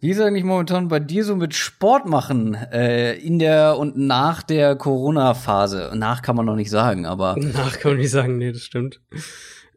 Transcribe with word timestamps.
Wie 0.00 0.10
ist 0.10 0.20
eigentlich 0.20 0.44
momentan 0.44 0.86
bei 0.86 1.00
dir 1.00 1.24
so 1.24 1.34
mit 1.34 1.54
Sport 1.54 2.06
machen 2.06 2.54
äh, 2.54 3.14
in 3.14 3.40
der 3.40 3.76
und 3.78 3.96
nach 3.96 4.44
der 4.44 4.76
Corona-Phase? 4.76 5.90
Nach 5.94 6.22
kann 6.22 6.36
man 6.36 6.46
noch 6.46 6.54
nicht 6.54 6.70
sagen, 6.70 7.04
aber. 7.04 7.36
Nach 7.54 7.78
kann 7.78 7.92
man 7.92 8.00
nicht 8.00 8.10
sagen, 8.10 8.38
nee, 8.38 8.52
das 8.52 8.62
stimmt. 8.62 9.00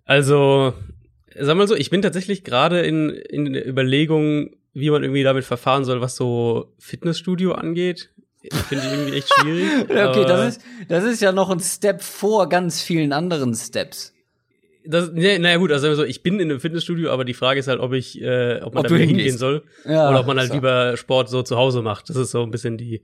Also, 0.05 0.73
sag 1.39 1.57
mal 1.57 1.67
so, 1.67 1.75
ich 1.75 1.89
bin 1.89 2.03
tatsächlich 2.03 2.43
gerade 2.43 2.81
in, 2.81 3.09
in 3.09 3.53
der 3.53 3.67
Überlegung, 3.67 4.51
wie 4.73 4.91
man 4.91 5.01
irgendwie 5.01 5.23
damit 5.23 5.43
verfahren 5.43 5.85
soll, 5.85 6.01
was 6.01 6.15
so 6.15 6.71
Fitnessstudio 6.77 7.53
angeht. 7.53 8.11
Finde 8.69 8.85
ich 8.85 8.91
irgendwie 8.91 9.17
echt 9.17 9.33
schwierig. 9.39 9.69
okay, 9.89 10.25
das 10.25 10.57
ist, 10.57 10.61
das 10.87 11.03
ist 11.03 11.21
ja 11.21 11.31
noch 11.31 11.49
ein 11.49 11.59
Step 11.59 12.03
vor 12.03 12.47
ganz 12.47 12.81
vielen 12.81 13.11
anderen 13.11 13.55
Steps. 13.55 14.13
Das, 14.85 15.11
naja 15.11 15.57
gut, 15.57 15.71
also 15.71 16.03
ich 16.03 16.23
bin 16.23 16.39
in 16.39 16.49
einem 16.49 16.59
Fitnessstudio, 16.59 17.11
aber 17.11 17.25
die 17.25 17.33
Frage 17.33 17.59
ist 17.59 17.67
halt, 17.67 17.79
ob 17.79 17.93
ich, 17.93 18.21
äh, 18.21 18.61
ob 18.61 18.73
man 18.73 18.85
ob 18.85 18.89
da 18.89 18.95
hingehen 18.95 19.37
soll 19.37 19.63
ja, 19.85 20.09
oder 20.09 20.21
ob 20.21 20.27
man 20.27 20.39
halt 20.39 20.49
so. 20.49 20.55
lieber 20.55 20.97
Sport 20.97 21.29
so 21.29 21.43
zu 21.43 21.57
Hause 21.57 21.81
macht. 21.81 22.09
Das 22.09 22.15
ist 22.15 22.31
so 22.31 22.41
ein 22.43 22.51
bisschen 22.51 22.77
die, 22.77 23.01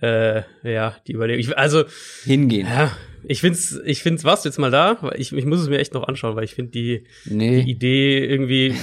äh, 0.00 0.42
ja, 0.62 0.96
die 1.06 1.12
Überlegung. 1.12 1.40
Ich, 1.40 1.56
also 1.58 1.84
hingehen. 2.24 2.66
Ja, 2.66 2.92
ich 3.24 3.40
find's, 3.40 3.78
ich 3.84 4.02
find's 4.02 4.24
was 4.24 4.44
jetzt 4.44 4.58
mal 4.58 4.70
da. 4.70 5.10
Ich, 5.16 5.32
ich 5.32 5.44
muss 5.44 5.60
es 5.60 5.68
mir 5.68 5.78
echt 5.78 5.92
noch 5.92 6.06
anschauen, 6.06 6.36
weil 6.36 6.44
ich 6.44 6.54
finde 6.54 6.70
die, 6.70 7.04
nee. 7.24 7.62
die 7.62 7.70
Idee 7.70 8.24
irgendwie 8.24 8.74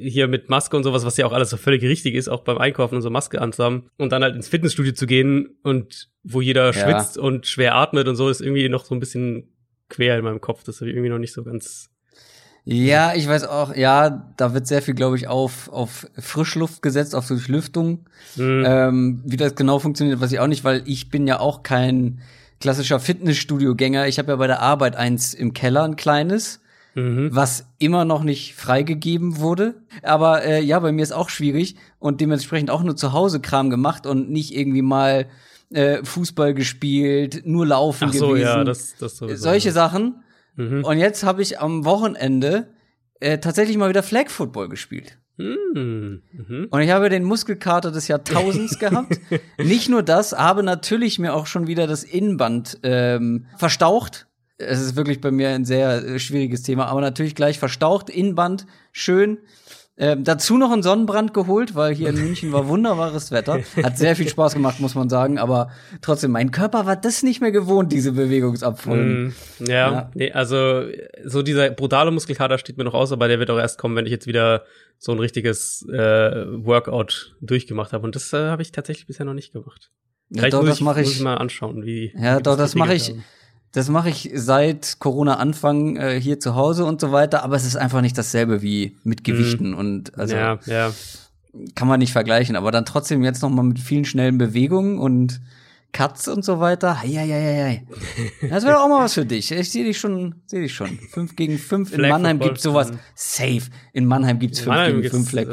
hier 0.00 0.28
mit 0.28 0.48
Maske 0.48 0.76
und 0.76 0.84
sowas, 0.84 1.04
was 1.04 1.16
ja 1.16 1.26
auch 1.26 1.32
alles 1.32 1.50
so 1.50 1.56
völlig 1.56 1.82
richtig 1.82 2.14
ist, 2.14 2.28
auch 2.28 2.44
beim 2.44 2.58
Einkaufen 2.58 2.96
und 2.96 3.02
so 3.02 3.10
Maske 3.10 3.40
anzuhaben 3.40 3.90
und 3.96 4.12
dann 4.12 4.22
halt 4.22 4.36
ins 4.36 4.48
Fitnessstudio 4.48 4.92
zu 4.92 5.06
gehen 5.06 5.56
und 5.62 6.10
wo 6.22 6.40
jeder 6.40 6.66
ja. 6.66 6.72
schwitzt 6.72 7.18
und 7.18 7.46
schwer 7.46 7.74
atmet 7.74 8.06
und 8.06 8.16
so, 8.16 8.28
ist 8.28 8.40
irgendwie 8.40 8.68
noch 8.68 8.84
so 8.84 8.94
ein 8.94 9.00
bisschen 9.00 9.48
quer 9.88 10.18
in 10.18 10.24
meinem 10.24 10.40
Kopf. 10.40 10.64
Das 10.64 10.80
habe 10.80 10.90
ich 10.90 10.96
irgendwie 10.96 11.10
noch 11.10 11.18
nicht 11.18 11.32
so 11.32 11.42
ganz. 11.42 11.90
Ja, 12.70 13.14
ich 13.14 13.26
weiß 13.26 13.44
auch, 13.44 13.74
ja, 13.74 14.26
da 14.36 14.52
wird 14.52 14.66
sehr 14.66 14.82
viel, 14.82 14.92
glaube 14.92 15.16
ich, 15.16 15.26
auf, 15.26 15.70
auf 15.72 16.06
Frischluft 16.18 16.82
gesetzt, 16.82 17.14
auf 17.14 17.26
Durchlüftung. 17.26 18.00
Mhm. 18.36 18.64
Ähm, 18.66 19.22
wie 19.24 19.38
das 19.38 19.54
genau 19.54 19.78
funktioniert, 19.78 20.20
weiß 20.20 20.32
ich 20.32 20.38
auch 20.38 20.46
nicht, 20.46 20.64
weil 20.64 20.82
ich 20.84 21.08
bin 21.08 21.26
ja 21.26 21.40
auch 21.40 21.62
kein 21.62 22.20
klassischer 22.60 23.00
Fitnessstudio-Gänger. 23.00 24.06
Ich 24.06 24.18
habe 24.18 24.32
ja 24.32 24.36
bei 24.36 24.46
der 24.46 24.60
Arbeit 24.60 24.96
eins 24.96 25.32
im 25.32 25.54
Keller, 25.54 25.84
ein 25.84 25.96
kleines, 25.96 26.60
mhm. 26.94 27.30
was 27.32 27.64
immer 27.78 28.04
noch 28.04 28.22
nicht 28.22 28.54
freigegeben 28.54 29.38
wurde. 29.38 29.76
Aber 30.02 30.44
äh, 30.44 30.62
ja, 30.62 30.78
bei 30.78 30.92
mir 30.92 31.02
ist 31.02 31.12
auch 31.12 31.30
schwierig 31.30 31.76
und 31.98 32.20
dementsprechend 32.20 32.70
auch 32.70 32.82
nur 32.82 32.96
zu 32.96 33.14
Hause 33.14 33.40
Kram 33.40 33.70
gemacht 33.70 34.06
und 34.06 34.28
nicht 34.28 34.54
irgendwie 34.54 34.82
mal 34.82 35.26
äh, 35.70 36.04
Fußball 36.04 36.52
gespielt, 36.52 37.46
nur 37.46 37.64
laufen 37.64 38.08
Ach 38.10 38.14
so, 38.14 38.28
gewesen. 38.28 38.44
Ja, 38.44 38.64
das, 38.64 38.94
das 38.98 39.16
sowieso. 39.16 39.42
Solche 39.42 39.72
Sachen. 39.72 40.16
Mhm. 40.58 40.84
Und 40.84 40.98
jetzt 40.98 41.22
habe 41.22 41.40
ich 41.40 41.60
am 41.60 41.84
Wochenende 41.84 42.74
äh, 43.20 43.38
tatsächlich 43.38 43.76
mal 43.76 43.88
wieder 43.88 44.02
Flag 44.02 44.28
Football 44.28 44.68
gespielt. 44.68 45.18
Mhm. 45.36 46.66
Und 46.68 46.80
ich 46.80 46.90
habe 46.90 47.08
den 47.08 47.22
Muskelkater 47.22 47.92
des 47.92 48.08
Jahrtausends 48.08 48.78
gehabt. 48.80 49.20
Nicht 49.56 49.88
nur 49.88 50.02
das, 50.02 50.32
habe 50.32 50.64
natürlich 50.64 51.20
mir 51.20 51.32
auch 51.32 51.46
schon 51.46 51.68
wieder 51.68 51.86
das 51.86 52.02
Innenband 52.02 52.80
ähm, 52.82 53.46
verstaucht. 53.56 54.26
Es 54.56 54.80
ist 54.80 54.96
wirklich 54.96 55.20
bei 55.20 55.30
mir 55.30 55.50
ein 55.50 55.64
sehr 55.64 56.04
äh, 56.04 56.18
schwieriges 56.18 56.62
Thema, 56.62 56.86
aber 56.86 57.00
natürlich 57.00 57.36
gleich 57.36 57.60
verstaucht, 57.60 58.10
Innenband, 58.10 58.66
schön. 58.90 59.38
Ähm, 60.00 60.22
dazu 60.22 60.56
noch 60.56 60.70
einen 60.70 60.84
Sonnenbrand 60.84 61.34
geholt, 61.34 61.74
weil 61.74 61.92
hier 61.92 62.10
in 62.10 62.14
München 62.24 62.52
war 62.52 62.68
wunderbares 62.68 63.32
Wetter. 63.32 63.60
Hat 63.82 63.98
sehr 63.98 64.14
viel 64.14 64.28
Spaß 64.28 64.54
gemacht, 64.54 64.78
muss 64.78 64.94
man 64.94 65.08
sagen. 65.08 65.38
Aber 65.38 65.70
trotzdem, 66.02 66.30
mein 66.30 66.52
Körper 66.52 66.86
war 66.86 66.94
das 66.94 67.24
nicht 67.24 67.40
mehr 67.40 67.50
gewohnt, 67.50 67.92
diese 67.92 68.12
Bewegungsabfolgen. 68.12 69.34
Mm, 69.58 69.64
ja, 69.66 69.74
ja, 69.74 70.10
nee, 70.14 70.30
also 70.30 70.84
so 71.24 71.42
dieser 71.42 71.70
brutale 71.70 72.12
Muskelkater 72.12 72.58
steht 72.58 72.78
mir 72.78 72.84
noch 72.84 72.94
aus, 72.94 73.10
aber 73.10 73.26
der 73.26 73.40
wird 73.40 73.50
auch 73.50 73.58
erst 73.58 73.78
kommen, 73.78 73.96
wenn 73.96 74.06
ich 74.06 74.12
jetzt 74.12 74.28
wieder 74.28 74.62
so 74.98 75.10
ein 75.10 75.18
richtiges 75.18 75.84
äh, 75.88 75.96
Workout 76.64 77.36
durchgemacht 77.40 77.92
habe. 77.92 78.04
Und 78.04 78.14
das 78.14 78.32
äh, 78.32 78.36
habe 78.36 78.62
ich 78.62 78.70
tatsächlich 78.70 79.08
bisher 79.08 79.26
noch 79.26 79.34
nicht 79.34 79.52
gemacht. 79.52 79.90
Ja, 80.30 80.48
doch, 80.48 80.64
das 80.64 80.80
mache 80.80 81.00
ich, 81.00 81.06
muss 81.06 81.16
ich 81.16 81.22
mal 81.22 81.36
anschauen, 81.36 81.84
wie. 81.84 82.12
Ja, 82.16 82.38
wie 82.38 82.42
doch, 82.42 82.56
das 82.56 82.74
mache 82.74 82.94
ich. 82.94 83.10
Haben. 83.10 83.24
Das 83.72 83.88
mache 83.88 84.08
ich 84.08 84.30
seit 84.34 84.98
Corona-Anfang 84.98 85.96
äh, 85.96 86.20
hier 86.20 86.40
zu 86.40 86.54
Hause 86.54 86.84
und 86.84 87.00
so 87.00 87.12
weiter, 87.12 87.44
aber 87.44 87.56
es 87.56 87.64
ist 87.64 87.76
einfach 87.76 88.00
nicht 88.00 88.16
dasselbe 88.16 88.62
wie 88.62 88.96
mit 89.04 89.24
Gewichten 89.24 89.70
mhm. 89.72 89.78
und 89.78 90.18
also 90.18 90.34
ja, 90.34 90.58
ja. 90.66 90.92
kann 91.74 91.86
man 91.86 91.98
nicht 91.98 92.12
vergleichen. 92.12 92.56
Aber 92.56 92.70
dann 92.70 92.86
trotzdem 92.86 93.22
jetzt 93.22 93.42
noch 93.42 93.50
mal 93.50 93.62
mit 93.62 93.78
vielen 93.78 94.06
schnellen 94.06 94.38
Bewegungen 94.38 94.98
und 94.98 95.40
Cuts 95.92 96.28
und 96.28 96.44
so 96.44 96.60
weiter. 96.60 96.98
Ja, 97.04 97.22
ja, 97.22 97.38
ja, 97.38 97.68
ja. 97.68 97.78
Das 98.48 98.64
wäre 98.64 98.80
auch 98.80 98.88
mal 98.88 99.04
was 99.04 99.14
für 99.14 99.24
dich. 99.24 99.50
Ich 99.50 99.70
sehe 99.70 99.84
dich 99.84 99.98
schon, 99.98 100.34
sehe 100.46 100.60
dich 100.60 100.74
schon. 100.74 100.98
Fünf 101.10 101.34
gegen 101.34 101.58
fünf. 101.58 101.92
In 101.92 102.02
Mannheim 102.02 102.38
gibt's 102.38 102.62
sowas. 102.62 102.92
Safe. 103.14 103.62
In 103.92 104.06
Mannheim 104.06 104.38
gibt's 104.38 104.60
fünf 104.60 104.68
Mannheim 104.68 105.02
gegen 105.02 105.10
fünf 105.10 105.30
Fleck. 105.30 105.48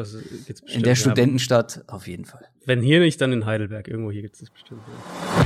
In 0.67 0.83
der 0.83 0.95
Studentenstadt 0.95 1.83
auf 1.87 2.07
jeden 2.07 2.25
Fall. 2.25 2.45
Wenn 2.65 2.81
hier 2.81 2.99
nicht, 2.99 3.19
dann 3.21 3.31
in 3.31 3.45
Heidelberg. 3.45 3.87
Irgendwo 3.87 4.11
hier 4.11 4.23
gibt's 4.23 4.39
das 4.39 4.49
bestimmt. 4.49 4.81
Ja. 4.87 5.45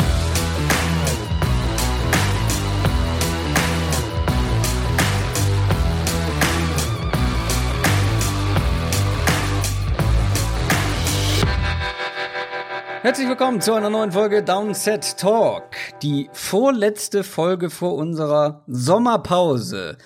Herzlich 13.03 13.27
willkommen 13.27 13.61
zu 13.61 13.73
einer 13.73 13.89
neuen 13.89 14.11
Folge 14.11 14.43
Downset 14.43 15.17
Talk. 15.17 15.71
Die 16.03 16.29
vorletzte 16.33 17.23
Folge 17.23 17.71
vor 17.71 17.95
unserer 17.95 18.63
Sommerpause. 18.67 19.97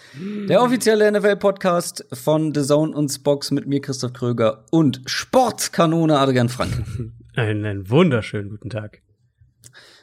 Der 0.47 0.61
offizielle 0.61 1.11
NFL-Podcast 1.11 2.05
von 2.13 2.55
The 2.55 2.61
Zone 2.63 2.95
und 2.95 3.09
Spox 3.09 3.51
mit 3.51 3.67
mir, 3.67 3.81
Christoph 3.81 4.13
Kröger 4.13 4.63
und 4.71 5.01
Sportkanone 5.07 6.17
Adrian 6.17 6.47
Frank. 6.47 6.85
Einen 7.35 7.89
wunderschönen 7.89 8.49
guten 8.49 8.69
Tag. 8.69 9.01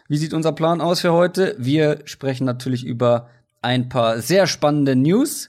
Wie 0.09 0.19
sieht 0.19 0.34
unser 0.34 0.53
Plan 0.53 0.82
aus 0.82 1.00
für 1.00 1.14
heute? 1.14 1.56
Wir 1.59 2.00
sprechen 2.04 2.44
natürlich 2.44 2.84
über 2.84 3.30
ein 3.62 3.88
paar 3.88 4.20
sehr 4.20 4.47
spannende 4.47 4.97
News. 4.97 5.48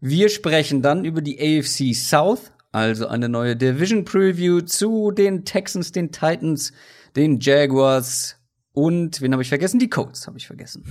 Wir 0.00 0.28
sprechen 0.28 0.82
dann 0.82 1.04
über 1.04 1.22
die 1.22 1.38
AFC 1.38 1.94
South, 1.94 2.50
also 2.78 3.08
eine 3.08 3.28
neue 3.28 3.56
Division 3.56 4.04
Preview 4.04 4.60
zu 4.60 5.10
den 5.10 5.44
Texans, 5.44 5.92
den 5.92 6.12
Titans, 6.12 6.72
den 7.16 7.40
Jaguars 7.40 8.36
und 8.72 9.20
wen 9.20 9.32
habe 9.32 9.42
ich 9.42 9.48
vergessen? 9.48 9.80
Die 9.80 9.90
Colts 9.90 10.26
habe 10.26 10.38
ich 10.38 10.46
vergessen. 10.46 10.84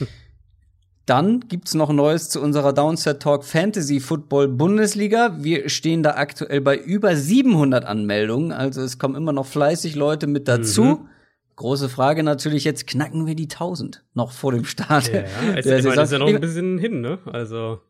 Dann 1.06 1.40
gibt's 1.48 1.72
noch 1.72 1.90
Neues 1.90 2.28
zu 2.28 2.40
unserer 2.42 2.72
Downset 2.72 3.22
Talk 3.22 3.44
Fantasy 3.44 4.00
Football 4.00 4.48
Bundesliga. 4.48 5.36
Wir 5.38 5.68
stehen 5.70 6.02
da 6.02 6.16
aktuell 6.16 6.60
bei 6.60 6.76
über 6.76 7.16
700 7.16 7.84
Anmeldungen, 7.84 8.52
also 8.52 8.82
es 8.82 8.98
kommen 8.98 9.14
immer 9.14 9.32
noch 9.32 9.46
fleißig 9.46 9.94
Leute 9.94 10.26
mit 10.26 10.48
dazu. 10.48 10.82
Mhm. 10.82 11.08
Große 11.56 11.88
Frage 11.88 12.22
natürlich 12.22 12.64
jetzt, 12.64 12.86
knacken 12.86 13.26
wir 13.26 13.34
die 13.34 13.44
1000 13.44 14.04
noch 14.14 14.32
vor 14.32 14.52
dem 14.52 14.64
Start 14.64 15.12
ja, 15.12 15.22
der 15.54 15.62
Saison? 15.62 15.92
ist 16.04 16.12
ja 16.12 16.18
noch 16.18 16.26
ein 16.28 16.40
bisschen 16.40 16.78
hin, 16.78 17.00
ne? 17.00 17.18
Also 17.24 17.80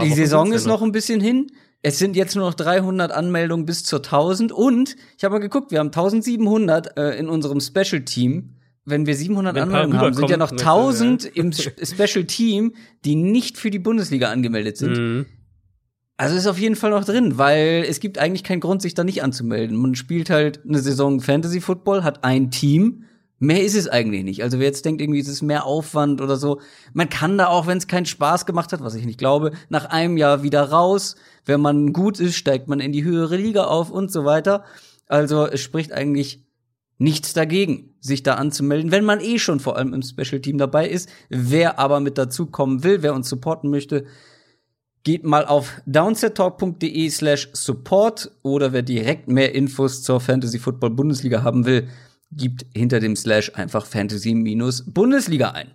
die 0.00 0.12
Saison 0.12 0.52
ist 0.52 0.66
noch 0.66 0.82
ein 0.82 0.92
bisschen 0.92 1.20
hin. 1.20 1.50
Es 1.82 1.98
sind 1.98 2.16
jetzt 2.16 2.34
nur 2.34 2.46
noch 2.46 2.54
300 2.54 3.12
Anmeldungen 3.12 3.66
bis 3.66 3.84
zur 3.84 4.00
1000 4.00 4.52
und 4.52 4.96
ich 5.16 5.24
habe 5.24 5.34
mal 5.34 5.38
geguckt, 5.40 5.70
wir 5.70 5.78
haben 5.78 5.88
1700 5.88 6.96
äh, 6.96 7.18
in 7.18 7.28
unserem 7.28 7.60
Special 7.60 8.02
Team. 8.04 8.54
Wenn 8.84 9.06
wir 9.06 9.16
700 9.16 9.54
Wenn 9.54 9.64
Anmeldungen 9.64 9.98
haben, 9.98 10.14
sind 10.14 10.30
ja 10.30 10.36
noch 10.36 10.52
1000 10.52 11.24
ja. 11.24 11.30
im 11.34 11.52
Special 11.52 12.24
Team, 12.24 12.74
die 13.04 13.16
nicht 13.16 13.58
für 13.58 13.70
die 13.70 13.78
Bundesliga 13.78 14.30
angemeldet 14.30 14.76
sind. 14.76 14.96
Mhm. 14.96 15.26
Also 16.16 16.36
ist 16.36 16.46
auf 16.46 16.58
jeden 16.58 16.76
Fall 16.76 16.90
noch 16.90 17.04
drin, 17.04 17.36
weil 17.36 17.84
es 17.86 18.00
gibt 18.00 18.16
eigentlich 18.18 18.42
keinen 18.42 18.60
Grund, 18.60 18.80
sich 18.80 18.94
da 18.94 19.04
nicht 19.04 19.22
anzumelden. 19.22 19.76
Man 19.76 19.94
spielt 19.94 20.30
halt 20.30 20.60
eine 20.66 20.78
Saison 20.78 21.20
Fantasy 21.20 21.60
Football, 21.60 22.04
hat 22.04 22.24
ein 22.24 22.50
Team 22.50 23.04
Mehr 23.38 23.62
ist 23.62 23.76
es 23.76 23.86
eigentlich 23.86 24.24
nicht. 24.24 24.42
Also 24.42 24.58
wer 24.58 24.66
jetzt 24.66 24.84
denkt, 24.84 25.02
irgendwie 25.02 25.20
ist 25.20 25.28
es 25.28 25.42
mehr 25.42 25.66
Aufwand 25.66 26.22
oder 26.22 26.36
so, 26.36 26.60
man 26.94 27.10
kann 27.10 27.36
da 27.36 27.48
auch, 27.48 27.66
wenn 27.66 27.76
es 27.76 27.86
keinen 27.86 28.06
Spaß 28.06 28.46
gemacht 28.46 28.72
hat, 28.72 28.80
was 28.80 28.94
ich 28.94 29.04
nicht 29.04 29.18
glaube, 29.18 29.52
nach 29.68 29.84
einem 29.86 30.16
Jahr 30.16 30.42
wieder 30.42 30.62
raus. 30.70 31.16
Wenn 31.44 31.60
man 31.60 31.92
gut 31.92 32.18
ist, 32.18 32.36
steigt 32.36 32.66
man 32.68 32.80
in 32.80 32.92
die 32.92 33.04
höhere 33.04 33.36
Liga 33.36 33.64
auf 33.64 33.90
und 33.90 34.10
so 34.10 34.24
weiter. 34.24 34.64
Also 35.06 35.46
es 35.46 35.60
spricht 35.60 35.92
eigentlich 35.92 36.46
nichts 36.98 37.34
dagegen, 37.34 37.94
sich 38.00 38.22
da 38.22 38.34
anzumelden, 38.34 38.90
wenn 38.90 39.04
man 39.04 39.20
eh 39.20 39.38
schon 39.38 39.60
vor 39.60 39.76
allem 39.76 39.92
im 39.92 40.02
Special 40.02 40.40
Team 40.40 40.56
dabei 40.56 40.88
ist. 40.88 41.10
Wer 41.28 41.78
aber 41.78 42.00
mit 42.00 42.16
dazu 42.16 42.46
kommen 42.46 42.84
will, 42.84 43.02
wer 43.02 43.14
uns 43.14 43.28
supporten 43.28 43.68
möchte, 43.68 44.06
geht 45.02 45.24
mal 45.24 45.44
auf 45.44 45.82
downsettalk.de 45.86 47.10
slash 47.10 47.50
support 47.52 48.32
oder 48.42 48.72
wer 48.72 48.82
direkt 48.82 49.28
mehr 49.28 49.54
Infos 49.54 50.02
zur 50.02 50.20
Fantasy 50.20 50.58
Football 50.58 50.90
Bundesliga 50.90 51.42
haben 51.42 51.66
will, 51.66 51.86
gibt 52.32 52.66
hinter 52.74 53.00
dem 53.00 53.16
Slash 53.16 53.52
einfach 53.54 53.86
Fantasy-Bundesliga 53.86 55.50
ein. 55.50 55.70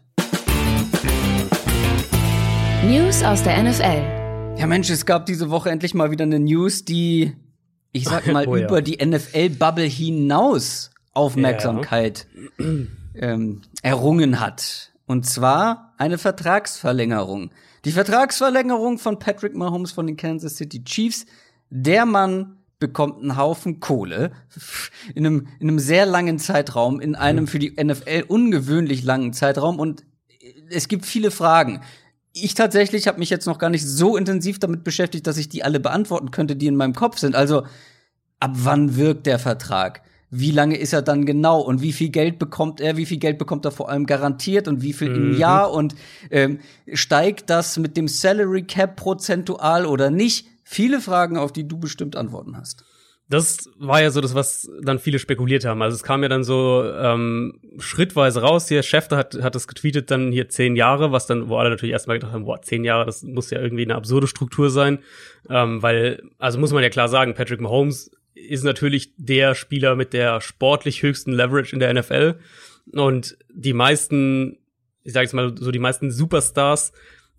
News 2.86 3.24
aus 3.24 3.44
der 3.44 3.62
NFL. 3.62 4.58
Ja, 4.60 4.68
Mensch, 4.68 4.90
es 4.90 5.06
gab 5.06 5.26
diese 5.26 5.50
Woche 5.50 5.70
endlich 5.70 5.94
mal 5.94 6.12
wieder 6.12 6.24
eine 6.24 6.40
News, 6.40 6.84
die, 6.84 7.34
ich 7.92 8.06
sag 8.06 8.28
mal, 8.28 8.48
oh, 8.50 8.56
ja. 8.56 8.68
über 8.68 8.82
die 8.82 9.04
NFL-Bubble 9.04 9.86
hinaus 9.86 10.92
Aufmerksamkeit 11.14 12.28
ja. 12.58 12.66
ähm, 13.16 13.62
errungen 13.82 14.40
hat. 14.40 14.92
Und 15.06 15.26
zwar 15.26 15.94
eine 15.98 16.18
Vertragsverlängerung. 16.18 17.52
Die 17.86 17.92
Vertragsverlängerung 17.92 18.98
von 18.98 19.20
Patrick 19.20 19.56
Mahomes 19.56 19.92
von 19.92 20.08
den 20.08 20.18
Kansas 20.18 20.58
City 20.58 20.84
Chiefs. 20.84 21.26
Der 21.70 22.06
Mann 22.06 22.58
bekommt 22.82 23.22
einen 23.22 23.38
Haufen 23.38 23.80
Kohle 23.80 24.32
in 25.16 25.26
einem, 25.26 25.48
in 25.60 25.70
einem 25.70 25.80
sehr 25.80 26.06
langen 26.06 26.40
Zeitraum, 26.40 27.00
in 27.00 27.16
einem 27.16 27.48
für 27.48 27.60
die 27.60 27.82
NFL 27.82 28.26
ungewöhnlich 28.28 29.04
langen 29.04 29.32
Zeitraum. 29.32 29.80
Und 29.80 30.04
es 30.70 30.90
gibt 30.90 31.06
viele 31.06 31.32
Fragen. 31.32 31.82
Ich 32.34 32.56
tatsächlich 32.56 33.08
habe 33.08 33.20
mich 33.20 33.30
jetzt 33.30 33.46
noch 33.46 33.60
gar 33.60 33.70
nicht 33.70 33.86
so 33.86 34.18
intensiv 34.18 34.60
damit 34.60 34.84
beschäftigt, 34.84 35.28
dass 35.28 35.38
ich 35.38 35.48
die 35.48 35.64
alle 35.64 35.80
beantworten 35.80 36.32
könnte, 36.32 36.58
die 36.58 36.68
in 36.68 36.76
meinem 36.76 36.96
Kopf 36.96 37.18
sind. 37.18 37.36
Also, 37.36 37.64
ab 38.40 38.52
wann 38.56 38.98
wirkt 38.98 39.28
der 39.28 39.40
Vertrag? 39.40 40.02
Wie 40.34 40.52
lange 40.52 40.78
ist 40.78 40.94
er 40.94 41.02
dann 41.02 41.26
genau 41.26 41.60
und 41.60 41.82
wie 41.82 41.92
viel 41.92 42.10
Geld 42.10 42.40
bekommt 42.40 42.80
er? 42.80 42.96
Wie 42.96 43.06
viel 43.06 43.18
Geld 43.20 43.38
bekommt 43.38 43.66
er 43.66 43.72
vor 43.72 43.90
allem 43.90 44.06
garantiert 44.06 44.70
und 44.70 44.82
wie 44.82 44.94
viel 44.94 45.10
mhm. 45.10 45.34
im 45.34 45.38
Jahr? 45.38 45.72
Und 45.72 45.94
ähm, 46.32 46.60
steigt 46.94 47.50
das 47.50 47.78
mit 47.78 47.98
dem 47.98 48.08
Salary 48.08 48.64
Cap 48.64 48.96
prozentual 48.96 49.86
oder 49.86 50.10
nicht? 50.10 50.48
Viele 50.72 51.02
Fragen, 51.02 51.38
auf 51.38 51.52
die 51.52 51.68
du 51.68 51.78
bestimmt 51.78 52.16
Antworten 52.16 52.56
hast 52.58 52.86
das 53.32 53.70
war 53.80 54.02
ja 54.02 54.12
so 54.12 54.20
das, 54.20 54.36
was 54.36 54.70
dann 54.82 55.00
viele 55.00 55.18
spekuliert 55.18 55.64
haben. 55.64 55.82
Also 55.82 55.96
es 55.96 56.04
kam 56.04 56.22
ja 56.22 56.28
dann 56.28 56.44
so 56.44 56.84
ähm, 56.84 57.62
schrittweise 57.80 58.42
raus. 58.42 58.68
Hier, 58.68 58.84
Schäfter 58.84 59.16
hat, 59.16 59.42
hat 59.42 59.56
es 59.56 59.70
getweetet, 59.70 60.12
dann 60.12 60.34
hier 60.34 60.50
zehn 60.50 60.76
Jahre, 60.76 61.14
was 61.14 61.28
dann, 61.28 61.48
wo 61.48 61.56
alle 61.56 61.70
natürlich 61.70 61.94
erstmal 61.94 62.20
gedacht 62.20 62.34
haben, 62.34 62.44
boah, 62.44 62.62
zehn 62.62 62.84
Jahre, 62.84 63.06
das 63.06 63.24
muss 63.24 63.50
ja 63.50 63.62
irgendwie 63.62 63.84
eine 63.84 63.96
absurde 63.96 64.28
Struktur 64.28 64.70
sein. 64.70 65.00
Ähm, 65.50 65.82
weil, 65.82 66.22
also 66.40 66.60
muss 66.60 66.74
man 66.74 66.84
ja 66.84 66.90
klar 66.90 67.08
sagen, 67.08 67.34
Patrick 67.34 67.62
Mahomes 67.62 68.12
ist 68.34 68.66
natürlich 68.66 69.14
der 69.16 69.56
Spieler 69.56 69.96
mit 69.96 70.12
der 70.12 70.42
sportlich 70.42 71.02
höchsten 71.02 71.32
Leverage 71.32 71.74
in 71.74 71.80
der 71.80 71.94
NFL. 71.94 72.36
Und 72.92 73.38
die 73.54 73.74
meisten, 73.74 74.58
ich 75.04 75.14
sage 75.14 75.24
jetzt 75.24 75.34
mal 75.34 75.56
so, 75.58 75.72
die 75.72 75.80
meisten 75.80 76.12
Superstars 76.12 76.92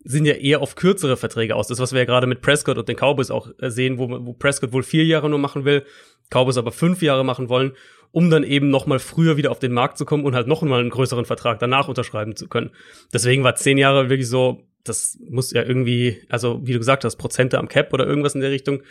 sind 0.03 0.25
ja 0.25 0.33
eher 0.33 0.61
auf 0.61 0.75
kürzere 0.75 1.17
Verträge 1.17 1.55
aus. 1.55 1.67
Das, 1.67 1.79
was 1.79 1.93
wir 1.93 1.99
ja 1.99 2.05
gerade 2.05 2.27
mit 2.27 2.41
Prescott 2.41 2.77
und 2.77 2.87
den 2.87 2.97
Cowboys 2.97 3.31
auch 3.31 3.49
äh, 3.59 3.69
sehen, 3.69 3.97
wo, 3.97 4.09
wo 4.09 4.33
Prescott 4.33 4.73
wohl 4.73 4.83
vier 4.83 5.05
Jahre 5.05 5.29
nur 5.29 5.39
machen 5.39 5.65
will, 5.65 5.83
Cowboys 6.29 6.57
aber 6.57 6.71
fünf 6.71 7.01
Jahre 7.01 7.23
machen 7.23 7.49
wollen, 7.49 7.73
um 8.11 8.29
dann 8.29 8.43
eben 8.43 8.69
noch 8.69 8.85
mal 8.85 8.99
früher 8.99 9.37
wieder 9.37 9.51
auf 9.51 9.59
den 9.59 9.73
Markt 9.73 9.97
zu 9.97 10.05
kommen 10.05 10.25
und 10.25 10.35
halt 10.35 10.47
noch 10.47 10.61
mal 10.61 10.79
einen 10.79 10.89
größeren 10.89 11.25
Vertrag 11.25 11.59
danach 11.59 11.87
unterschreiben 11.87 12.35
zu 12.35 12.47
können. 12.47 12.71
Deswegen 13.13 13.43
war 13.43 13.55
zehn 13.55 13.77
Jahre 13.77 14.09
wirklich 14.09 14.29
so, 14.29 14.63
das 14.83 15.17
muss 15.29 15.51
ja 15.51 15.63
irgendwie, 15.63 16.21
also 16.29 16.59
wie 16.63 16.73
du 16.73 16.79
gesagt 16.79 17.05
hast, 17.05 17.15
Prozente 17.15 17.57
am 17.57 17.67
Cap 17.67 17.93
oder 17.93 18.05
irgendwas 18.05 18.35
in 18.35 18.41
der 18.41 18.51
Richtung. 18.51 18.83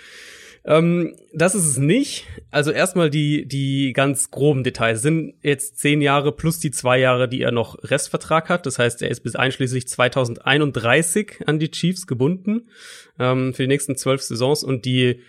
Ähm, 0.64 1.16
das 1.32 1.54
ist 1.54 1.66
es 1.66 1.78
nicht. 1.78 2.26
Also 2.50 2.70
erstmal 2.70 3.10
die, 3.10 3.46
die 3.46 3.92
ganz 3.92 4.30
groben 4.30 4.62
Details 4.62 5.02
sind 5.02 5.34
jetzt 5.42 5.78
zehn 5.78 6.00
Jahre 6.00 6.32
plus 6.32 6.60
die 6.60 6.70
zwei 6.70 6.98
Jahre, 6.98 7.28
die 7.28 7.42
er 7.42 7.50
noch 7.50 7.76
Restvertrag 7.82 8.48
hat. 8.48 8.66
Das 8.66 8.78
heißt, 8.78 9.02
er 9.02 9.10
ist 9.10 9.20
bis 9.20 9.34
einschließlich 9.34 9.88
2031 9.88 11.40
an 11.46 11.58
die 11.58 11.70
Chiefs 11.70 12.06
gebunden 12.06 12.68
ähm, 13.18 13.54
für 13.54 13.62
die 13.62 13.68
nächsten 13.68 13.96
zwölf 13.96 14.22
Saisons 14.22 14.62
und 14.62 14.84
die 14.84 15.20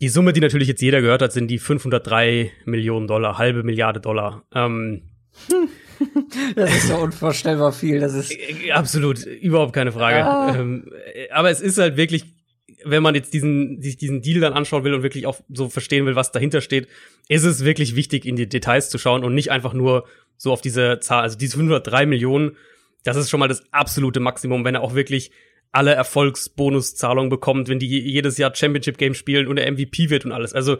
die 0.00 0.08
Summe, 0.08 0.32
die 0.32 0.40
natürlich 0.40 0.68
jetzt 0.68 0.80
jeder 0.80 1.00
gehört 1.00 1.22
hat, 1.22 1.32
sind 1.32 1.48
die 1.48 1.58
503 1.58 2.52
Millionen 2.66 3.08
Dollar, 3.08 3.36
halbe 3.36 3.64
Milliarde 3.64 4.00
Dollar. 4.00 4.44
Ähm, 4.54 5.02
das 6.54 6.70
ist 6.70 6.88
ja 6.88 6.96
unvorstellbar 6.96 7.72
viel. 7.72 7.98
Das 7.98 8.14
ist 8.14 8.30
äh, 8.30 8.70
absolut 8.70 9.24
überhaupt 9.26 9.72
keine 9.72 9.90
Frage. 9.90 10.24
Ah. 10.24 10.54
Ähm, 10.56 10.90
aber 11.32 11.50
es 11.50 11.60
ist 11.60 11.78
halt 11.78 11.96
wirklich 11.96 12.37
wenn 12.84 13.02
man 13.02 13.14
jetzt 13.14 13.32
diesen, 13.34 13.80
sich 13.82 13.96
diesen 13.96 14.22
Deal 14.22 14.40
dann 14.40 14.52
anschauen 14.52 14.84
will 14.84 14.94
und 14.94 15.02
wirklich 15.02 15.26
auch 15.26 15.40
so 15.52 15.68
verstehen 15.68 16.06
will, 16.06 16.16
was 16.16 16.32
dahinter 16.32 16.60
steht, 16.60 16.88
ist 17.28 17.44
es 17.44 17.64
wirklich 17.64 17.96
wichtig, 17.96 18.24
in 18.24 18.36
die 18.36 18.48
Details 18.48 18.90
zu 18.90 18.98
schauen 18.98 19.24
und 19.24 19.34
nicht 19.34 19.50
einfach 19.50 19.74
nur 19.74 20.06
so 20.36 20.52
auf 20.52 20.60
diese 20.60 21.00
Zahl. 21.00 21.22
Also 21.22 21.36
diese 21.36 21.56
503 21.56 22.06
Millionen, 22.06 22.56
das 23.04 23.16
ist 23.16 23.30
schon 23.30 23.40
mal 23.40 23.48
das 23.48 23.64
absolute 23.72 24.20
Maximum, 24.20 24.64
wenn 24.64 24.74
er 24.74 24.82
auch 24.82 24.94
wirklich 24.94 25.30
alle 25.72 25.92
Erfolgsbonuszahlungen 25.92 27.30
bekommt, 27.30 27.68
wenn 27.68 27.78
die 27.78 27.86
jedes 27.86 28.38
Jahr 28.38 28.54
Championship 28.54 28.96
Game 28.98 29.14
spielen 29.14 29.46
und 29.46 29.58
er 29.58 29.70
MVP 29.70 30.10
wird 30.10 30.24
und 30.24 30.32
alles. 30.32 30.54
Also 30.54 30.78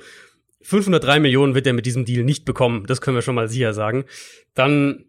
503 0.63 1.21
Millionen 1.21 1.55
wird 1.55 1.67
er 1.67 1.73
mit 1.73 1.87
diesem 1.87 2.05
Deal 2.05 2.25
nicht 2.25 2.45
bekommen. 2.45 2.85
Das 2.87 3.01
können 3.01 3.17
wir 3.17 3.23
schon 3.23 3.35
mal 3.35 3.49
sicher 3.49 3.75
sagen. 3.75 4.05
Dann 4.55 5.05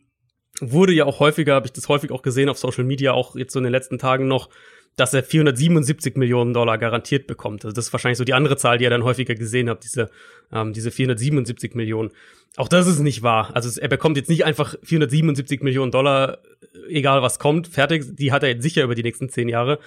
wurde 0.61 0.93
ja 0.93 1.05
auch 1.05 1.19
häufiger, 1.19 1.55
habe 1.55 1.67
ich 1.67 1.73
das 1.73 1.87
häufig 1.87 2.11
auch 2.11 2.21
gesehen 2.21 2.49
auf 2.49 2.57
Social 2.57 2.83
Media, 2.83 3.13
auch 3.13 3.35
jetzt 3.35 3.53
so 3.53 3.59
in 3.59 3.63
den 3.63 3.71
letzten 3.71 3.97
Tagen 3.97 4.27
noch, 4.27 4.49
dass 4.99 5.13
er 5.13 5.23
477 5.23 6.17
Millionen 6.17 6.53
Dollar 6.53 6.77
garantiert 6.77 7.25
bekommt. 7.25 7.63
Also 7.63 7.73
das 7.73 7.87
ist 7.87 7.93
wahrscheinlich 7.93 8.17
so 8.17 8.25
die 8.25 8.33
andere 8.33 8.57
Zahl, 8.57 8.77
die 8.77 8.83
ihr 8.83 8.89
dann 8.89 9.03
häufiger 9.03 9.35
gesehen 9.35 9.69
habt, 9.69 9.83
diese, 9.83 10.09
ähm, 10.51 10.73
diese 10.73 10.91
477 10.91 11.73
Millionen. 11.73 12.11
Auch 12.57 12.67
das 12.67 12.87
ist 12.87 12.99
nicht 12.99 13.23
wahr. 13.23 13.51
Also 13.53 13.79
er 13.79 13.87
bekommt 13.87 14.17
jetzt 14.17 14.29
nicht 14.29 14.43
einfach 14.43 14.75
477 14.83 15.61
Millionen 15.61 15.91
Dollar, 15.91 16.39
egal 16.89 17.21
was 17.21 17.39
kommt, 17.39 17.67
fertig. 17.67 18.17
Die 18.17 18.31
hat 18.31 18.43
er 18.43 18.49
jetzt 18.49 18.63
sicher 18.63 18.83
über 18.83 18.95
die 18.95 19.03
nächsten 19.03 19.29
zehn 19.29 19.47
Jahre. 19.47 19.79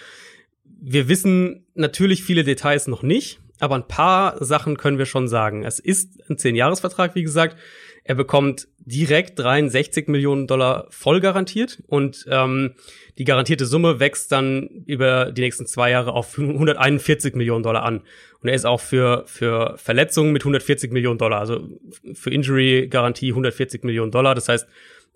Wir 0.64 1.08
wissen 1.08 1.66
natürlich 1.74 2.24
viele 2.24 2.44
Details 2.44 2.86
noch 2.86 3.02
nicht, 3.02 3.38
aber 3.60 3.74
ein 3.74 3.86
paar 3.86 4.42
Sachen 4.42 4.76
können 4.76 4.98
wir 4.98 5.06
schon 5.06 5.28
sagen. 5.28 5.64
Es 5.64 5.78
ist 5.78 6.28
ein 6.30 6.38
Zehn-Jahres-Vertrag, 6.38 7.14
wie 7.14 7.22
gesagt. 7.22 7.56
Er 8.04 8.16
bekommt 8.16 8.66
direkt 8.78 9.38
63 9.38 10.08
Millionen 10.08 10.48
Dollar 10.48 10.86
voll 10.90 11.20
garantiert 11.20 11.82
und 11.86 12.26
ähm, 12.28 12.74
die 13.16 13.24
garantierte 13.24 13.64
Summe 13.64 14.00
wächst 14.00 14.32
dann 14.32 14.68
über 14.86 15.30
die 15.30 15.42
nächsten 15.42 15.66
zwei 15.66 15.90
Jahre 15.90 16.12
auf 16.12 16.36
141 16.36 17.34
Millionen 17.34 17.62
Dollar 17.62 17.84
an. 17.84 18.02
Und 18.40 18.48
er 18.48 18.54
ist 18.54 18.64
auch 18.64 18.80
für, 18.80 19.22
für 19.26 19.76
Verletzungen 19.76 20.32
mit 20.32 20.42
140 20.42 20.90
Millionen 20.90 21.18
Dollar, 21.18 21.38
also 21.38 21.68
für 22.14 22.30
Injury-Garantie 22.30 23.30
140 23.30 23.84
Millionen 23.84 24.10
Dollar. 24.10 24.34
Das 24.34 24.48
heißt, 24.48 24.66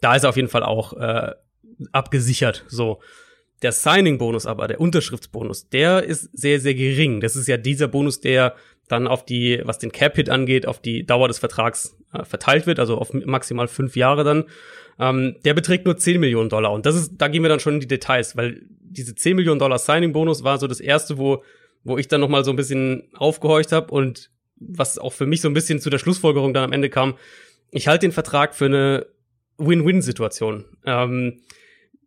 da 0.00 0.14
ist 0.14 0.22
er 0.22 0.28
auf 0.28 0.36
jeden 0.36 0.48
Fall 0.48 0.62
auch 0.62 0.92
äh, 0.92 1.32
abgesichert. 1.90 2.64
So. 2.68 3.00
Der 3.62 3.72
Signing-Bonus 3.72 4.46
aber, 4.46 4.68
der 4.68 4.80
Unterschriftsbonus, 4.80 5.70
der 5.70 6.04
ist 6.04 6.28
sehr, 6.38 6.60
sehr 6.60 6.74
gering. 6.74 7.20
Das 7.20 7.36
ist 7.36 7.48
ja 7.48 7.56
dieser 7.56 7.88
Bonus, 7.88 8.20
der 8.20 8.54
dann 8.86 9.08
auf 9.08 9.24
die, 9.24 9.60
was 9.64 9.78
den 9.78 9.92
Cap-Hit 9.92 10.28
angeht, 10.28 10.66
auf 10.66 10.80
die 10.80 11.04
Dauer 11.04 11.28
des 11.28 11.38
Vertrags 11.38 11.96
verteilt 12.24 12.66
wird, 12.66 12.78
also 12.78 12.98
auf 12.98 13.12
maximal 13.12 13.68
fünf 13.68 13.96
Jahre 13.96 14.24
dann. 14.24 14.44
Ähm, 14.98 15.36
der 15.44 15.54
beträgt 15.54 15.84
nur 15.84 15.96
10 15.96 16.20
Millionen 16.20 16.48
Dollar. 16.48 16.72
Und 16.72 16.86
das 16.86 16.96
ist, 16.96 17.12
da 17.18 17.28
gehen 17.28 17.42
wir 17.42 17.48
dann 17.48 17.60
schon 17.60 17.74
in 17.74 17.80
die 17.80 17.88
Details, 17.88 18.36
weil 18.36 18.62
diese 18.80 19.14
10 19.14 19.36
Millionen 19.36 19.58
Dollar 19.58 19.78
Signing-Bonus 19.78 20.42
war 20.42 20.58
so 20.58 20.66
das 20.66 20.80
erste, 20.80 21.18
wo, 21.18 21.42
wo 21.84 21.98
ich 21.98 22.08
dann 22.08 22.20
noch 22.20 22.28
mal 22.28 22.44
so 22.44 22.50
ein 22.50 22.56
bisschen 22.56 23.04
aufgehorcht 23.14 23.72
habe 23.72 23.92
und 23.92 24.30
was 24.58 24.98
auch 24.98 25.12
für 25.12 25.26
mich 25.26 25.42
so 25.42 25.48
ein 25.48 25.54
bisschen 25.54 25.80
zu 25.80 25.90
der 25.90 25.98
Schlussfolgerung 25.98 26.54
dann 26.54 26.64
am 26.64 26.72
Ende 26.72 26.88
kam. 26.88 27.14
Ich 27.70 27.88
halte 27.88 28.06
den 28.06 28.12
Vertrag 28.12 28.54
für 28.54 28.66
eine 28.66 29.06
Win-Win-Situation. 29.58 30.64
Ähm, 30.86 31.40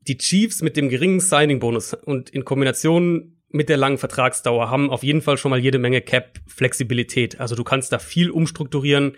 die 0.08 0.18
Chiefs 0.18 0.62
mit 0.62 0.78
dem 0.78 0.90
geringen 0.90 1.20
Signing-Bonus 1.20 1.94
und 1.94 2.32
in 2.32 2.46
Kombination 2.46 3.36
mit 3.52 3.70
der 3.70 3.78
langen 3.78 3.98
Vertragsdauer 3.98 4.70
haben 4.70 4.90
auf 4.90 5.04
jeden 5.04 5.22
Fall 5.22 5.38
schon 5.38 5.50
mal 5.50 5.60
jede 5.60 5.80
Menge 5.80 6.02
Cap-Flexibilität. 6.02 7.40
Also 7.40 7.56
du 7.56 7.64
kannst 7.64 7.92
da 7.92 8.00
viel 8.00 8.30
umstrukturieren, 8.30 9.16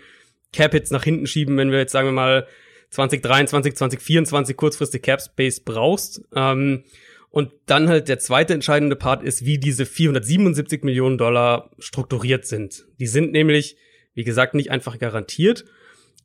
Cap-Hits 0.52 0.90
nach 0.90 1.04
hinten 1.04 1.26
schieben, 1.26 1.56
wenn 1.56 1.70
wir 1.70 1.78
jetzt 1.78 1.92
sagen 1.92 2.08
wir 2.08 2.12
mal 2.12 2.46
2023, 2.90 3.74
2024 3.74 4.56
kurzfristig 4.56 5.02
Cap-Space 5.02 5.60
brauchst. 5.60 6.22
Ähm, 6.34 6.84
und 7.30 7.50
dann 7.64 7.88
halt 7.88 8.08
der 8.08 8.18
zweite 8.18 8.52
entscheidende 8.52 8.94
Part 8.94 9.22
ist, 9.22 9.46
wie 9.46 9.58
diese 9.58 9.86
477 9.86 10.84
Millionen 10.84 11.16
Dollar 11.16 11.70
strukturiert 11.78 12.44
sind. 12.44 12.84
Die 13.00 13.06
sind 13.06 13.32
nämlich, 13.32 13.76
wie 14.12 14.24
gesagt, 14.24 14.54
nicht 14.54 14.70
einfach 14.70 14.98
garantiert, 14.98 15.64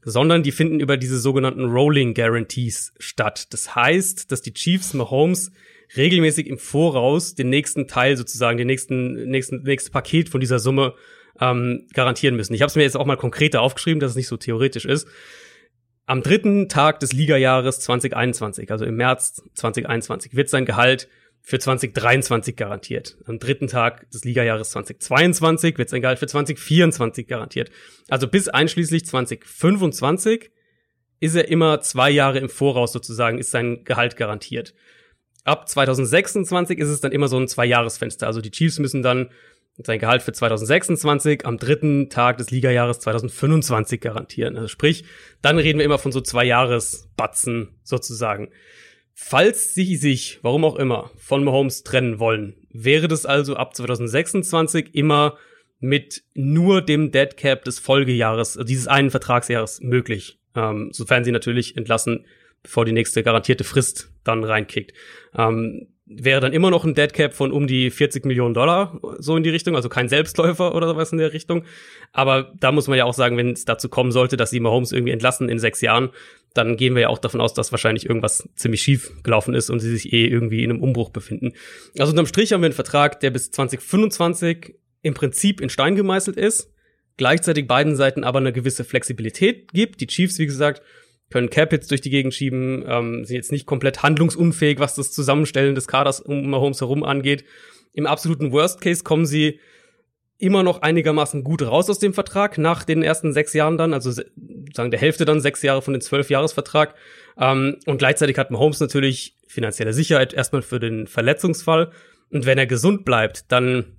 sondern 0.04 0.44
die 0.44 0.52
finden 0.52 0.82
über 0.82 0.98
diese 0.98 1.18
sogenannten 1.18 1.66
Rolling 1.66 2.14
Guarantees 2.14 2.94
statt. 3.00 3.48
Das 3.54 3.74
heißt, 3.74 4.32
dass 4.32 4.42
die 4.42 4.54
Chiefs 4.54 4.94
Mahomes 4.94 5.52
regelmäßig 5.96 6.48
im 6.48 6.58
Voraus 6.58 7.36
den 7.36 7.50
nächsten 7.50 7.88
Teil 7.88 8.18
sozusagen, 8.18 8.58
den 8.58 8.68
nächsten, 8.68 9.30
nächsten, 9.30 9.64
nächste 9.64 9.92
Paket 9.92 10.28
von 10.28 10.42
dieser 10.42 10.60
Summe 10.60 10.96
ähm, 11.40 11.88
garantieren 11.94 12.36
müssen. 12.36 12.54
Ich 12.54 12.62
habe 12.62 12.70
es 12.70 12.76
mir 12.76 12.84
jetzt 12.84 12.98
auch 12.98 13.06
mal 13.06 13.18
konkreter 13.18 13.62
aufgeschrieben, 13.62 14.00
dass 14.00 14.12
es 14.12 14.18
nicht 14.18 14.28
so 14.28 14.38
theoretisch 14.38 14.86
ist. 14.86 15.08
Am 16.06 16.24
dritten 16.24 16.70
Tag 16.70 17.00
des 17.02 17.12
Ligajahres 17.12 17.82
2021, 17.82 18.72
also 18.72 18.86
im 18.86 18.96
März 18.96 19.44
2021, 19.56 20.36
wird 20.36 20.50
sein 20.50 20.66
Gehalt 20.66 21.10
für 21.42 21.60
2023 21.60 22.56
garantiert. 22.56 23.18
Am 23.26 23.40
dritten 23.40 23.68
Tag 23.68 24.10
des 24.12 24.24
Ligajahres 24.24 24.72
2022 24.72 25.78
wird 25.78 25.90
sein 25.90 26.02
Gehalt 26.02 26.20
für 26.20 26.28
2024 26.28 27.28
garantiert. 27.28 27.72
Also 28.10 28.28
bis 28.28 28.48
einschließlich 28.48 29.06
2025 29.06 30.52
ist 31.20 31.36
er 31.36 31.48
immer 31.48 31.82
zwei 31.82 32.10
Jahre 32.10 32.40
im 32.40 32.50
Voraus 32.50 32.94
sozusagen, 32.94 33.38
ist 33.38 33.52
sein 33.52 33.84
Gehalt 33.84 34.18
garantiert. 34.18 34.74
Ab 35.44 35.70
2026 35.70 36.78
ist 36.78 36.90
es 36.90 37.00
dann 37.00 37.14
immer 37.14 37.30
so 37.30 37.40
ein 37.40 37.48
Zwei-Jahres-Fenster. 37.48 38.28
Also 38.28 38.42
die 38.42 38.52
Chiefs 38.52 38.80
müssen 38.80 39.02
dann 39.02 39.30
sein 39.78 40.00
Gehalt 40.00 40.24
für 40.24 40.32
2026 40.32 41.46
am 41.46 41.58
dritten 41.58 42.10
Tag 42.10 42.38
des 42.38 42.50
Ligajahres 42.50 43.00
2025 43.00 44.02
garantieren. 44.02 44.56
Also 44.56 44.68
sprich, 44.68 45.06
dann 45.42 45.60
reden 45.60 45.78
wir 45.78 45.86
immer 45.86 46.00
von 46.00 46.12
so 46.12 46.22
zwei 46.22 46.46
Jahresbatzen 46.46 47.80
sozusagen. 47.84 48.50
Falls 49.14 49.74
sie 49.74 49.96
sich, 49.96 50.40
warum 50.42 50.66
auch 50.66 50.76
immer, 50.76 51.12
von 51.18 51.44
Mahomes 51.44 51.84
trennen 51.84 52.20
wollen, 52.20 52.56
wäre 52.70 53.08
das 53.08 53.26
also 53.26 53.56
ab 53.56 53.76
2026 53.76 54.94
immer 54.96 55.38
mit 55.80 56.24
nur 56.34 56.82
dem 56.82 57.12
Dead 57.12 57.38
Cap 57.38 57.64
des 57.64 57.80
Folgejahres, 57.80 58.58
also 58.58 58.68
dieses 58.68 58.88
einen 58.88 59.12
Vertragsjahres 59.12 59.82
möglich. 59.82 60.40
Ähm, 60.56 60.90
sofern 60.92 61.24
sie 61.24 61.32
natürlich 61.32 61.78
entlassen, 61.78 62.26
bevor 62.64 62.86
die 62.86 62.92
nächste 62.92 63.24
garantierte 63.24 63.64
Frist 63.64 64.12
dann 64.24 64.44
reinkickt. 64.44 64.94
Ähm, 65.36 65.88
wäre 66.10 66.40
dann 66.40 66.54
immer 66.54 66.72
noch 66.72 66.86
ein 66.86 66.96
Deadcap 66.96 67.34
von 67.34 67.52
um 67.52 67.68
die 67.68 67.92
40 67.92 68.26
Millionen 68.26 68.54
Dollar, 68.54 69.00
so 69.20 69.36
in 69.36 69.44
die 69.44 69.50
Richtung, 69.50 69.76
also 69.76 69.90
kein 69.90 70.08
Selbstläufer 70.08 70.74
oder 70.74 70.96
was 70.96 71.12
in 71.12 71.18
der 71.18 71.34
Richtung. 71.34 71.64
Aber 72.14 72.54
da 72.60 72.72
muss 72.72 72.88
man 72.88 72.98
ja 72.98 73.04
auch 73.06 73.14
sagen, 73.14 73.36
wenn 73.38 73.52
es 73.52 73.66
dazu 73.66 73.90
kommen 73.90 74.12
sollte, 74.12 74.38
dass 74.38 74.50
sie 74.50 74.62
Mahomes 74.62 74.94
irgendwie 74.94 75.12
entlassen 75.12 75.50
in 75.50 75.60
sechs 75.60 75.82
Jahren, 75.82 76.10
dann 76.54 76.78
gehen 76.78 76.96
wir 76.96 77.04
ja 77.04 77.10
auch 77.10 77.20
davon 77.20 77.42
aus, 77.42 77.54
dass 77.54 77.72
wahrscheinlich 77.72 78.06
irgendwas 78.06 78.48
ziemlich 78.56 78.82
schief 78.82 79.12
gelaufen 79.22 79.54
ist 79.54 79.70
und 79.70 79.80
sie 79.80 79.92
sich 79.92 80.14
eh 80.14 80.28
irgendwie 80.28 80.64
in 80.64 80.72
einem 80.72 80.82
Umbruch 80.82 81.10
befinden. 81.10 81.54
Also 82.00 82.12
unterm 82.12 82.26
Strich 82.26 82.54
haben 82.54 82.62
wir 82.62 82.68
einen 82.68 82.74
Vertrag, 82.74 83.20
der 83.20 83.30
bis 83.30 83.52
2025 83.52 84.76
im 85.02 85.14
Prinzip 85.14 85.60
in 85.60 85.70
Stein 85.70 85.96
gemeißelt 85.96 86.38
ist, 86.38 86.72
gleichzeitig 87.18 87.68
beiden 87.68 87.96
Seiten 87.96 88.24
aber 88.24 88.40
eine 88.40 88.54
gewisse 88.54 88.86
Flexibilität 88.86 89.74
gibt. 89.74 90.00
Die 90.00 90.08
Chiefs, 90.08 90.40
wie 90.40 90.46
gesagt, 90.46 90.82
können 91.30 91.50
Cap-Hits 91.50 91.88
durch 91.88 92.02
die 92.02 92.10
Gegend 92.10 92.34
schieben, 92.34 92.86
ähm, 92.88 93.26
sind 93.26 93.36
jetzt 93.36 93.52
nicht 93.52 93.66
komplett 93.66 94.04
handlungsunfähig, 94.04 94.80
was 94.80 94.96
das 94.96 95.12
Zusammenstellen 95.12 95.76
des 95.76 95.88
Kaders 95.88 96.22
um 96.22 96.50
Mahomes 96.50 96.82
herum 96.82 97.04
angeht. 97.04 97.44
Im 97.94 98.06
absoluten 98.06 98.52
Worst 98.52 98.82
Case 98.82 99.04
kommen 99.04 99.26
sie 99.26 99.60
immer 100.38 100.64
noch 100.64 100.82
einigermaßen 100.82 101.44
gut 101.44 101.64
raus 101.64 101.90
aus 101.90 102.00
dem 102.00 102.14
Vertrag 102.14 102.58
nach 102.58 102.84
den 102.84 103.02
ersten 103.02 103.34
sechs 103.34 103.54
Jahren 103.54 103.78
dann, 103.78 103.94
also 103.94 104.12
sagen 104.12 104.92
der 104.92 105.00
Hälfte 105.00 105.26
dann 105.26 105.42
sechs 105.42 105.64
Jahre 105.64 105.82
von 105.82 105.94
den 105.94 106.02
zwölf 106.02 106.30
Jahresvertrag. 106.30 106.96
Ähm, 107.40 107.78
und 107.86 107.98
gleichzeitig 107.98 108.38
hat 108.38 108.52
Mahomes 108.52 108.80
natürlich 108.80 109.36
finanzielle 109.48 109.94
Sicherheit 109.94 110.34
erstmal 110.34 110.62
für 110.62 110.80
den 110.80 111.08
Verletzungsfall. 111.08 111.92
Und 112.30 112.46
wenn 112.46 112.58
er 112.58 112.68
gesund 112.68 113.04
bleibt, 113.04 113.52
dann 113.52 113.98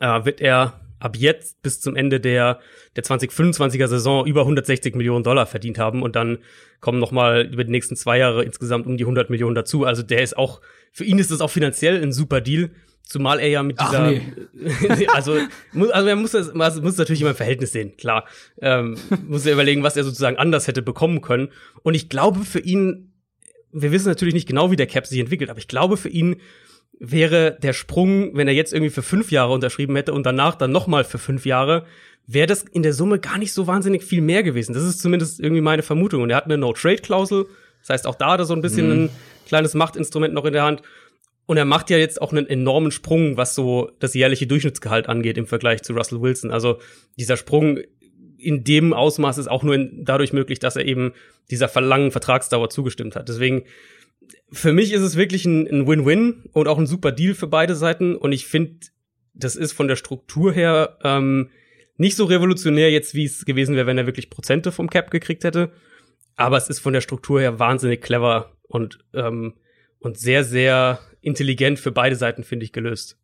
äh, 0.00 0.24
wird 0.24 0.40
er 0.40 0.83
ab 1.00 1.16
jetzt 1.16 1.60
bis 1.62 1.80
zum 1.80 1.96
Ende 1.96 2.20
der, 2.20 2.60
der 2.96 3.04
2025er 3.04 3.86
Saison 3.88 4.26
über 4.26 4.42
160 4.42 4.94
Millionen 4.94 5.24
Dollar 5.24 5.46
verdient 5.46 5.78
haben 5.78 6.02
und 6.02 6.16
dann 6.16 6.38
kommen 6.80 6.98
noch 6.98 7.12
mal 7.12 7.48
über 7.52 7.64
die 7.64 7.70
nächsten 7.70 7.96
zwei 7.96 8.18
Jahre 8.18 8.44
insgesamt 8.44 8.86
um 8.86 8.96
die 8.96 9.04
100 9.04 9.30
Millionen 9.30 9.54
dazu. 9.54 9.84
Also 9.84 10.02
der 10.02 10.22
ist 10.22 10.36
auch, 10.36 10.60
für 10.92 11.04
ihn 11.04 11.18
ist 11.18 11.30
das 11.30 11.40
auch 11.40 11.50
finanziell 11.50 12.02
ein 12.02 12.12
super 12.12 12.40
Deal. 12.40 12.70
Zumal 13.02 13.38
er 13.38 13.48
ja 13.48 13.62
mit 13.62 13.78
dieser, 13.78 14.10
nee. 14.10 15.06
also, 15.12 15.36
muss, 15.72 15.90
also 15.90 16.08
er 16.08 16.16
muss 16.16 16.30
das, 16.30 16.48
also 16.58 16.80
muss 16.80 16.96
natürlich 16.96 17.20
immer 17.20 17.30
im 17.30 17.36
Verhältnis 17.36 17.72
sehen, 17.72 17.96
klar. 17.98 18.26
Ähm, 18.62 18.96
muss 19.26 19.44
er 19.44 19.52
überlegen, 19.52 19.82
was 19.82 19.98
er 19.98 20.04
sozusagen 20.04 20.38
anders 20.38 20.68
hätte 20.68 20.80
bekommen 20.80 21.20
können. 21.20 21.48
Und 21.82 21.92
ich 21.94 22.08
glaube 22.08 22.40
für 22.40 22.60
ihn, 22.60 23.12
wir 23.72 23.92
wissen 23.92 24.08
natürlich 24.08 24.32
nicht 24.32 24.48
genau, 24.48 24.70
wie 24.70 24.76
der 24.76 24.86
Cap 24.86 25.06
sich 25.06 25.18
entwickelt, 25.18 25.50
aber 25.50 25.58
ich 25.58 25.68
glaube 25.68 25.98
für 25.98 26.08
ihn 26.08 26.36
wäre 26.98 27.58
der 27.60 27.72
Sprung, 27.72 28.36
wenn 28.36 28.48
er 28.48 28.54
jetzt 28.54 28.72
irgendwie 28.72 28.90
für 28.90 29.02
fünf 29.02 29.30
Jahre 29.30 29.52
unterschrieben 29.52 29.96
hätte 29.96 30.12
und 30.12 30.24
danach 30.24 30.54
dann 30.54 30.72
nochmal 30.72 31.04
für 31.04 31.18
fünf 31.18 31.46
Jahre, 31.46 31.84
wäre 32.26 32.46
das 32.46 32.64
in 32.72 32.82
der 32.82 32.94
Summe 32.94 33.18
gar 33.18 33.38
nicht 33.38 33.52
so 33.52 33.66
wahnsinnig 33.66 34.04
viel 34.04 34.20
mehr 34.20 34.42
gewesen. 34.42 34.72
Das 34.72 34.84
ist 34.84 35.00
zumindest 35.00 35.40
irgendwie 35.40 35.60
meine 35.60 35.82
Vermutung. 35.82 36.22
Und 36.22 36.30
er 36.30 36.36
hat 36.36 36.44
eine 36.44 36.56
No-Trade-Klausel. 36.56 37.46
Das 37.80 37.90
heißt, 37.90 38.06
auch 38.06 38.14
da 38.14 38.32
hat 38.32 38.40
er 38.40 38.46
so 38.46 38.54
ein 38.54 38.62
bisschen 38.62 38.86
mhm. 38.86 39.04
ein 39.04 39.10
kleines 39.46 39.74
Machtinstrument 39.74 40.32
noch 40.32 40.44
in 40.44 40.54
der 40.54 40.62
Hand. 40.62 40.82
Und 41.46 41.58
er 41.58 41.66
macht 41.66 41.90
ja 41.90 41.98
jetzt 41.98 42.22
auch 42.22 42.32
einen 42.32 42.46
enormen 42.46 42.90
Sprung, 42.90 43.36
was 43.36 43.54
so 43.54 43.90
das 43.98 44.14
jährliche 44.14 44.46
Durchschnittsgehalt 44.46 45.08
angeht 45.08 45.36
im 45.36 45.46
Vergleich 45.46 45.82
zu 45.82 45.92
Russell 45.92 46.22
Wilson. 46.22 46.50
Also 46.50 46.78
dieser 47.18 47.36
Sprung 47.36 47.80
in 48.38 48.64
dem 48.64 48.92
Ausmaß 48.94 49.38
ist 49.38 49.48
auch 49.50 49.62
nur 49.62 49.74
in, 49.74 50.04
dadurch 50.04 50.32
möglich, 50.32 50.58
dass 50.58 50.76
er 50.76 50.86
eben 50.86 51.12
dieser 51.50 51.68
verlangen 51.68 52.10
Vertragsdauer 52.10 52.70
zugestimmt 52.70 53.16
hat. 53.16 53.28
Deswegen 53.28 53.64
für 54.50 54.72
mich 54.72 54.92
ist 54.92 55.02
es 55.02 55.16
wirklich 55.16 55.44
ein 55.44 55.86
Win-Win 55.86 56.44
und 56.52 56.68
auch 56.68 56.78
ein 56.78 56.86
super 56.86 57.12
Deal 57.12 57.34
für 57.34 57.46
beide 57.46 57.74
Seiten. 57.74 58.16
Und 58.16 58.32
ich 58.32 58.46
finde, 58.46 58.86
das 59.34 59.56
ist 59.56 59.72
von 59.72 59.88
der 59.88 59.96
Struktur 59.96 60.52
her 60.52 60.98
ähm, 61.02 61.50
nicht 61.96 62.16
so 62.16 62.24
revolutionär 62.24 62.90
jetzt, 62.90 63.14
wie 63.14 63.24
es 63.24 63.44
gewesen 63.44 63.76
wäre, 63.76 63.86
wenn 63.86 63.98
er 63.98 64.06
wirklich 64.06 64.30
Prozente 64.30 64.72
vom 64.72 64.90
Cap 64.90 65.10
gekriegt 65.10 65.44
hätte. 65.44 65.72
Aber 66.36 66.56
es 66.56 66.68
ist 66.68 66.80
von 66.80 66.92
der 66.92 67.00
Struktur 67.00 67.40
her 67.40 67.58
wahnsinnig 67.58 68.02
clever 68.02 68.56
und, 68.62 68.98
ähm, 69.12 69.54
und 70.00 70.18
sehr, 70.18 70.44
sehr 70.44 71.00
intelligent 71.20 71.78
für 71.78 71.92
beide 71.92 72.16
Seiten, 72.16 72.44
finde 72.44 72.64
ich, 72.64 72.72
gelöst. 72.72 73.18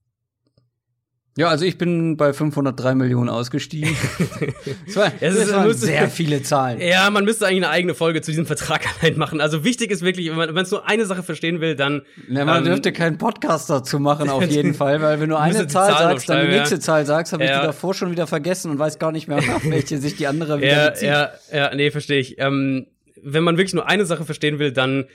Ja, 1.41 1.49
also 1.49 1.65
ich 1.65 1.79
bin 1.79 2.19
bei 2.19 2.35
503 2.35 2.95
Millionen 2.95 3.31
ausgestiegen. 3.31 3.97
das, 4.87 4.97
war, 4.97 5.11
das, 5.19 5.37
das 5.37 5.53
waren 5.55 5.73
sehr 5.73 6.11
viele 6.11 6.43
Zahlen. 6.43 6.79
Ja, 6.83 7.09
man 7.09 7.25
müsste 7.25 7.47
eigentlich 7.47 7.65
eine 7.65 7.71
eigene 7.71 7.95
Folge 7.95 8.21
zu 8.21 8.31
diesem 8.31 8.45
Vertrag 8.45 8.83
allein 9.01 9.17
machen. 9.17 9.41
Also 9.41 9.65
wichtig 9.65 9.91
ist 9.91 10.03
wirklich, 10.03 10.29
wenn 10.29 10.37
man 10.37 10.55
es 10.59 10.71
nur 10.71 10.87
eine 10.87 11.07
Sache 11.07 11.23
verstehen 11.23 11.63
will, 11.63 11.77
dann. 11.77 12.03
Ja, 12.29 12.45
man 12.45 12.59
ähm, 12.59 12.65
dürfte 12.65 12.93
keinen 12.93 13.17
Podcast 13.17 13.71
dazu 13.71 13.99
machen, 13.99 14.29
auf 14.29 14.45
jeden 14.45 14.75
Fall, 14.75 15.01
weil 15.01 15.19
wenn 15.19 15.31
du 15.31 15.39
eine 15.39 15.67
Zahl 15.67 15.93
sagst, 15.93 16.29
dann 16.29 16.45
die 16.45 16.53
nächste 16.53 16.75
ja. 16.75 16.81
Zahl 16.83 17.07
sagst, 17.07 17.33
habe 17.33 17.43
ich 17.45 17.49
ja. 17.49 17.61
die 17.61 17.67
davor 17.69 17.95
schon 17.95 18.11
wieder 18.11 18.27
vergessen 18.27 18.71
und 18.71 18.79
weiß 18.79 18.99
gar 18.99 19.11
nicht 19.11 19.27
mehr, 19.27 19.39
auf 19.39 19.65
welche 19.65 19.97
sich 19.97 20.17
die 20.17 20.27
andere 20.27 20.59
wieder 20.59 20.85
ja, 20.85 20.91
bezieht. 20.91 21.09
Ja, 21.09 21.31
ja, 21.51 21.75
nee, 21.75 21.91
verstehe 21.91 22.21
ich. 22.21 22.39
Ähm, 22.39 22.87
wenn 23.23 23.45
man 23.45 23.57
wirklich 23.57 23.73
nur 23.73 23.89
eine 23.89 24.05
Sache 24.05 24.27
verstehen 24.27 24.59
will, 24.59 24.73
dann 24.73 25.07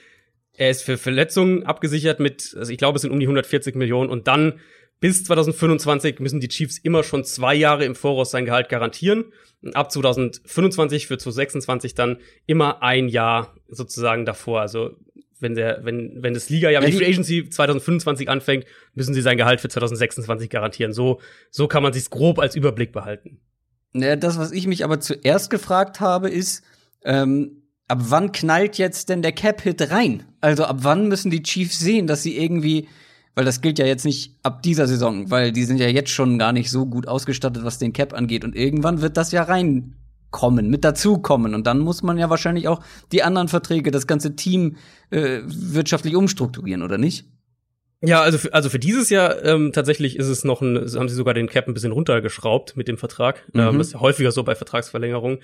er 0.57 0.71
ist 0.71 0.81
für 0.81 0.97
Verletzungen 0.97 1.67
abgesichert 1.67 2.19
mit, 2.19 2.55
also 2.57 2.71
ich 2.71 2.79
glaube, 2.79 2.95
es 2.95 3.03
sind 3.03 3.11
um 3.11 3.19
die 3.19 3.27
140 3.27 3.75
Millionen 3.75 4.09
und 4.09 4.27
dann 4.27 4.53
bis 4.99 5.23
2025 5.23 6.19
müssen 6.19 6.39
die 6.39 6.47
Chiefs 6.47 6.77
immer 6.77 7.03
schon 7.03 7.23
zwei 7.23 7.53
Jahre 7.53 7.85
im 7.85 7.95
Voraus 7.95 8.31
sein 8.31 8.45
Gehalt 8.45 8.69
garantieren. 8.69 9.25
Und 9.61 9.75
ab 9.75 9.91
2025 9.91 11.07
für 11.07 11.17
2026 11.17 11.95
dann 11.95 12.17
immer 12.45 12.81
ein 12.81 13.07
Jahr 13.07 13.55
sozusagen 13.67 14.25
davor. 14.25 14.61
Also 14.61 14.91
wenn 15.39 15.55
der, 15.55 15.83
wenn, 15.83 16.23
wenn 16.23 16.33
das 16.33 16.49
Liga-Jahr 16.49 16.83
ja, 16.83 16.89
die 16.89 16.95
Free 16.95 17.07
Agency 17.07 17.49
2025 17.49 18.29
anfängt, 18.29 18.65
müssen 18.93 19.13
sie 19.13 19.21
sein 19.21 19.37
Gehalt 19.37 19.61
für 19.61 19.69
2026 19.69 20.49
garantieren. 20.49 20.93
So, 20.93 21.19
so 21.51 21.67
kann 21.67 21.83
man 21.83 21.93
sich's 21.93 22.09
grob 22.09 22.39
als 22.39 22.55
Überblick 22.55 22.91
behalten. 22.91 23.39
Ja, 23.93 24.15
das, 24.15 24.37
was 24.37 24.51
ich 24.51 24.67
mich 24.67 24.83
aber 24.83 24.99
zuerst 24.99 25.49
gefragt 25.49 25.99
habe, 25.99 26.29
ist, 26.29 26.63
ähm, 27.03 27.63
ab 27.87 27.99
wann 28.01 28.31
knallt 28.31 28.77
jetzt 28.77 29.09
denn 29.09 29.21
der 29.21 29.31
Cap-Hit 29.31 29.91
rein? 29.91 30.23
Also 30.41 30.65
ab 30.65 30.77
wann 30.81 31.07
müssen 31.07 31.31
die 31.31 31.43
Chiefs 31.43 31.79
sehen, 31.79 32.07
dass 32.07 32.23
sie 32.23 32.37
irgendwie 32.37 32.87
weil 33.35 33.45
das 33.45 33.61
gilt 33.61 33.77
ja 33.77 33.85
jetzt 33.85 34.05
nicht 34.05 34.35
ab 34.43 34.63
dieser 34.63 34.87
Saison, 34.87 35.29
weil 35.29 35.51
die 35.51 35.65
sind 35.65 35.77
ja 35.77 35.87
jetzt 35.87 36.09
schon 36.09 36.39
gar 36.39 36.53
nicht 36.53 36.71
so 36.71 36.85
gut 36.85 37.07
ausgestattet, 37.07 37.63
was 37.63 37.77
den 37.77 37.93
Cap 37.93 38.13
angeht. 38.13 38.43
Und 38.43 38.55
irgendwann 38.55 39.01
wird 39.01 39.17
das 39.17 39.31
ja 39.31 39.43
reinkommen, 39.43 40.69
mit 40.69 40.83
dazukommen. 40.83 41.53
Und 41.53 41.67
dann 41.67 41.79
muss 41.79 42.01
man 42.01 42.17
ja 42.17 42.29
wahrscheinlich 42.29 42.67
auch 42.67 42.81
die 43.11 43.23
anderen 43.23 43.49
Verträge, 43.49 43.91
das 43.91 44.07
ganze 44.07 44.35
Team 44.35 44.77
äh, 45.11 45.41
wirtschaftlich 45.45 46.15
umstrukturieren, 46.15 46.81
oder 46.81 46.97
nicht? 46.97 47.25
Ja, 48.05 48.21
also 48.21 48.37
für, 48.37 48.53
also 48.53 48.69
für 48.69 48.79
dieses 48.79 49.09
Jahr 49.09 49.43
ähm, 49.43 49.71
tatsächlich 49.73 50.17
ist 50.17 50.27
es 50.27 50.43
noch 50.43 50.61
ein, 50.61 50.75
haben 50.77 51.09
sie 51.09 51.15
sogar 51.15 51.33
den 51.33 51.47
Cap 51.47 51.67
ein 51.67 51.73
bisschen 51.73 51.91
runtergeschraubt 51.91 52.77
mit 52.77 52.87
dem 52.87 52.97
Vertrag. 52.97 53.43
Mhm. 53.53 53.59
Ähm, 53.59 53.77
das 53.77 53.87
ist 53.87 53.93
ja 53.93 53.99
häufiger 53.99 54.31
so 54.31 54.43
bei 54.43 54.55
Vertragsverlängerungen. 54.55 55.39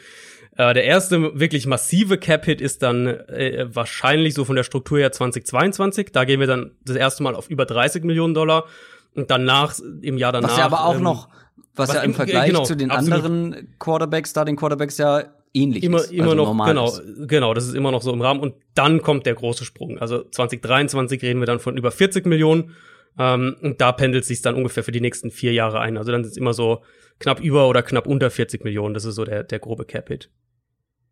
Äh, 0.58 0.74
der 0.74 0.84
erste 0.84 1.40
wirklich 1.40 1.66
massive 1.66 2.18
Cap-Hit 2.18 2.62
ist 2.62 2.84
dann 2.84 3.08
äh, 3.08 3.66
wahrscheinlich 3.74 4.34
so 4.34 4.46
von 4.46 4.56
der 4.56 4.64
Struktur 4.64 5.00
her 5.00 5.12
2022. 5.12 6.12
Da 6.12 6.26
gehen 6.26 6.40
wir 6.40 6.48
dann 6.48 6.72
das 6.86 6.98
erste 6.98 7.24
Mal 7.24 7.36
auf 7.36 7.50
über 7.50 7.66
30 7.66 8.04
Millionen 8.04 8.34
Dollar. 8.34 8.66
Und 9.14 9.30
danach, 9.30 9.76
im 10.02 10.18
Jahr 10.18 10.32
danach. 10.32 10.52
Was 10.52 10.58
ja 10.58 10.66
aber 10.66 10.86
auch 10.86 10.96
ähm, 10.96 11.04
noch, 11.04 11.28
was, 11.76 11.90
was 11.90 11.96
ja 11.96 12.02
im 12.02 12.14
Vergleich 12.14 12.48
genau, 12.48 12.64
zu 12.64 12.76
den 12.76 12.92
absolut. 12.92 13.26
anderen 13.26 13.76
Quarterbacks, 13.80 14.30
Starting 14.30 14.56
Quarterbacks 14.56 14.98
ja 14.98 15.24
ähnlich 15.54 15.84
immer, 15.84 15.98
ist. 16.00 16.12
Immer 16.12 16.32
also 16.32 16.54
noch, 16.54 16.66
genau, 16.66 16.88
ist. 16.88 17.28
genau, 17.28 17.54
das 17.54 17.68
ist 17.68 17.76
immer 17.76 17.92
noch 17.92 18.02
so 18.02 18.14
im 18.14 18.22
Rahmen. 18.22 18.40
Und 18.40 18.56
dann 18.74 19.02
kommt 19.02 19.26
der 19.26 19.36
große 19.36 19.66
Sprung. 19.66 19.98
Also 20.00 20.24
2023 20.24 21.22
reden 21.22 21.40
wir 21.40 21.46
dann 21.46 21.60
von 21.60 21.78
über 21.78 21.92
40 21.92 22.26
Millionen. 22.26 22.76
Ähm, 23.18 23.56
und 23.62 23.82
da 23.82 23.92
pendelt 23.92 24.26
sich 24.26 24.42
dann 24.42 24.56
ungefähr 24.56 24.84
für 24.84 24.92
die 24.92 25.02
nächsten 25.02 25.32
vier 25.32 25.54
Jahre 25.54 25.80
ein. 25.80 25.98
Also 25.98 26.12
dann 26.12 26.24
sind 26.24 26.32
es 26.32 26.38
immer 26.38 26.54
so 26.54 26.82
knapp 27.20 27.40
über 27.40 27.68
oder 27.68 27.84
knapp 27.84 28.08
unter 28.08 28.32
40 28.32 28.64
Millionen. 28.64 28.94
Das 28.94 29.06
ist 29.06 29.16
so 29.16 29.26
der, 29.26 29.44
der 29.44 29.60
grobe 29.60 29.86
Cap-Hit. 29.86 30.30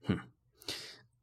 Hm. 0.03 0.21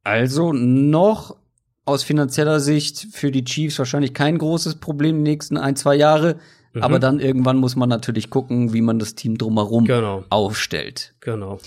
Also 0.03 0.53
noch 0.53 1.37
aus 1.85 2.03
finanzieller 2.03 2.59
Sicht 2.59 3.07
für 3.11 3.31
die 3.31 3.45
Chiefs 3.45 3.79
wahrscheinlich 3.79 4.13
kein 4.13 4.37
großes 4.37 4.75
Problem 4.75 5.23
die 5.23 5.31
nächsten 5.31 5.57
ein, 5.57 5.75
zwei 5.75 5.95
Jahre. 5.95 6.37
Mhm. 6.73 6.83
Aber 6.83 6.99
dann 6.99 7.19
irgendwann 7.19 7.57
muss 7.57 7.75
man 7.75 7.89
natürlich 7.89 8.29
gucken, 8.29 8.73
wie 8.73 8.81
man 8.81 8.99
das 8.99 9.15
Team 9.15 9.37
drumherum 9.37 9.85
genau. 9.85 10.25
aufstellt. 10.29 11.15
Genau. 11.21 11.59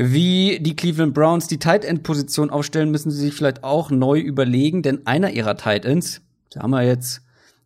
Wie 0.00 0.60
die 0.60 0.76
Cleveland 0.76 1.12
Browns 1.12 1.48
die 1.48 1.58
Tight 1.58 1.84
End 1.84 2.04
Position 2.04 2.50
aufstellen, 2.50 2.92
müssen 2.92 3.10
sie 3.10 3.18
sich 3.18 3.34
vielleicht 3.34 3.64
auch 3.64 3.90
neu 3.90 4.20
überlegen, 4.20 4.82
denn 4.82 5.04
einer 5.08 5.30
ihrer 5.30 5.56
Tight 5.56 5.84
Ends, 5.84 6.22
da 6.50 6.62
haben 6.62 6.70
wir 6.70 6.84
jetzt 6.84 7.22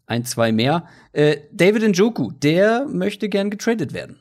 ein, 0.06 0.24
zwei 0.24 0.50
mehr, 0.50 0.86
äh, 1.12 1.36
David 1.52 1.82
Njoku, 1.82 2.30
der 2.32 2.86
möchte 2.90 3.28
gern 3.28 3.50
getradet 3.50 3.92
werden. 3.92 4.16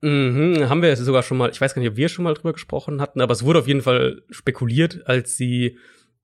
Mhm, 0.00 0.66
haben 0.66 0.80
wir 0.80 0.96
sogar 0.96 1.22
schon 1.22 1.36
mal, 1.36 1.50
ich 1.50 1.60
weiß 1.60 1.74
gar 1.74 1.82
nicht, 1.82 1.90
ob 1.90 1.96
wir 1.98 2.08
schon 2.08 2.24
mal 2.24 2.32
drüber 2.32 2.54
gesprochen 2.54 3.02
hatten, 3.02 3.20
aber 3.20 3.32
es 3.32 3.44
wurde 3.44 3.58
auf 3.58 3.68
jeden 3.68 3.82
Fall 3.82 4.22
spekuliert, 4.30 5.02
als 5.04 5.36
sie 5.36 5.76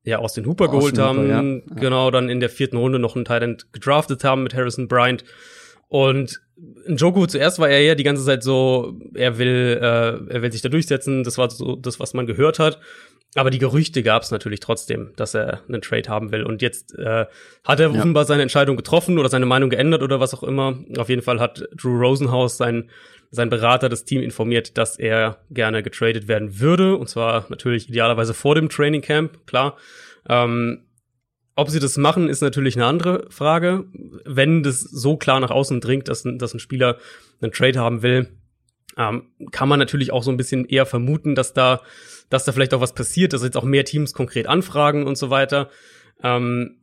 ja 0.05 0.21
aus 0.21 0.33
den 0.33 0.47
Hooper 0.47 0.69
geholt 0.69 0.95
Hooper, 0.95 1.05
haben, 1.05 1.29
ja. 1.69 1.75
genau, 1.75 2.11
dann 2.11 2.31
in 2.31 2.41
der 2.41 2.49
vierten 2.49 2.79
Runde 2.79 2.99
noch 2.99 3.17
einen 3.17 3.27
Tight 3.27 3.43
End 3.43 3.71
gedraftet 3.75 4.25
haben 4.25 4.45
mit 4.45 4.55
Harrison 4.55 4.89
Bryant. 4.89 5.25
Und 5.89 6.41
Njoku 6.87 7.27
zuerst 7.27 7.59
war 7.59 7.69
er 7.69 7.81
ja 7.81 7.95
die 7.95 8.05
ganze 8.05 8.25
Zeit 8.25 8.43
so, 8.43 8.99
er 9.15 9.39
will, 9.39 9.79
äh, 9.81 10.33
er 10.35 10.43
will 10.43 10.53
sich 10.53 10.63
da 10.63 10.69
durchsetzen. 10.69 11.25
Das 11.25 11.39
war 11.39 11.51
so 11.51 11.77
das, 11.77 11.99
was 11.99 12.15
man 12.15 12.27
gehört 12.27 12.59
hat. 12.59 12.79
Aber 13.35 13.51
die 13.51 13.59
Gerüchte 13.59 14.03
gab 14.03 14.23
es 14.23 14.31
natürlich 14.31 14.61
trotzdem, 14.61 15.13
dass 15.17 15.35
er 15.35 15.63
einen 15.69 15.83
Trade 15.83 16.09
haben 16.09 16.33
will. 16.33 16.43
Und 16.45 16.63
jetzt 16.63 16.99
äh, 16.99 17.27
hat 17.65 17.81
er 17.81 17.91
ja. 17.91 17.99
offenbar 17.99 18.25
seine 18.25 18.43
Entscheidung 18.43 18.77
getroffen 18.77 19.19
oder 19.19 19.29
seine 19.29 19.47
Meinung 19.47 19.71
geändert 19.71 20.03
oder 20.03 20.19
was 20.19 20.35
auch 20.35 20.43
immer. 20.43 20.79
Auf 20.97 21.09
jeden 21.09 21.23
Fall 21.23 21.39
hat 21.39 21.69
Drew 21.75 21.99
Rosenhaus, 21.99 22.57
sein 22.57 22.91
sein 23.31 23.51
Berater 23.51 23.89
das 23.89 24.05
Team 24.05 24.23
informiert, 24.23 24.79
dass 24.79 24.99
er 24.99 25.39
gerne 25.51 25.83
getradet 25.83 26.29
werden 26.29 26.61
würde. 26.61 26.97
Und 26.97 27.09
zwar 27.09 27.47
natürlich 27.51 27.89
idealerweise 27.89 28.35
vor 28.35 28.55
dem 28.55 28.69
Training 28.69 29.03
Camp, 29.03 29.47
klar. 29.47 29.77
Ähm, 30.29 30.85
ob 31.59 31.71
sie 31.71 31.81
das 31.81 31.97
machen, 31.97 32.29
ist 32.29 32.41
natürlich 32.41 32.77
eine 32.77 32.87
andere 32.87 33.27
Frage. 33.31 33.87
Wenn 34.25 34.63
das 34.63 34.81
so 34.81 35.17
klar 35.17 35.41
nach 35.41 35.51
außen 35.51 35.81
dringt, 35.81 36.07
dass, 36.07 36.23
dass 36.23 36.55
ein 36.55 36.61
Spieler 36.61 36.99
einen 37.41 37.51
Trade 37.51 37.81
haben 37.81 38.03
will, 38.03 38.29
ähm, 38.97 39.25
kann 39.51 39.69
man 39.69 39.81
natürlich 39.81 40.13
auch 40.13 40.23
so 40.23 40.31
ein 40.31 40.37
bisschen 40.37 40.67
eher 40.67 40.87
vermuten, 40.87 41.35
dass 41.35 41.55
da, 41.55 41.83
dass 42.31 42.45
da 42.45 42.53
vielleicht 42.53 42.75
auch 42.75 42.81
was 42.81 42.95
passiert, 42.95 43.33
dass 43.33 43.43
jetzt 43.43 43.57
auch 43.57 43.65
mehr 43.65 43.85
Teams 43.85 44.13
konkret 44.13 44.47
anfragen 44.47 45.05
und 45.05 45.19
so 45.19 45.31
weiter. 45.31 45.69
Ähm, 46.23 46.77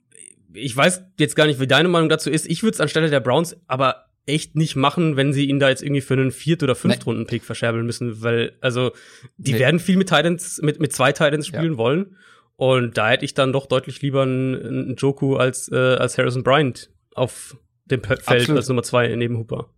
ich 0.54 0.76
weiß 0.76 1.04
jetzt 1.20 1.38
gar 1.38 1.48
nicht, 1.48 1.62
wie 1.62 1.68
deine 1.68 1.88
Meinung 1.88 2.10
dazu 2.10 2.30
ist. 2.30 2.46
Ich 2.46 2.62
würde 2.62 2.76
es 2.76 2.82
anstelle 2.82 3.10
der 3.10 3.22
Browns 3.22 3.56
aber 3.68 4.08
echt 4.26 4.58
nicht 4.58 4.76
machen, 4.76 5.16
wenn 5.16 5.32
sie 5.32 5.46
ihn 5.46 5.60
da 5.60 5.70
jetzt 5.70 5.84
irgendwie 5.84 6.02
für 6.02 6.16
einen 6.16 6.32
Viert- 6.32 6.64
oder 6.64 6.76
Fünftrunden-Pick 6.76 7.46
verscherbeln 7.46 7.86
müssen, 7.86 8.22
weil, 8.22 8.58
also, 8.60 8.92
die 9.38 9.54
nee. 9.54 9.60
werden 9.60 9.80
viel 9.80 9.96
mit 9.96 10.10
Titans, 10.10 10.60
mit, 10.62 10.82
mit 10.82 10.92
zwei 10.92 11.14
Titans 11.14 11.48
spielen 11.48 11.74
ja. 11.74 11.78
wollen. 11.78 12.18
Und 12.58 12.98
da 12.98 13.10
hätte 13.10 13.26
ich 13.26 13.34
dann 13.34 13.52
doch 13.52 13.66
deutlich 13.66 14.02
lieber 14.02 14.24
einen, 14.24 14.56
einen 14.56 14.96
Joku 14.96 15.36
als, 15.36 15.70
äh, 15.72 15.76
als 15.76 16.18
Harrison 16.18 16.44
Bryant 16.44 16.90
auf 17.14 17.58
dem 17.86 18.02
Feld 18.04 18.28
Absolut. 18.28 18.58
als 18.58 18.68
Nummer 18.70 18.84
zwei 18.84 19.14
neben 19.16 19.38
Hooper. 19.38 19.70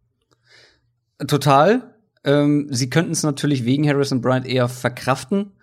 Total. 1.27 1.95
Ähm, 2.23 2.67
sie 2.69 2.89
könnten 2.89 3.11
es 3.11 3.23
natürlich 3.23 3.65
wegen 3.65 3.87
Harrison 3.87 4.21
Bryant 4.21 4.45
eher 4.45 4.69
verkraften, 4.69 5.53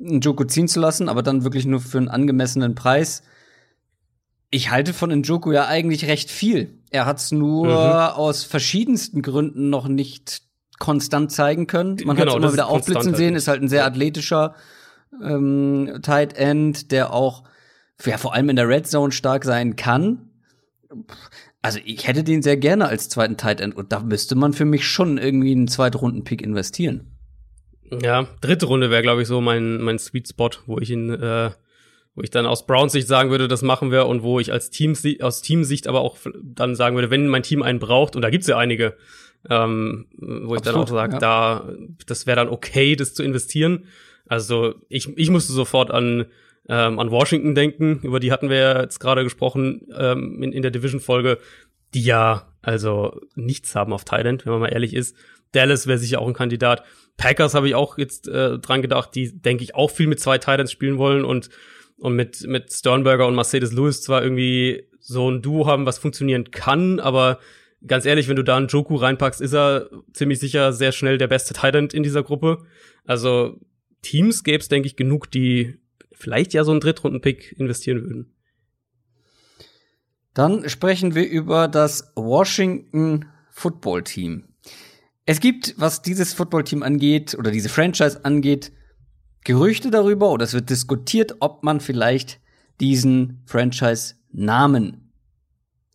einen 0.00 0.20
Joku 0.20 0.44
ziehen 0.44 0.68
zu 0.68 0.80
lassen, 0.80 1.08
aber 1.08 1.22
dann 1.22 1.44
wirklich 1.44 1.66
nur 1.66 1.80
für 1.80 1.98
einen 1.98 2.08
angemessenen 2.08 2.74
Preis. 2.74 3.22
Ich 4.50 4.70
halte 4.70 4.94
von 4.94 5.10
Njoku 5.10 5.52
ja 5.52 5.66
eigentlich 5.66 6.06
recht 6.06 6.30
viel. 6.30 6.78
Er 6.90 7.04
hat 7.04 7.18
es 7.18 7.32
nur 7.32 7.66
mhm. 7.66 8.16
aus 8.16 8.44
verschiedensten 8.44 9.20
Gründen 9.20 9.68
noch 9.68 9.88
nicht 9.88 10.42
konstant 10.78 11.32
zeigen 11.32 11.66
können. 11.66 11.96
Man 12.04 12.16
genau, 12.16 12.32
hat 12.32 12.38
es 12.38 12.44
immer 12.44 12.52
wieder 12.52 12.68
aufblitzen 12.68 13.14
sehen, 13.14 13.34
ist 13.34 13.48
halt 13.48 13.62
ein 13.62 13.68
sehr 13.68 13.84
athletischer 13.84 14.54
ähm, 15.22 16.00
Tight 16.02 16.36
End, 16.36 16.92
der 16.92 17.12
auch 17.12 17.44
ja, 18.04 18.18
vor 18.18 18.34
allem 18.34 18.48
in 18.48 18.56
der 18.56 18.68
Red 18.68 18.86
Zone 18.86 19.12
stark 19.12 19.44
sein 19.44 19.76
kann. 19.76 20.30
Also 21.62 21.80
ich 21.84 22.06
hätte 22.06 22.22
den 22.22 22.42
sehr 22.42 22.56
gerne 22.56 22.86
als 22.86 23.08
zweiten 23.08 23.36
Tight 23.36 23.60
End 23.60 23.74
und 23.76 23.92
da 23.92 24.00
müsste 24.00 24.36
man 24.36 24.52
für 24.52 24.64
mich 24.64 24.86
schon 24.86 25.18
irgendwie 25.18 25.52
einen 25.52 25.68
Zweitrunden-Pick 25.68 26.42
investieren. 26.42 27.12
Ja, 28.02 28.26
dritte 28.40 28.66
Runde 28.66 28.90
wäre, 28.90 29.02
glaube 29.02 29.22
ich, 29.22 29.28
so 29.28 29.40
mein, 29.40 29.80
mein 29.80 29.98
Sweet 29.98 30.28
Spot, 30.28 30.50
wo 30.66 30.78
ich 30.78 30.90
ihn, 30.90 31.10
äh, 31.10 31.50
wo 32.14 32.22
ich 32.22 32.30
dann 32.30 32.46
aus 32.46 32.66
Browns 32.66 32.92
Sicht 32.92 33.08
sagen 33.08 33.30
würde, 33.30 33.48
das 33.48 33.62
machen 33.62 33.90
wir 33.90 34.06
und 34.06 34.22
wo 34.22 34.40
ich 34.40 34.52
als 34.52 34.70
Team, 34.70 34.94
aus 35.20 35.42
Teamsicht 35.42 35.86
aber 35.86 36.00
auch 36.00 36.18
dann 36.42 36.74
sagen 36.74 36.96
würde, 36.96 37.10
wenn 37.10 37.28
mein 37.28 37.42
Team 37.42 37.62
einen 37.62 37.78
braucht, 37.78 38.16
und 38.16 38.22
da 38.22 38.30
gibt's 38.30 38.46
ja 38.46 38.58
einige, 38.58 38.96
ähm, 39.48 40.06
wo 40.18 40.54
ich 40.54 40.60
Absolut, 40.60 40.66
dann 40.66 40.74
auch 40.74 40.88
sage, 40.88 41.12
ja. 41.14 41.18
da, 41.18 41.68
das 42.06 42.26
wäre 42.26 42.36
dann 42.36 42.48
okay, 42.48 42.96
das 42.96 43.14
zu 43.14 43.22
investieren. 43.22 43.86
Also 44.28 44.74
ich, 44.88 45.08
ich 45.16 45.30
musste 45.30 45.52
sofort 45.52 45.90
an, 45.90 46.26
ähm, 46.68 46.98
an 46.98 47.10
Washington 47.10 47.54
denken, 47.54 48.00
über 48.02 48.20
die 48.20 48.32
hatten 48.32 48.50
wir 48.50 48.56
ja 48.56 48.80
jetzt 48.82 48.98
gerade 48.98 49.24
gesprochen 49.24 49.88
ähm, 49.96 50.42
in, 50.42 50.52
in 50.52 50.62
der 50.62 50.70
Division-Folge, 50.70 51.38
die 51.94 52.02
ja 52.02 52.52
also 52.62 53.20
nichts 53.34 53.74
haben 53.74 53.92
auf 53.92 54.04
Thailand, 54.04 54.44
wenn 54.44 54.52
man 54.52 54.62
mal 54.62 54.72
ehrlich 54.72 54.94
ist. 54.94 55.16
Dallas 55.52 55.86
wäre 55.86 55.98
sicher 55.98 56.20
auch 56.20 56.26
ein 56.26 56.34
Kandidat. 56.34 56.82
Packers 57.16 57.54
habe 57.54 57.68
ich 57.68 57.74
auch 57.74 57.96
jetzt 57.98 58.28
äh, 58.28 58.58
dran 58.58 58.82
gedacht, 58.82 59.14
die, 59.14 59.40
denke 59.40 59.62
ich, 59.62 59.74
auch 59.74 59.90
viel 59.90 60.06
mit 60.06 60.20
zwei 60.20 60.38
Titans 60.38 60.72
spielen 60.72 60.98
wollen 60.98 61.24
und, 61.24 61.48
und 61.98 62.14
mit, 62.14 62.46
mit 62.46 62.72
Sternberger 62.72 63.26
und 63.26 63.36
Mercedes 63.36 63.72
Lewis 63.72 64.02
zwar 64.02 64.22
irgendwie 64.22 64.88
so 65.00 65.30
ein 65.30 65.40
Duo 65.40 65.66
haben, 65.66 65.86
was 65.86 65.98
funktionieren 65.98 66.50
kann, 66.50 66.98
aber 66.98 67.38
ganz 67.86 68.04
ehrlich, 68.04 68.28
wenn 68.28 68.36
du 68.36 68.42
da 68.42 68.56
einen 68.56 68.66
Joku 68.68 68.96
reinpackst, 68.96 69.40
ist 69.40 69.54
er 69.54 69.88
ziemlich 70.12 70.40
sicher 70.40 70.72
sehr 70.72 70.92
schnell 70.92 71.18
der 71.18 71.28
beste 71.28 71.54
Titan 71.54 71.88
in 71.88 72.02
dieser 72.02 72.22
Gruppe. 72.22 72.64
Also 73.04 73.60
Teams 74.06 74.44
gäbe 74.44 74.58
es, 74.58 74.68
denke 74.68 74.86
ich, 74.86 74.94
genug, 74.94 75.30
die 75.32 75.80
vielleicht 76.12 76.52
ja 76.52 76.62
so 76.62 76.70
einen 76.70 76.80
Drittrunden-Pick 76.80 77.56
investieren 77.58 78.04
würden. 78.04 78.32
Dann 80.32 80.68
sprechen 80.68 81.16
wir 81.16 81.28
über 81.28 81.66
das 81.66 82.12
Washington 82.14 83.24
Football 83.50 84.04
Team. 84.04 84.44
Es 85.24 85.40
gibt, 85.40 85.74
was 85.76 86.02
dieses 86.02 86.34
Football 86.34 86.62
Team 86.62 86.84
angeht 86.84 87.34
oder 87.36 87.50
diese 87.50 87.68
Franchise 87.68 88.24
angeht, 88.24 88.70
Gerüchte 89.42 89.90
darüber 89.90 90.30
oder 90.30 90.44
es 90.44 90.54
wird 90.54 90.70
diskutiert, 90.70 91.36
ob 91.40 91.64
man 91.64 91.80
vielleicht 91.80 92.40
diesen 92.80 93.42
Franchise-Namen 93.46 95.12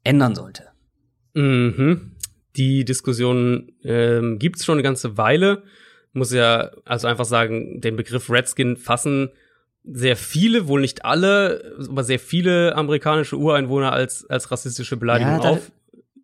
ändern 0.03 0.35
sollte. 0.35 0.69
Mhm. 1.33 2.15
Die 2.57 2.83
Diskussion 2.83 3.71
ähm, 3.83 4.37
gibt 4.37 4.57
es 4.57 4.65
schon 4.65 4.75
eine 4.75 4.83
ganze 4.83 5.17
Weile 5.17 5.63
muss 6.13 6.31
ja 6.31 6.71
also 6.85 7.07
einfach 7.07 7.25
sagen, 7.25 7.81
den 7.81 7.95
Begriff 7.95 8.29
Redskin 8.29 8.77
fassen 8.77 9.29
sehr 9.83 10.15
viele, 10.15 10.67
wohl 10.67 10.81
nicht 10.81 11.05
alle, 11.05 11.75
aber 11.89 12.03
sehr 12.03 12.19
viele 12.19 12.75
amerikanische 12.75 13.37
Ureinwohner 13.37 13.91
als, 13.91 14.29
als 14.29 14.51
rassistische 14.51 14.97
Beleidigung 14.97 15.33
ja, 15.33 15.39
da, 15.39 15.49
auf. 15.49 15.71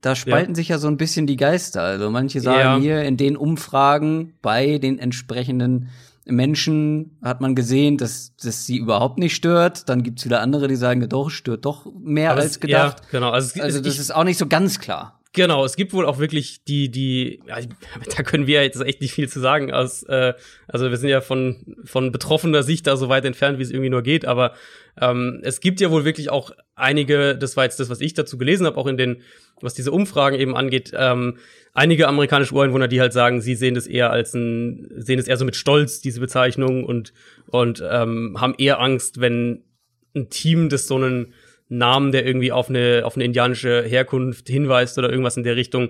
Da 0.02 0.16
spalten 0.16 0.52
ja. 0.52 0.56
sich 0.56 0.68
ja 0.70 0.78
so 0.78 0.88
ein 0.88 0.98
bisschen 0.98 1.26
die 1.26 1.38
Geister. 1.38 1.82
Also 1.82 2.12
manche 2.12 2.40
sagen 2.40 2.60
ja. 2.60 2.78
hier 2.78 3.04
in 3.04 3.18
den 3.18 3.36
Umfragen 3.36 4.34
bei 4.42 4.78
den 4.78 5.00
entsprechenden 5.00 5.90
Menschen 6.26 7.18
hat 7.24 7.42
man 7.42 7.56
gesehen, 7.56 7.98
dass 7.98 8.36
das 8.36 8.66
sie 8.66 8.78
überhaupt 8.78 9.18
nicht 9.18 9.36
stört. 9.36 9.90
Dann 9.90 10.04
gibt's 10.04 10.26
wieder 10.26 10.42
andere, 10.42 10.68
die 10.68 10.76
sagen, 10.76 11.08
doch, 11.10 11.30
stört 11.30 11.66
doch 11.66 11.88
mehr 12.00 12.32
aber 12.32 12.42
als 12.42 12.60
gedacht. 12.60 13.00
Ja, 13.00 13.08
genau. 13.12 13.32
Also, 13.32 13.62
also 13.62 13.80
das 13.80 13.96
ich, 13.96 14.00
ist 14.00 14.14
auch 14.14 14.24
nicht 14.24 14.38
so 14.38 14.48
ganz 14.48 14.80
klar. 14.80 15.17
Genau, 15.34 15.66
es 15.66 15.76
gibt 15.76 15.94
wohl 15.94 16.06
auch 16.06 16.20
wirklich 16.20 16.64
die, 16.64 16.90
die, 16.90 17.42
ja, 17.48 17.58
da 18.16 18.24
können 18.24 18.48
wir 18.48 18.64
jetzt 18.64 18.82
echt 18.82 19.02
nicht 19.02 19.14
viel 19.14 19.30
zu 19.30 19.40
sagen. 19.40 19.72
Aus, 19.72 20.04
äh, 20.04 20.34
also 20.68 20.90
wir 20.90 20.98
sind 20.98 21.10
ja 21.10 21.22
von, 21.22 21.76
von 21.84 22.12
betroffener 22.12 22.64
Sicht 22.64 22.88
da 22.88 22.98
so 22.98 23.10
weit 23.10 23.26
entfernt, 23.26 23.60
wie 23.60 23.64
es 23.64 23.72
irgendwie 23.72 23.90
nur 23.90 24.02
geht, 24.02 24.26
aber 24.26 24.54
ähm, 25.00 25.40
es 25.44 25.60
gibt 25.60 25.80
ja 25.80 25.92
wohl 25.92 26.06
wirklich 26.06 26.30
auch 26.30 26.52
einige, 26.76 27.38
das 27.38 27.58
war 27.58 27.66
jetzt 27.66 27.80
das, 27.80 27.90
was 27.90 28.02
ich 28.02 28.14
dazu 28.14 28.38
gelesen 28.38 28.66
habe, 28.66 28.78
auch 28.78 28.88
in 28.88 28.98
den, 28.98 29.22
was 29.62 29.74
diese 29.74 29.92
Umfragen 29.92 30.40
eben 30.40 30.56
angeht, 30.56 30.92
ähm, 30.96 31.38
einige 31.74 32.08
amerikanische 32.08 32.54
Ureinwohner, 32.54 32.88
die 32.88 33.02
halt 33.02 33.14
sagen, 33.14 33.42
sie 33.42 33.56
sehen 33.56 33.76
das 33.76 33.88
eher 33.88 34.12
als 34.12 34.34
ein, 34.34 34.88
sehen 34.96 35.20
es 35.20 35.28
eher 35.28 35.38
so 35.38 35.46
mit 35.46 35.56
Stolz, 35.56 36.02
diese 36.02 36.20
Bezeichnung, 36.20 36.84
und, 36.84 37.14
und 37.48 37.84
ähm, 37.88 38.38
haben 38.40 38.56
eher 38.58 38.80
Angst, 38.80 39.20
wenn 39.20 39.64
ein 40.16 40.30
Team, 40.30 40.70
das 40.70 40.88
so 40.88 40.96
einen 40.96 41.34
Namen, 41.70 42.12
der 42.12 42.26
irgendwie 42.26 42.52
auf 42.52 42.70
eine, 42.70 43.02
auf 43.04 43.16
eine 43.16 43.26
indianische 43.26 43.84
Herkunft 43.84 44.48
hinweist 44.48 44.98
oder 44.98 45.10
irgendwas 45.10 45.38
in 45.38 45.44
der 45.44 45.56
Richtung, 45.56 45.90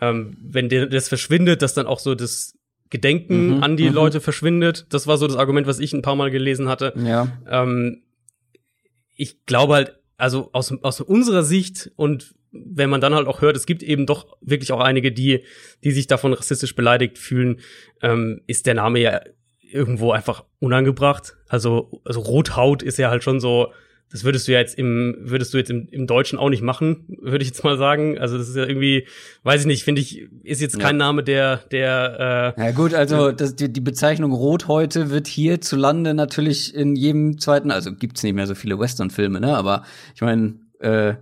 ähm, 0.00 0.36
wenn 0.40 0.68
der, 0.68 0.86
das 0.86 1.08
verschwindet, 1.08 1.62
dass 1.62 1.74
dann 1.74 1.86
auch 1.86 1.98
so 1.98 2.14
das 2.14 2.54
Gedenken 2.90 3.56
mhm, 3.56 3.62
an 3.62 3.76
die 3.76 3.88
mhm. 3.88 3.94
Leute 3.94 4.20
verschwindet. 4.20 4.86
Das 4.90 5.06
war 5.06 5.18
so 5.18 5.26
das 5.26 5.36
Argument, 5.36 5.66
was 5.66 5.80
ich 5.80 5.92
ein 5.92 6.02
paar 6.02 6.16
Mal 6.16 6.30
gelesen 6.30 6.68
hatte. 6.68 6.94
Ja. 6.96 7.28
Ähm, 7.48 8.02
ich 9.16 9.44
glaube 9.44 9.74
halt, 9.74 9.98
also 10.16 10.50
aus, 10.52 10.72
aus 10.82 11.00
unserer 11.00 11.42
Sicht 11.42 11.90
und 11.96 12.34
wenn 12.50 12.88
man 12.88 13.00
dann 13.00 13.14
halt 13.14 13.26
auch 13.26 13.42
hört, 13.42 13.56
es 13.56 13.66
gibt 13.66 13.82
eben 13.82 14.06
doch 14.06 14.38
wirklich 14.40 14.72
auch 14.72 14.80
einige, 14.80 15.12
die, 15.12 15.44
die 15.84 15.90
sich 15.90 16.06
davon 16.06 16.32
rassistisch 16.32 16.74
beleidigt 16.74 17.18
fühlen, 17.18 17.60
ähm, 18.02 18.40
ist 18.46 18.66
der 18.66 18.74
Name 18.74 19.00
ja 19.00 19.20
irgendwo 19.60 20.12
einfach 20.12 20.44
unangebracht. 20.58 21.36
Also, 21.48 22.00
also 22.04 22.20
Rothaut 22.20 22.82
ist 22.82 22.96
ja 22.96 23.10
halt 23.10 23.22
schon 23.22 23.38
so, 23.38 23.72
das 24.10 24.24
würdest 24.24 24.48
du 24.48 24.52
ja 24.52 24.58
jetzt 24.58 24.78
im, 24.78 25.16
würdest 25.20 25.52
du 25.52 25.58
jetzt 25.58 25.70
im, 25.70 25.86
im 25.90 26.06
Deutschen 26.06 26.38
auch 26.38 26.48
nicht 26.48 26.62
machen, 26.62 27.04
würde 27.20 27.42
ich 27.42 27.48
jetzt 27.48 27.62
mal 27.62 27.76
sagen. 27.76 28.18
Also 28.18 28.38
das 28.38 28.48
ist 28.48 28.56
ja 28.56 28.64
irgendwie, 28.64 29.06
weiß 29.42 29.62
ich 29.62 29.66
nicht, 29.66 29.84
finde 29.84 30.00
ich, 30.00 30.28
ist 30.42 30.62
jetzt 30.62 30.78
kein 30.78 30.96
ja. 30.96 31.06
Name, 31.06 31.22
der, 31.22 31.58
der. 31.70 32.54
Äh, 32.56 32.66
ja 32.66 32.70
gut, 32.70 32.94
also 32.94 33.32
das, 33.32 33.54
die, 33.54 33.70
die 33.70 33.80
Bezeichnung 33.80 34.32
Rot 34.32 34.66
heute 34.66 35.10
wird 35.10 35.26
hierzulande 35.26 36.14
natürlich 36.14 36.74
in 36.74 36.96
jedem 36.96 37.38
zweiten, 37.38 37.70
also 37.70 37.92
gibt's 37.92 38.22
nicht 38.22 38.34
mehr 38.34 38.46
so 38.46 38.54
viele 38.54 38.78
Western-Filme, 38.78 39.40
ne? 39.40 39.56
Aber 39.56 39.84
ich 40.14 40.22
meine, 40.22 40.54
äh, 40.80 41.14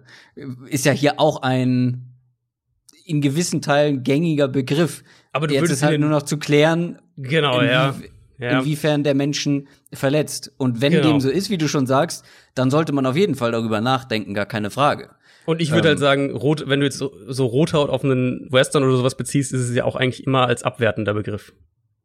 ist 0.68 0.84
ja 0.84 0.92
hier 0.92 1.18
auch 1.18 1.42
ein 1.42 2.12
in 3.04 3.20
gewissen 3.20 3.62
Teilen 3.62 4.02
gängiger 4.02 4.48
Begriff. 4.48 5.02
Aber 5.32 5.46
du 5.46 5.54
Jetzt 5.54 5.62
würdest 5.62 5.82
ist 5.82 5.86
halt 5.86 6.00
nur 6.00 6.10
noch 6.10 6.22
zu 6.22 6.38
klären. 6.38 6.98
Genau, 7.16 7.62
ja 7.62 7.94
ja. 8.38 8.58
inwiefern 8.58 9.02
der 9.04 9.14
Menschen 9.14 9.68
verletzt. 9.92 10.52
Und 10.56 10.80
wenn 10.80 10.92
genau. 10.92 11.08
dem 11.08 11.20
so 11.20 11.30
ist, 11.30 11.50
wie 11.50 11.58
du 11.58 11.68
schon 11.68 11.86
sagst, 11.86 12.24
dann 12.54 12.70
sollte 12.70 12.92
man 12.92 13.06
auf 13.06 13.16
jeden 13.16 13.34
Fall 13.34 13.52
darüber 13.52 13.80
nachdenken, 13.80 14.34
gar 14.34 14.46
keine 14.46 14.70
Frage. 14.70 15.10
Und 15.44 15.60
ich 15.60 15.70
würde 15.70 15.88
ähm, 15.88 15.92
halt 15.92 15.98
sagen, 16.00 16.30
rot, 16.32 16.64
wenn 16.66 16.80
du 16.80 16.86
jetzt 16.86 16.98
so, 16.98 17.12
so 17.28 17.46
Rothaut 17.46 17.88
auf 17.88 18.04
einen 18.04 18.48
Western 18.50 18.82
oder 18.82 18.96
sowas 18.96 19.16
beziehst, 19.16 19.52
ist 19.52 19.60
es 19.60 19.74
ja 19.74 19.84
auch 19.84 19.94
eigentlich 19.94 20.26
immer 20.26 20.46
als 20.46 20.64
abwertender 20.64 21.14
Begriff. 21.14 21.52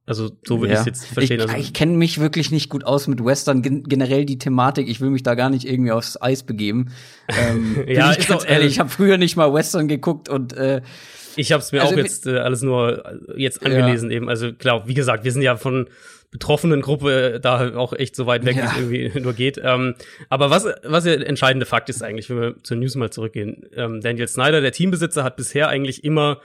Also 0.06 0.32
so 0.46 0.60
würde 0.60 0.74
ja. 0.74 0.80
ich 0.80 0.80
es 0.82 0.86
jetzt 0.86 1.06
verstehen. 1.08 1.40
Ich, 1.40 1.48
also, 1.48 1.56
ich 1.58 1.74
kenne 1.74 1.94
mich 1.94 2.20
wirklich 2.20 2.52
nicht 2.52 2.70
gut 2.70 2.84
aus 2.86 3.08
mit 3.08 3.24
Western, 3.24 3.62
gen 3.62 3.84
generell 3.84 4.26
die 4.26 4.38
Thematik. 4.38 4.90
Ich 4.90 5.00
will 5.00 5.10
mich 5.10 5.24
da 5.24 5.36
gar 5.36 5.50
nicht 5.50 5.66
irgendwie 5.66 5.92
aufs 5.92 6.22
Eis 6.22 6.44
begeben. 6.44 6.92
Ähm, 7.30 7.84
ja, 7.88 8.12
ich 8.12 8.28
ganz 8.28 8.44
auch, 8.44 8.48
ehrlich, 8.48 8.74
ich 8.74 8.80
habe 8.80 8.90
früher 8.90 9.18
nicht 9.18 9.36
mal 9.36 9.54
Western 9.54 9.88
geguckt 9.88 10.28
und 10.28 10.54
äh, 10.54 10.82
ich 11.36 11.52
habe 11.52 11.62
es 11.62 11.72
mir 11.72 11.82
also, 11.82 11.94
auch 11.94 11.98
jetzt 11.98 12.28
äh, 12.28 12.38
alles 12.40 12.62
nur 12.62 13.04
jetzt 13.38 13.66
angelesen 13.66 14.10
ja. 14.10 14.18
eben. 14.18 14.30
Also 14.30 14.54
klar, 14.54 14.88
wie 14.88 14.94
gesagt, 14.94 15.24
wir 15.24 15.32
sind 15.32 15.44
ja 15.44 15.56
von 15.56 15.88
betroffenen 16.32 16.82
Gruppe 16.82 17.40
da 17.42 17.76
auch 17.76 17.94
echt 17.94 18.16
so 18.16 18.26
weit 18.26 18.46
weg, 18.46 18.56
ja. 18.56 18.64
wie 18.64 18.68
es 18.68 18.78
irgendwie 18.78 19.20
nur 19.22 19.34
geht. 19.34 19.60
Ähm, 19.64 19.96
aber 20.30 20.50
was, 20.50 20.66
was 20.84 21.04
der 21.04 21.28
entscheidende 21.28 21.66
Fakt 21.66 21.90
ist 21.90 22.02
eigentlich, 22.02 22.30
wenn 22.30 22.42
wir 22.42 22.64
zur 22.64 22.78
News 22.78 22.96
mal 22.96 23.12
zurückgehen. 23.12 23.66
Ähm, 23.76 24.02
Daniel 24.02 24.28
Snyder, 24.28 24.62
der 24.62 24.72
Teambesitzer, 24.72 25.24
hat 25.24 25.36
bisher 25.36 25.68
eigentlich 25.68 26.04
immer 26.04 26.42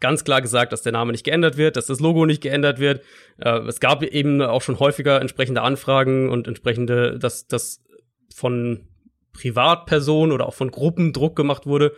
ganz 0.00 0.24
klar 0.24 0.42
gesagt, 0.42 0.72
dass 0.72 0.82
der 0.82 0.92
Name 0.92 1.12
nicht 1.12 1.24
geändert 1.24 1.56
wird, 1.56 1.76
dass 1.76 1.86
das 1.86 2.00
Logo 2.00 2.26
nicht 2.26 2.42
geändert 2.42 2.80
wird. 2.80 3.02
Äh, 3.38 3.60
es 3.60 3.78
gab 3.78 4.02
eben 4.02 4.40
auch 4.40 4.62
schon 4.62 4.80
häufiger 4.80 5.20
entsprechende 5.20 5.62
Anfragen 5.62 6.30
und 6.30 6.48
entsprechende, 6.48 7.18
dass 7.18 7.46
das 7.46 7.84
von 8.34 8.88
Privatpersonen 9.32 10.32
oder 10.32 10.46
auch 10.46 10.54
von 10.54 10.70
Gruppen 10.70 11.12
Druck 11.12 11.36
gemacht 11.36 11.66
wurde. 11.66 11.92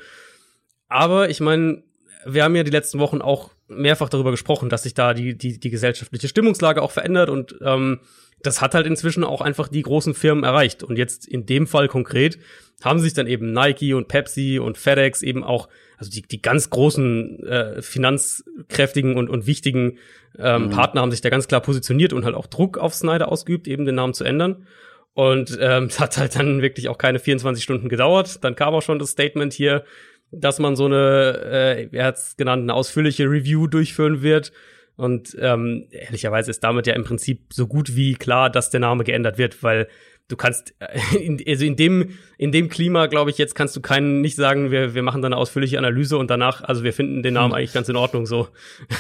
Aber 0.89 1.31
ich 1.31 1.41
meine, 1.41 1.85
wir 2.27 2.43
haben 2.43 2.57
ja 2.57 2.65
die 2.65 2.71
letzten 2.71 2.99
Wochen 2.99 3.23
auch 3.23 3.51
mehrfach 3.69 4.09
darüber 4.09 4.31
gesprochen, 4.31 4.69
dass 4.69 4.83
sich 4.83 4.95
da 4.95 5.15
die, 5.15 5.37
die, 5.37 5.61
die 5.61 5.71
gesellschaftliche 5.71 6.29
Stimmungslage 6.29 6.83
auch 6.83 6.91
verändert 6.91 7.31
und 7.31 7.57
ähm, 7.63 8.01
das 8.43 8.61
hat 8.61 8.75
halt 8.75 8.87
inzwischen 8.87 9.25
auch 9.25 9.41
einfach 9.41 9.69
die 9.69 9.83
großen 9.83 10.15
Firmen 10.15 10.45
erreicht. 10.45 10.83
Und 10.83 10.97
jetzt 10.97 11.27
in 11.27 11.47
dem 11.47 11.67
Fall 11.67 11.89
konkret 11.89 12.39
haben 12.83 13.01
sich 13.01 13.13
dann 13.13 13.27
eben 13.27 13.53
Nike 13.53 13.95
und 13.95 14.09
Pepsi 14.09 14.61
und 14.61 14.79
FedEx 14.79 15.23
eben 15.23 15.43
auch, 15.43 15.69
also 15.97 16.11
die, 16.11 16.23
die 16.23 16.41
ganz 16.41 16.71
großen 16.71 17.43
äh, 17.45 17.83
finanzkräftigen 17.83 19.17
und, 19.17 19.29
und 19.29 19.47
wichtigen 19.47 19.99
ähm, 20.39 20.67
mhm. 20.67 20.71
Partner 20.71 21.01
haben 21.01 21.11
sich 21.11 21.21
da 21.21 21.31
ganz 21.31 21.49
klar 21.49 21.61
positioniert 21.61 22.13
und 22.13 22.25
halt 22.25 22.37
auch 22.37 22.47
Druck 22.47 22.79
auf 22.79 22.95
Snyder 22.95 23.31
ausgeübt, 23.31 23.67
eben 23.67 23.85
den 23.85 23.97
Namen 23.97 24.15
zu 24.15 24.25
ändern. 24.25 24.67
Und 25.15 25.59
ähm, 25.61 25.89
hat 25.99 26.17
halt 26.17 26.37
dann 26.37 26.63
wirklich 26.63 26.89
auch 26.89 26.99
keine 26.99 27.19
24 27.19 27.65
Stunden 27.65 27.89
gedauert. 27.89 28.45
Dann 28.45 28.55
kam 28.55 28.75
auch 28.75 28.83
schon 28.83 29.01
das 29.01 29.11
Statement 29.11 29.53
hier, 29.53 29.85
dass 30.31 30.59
man 30.59 30.77
so 30.77 30.87
eine, 30.87 31.41
äh, 31.45 31.89
er 31.93 32.07
hat 32.07 32.17
es 32.17 32.37
genannt, 32.37 32.63
eine 32.63 32.75
ausführliche 32.75 33.25
Review 33.25 33.67
durchführen 33.67 34.23
wird. 34.23 34.53
Und 34.97 35.37
ähm, 35.41 35.87
ehrlicherweise 35.91 36.51
ist 36.51 36.65
damit 36.65 36.87
ja 36.87 36.95
im 36.95 37.05
Prinzip 37.05 37.53
so 37.53 37.67
gut 37.69 37.95
wie 37.95 38.15
klar, 38.15 38.51
dass 38.51 38.71
der 38.71 38.81
Name 38.81 39.05
geändert 39.05 39.39
wird, 39.39 39.63
weil 39.63 39.87
du 40.29 40.37
kannst, 40.37 40.75
äh, 40.81 41.17
in, 41.17 41.43
also 41.47 41.65
in 41.65 41.77
dem, 41.77 42.11
in 42.37 42.53
dem 42.53 42.69
Klima, 42.69 43.07
glaube 43.07 43.31
ich, 43.31 43.39
jetzt 43.39 43.55
kannst 43.55 43.75
du 43.77 43.81
keinen 43.81 44.21
nicht 44.21 44.37
sagen, 44.37 44.71
wir, 44.71 44.95
wir 44.95 45.03
machen 45.03 45.23
da 45.23 45.27
eine 45.27 45.37
ausführliche 45.37 45.79
Analyse 45.79 46.19
und 46.19 46.31
danach, 46.31 46.63
also 46.63 46.85
wir 46.85 46.93
finden 46.93 47.23
den 47.23 47.35
Namen 47.35 47.53
hm. 47.53 47.59
eigentlich 47.59 47.73
ganz 47.73 47.89
in 47.89 47.97
Ordnung 47.97 48.27
so. 48.27 48.49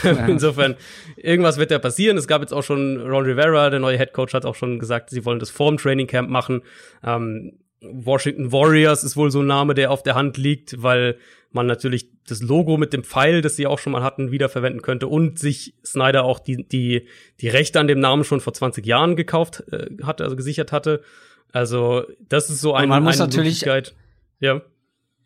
Ja. 0.02 0.12
Insofern, 0.26 0.76
irgendwas 1.16 1.58
wird 1.58 1.70
da 1.70 1.78
passieren. 1.78 2.16
Es 2.16 2.26
gab 2.26 2.42
jetzt 2.42 2.52
auch 2.52 2.62
schon 2.62 3.00
Ron 3.00 3.24
Rivera, 3.24 3.70
der 3.70 3.80
neue 3.80 3.98
Head 3.98 4.12
Coach, 4.12 4.34
hat 4.34 4.46
auch 4.46 4.54
schon 4.54 4.78
gesagt, 4.78 5.10
sie 5.10 5.24
wollen 5.24 5.38
das 5.38 5.50
vorm 5.50 5.76
Training 5.76 6.06
Camp 6.06 6.30
machen. 6.30 6.62
Ähm, 7.04 7.58
Washington 7.80 8.52
Warriors 8.52 9.04
ist 9.04 9.16
wohl 9.16 9.30
so 9.30 9.40
ein 9.40 9.46
Name, 9.46 9.74
der 9.74 9.90
auf 9.90 10.02
der 10.02 10.14
Hand 10.14 10.36
liegt, 10.36 10.82
weil 10.82 11.18
man 11.50 11.66
natürlich 11.66 12.10
das 12.26 12.42
Logo 12.42 12.76
mit 12.76 12.92
dem 12.92 13.04
Pfeil, 13.04 13.40
das 13.40 13.56
sie 13.56 13.66
auch 13.66 13.78
schon 13.78 13.92
mal 13.92 14.02
hatten, 14.02 14.30
wiederverwenden 14.30 14.82
könnte 14.82 15.06
und 15.06 15.38
sich 15.38 15.74
Snyder 15.84 16.24
auch 16.24 16.40
die, 16.40 16.68
die, 16.68 17.06
die 17.40 17.48
Rechte 17.48 17.80
an 17.80 17.86
dem 17.86 18.00
Namen 18.00 18.24
schon 18.24 18.40
vor 18.40 18.52
20 18.52 18.84
Jahren 18.84 19.16
gekauft 19.16 19.64
äh, 19.70 19.86
hatte, 20.02 20.24
also 20.24 20.36
gesichert 20.36 20.72
hatte. 20.72 21.02
Also, 21.52 22.04
das 22.28 22.50
ist 22.50 22.60
so 22.60 22.74
ein, 22.74 22.88
man 22.88 23.02
muss 23.02 23.18
natürlich, 23.18 23.64
ja. 24.40 24.60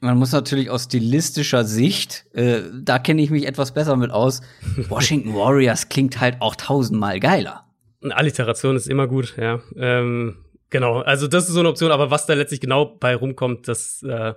Man 0.00 0.18
muss 0.18 0.32
natürlich 0.32 0.70
aus 0.70 0.84
stilistischer 0.84 1.64
Sicht, 1.64 2.26
äh, 2.32 2.62
da 2.72 2.98
kenne 2.98 3.22
ich 3.22 3.30
mich 3.30 3.46
etwas 3.46 3.72
besser 3.72 3.96
mit 3.96 4.10
aus. 4.10 4.42
Washington 4.88 5.34
Warriors 5.34 5.88
klingt 5.88 6.20
halt 6.20 6.36
auch 6.40 6.54
tausendmal 6.54 7.18
geiler. 7.18 7.64
Eine 8.02 8.16
Alliteration 8.16 8.76
ist 8.76 8.88
immer 8.88 9.06
gut, 9.06 9.36
ja. 9.36 9.60
Ähm, 9.76 10.36
Genau, 10.72 11.00
also 11.00 11.28
das 11.28 11.48
ist 11.48 11.52
so 11.52 11.60
eine 11.60 11.68
Option, 11.68 11.92
aber 11.92 12.10
was 12.10 12.24
da 12.24 12.32
letztlich 12.32 12.60
genau 12.60 12.86
bei 12.86 13.14
rumkommt, 13.14 13.68
das, 13.68 14.02
äh, 14.04 14.32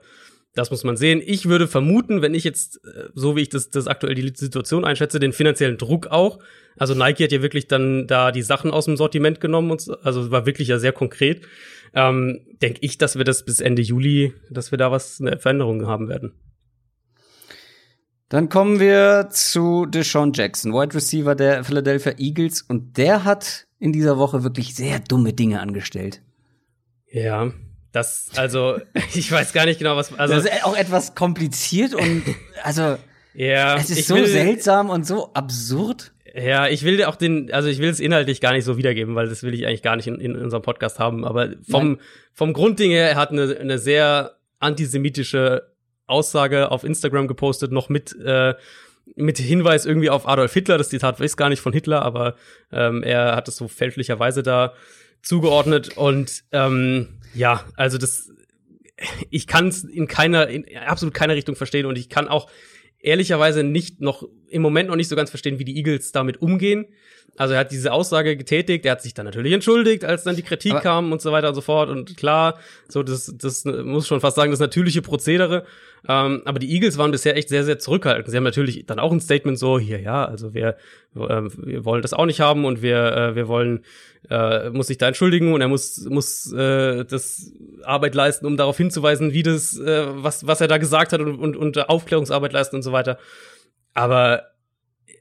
das 0.54 0.70
muss 0.70 0.84
man 0.84 0.98
sehen. 0.98 1.22
Ich 1.26 1.48
würde 1.48 1.66
vermuten, 1.66 2.22
wenn 2.22 2.34
ich 2.34 2.44
jetzt, 2.44 2.84
äh, 2.84 3.08
so 3.14 3.38
wie 3.38 3.42
ich 3.44 3.50
das, 3.50 3.70
das 3.70 3.88
aktuell 3.88 4.16
die 4.16 4.34
Situation 4.36 4.84
einschätze, 4.84 5.22
den 5.22 5.32
finanziellen 5.32 5.78
Druck 5.78 6.08
auch. 6.08 6.40
Also 6.76 6.94
Nike 6.94 7.24
hat 7.24 7.32
ja 7.32 7.42
wirklich 7.42 7.70
dann 7.70 8.06
da 8.06 8.34
die 8.34 8.42
Sachen 8.42 8.72
aus 8.72 8.84
dem 8.84 8.98
Sortiment 8.98 9.40
genommen 9.40 9.72
und 9.72 9.80
so, 9.80 9.98
also 10.00 10.30
war 10.30 10.46
wirklich 10.46 10.68
ja 10.68 10.78
sehr 10.78 10.92
konkret. 10.92 11.48
Ähm, 11.94 12.42
Denke 12.62 12.80
ich, 12.82 12.98
dass 12.98 13.18
wir 13.18 13.24
das 13.24 13.46
bis 13.46 13.62
Ende 13.62 13.82
Juli, 13.82 14.34
dass 14.50 14.72
wir 14.72 14.78
da 14.78 14.92
was, 14.92 15.22
eine 15.22 15.40
Veränderung 15.40 15.88
haben 15.88 16.10
werden. 16.10 16.34
Dann 18.30 18.50
kommen 18.50 18.80
wir 18.80 19.30
zu 19.30 19.86
Deshaun 19.86 20.34
Jackson, 20.34 20.74
Wide 20.74 20.96
Receiver 20.96 21.36
der 21.36 21.64
Philadelphia 21.64 22.14
Eagles, 22.18 22.64
und 22.64 22.98
der 22.98 23.24
hat 23.24 23.68
in 23.80 23.94
dieser 23.94 24.18
Woche 24.18 24.44
wirklich 24.44 24.74
sehr 24.74 25.00
dumme 25.00 25.34
Dinge 25.34 25.60
angestellt. 25.60 26.22
Ja, 27.12 27.52
das, 27.92 28.32
also, 28.36 28.80
ich 29.14 29.32
weiß 29.32 29.54
gar 29.54 29.66
nicht 29.66 29.78
genau, 29.78 29.96
was. 29.96 30.18
Also, 30.18 30.36
das 30.36 30.46
ist 30.46 30.66
auch 30.66 30.76
etwas 30.76 31.14
kompliziert 31.16 31.94
und 31.94 32.24
also. 32.64 32.98
ja, 33.34 33.78
es 33.78 33.90
ist 33.92 34.08
so 34.08 34.16
will, 34.16 34.26
seltsam 34.26 34.90
und 34.90 35.06
so 35.06 35.32
absurd. 35.34 36.12
Ja, 36.34 36.68
ich 36.68 36.84
will 36.84 37.02
auch 37.06 37.16
den, 37.16 37.54
also 37.54 37.70
ich 37.70 37.80
will 37.80 37.90
es 37.90 38.02
inhaltlich 38.02 38.42
gar 38.42 38.52
nicht 38.52 38.66
so 38.66 38.76
wiedergeben, 38.76 39.16
weil 39.16 39.30
das 39.30 39.44
will 39.44 39.54
ich 39.54 39.66
eigentlich 39.66 39.84
gar 39.84 39.96
nicht 39.96 40.08
in, 40.08 40.20
in 40.20 40.36
unserem 40.36 40.64
Podcast 40.64 41.00
haben. 41.00 41.24
Aber 41.24 41.54
vom, 41.70 42.00
vom 42.34 42.52
Grundding 42.52 42.92
her, 42.92 43.12
er 43.12 43.16
hat 43.16 43.32
eine, 43.32 43.56
eine 43.56 43.78
sehr 43.78 44.36
antisemitische 44.60 45.75
Aussage 46.08 46.72
auf 46.72 46.84
Instagram 46.84 47.28
gepostet, 47.28 47.72
noch 47.72 47.90
mit, 47.90 48.16
äh, 48.24 48.54
mit 49.16 49.38
Hinweis 49.38 49.86
irgendwie 49.86 50.10
auf 50.10 50.28
Adolf 50.28 50.54
Hitler. 50.54 50.78
Das 50.78 50.90
Zitat 50.90 51.20
weiß 51.20 51.38
gar 51.38 51.50
nicht 51.50 51.62
von 51.62 51.74
Hitler, 51.74 52.02
aber 52.02 52.36
ähm, 52.72 53.04
er 53.04 53.36
hat 53.36 53.48
es 53.48 53.56
so 53.56 53.68
fälschlicherweise 53.68 54.44
da 54.44 54.74
zugeordnet 55.22 55.98
und 55.98 56.44
ähm, 56.52 57.20
ja, 57.34 57.66
also 57.76 57.98
das 57.98 58.30
ich 59.30 59.48
kann 59.48 59.68
es 59.68 59.84
in 59.84 60.08
keiner 60.08 60.48
in 60.48 60.66
absolut 60.78 61.14
keiner 61.14 61.36
Richtung 61.36 61.56
verstehen 61.56 61.86
und 61.86 61.98
ich 61.98 62.10
kann 62.10 62.28
auch 62.28 62.50
ehrlicherweise 63.00 63.64
nicht 63.64 64.02
noch 64.02 64.28
im 64.50 64.62
Moment 64.62 64.90
noch 64.90 64.96
nicht 64.96 65.10
so 65.10 65.16
ganz 65.16 65.30
verstehen, 65.30 65.60
wie 65.60 65.66
die 65.66 65.78
Eagles 65.78 66.12
damit 66.12 66.42
umgehen. 66.42 66.86
Also 67.38 67.54
er 67.54 67.60
hat 67.60 67.72
diese 67.72 67.92
Aussage 67.92 68.38
getätigt, 68.38 68.86
er 68.86 68.94
hat 68.94 69.02
sich 69.02 69.14
dann 69.14 69.26
natürlich 69.26 69.52
entschuldigt, 69.52 70.06
als 70.06 70.24
dann 70.24 70.38
die 70.38 70.42
Kritik 70.42 70.72
Aber 70.72 70.82
kam 70.82 71.12
und 71.12 71.22
so 71.22 71.34
weiter 71.34 71.50
und 71.50 71.56
so 71.56 71.62
fort. 71.62 71.90
Und 71.90 72.16
klar, 72.16 72.58
so 72.88 73.04
das, 73.04 73.34
das 73.38 73.66
muss 73.66 74.08
schon 74.08 74.22
fast 74.22 74.38
sagen, 74.38 74.52
das 74.52 74.62
natürliche 74.62 75.02
Prozedere. 75.02 75.66
Ähm, 76.08 76.44
aber 76.46 76.60
die 76.60 76.72
Eagles 76.72 76.98
waren 76.98 77.12
bisher 77.12 77.36
echt 77.36 77.50
sehr, 77.50 77.66
sehr 77.66 77.78
zurückhaltend. 77.78 78.30
Sie 78.30 78.38
haben 78.38 78.44
natürlich 78.44 78.86
dann 78.86 79.00
auch 79.00 79.12
ein 79.12 79.20
Statement 79.20 79.60
so, 79.60 79.80
hier, 79.80 80.00
ja, 80.00 80.24
also 80.24 80.54
wir, 80.54 80.78
äh, 81.16 81.42
wir 81.58 81.84
wollen 81.84 82.02
das 82.02 82.14
auch 82.14 82.26
nicht 82.26 82.40
haben 82.40 82.64
und 82.64 82.82
wir, 82.82 83.12
äh, 83.12 83.36
wir 83.36 83.50
wollen, 83.50 83.84
äh, 84.30 84.70
muss 84.70 84.88
sich 84.88 84.98
da 84.98 85.08
entschuldigen 85.08 85.54
und 85.54 85.60
er 85.60 85.68
muss, 85.68 86.06
muss 86.06 86.54
äh, 86.54 87.04
das 87.04 87.52
Arbeit 87.84 88.16
leisten, 88.16 88.46
um 88.46 88.56
darauf 88.56 88.78
hinzuweisen, 88.78 89.34
wie 89.34 89.44
das, 89.44 89.78
äh, 89.78 90.06
was, 90.08 90.48
was 90.48 90.62
er 90.62 90.68
da 90.68 90.78
gesagt 90.78 91.12
hat 91.12 91.20
und, 91.20 91.38
und, 91.38 91.58
und 91.58 91.90
Aufklärungsarbeit 91.90 92.54
leisten 92.54 92.78
und 92.78 92.84
so 92.84 92.94
weiter. 92.94 93.18
Aber 93.96 94.44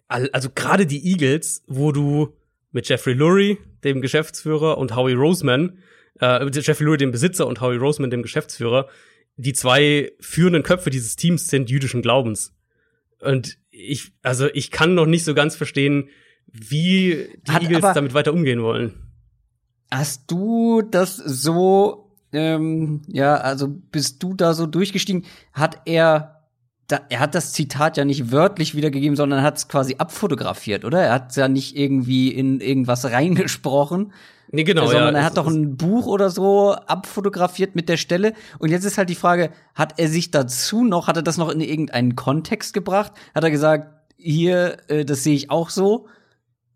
also 0.08 0.50
gerade 0.54 0.84
die 0.84 1.06
Eagles, 1.10 1.62
wo 1.66 1.92
du 1.92 2.36
mit 2.72 2.88
Jeffrey 2.88 3.14
Lurie, 3.14 3.58
dem 3.84 4.00
Geschäftsführer, 4.00 4.78
und 4.78 4.94
Howie 4.94 5.14
Roseman, 5.14 5.78
äh, 6.20 6.46
Jeffrey 6.50 6.84
Lurie, 6.84 6.98
dem 6.98 7.12
Besitzer, 7.12 7.46
und 7.46 7.60
Howie 7.60 7.76
Roseman, 7.76 8.10
dem 8.10 8.22
Geschäftsführer, 8.22 8.88
die 9.36 9.52
zwei 9.52 10.12
führenden 10.20 10.62
Köpfe 10.62 10.90
dieses 10.90 11.16
Teams 11.16 11.48
sind 11.48 11.70
jüdischen 11.70 12.02
Glaubens. 12.02 12.54
Und 13.20 13.58
ich, 13.70 14.12
also 14.22 14.48
ich 14.52 14.70
kann 14.70 14.94
noch 14.94 15.06
nicht 15.06 15.24
so 15.24 15.34
ganz 15.34 15.56
verstehen, 15.56 16.08
wie 16.46 17.28
die 17.46 17.52
Hat, 17.52 17.62
Eagles 17.62 17.94
damit 17.94 18.14
weiter 18.14 18.32
umgehen 18.32 18.62
wollen. 18.62 18.94
Hast 19.90 20.30
du 20.30 20.82
das 20.82 21.16
so, 21.16 22.12
ähm, 22.32 23.02
ja, 23.06 23.36
also 23.36 23.68
bist 23.68 24.22
du 24.22 24.34
da 24.34 24.54
so 24.54 24.66
durchgestiegen? 24.66 25.24
Hat 25.52 25.82
er 25.86 26.33
da, 26.88 27.00
er 27.08 27.20
hat 27.20 27.34
das 27.34 27.52
Zitat 27.52 27.96
ja 27.96 28.04
nicht 28.04 28.30
wörtlich 28.30 28.74
wiedergegeben, 28.74 29.16
sondern 29.16 29.42
hat 29.42 29.56
es 29.56 29.68
quasi 29.68 29.96
abfotografiert, 29.98 30.84
oder? 30.84 31.00
Er 31.00 31.12
hat 31.12 31.34
ja 31.36 31.48
nicht 31.48 31.76
irgendwie 31.76 32.28
in 32.28 32.60
irgendwas 32.60 33.04
reingesprochen. 33.10 34.12
Nee, 34.50 34.64
genau. 34.64 34.86
Sondern 34.86 35.14
ja, 35.14 35.20
er 35.20 35.24
hat 35.26 35.36
doch 35.36 35.46
ein 35.46 35.76
Buch 35.76 36.06
oder 36.06 36.30
so 36.30 36.74
abfotografiert 36.74 37.74
mit 37.74 37.88
der 37.88 37.96
Stelle. 37.96 38.34
Und 38.58 38.70
jetzt 38.70 38.84
ist 38.84 38.98
halt 38.98 39.08
die 39.08 39.14
Frage, 39.14 39.50
hat 39.74 39.98
er 39.98 40.08
sich 40.08 40.30
dazu 40.30 40.84
noch, 40.84 41.08
hat 41.08 41.16
er 41.16 41.22
das 41.22 41.38
noch 41.38 41.48
in 41.48 41.60
irgendeinen 41.60 42.14
Kontext 42.14 42.74
gebracht? 42.74 43.12
Hat 43.34 43.42
er 43.42 43.50
gesagt, 43.50 43.90
hier, 44.16 44.76
äh, 44.88 45.04
das 45.04 45.24
sehe 45.24 45.34
ich 45.34 45.50
auch 45.50 45.70
so? 45.70 46.06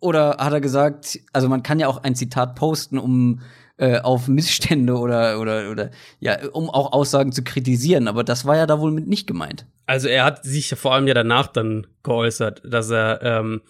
Oder 0.01 0.37
hat 0.39 0.53
er 0.53 0.61
gesagt, 0.61 1.21
also 1.33 1.49
man 1.49 1.63
kann 1.63 1.79
ja 1.79 1.89
auch 1.89 2.03
ein 2.03 2.15
Zitat 2.15 2.55
posten, 2.55 2.99
um 2.99 3.41
äh, 3.79 4.01
auf 4.01 4.29
Missstände 4.29 4.95
oder 4.95 5.41
oder 5.41 5.71
oder 5.71 5.91
ja, 6.21 6.37
um 6.51 6.69
auch 6.69 6.93
Aussagen 6.93 7.33
zu 7.33 7.43
kritisieren, 7.43 8.09
aber 8.09 8.25
das 8.25 8.45
war 8.45 8.57
ja 8.57 8.67
da 8.67 8.81
wohl 8.81 8.91
mit 8.91 9.07
nicht 9.07 9.27
gemeint. 9.27 9.67
Also 9.87 10.09
er 10.09 10.25
hat 10.25 10.45
sich 10.45 10.69
vor 10.71 10.95
allem 10.95 11.07
ja 11.07 11.15
danach 11.15 11.47
dann 11.47 11.87
geäußert, 12.03 12.63
dass 12.65 12.91
er 12.91 13.23
ähm, 13.23 13.63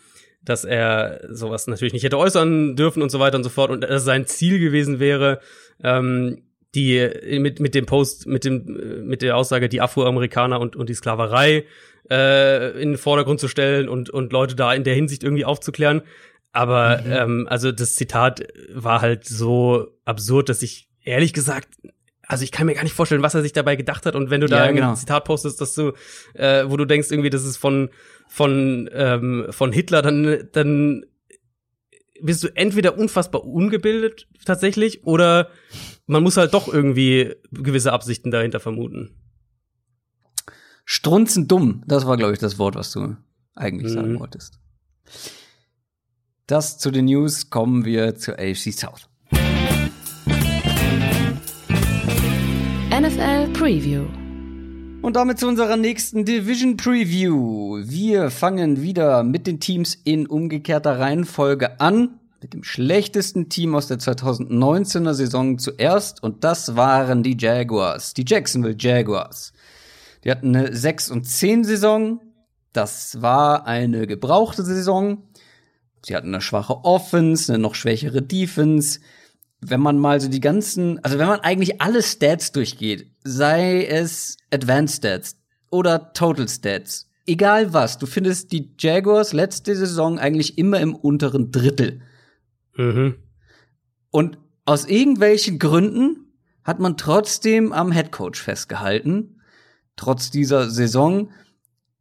dass 0.43 0.65
er 0.65 1.21
sowas 1.31 1.67
natürlich 1.67 1.93
nicht 1.93 2.05
hätte 2.05 2.17
äußern 2.17 2.75
dürfen 2.75 3.03
und 3.03 3.11
so 3.11 3.21
weiter 3.21 3.37
und 3.37 3.45
so 3.45 3.51
fort 3.51 3.71
und 3.71 3.83
dass 3.83 4.05
sein 4.05 4.27
Ziel 4.27 4.59
gewesen 4.59 4.99
wäre, 4.99 5.41
ähm, 5.83 6.43
die 6.75 7.07
mit 7.39 7.61
mit 7.61 7.75
dem 7.75 7.87
Post 7.87 8.27
mit 8.27 8.45
dem 8.45 9.07
mit 9.07 9.21
der 9.23 9.37
Aussage 9.37 9.69
die 9.69 9.81
Afroamerikaner 9.81 10.59
und 10.59 10.75
und 10.75 10.89
die 10.89 10.95
Sklaverei 10.95 11.65
äh, 12.11 12.71
in 12.81 12.93
den 12.93 12.99
Vordergrund 12.99 13.41
zu 13.41 13.49
stellen 13.49 13.89
und 13.89 14.11
und 14.11 14.33
Leute 14.33 14.55
da 14.55 14.73
in 14.73 14.85
der 14.85 14.95
Hinsicht 14.95 15.23
irgendwie 15.23 15.45
aufzuklären. 15.45 16.03
Aber 16.59 17.03
mhm. 17.03 17.13
ähm, 17.13 17.47
also 17.49 17.71
das 17.71 17.95
Zitat 17.95 18.43
war 18.75 19.01
halt 19.01 19.25
so 19.25 19.93
absurd, 20.05 20.49
dass 20.49 20.61
ich 20.63 20.91
ehrlich 21.05 21.33
gesagt, 21.33 21.69
also 22.27 22.43
ich 22.43 22.51
kann 22.51 22.67
mir 22.67 22.75
gar 22.75 22.83
nicht 22.83 22.97
vorstellen, 22.97 23.23
was 23.23 23.37
er 23.37 23.43
sich 23.43 23.53
dabei 23.53 23.77
gedacht 23.77 24.05
hat. 24.07 24.17
Und 24.17 24.31
wenn 24.31 24.41
du 24.41 24.49
da 24.49 24.67
ja, 24.67 24.73
genau. 24.73 24.91
ein 24.91 24.97
Zitat 24.97 25.25
postest, 25.25 25.61
dass 25.61 25.75
du, 25.75 25.93
äh, 26.35 26.65
wo 26.67 26.77
du 26.77 26.85
denkst 26.85 27.13
irgendwie, 27.13 27.31
das 27.31 27.45
ist 27.45 27.59
von 27.59 27.91
von 28.27 28.91
ähm, 28.93 29.47
von 29.51 29.71
Hitler, 29.71 30.03
dann 30.03 30.49
dann 30.51 31.07
bist 32.21 32.43
du 32.43 32.49
entweder 32.49 32.99
unfassbar 32.99 33.45
ungebildet 33.45 34.27
tatsächlich 34.45 35.07
oder 35.07 35.51
man 36.07 36.25
muss 36.25 36.39
halt 36.39 36.55
doch 36.55 36.67
irgendwie 36.67 37.37
gewisse 37.53 37.93
Absichten 37.93 38.33
dahinter 38.33 38.59
vermuten. 38.59 39.15
Strunzen 40.85 41.47
dumm, 41.47 41.85
das 41.87 42.05
war 42.05 42.17
glaube 42.17 42.33
ich 42.33 42.41
das 42.41 42.59
Wort, 42.59 42.75
was 42.75 42.91
du 42.91 43.17
eigentlich 43.55 43.93
mhm. 43.93 43.95
sagen 43.95 44.19
wolltest. 44.19 44.59
Das 46.49 46.79
zu 46.79 46.91
den 46.91 47.05
News 47.05 47.51
kommen 47.51 47.85
wir 47.85 48.15
zur 48.15 48.39
AFC 48.39 48.73
South. 48.73 49.07
NFL 52.91 53.53
Preview. 53.53 54.07
Und 55.03 55.17
damit 55.17 55.39
zu 55.39 55.47
unserer 55.47 55.77
nächsten 55.77 56.25
Division 56.25 56.79
Preview. 56.79 57.83
Wir 57.85 58.31
fangen 58.31 58.81
wieder 58.81 59.25
mit 59.25 59.47
den 59.47 59.61
Teams 59.61 59.95
in 60.05 60.27
umgekehrter 60.27 60.99
Reihenfolge 60.99 61.83
an. 61.83 62.19
Mit 62.41 62.55
dem 62.55 62.65
schlechtesten 62.65 63.51
Team 63.51 63.75
aus 63.75 63.89
der 63.89 63.99
2019er 63.99 65.13
Saison 65.13 65.59
zuerst. 65.59 66.23
Und 66.23 66.45
das 66.45 66.77
waren 66.77 67.23
die 67.23 67.37
Jaguars. 67.39 68.15
Die 68.15 68.25
Jacksonville 68.27 68.77
Jaguars. 68.79 69.53
Die 70.25 70.31
hatten 70.31 70.57
eine 70.57 70.75
6 70.75 71.11
und 71.11 71.27
10 71.27 71.65
Saison. 71.65 72.23
Das 72.73 73.21
war 73.21 73.67
eine 73.67 74.07
gebrauchte 74.07 74.63
Saison. 74.63 75.28
Sie 76.05 76.15
hatten 76.15 76.29
eine 76.29 76.41
schwache 76.41 76.85
Offense, 76.85 77.53
eine 77.53 77.63
noch 77.63 77.75
schwächere 77.75 78.23
Defense. 78.23 79.01
Wenn 79.61 79.81
man 79.81 79.99
mal 79.99 80.21
so 80.21 80.29
die 80.29 80.41
ganzen, 80.41 81.03
also 81.05 81.19
wenn 81.19 81.27
man 81.27 81.41
eigentlich 81.41 81.81
alle 81.81 82.03
Stats 82.03 82.53
durchgeht, 82.53 83.11
sei 83.25 83.85
es 83.85 84.37
Advanced 84.53 84.99
Stats 84.99 85.37
oder 85.71 86.13
Total 86.13 86.49
Stats, 86.49 87.11
egal 87.27 87.73
was, 87.73 87.99
du 87.99 88.07
findest 88.07 88.53
die 88.53 88.73
Jaguars 88.79 89.33
letzte 89.33 89.75
Saison 89.75 90.19
eigentlich 90.19 90.59
immer 90.59 90.81
im 90.81 90.95
unteren 90.95 91.51
Drittel. 91.51 92.01
Mhm. 92.77 93.17
Und 94.11 94.39
aus 94.65 94.87
irgendwelchen 94.87 95.59
Gründen 95.59 96.33
hat 96.63 96.79
man 96.79 96.97
trotzdem 96.97 97.73
am 97.73 97.93
Headcoach 97.93 98.37
festgehalten, 98.37 99.41
trotz 99.97 100.31
dieser 100.31 100.71
Saison. 100.71 101.31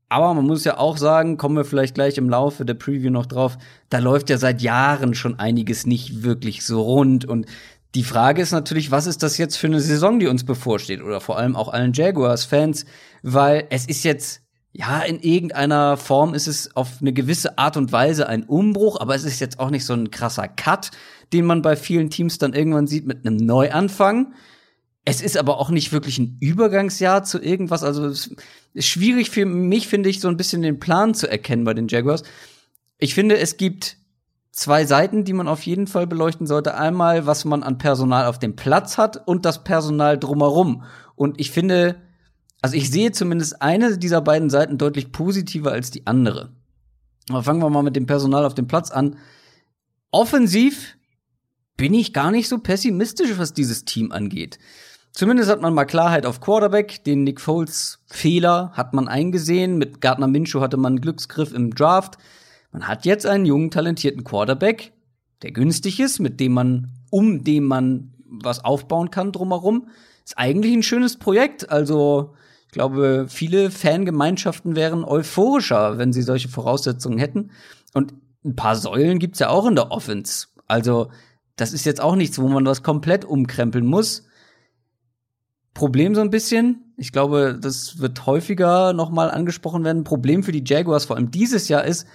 Aber 0.09 0.33
man 0.33 0.45
muss 0.45 0.63
ja 0.63 0.77
auch 0.77 0.97
sagen, 0.97 1.37
kommen 1.37 1.57
wir 1.57 1.65
vielleicht 1.65 1.95
gleich 1.95 2.17
im 2.17 2.29
Laufe 2.29 2.63
der 2.63 2.75
Preview 2.75 3.09
noch 3.11 3.25
drauf, 3.25 3.57
da 3.89 3.99
läuft 3.99 4.29
ja 4.29 4.37
seit 4.37 4.61
Jahren 4.61 5.13
schon 5.13 5.37
einiges 5.37 5.85
nicht 5.85 6.23
wirklich 6.23 6.65
so 6.65 6.81
rund. 6.81 7.25
Und 7.25 7.45
die 7.93 8.03
Frage 8.03 8.41
ist 8.41 8.51
natürlich, 8.51 8.91
was 8.91 9.05
ist 9.05 9.21
das 9.21 9.37
jetzt 9.37 9.57
für 9.57 9.67
eine 9.67 9.81
Saison, 9.81 10.19
die 10.19 10.27
uns 10.27 10.45
bevorsteht? 10.45 11.01
Oder 11.01 11.19
vor 11.19 11.37
allem 11.37 11.55
auch 11.55 11.67
allen 11.67 11.93
Jaguars-Fans, 11.93 12.85
weil 13.21 13.65
es 13.69 13.85
ist 13.85 14.03
jetzt, 14.03 14.41
ja, 14.71 15.01
in 15.01 15.19
irgendeiner 15.19 15.97
Form 15.97 16.33
ist 16.33 16.47
es 16.47 16.73
auf 16.75 17.01
eine 17.01 17.11
gewisse 17.11 17.57
Art 17.57 17.75
und 17.75 17.91
Weise 17.91 18.29
ein 18.29 18.43
Umbruch, 18.43 19.01
aber 19.01 19.15
es 19.15 19.25
ist 19.25 19.41
jetzt 19.41 19.59
auch 19.59 19.71
nicht 19.71 19.85
so 19.85 19.93
ein 19.93 20.11
krasser 20.11 20.47
Cut, 20.47 20.91
den 21.33 21.45
man 21.45 21.61
bei 21.61 21.75
vielen 21.75 22.09
Teams 22.09 22.37
dann 22.37 22.53
irgendwann 22.53 22.87
sieht 22.87 23.07
mit 23.07 23.25
einem 23.25 23.35
Neuanfang. 23.35 24.33
Es 25.09 25.21
ist 25.21 25.37
aber 25.37 25.57
auch 25.57 25.69
nicht 25.69 25.93
wirklich 25.93 26.19
ein 26.19 26.35
Übergangsjahr 26.41 27.23
zu 27.23 27.41
irgendwas. 27.41 27.81
Also 27.81 28.07
es 28.07 28.29
ist 28.73 28.87
schwierig 28.87 29.29
für 29.29 29.45
mich, 29.45 29.87
finde 29.87 30.09
ich, 30.09 30.19
so 30.19 30.27
ein 30.27 30.35
bisschen 30.35 30.61
den 30.61 30.79
Plan 30.81 31.13
zu 31.13 31.31
erkennen 31.31 31.63
bei 31.63 31.73
den 31.73 31.87
Jaguars. 31.87 32.23
Ich 32.97 33.15
finde, 33.15 33.37
es 33.37 33.55
gibt 33.55 33.95
zwei 34.51 34.85
Seiten, 34.85 35.23
die 35.23 35.31
man 35.31 35.47
auf 35.47 35.65
jeden 35.65 35.87
Fall 35.87 36.07
beleuchten 36.07 36.45
sollte. 36.45 36.75
Einmal, 36.75 37.25
was 37.25 37.45
man 37.45 37.63
an 37.63 37.77
Personal 37.77 38.25
auf 38.25 38.37
dem 38.37 38.57
Platz 38.57 38.97
hat 38.97 39.25
und 39.29 39.45
das 39.45 39.63
Personal 39.63 40.19
drumherum. 40.19 40.83
Und 41.15 41.39
ich 41.39 41.51
finde, 41.51 41.95
also 42.61 42.75
ich 42.75 42.91
sehe 42.91 43.13
zumindest 43.13 43.61
eine 43.61 43.97
dieser 43.97 44.19
beiden 44.19 44.49
Seiten 44.49 44.77
deutlich 44.77 45.13
positiver 45.13 45.71
als 45.71 45.89
die 45.89 46.05
andere. 46.05 46.51
Aber 47.29 47.43
fangen 47.43 47.61
wir 47.61 47.69
mal 47.69 47.81
mit 47.81 47.95
dem 47.95 48.07
Personal 48.07 48.43
auf 48.43 48.55
dem 48.55 48.67
Platz 48.67 48.91
an. 48.91 49.15
Offensiv 50.11 50.97
bin 51.77 51.93
ich 51.93 52.11
gar 52.11 52.29
nicht 52.29 52.49
so 52.49 52.57
pessimistisch, 52.57 53.37
was 53.37 53.53
dieses 53.53 53.85
Team 53.85 54.11
angeht. 54.11 54.59
Zumindest 55.17 55.49
hat 55.49 55.61
man 55.61 55.73
mal 55.73 55.85
Klarheit 55.85 56.27
auf 56.27 56.41
Quarterback. 56.41 57.03
Den 57.03 57.23
Nick 57.23 57.41
Foles 57.41 58.03
Fehler 58.05 58.69
hat 58.73 58.93
man 58.93 59.07
eingesehen. 59.07 59.79
Mit 59.79 59.99
Gardner 59.99 60.27
Minshew 60.27 60.61
hatte 60.61 60.77
man 60.77 60.91
einen 60.91 61.01
Glücksgriff 61.01 61.55
im 61.55 61.73
Draft. 61.73 62.19
Man 62.71 62.87
hat 62.87 63.03
jetzt 63.03 63.25
einen 63.25 63.47
jungen, 63.47 63.71
talentierten 63.71 64.23
Quarterback, 64.23 64.93
der 65.41 65.53
günstig 65.53 65.99
ist, 65.99 66.19
mit 66.19 66.39
dem 66.39 66.51
man, 66.51 66.91
um 67.09 67.43
dem 67.43 67.63
man 67.63 68.13
was 68.27 68.63
aufbauen 68.63 69.09
kann 69.09 69.31
drumherum. 69.31 69.87
Ist 70.23 70.37
eigentlich 70.37 70.73
ein 70.73 70.83
schönes 70.83 71.17
Projekt. 71.17 71.71
Also, 71.71 72.35
ich 72.67 72.73
glaube, 72.73 73.25
viele 73.27 73.71
Fangemeinschaften 73.71 74.75
wären 74.75 75.03
euphorischer, 75.03 75.97
wenn 75.97 76.13
sie 76.13 76.21
solche 76.21 76.49
Voraussetzungen 76.49 77.17
hätten. 77.17 77.49
Und 77.95 78.13
ein 78.45 78.55
paar 78.55 78.75
Säulen 78.75 79.17
gibt's 79.17 79.39
ja 79.39 79.49
auch 79.49 79.65
in 79.65 79.73
der 79.73 79.89
Offense. 79.89 80.49
Also, 80.67 81.09
das 81.55 81.73
ist 81.73 81.87
jetzt 81.87 82.01
auch 82.01 82.15
nichts, 82.15 82.37
wo 82.37 82.47
man 82.47 82.67
was 82.67 82.83
komplett 82.83 83.25
umkrempeln 83.25 83.87
muss. 83.87 84.26
Problem 85.77 86.15
so 86.15 86.21
ein 86.21 86.31
bisschen. 86.31 86.91
Ich 86.97 87.11
glaube, 87.11 87.55
das 87.61 87.99
wird 87.99 88.25
häufiger 88.25 88.93
nochmal 88.93 89.29
angesprochen 89.29 89.83
werden. 89.83 90.03
Problem 90.03 90.41
für 90.41 90.51
die 90.51 90.63
Jaguars, 90.65 91.05
vor 91.05 91.15
allem 91.15 91.29
dieses 91.29 91.67
Jahr, 91.67 91.85
ist, 91.85 92.07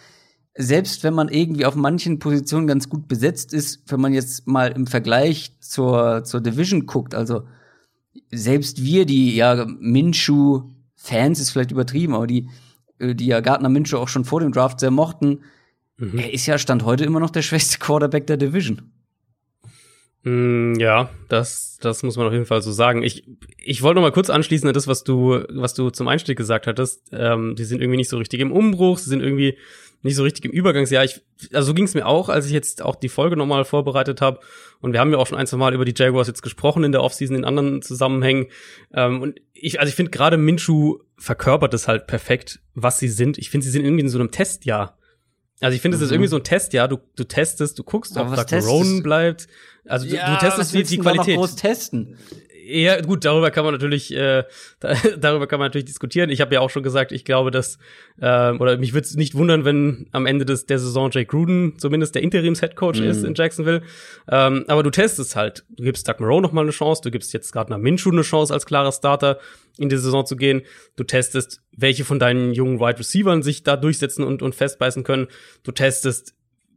selbst 0.57 1.05
wenn 1.05 1.15
man 1.15 1.29
irgendwie 1.29 1.65
auf 1.65 1.77
manchen 1.77 2.19
Positionen 2.19 2.67
ganz 2.67 2.89
gut 2.89 3.07
besetzt 3.07 3.55
ist, 3.55 3.85
wenn 3.87 4.01
man 4.01 4.13
jetzt 4.13 4.49
mal 4.49 4.73
im 4.73 4.89
Vergleich 4.89 5.61
zur, 5.61 6.25
zur 6.25 6.41
Division 6.41 6.87
guckt, 6.87 7.15
also 7.15 7.45
selbst 8.33 8.83
wir, 8.83 9.07
die 9.07 9.37
ja 9.37 9.65
Minshu-Fans 9.65 11.39
ist 11.39 11.51
vielleicht 11.51 11.71
übertrieben, 11.71 12.17
aber 12.17 12.27
die, 12.27 12.49
äh, 12.99 13.15
die 13.15 13.27
ja 13.27 13.41
Gardner 13.41 13.69
Minshu 13.69 13.97
auch 13.97 14.09
schon 14.09 14.25
vor 14.25 14.41
dem 14.41 14.51
Draft 14.51 14.81
sehr 14.81 14.91
mochten, 14.91 15.39
mhm. 15.99 16.19
er 16.19 16.35
ist 16.35 16.47
ja 16.47 16.59
Stand 16.59 16.85
heute 16.85 17.05
immer 17.05 17.21
noch 17.21 17.31
der 17.31 17.43
schwächste 17.43 17.79
Quarterback 17.79 18.27
der 18.27 18.39
Division. 18.39 18.91
Mm, 20.25 20.75
ja, 20.75 21.11
das, 21.29 21.79
das 21.81 22.03
muss 22.03 22.17
man 22.17 22.27
auf 22.27 22.33
jeden 22.33 22.47
Fall 22.47 22.63
so 22.63 22.71
sagen. 22.71 23.03
Ich, 23.03 23.25
ich 23.59 23.83
wollte 23.83 23.97
noch 23.97 24.03
mal 24.03 24.13
kurz 24.13 24.31
anschließen 24.31 24.69
an 24.69 24.75
das, 24.75 24.87
was 24.87 25.03
du, 25.05 25.43
was 25.51 25.75
du 25.75 25.91
zum 25.91 26.09
Einstieg 26.09 26.37
gesagt 26.37 26.67
hattest. 26.67 27.09
Ähm, 27.13 27.57
die 27.57 27.65
sind 27.65 27.81
irgendwie 27.81 27.97
nicht 27.97 28.09
so 28.09 28.19
richtig 28.19 28.41
im 28.41 28.53
Umbruch, 28.53 28.99
sie 28.99 29.11
sind 29.11 29.21
irgendwie 29.21 29.59
nicht 30.03 30.17
so 30.17 30.23
richtig 30.23 30.45
im 30.45 30.51
Übergangsjahr. 30.51 31.05
Ich, 31.05 31.23
also 31.53 31.69
so 31.69 31.75
ging 31.75 31.85
es 31.85 31.95
mir 31.95 32.07
auch, 32.07 32.29
als 32.29 32.47
ich 32.47 32.53
jetzt 32.53 32.83
auch 32.83 32.97
die 32.97 33.09
Folge 33.09 33.37
noch 33.37 33.47
mal 33.47 33.65
vorbereitet 33.65 34.21
habe. 34.21 34.41
Und 34.81 34.93
wir 34.93 35.01
haben 35.01 35.13
ja 35.13 35.19
auch 35.19 35.27
schon 35.27 35.39
ein, 35.39 35.47
zwei 35.47 35.57
Mal 35.57 35.75
über 35.75 35.85
die 35.85 35.95
Jaguars 35.97 36.27
jetzt 36.27 36.43
gesprochen 36.43 36.85
in 36.85 36.93
der 36.93 37.03
Offseason 37.03 37.37
in 37.37 37.45
anderen 37.45 37.83
Zusammenhängen. 37.83 38.47
Ähm, 38.93 39.23
und 39.23 39.41
ich, 39.55 39.81
also 39.81 39.89
ich 39.89 39.95
finde 39.95 40.11
gerade 40.11 40.37
Minshu 40.37 40.99
verkörpert 41.17 41.73
es 41.75 41.87
halt 41.87 42.07
perfekt, 42.07 42.61
was 42.75 42.99
sie 42.99 43.09
sind. 43.09 43.39
Ich 43.39 43.51
finde, 43.51 43.65
sie 43.65 43.71
sind 43.71 43.85
irgendwie 43.85 44.03
in 44.03 44.09
so 44.09 44.19
einem 44.19 44.33
Testjahr. 44.33 44.99
Also 45.63 45.77
ich 45.77 45.81
finde, 45.81 45.97
es 45.97 46.01
mhm. 46.01 46.07
ist 46.07 46.13
irgendwie 46.13 46.29
so 46.29 46.37
ein 46.37 46.45
Testjahr. 46.45 46.89
Du, 46.89 46.99
du 47.17 47.25
testest, 47.25 47.79
du 47.79 47.85
guckst, 47.85 48.17
ob 48.17 48.35
Doug 48.35 48.63
Ronan 48.65 49.03
bleibt. 49.03 49.47
Also 49.87 50.07
du, 50.07 50.17
ja, 50.17 50.35
du 50.35 50.45
testest 50.45 50.75
die, 50.75 50.83
die 50.83 50.99
Qualität. 50.99 51.37
groß 51.37 51.57
testen. 51.57 52.19
Ja, 52.75 53.01
gut, 53.03 53.27
darüber 53.27 53.51
kann 53.51 53.65
man 53.65 53.75
natürlich, 53.75 54.15
äh, 54.15 54.45
da, 54.81 54.95
darüber 55.19 55.47
kann 55.47 55.59
man 55.59 55.67
natürlich 55.67 55.85
diskutieren. 55.85 56.31
Ich 56.31 56.41
habe 56.41 56.55
ja 56.55 56.61
auch 56.61 56.71
schon 56.71 56.83
gesagt, 56.83 57.13
ich 57.13 57.25
glaube, 57.25 57.51
dass, 57.51 57.79
äh, 58.19 58.53
oder 58.53 58.79
mich 58.79 58.95
würde 58.95 59.07
es 59.07 59.15
nicht 59.15 59.35
wundern, 59.35 59.67
wenn 59.67 60.07
am 60.13 60.25
Ende 60.25 60.47
des, 60.47 60.65
der 60.65 60.79
Saison 60.79 61.11
Jake 61.11 61.27
Gruden 61.27 61.79
zumindest 61.79 62.15
der 62.15 62.23
Interims-Headcoach 62.23 63.01
mhm. 63.01 63.07
ist 63.07 63.25
in 63.25 63.35
Jacksonville. 63.35 63.83
Ähm, 64.31 64.65
aber 64.69 64.83
du 64.83 64.91
testest 64.91 65.37
halt. 65.37 65.65
Du 65.69 65.85
gibst 65.85 66.09
Doug 66.09 66.15
Moreau 66.21 66.41
noch 66.41 66.53
mal 66.53 66.63
eine 66.63 66.71
Chance, 66.71 67.03
du 67.05 67.11
gibst 67.11 67.35
jetzt 67.35 67.53
Gardner 67.53 67.77
Minshew 67.77 68.11
eine 68.11 68.23
Chance, 68.23 68.55
als 68.55 68.65
klarer 68.65 68.93
Starter 68.93 69.39
in 69.77 69.91
die 69.91 69.99
Saison 69.99 70.25
zu 70.25 70.37
gehen. 70.37 70.63
Du 70.97 71.05
testest, 71.05 71.61
welche 71.77 72.05
von 72.05 72.19
deinen 72.19 72.55
jungen 72.55 72.81
Wide 72.81 72.99
Receivern 72.99 73.43
sich 73.43 73.65
da 73.65 73.77
durchsetzen 73.77 74.25
und, 74.25 74.41
und 74.43 74.55
festbeißen 74.55 75.05
können. 75.05 75.29
Du 75.63 75.73
testest, 75.73 76.35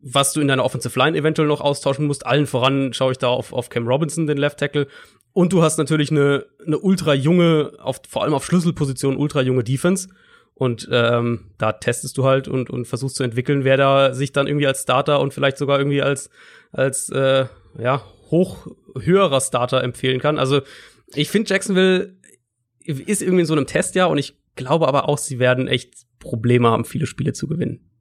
was 0.08 0.34
du 0.34 0.40
in 0.40 0.48
deiner 0.48 0.64
Offensive 0.64 0.98
Line 1.00 1.18
eventuell 1.18 1.48
noch 1.48 1.62
austauschen 1.62 2.06
musst. 2.06 2.26
Allen 2.28 2.46
voran 2.46 2.94
schaue 2.94 3.12
ich 3.12 3.18
da 3.18 3.28
auf, 3.28 3.52
auf 3.54 3.70
Cam 3.70 3.88
Robinson, 3.88 4.28
den 4.28 4.38
Left 4.38 4.60
Tackle. 4.60 4.88
Und 5.36 5.52
du 5.52 5.62
hast 5.62 5.78
natürlich 5.78 6.12
eine, 6.12 6.46
eine 6.66 6.80
ultra 6.80 7.14
junge, 7.14 7.74
auf, 7.80 8.00
vor 8.08 8.24
allem 8.24 8.34
auf 8.34 8.46
Schlüsselpositionen, 8.46 9.20
ultra 9.20 9.42
junge 9.42 9.66
Defense. 9.66 10.08
Und 10.54 10.88
ähm, 10.90 11.52
da 11.58 11.74
testest 11.74 12.18
du 12.18 12.24
halt 12.24 12.48
und, 12.48 12.70
und 12.70 12.86
versuchst 12.86 13.18
zu 13.18 13.24
entwickeln, 13.24 13.66
wer 13.66 13.76
da 13.76 14.14
sich 14.14 14.32
dann 14.32 14.48
irgendwie 14.48 14.66
als 14.66 14.84
Starter 14.84 15.20
und 15.20 15.34
vielleicht 15.34 15.58
sogar 15.58 15.78
irgendwie 15.78 16.02
als, 16.02 16.30
als 16.72 17.10
äh, 17.10 17.48
ja, 17.78 18.06
hoch 18.32 18.68
höherer 18.98 19.42
Starter 19.42 19.84
empfehlen 19.84 20.22
kann. 20.22 20.40
Also 20.40 20.62
ich 21.14 21.30
finde, 21.30 21.50
Jacksonville 21.50 22.16
ist 22.86 23.22
irgendwie 23.22 23.42
in 23.42 23.46
so 23.46 23.56
einem 23.56 23.68
Testjahr 23.68 24.10
und 24.10 24.18
ich 24.18 24.38
glaube 24.56 24.88
aber 24.88 25.10
auch, 25.10 25.18
sie 25.18 25.38
werden 25.38 25.68
echt 25.68 26.06
Probleme 26.20 26.70
haben, 26.70 26.86
viele 26.86 27.08
Spiele 27.08 27.34
zu 27.34 27.50
gewinnen. 27.50 27.92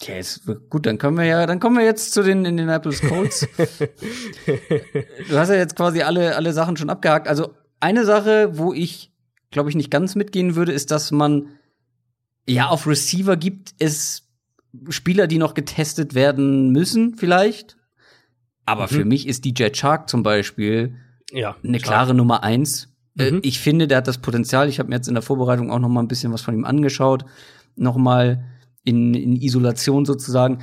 Okay, 0.00 0.20
ist 0.20 0.42
gut, 0.70 0.86
dann 0.86 0.96
kommen 0.98 1.16
wir 1.16 1.24
ja, 1.24 1.44
dann 1.46 1.58
kommen 1.58 1.76
wir 1.76 1.84
jetzt 1.84 2.12
zu 2.12 2.22
den 2.22 2.44
Indianapolis 2.44 3.00
Colts. 3.00 3.48
du 4.46 5.36
hast 5.36 5.48
ja 5.48 5.56
jetzt 5.56 5.74
quasi 5.74 6.02
alle, 6.02 6.36
alle 6.36 6.52
Sachen 6.52 6.76
schon 6.76 6.88
abgehakt. 6.88 7.26
Also 7.26 7.54
eine 7.80 8.04
Sache, 8.04 8.56
wo 8.56 8.72
ich, 8.72 9.12
glaube 9.50 9.70
ich, 9.70 9.76
nicht 9.76 9.90
ganz 9.90 10.14
mitgehen 10.14 10.54
würde, 10.54 10.72
ist, 10.72 10.92
dass 10.92 11.10
man 11.10 11.48
ja 12.46 12.68
auf 12.68 12.86
Receiver 12.86 13.36
gibt 13.36 13.74
es 13.78 14.28
Spieler, 14.88 15.26
die 15.26 15.38
noch 15.38 15.54
getestet 15.54 16.14
werden 16.14 16.70
müssen, 16.70 17.16
vielleicht. 17.16 17.76
Aber 18.66 18.84
mhm. 18.84 18.88
für 18.88 19.04
mich 19.04 19.26
ist 19.26 19.44
DJ 19.44 19.70
Chark 19.70 20.08
zum 20.08 20.22
Beispiel 20.22 20.94
ja, 21.32 21.56
eine 21.64 21.78
Chark. 21.78 21.88
klare 21.88 22.14
Nummer 22.14 22.44
eins. 22.44 22.94
Äh, 23.18 23.32
mhm. 23.32 23.40
Ich 23.42 23.58
finde, 23.58 23.88
der 23.88 23.98
hat 23.98 24.08
das 24.08 24.18
Potenzial. 24.18 24.68
Ich 24.68 24.78
habe 24.78 24.90
mir 24.90 24.96
jetzt 24.96 25.08
in 25.08 25.14
der 25.14 25.22
Vorbereitung 25.22 25.72
auch 25.72 25.78
noch 25.78 25.88
mal 25.88 26.02
ein 26.02 26.08
bisschen 26.08 26.32
was 26.32 26.42
von 26.42 26.54
ihm 26.54 26.64
angeschaut. 26.64 27.24
Noch 27.74 27.96
mal 27.96 28.44
in, 28.84 29.14
in 29.14 29.36
Isolation 29.36 30.04
sozusagen. 30.04 30.62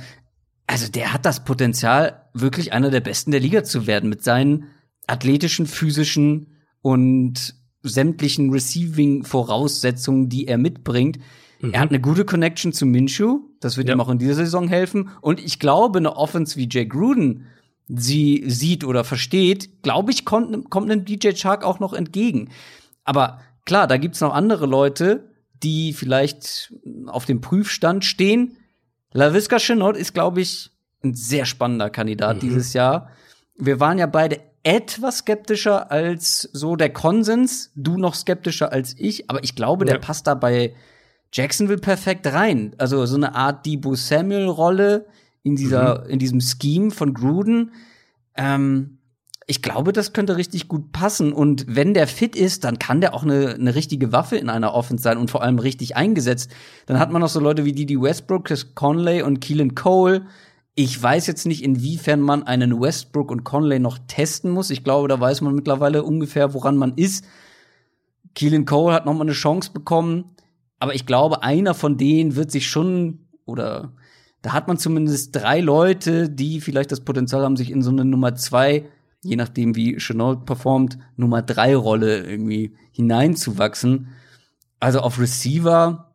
Also 0.66 0.90
der 0.90 1.12
hat 1.12 1.24
das 1.24 1.44
Potenzial, 1.44 2.28
wirklich 2.34 2.72
einer 2.72 2.90
der 2.90 3.00
Besten 3.00 3.30
der 3.30 3.40
Liga 3.40 3.64
zu 3.64 3.86
werden 3.86 4.08
mit 4.10 4.22
seinen 4.22 4.68
athletischen, 5.06 5.66
physischen 5.66 6.48
und 6.82 7.54
sämtlichen 7.82 8.50
Receiving-Voraussetzungen, 8.50 10.28
die 10.28 10.48
er 10.48 10.58
mitbringt. 10.58 11.18
Mhm. 11.60 11.72
Er 11.72 11.80
hat 11.80 11.90
eine 11.90 12.00
gute 12.00 12.24
Connection 12.24 12.72
zu 12.72 12.84
Minshew. 12.84 13.40
Das 13.60 13.76
wird 13.76 13.88
ja. 13.88 13.94
ihm 13.94 14.00
auch 14.00 14.08
in 14.08 14.18
dieser 14.18 14.34
Saison 14.34 14.68
helfen. 14.68 15.10
Und 15.20 15.40
ich 15.40 15.58
glaube, 15.58 15.98
eine 15.98 16.16
Offense 16.16 16.56
wie 16.56 16.68
Jay 16.70 16.86
Gruden 16.86 17.46
sie 17.88 18.44
sieht 18.46 18.84
oder 18.84 19.04
versteht, 19.04 19.82
glaube 19.82 20.10
ich, 20.10 20.24
kommt, 20.24 20.70
kommt 20.70 20.90
einem 20.90 21.04
DJ 21.04 21.30
Shark 21.36 21.64
auch 21.64 21.78
noch 21.78 21.92
entgegen. 21.92 22.50
Aber 23.04 23.40
klar, 23.64 23.86
da 23.86 23.96
gibt's 23.96 24.20
noch 24.20 24.34
andere 24.34 24.66
Leute, 24.66 25.30
die 25.62 25.92
vielleicht 25.92 26.72
auf 27.06 27.24
dem 27.24 27.40
Prüfstand 27.40 28.04
stehen. 28.04 28.56
LaVisca 29.12 29.58
Chenot 29.58 29.96
ist, 29.96 30.14
glaube 30.14 30.40
ich, 30.40 30.70
ein 31.02 31.14
sehr 31.14 31.46
spannender 31.46 31.90
Kandidat 31.90 32.36
mhm. 32.36 32.40
dieses 32.40 32.72
Jahr. 32.72 33.10
Wir 33.56 33.80
waren 33.80 33.98
ja 33.98 34.06
beide 34.06 34.40
etwas 34.62 35.18
skeptischer 35.18 35.90
als 35.90 36.48
so 36.52 36.76
der 36.76 36.92
Konsens, 36.92 37.70
du 37.76 37.96
noch 37.96 38.14
skeptischer 38.14 38.72
als 38.72 38.94
ich, 38.98 39.30
aber 39.30 39.44
ich 39.44 39.54
glaube, 39.54 39.86
ja. 39.86 39.92
der 39.92 40.00
passt 40.00 40.26
da 40.26 40.34
bei 40.34 40.74
Jacksonville 41.32 41.80
perfekt 41.80 42.26
rein. 42.26 42.74
Also 42.78 43.06
so 43.06 43.16
eine 43.16 43.34
Art 43.34 43.64
Debo 43.64 43.94
Samuel 43.94 44.48
Rolle 44.48 45.06
in 45.42 45.54
dieser 45.54 46.04
mhm. 46.04 46.10
in 46.10 46.18
diesem 46.18 46.40
Scheme 46.40 46.90
von 46.90 47.14
Gruden. 47.14 47.72
Ähm, 48.34 48.95
ich 49.46 49.62
glaube, 49.62 49.92
das 49.92 50.12
könnte 50.12 50.36
richtig 50.36 50.66
gut 50.66 50.90
passen. 50.92 51.32
Und 51.32 51.66
wenn 51.68 51.94
der 51.94 52.08
fit 52.08 52.34
ist, 52.34 52.64
dann 52.64 52.78
kann 52.78 53.00
der 53.00 53.14
auch 53.14 53.22
eine, 53.22 53.54
eine 53.54 53.74
richtige 53.74 54.12
Waffe 54.12 54.36
in 54.36 54.50
einer 54.50 54.74
Offense 54.74 55.02
sein 55.02 55.18
und 55.18 55.30
vor 55.30 55.42
allem 55.42 55.58
richtig 55.58 55.96
eingesetzt. 55.96 56.50
Dann 56.86 56.98
hat 56.98 57.12
man 57.12 57.20
noch 57.20 57.28
so 57.28 57.38
Leute 57.38 57.64
wie 57.64 57.72
Didi 57.72 58.00
Westbrook, 58.00 58.46
Chris 58.46 58.74
Conley 58.74 59.22
und 59.22 59.40
Keelan 59.40 59.74
Cole, 59.74 60.26
ich 60.78 61.02
weiß 61.02 61.26
jetzt 61.26 61.46
nicht, 61.46 61.64
inwiefern 61.64 62.20
man 62.20 62.42
einen 62.42 62.78
Westbrook 62.78 63.30
und 63.30 63.44
Conley 63.44 63.78
noch 63.78 63.98
testen 64.08 64.50
muss. 64.50 64.68
Ich 64.68 64.84
glaube, 64.84 65.08
da 65.08 65.18
weiß 65.18 65.40
man 65.40 65.54
mittlerweile 65.54 66.02
ungefähr, 66.02 66.52
woran 66.52 66.76
man 66.76 66.92
ist. 66.96 67.24
Keelan 68.34 68.66
Cole 68.66 68.92
hat 68.92 69.06
noch 69.06 69.14
mal 69.14 69.22
eine 69.22 69.32
Chance 69.32 69.70
bekommen, 69.72 70.36
aber 70.78 70.94
ich 70.94 71.06
glaube, 71.06 71.42
einer 71.42 71.72
von 71.72 71.96
denen 71.96 72.36
wird 72.36 72.50
sich 72.50 72.68
schon 72.68 73.20
oder 73.46 73.94
da 74.42 74.52
hat 74.52 74.68
man 74.68 74.76
zumindest 74.76 75.34
drei 75.34 75.60
Leute, 75.60 76.28
die 76.28 76.60
vielleicht 76.60 76.92
das 76.92 77.00
Potenzial 77.00 77.42
haben, 77.42 77.56
sich 77.56 77.70
in 77.70 77.80
so 77.80 77.90
eine 77.90 78.04
Nummer 78.04 78.34
zwei, 78.34 78.84
je 79.26 79.36
nachdem 79.36 79.76
wie 79.76 79.96
Chenault 79.96 80.46
performt, 80.46 80.98
Nummer 81.16 81.42
drei 81.42 81.76
Rolle 81.76 82.24
irgendwie 82.24 82.76
hineinzuwachsen. 82.92 84.08
Also 84.80 85.00
auf 85.00 85.18
Receiver 85.18 86.06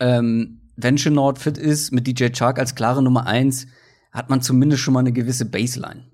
ähm, 0.00 0.60
wenn 0.76 0.96
Chenault 0.96 1.38
fit 1.38 1.58
ist, 1.58 1.92
mit 1.92 2.06
DJ 2.06 2.28
Chark 2.28 2.58
als 2.58 2.74
klare 2.74 3.02
Nummer 3.02 3.26
eins, 3.26 3.66
hat 4.12 4.30
man 4.30 4.40
zumindest 4.40 4.82
schon 4.82 4.94
mal 4.94 5.00
eine 5.00 5.12
gewisse 5.12 5.44
Baseline. 5.44 6.04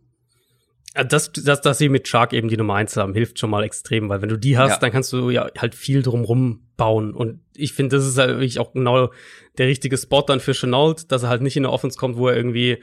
Das, 1.09 1.33
das, 1.33 1.61
dass 1.61 1.79
sie 1.79 1.89
mit 1.89 2.07
Shark 2.07 2.33
eben 2.33 2.49
die 2.49 2.57
Nummer 2.57 2.75
eins 2.75 2.97
haben, 2.97 3.15
hilft 3.15 3.41
schon 3.41 3.51
mal 3.51 3.65
extrem, 3.65 4.09
weil 4.09 4.23
wenn 4.23 4.29
du 4.29 4.39
die 4.39 4.57
hast, 4.57 4.71
ja. 4.71 4.79
dann 4.79 4.93
kannst 4.93 5.13
du 5.13 5.29
ja 5.29 5.49
halt 5.59 5.75
viel 5.75 6.03
drumrum 6.03 6.69
bauen. 6.77 7.13
Und 7.13 7.41
ich 7.55 7.73
finde, 7.73 7.97
das 7.97 8.07
ist 8.07 8.17
halt 8.17 8.31
wirklich 8.31 8.61
auch 8.61 8.73
genau 8.73 9.11
der 9.59 9.67
richtige 9.67 9.99
Spot 9.99 10.23
dann 10.23 10.39
für 10.39 10.53
Chenault, 10.53 11.11
dass 11.11 11.25
er 11.25 11.31
halt 11.31 11.43
nicht 11.43 11.57
in 11.57 11.65
eine 11.65 11.73
Offense 11.73 11.99
kommt, 11.99 12.17
wo 12.17 12.29
er 12.29 12.37
irgendwie, 12.37 12.81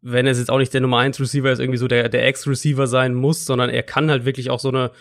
wenn 0.00 0.26
er 0.26 0.34
jetzt 0.34 0.50
auch 0.50 0.58
nicht 0.58 0.72
der 0.72 0.80
Nummer 0.80 0.98
eins 0.98 1.20
Receiver 1.20 1.50
ist, 1.50 1.58
irgendwie 1.58 1.78
so 1.78 1.88
der, 1.88 2.08
der 2.08 2.26
Ex-Receiver 2.26 2.86
sein 2.86 3.14
muss, 3.14 3.44
sondern 3.44 3.70
er 3.70 3.82
kann 3.82 4.10
halt 4.10 4.24
wirklich 4.24 4.50
auch 4.50 4.60
so 4.60 4.68
eine, 4.68 4.92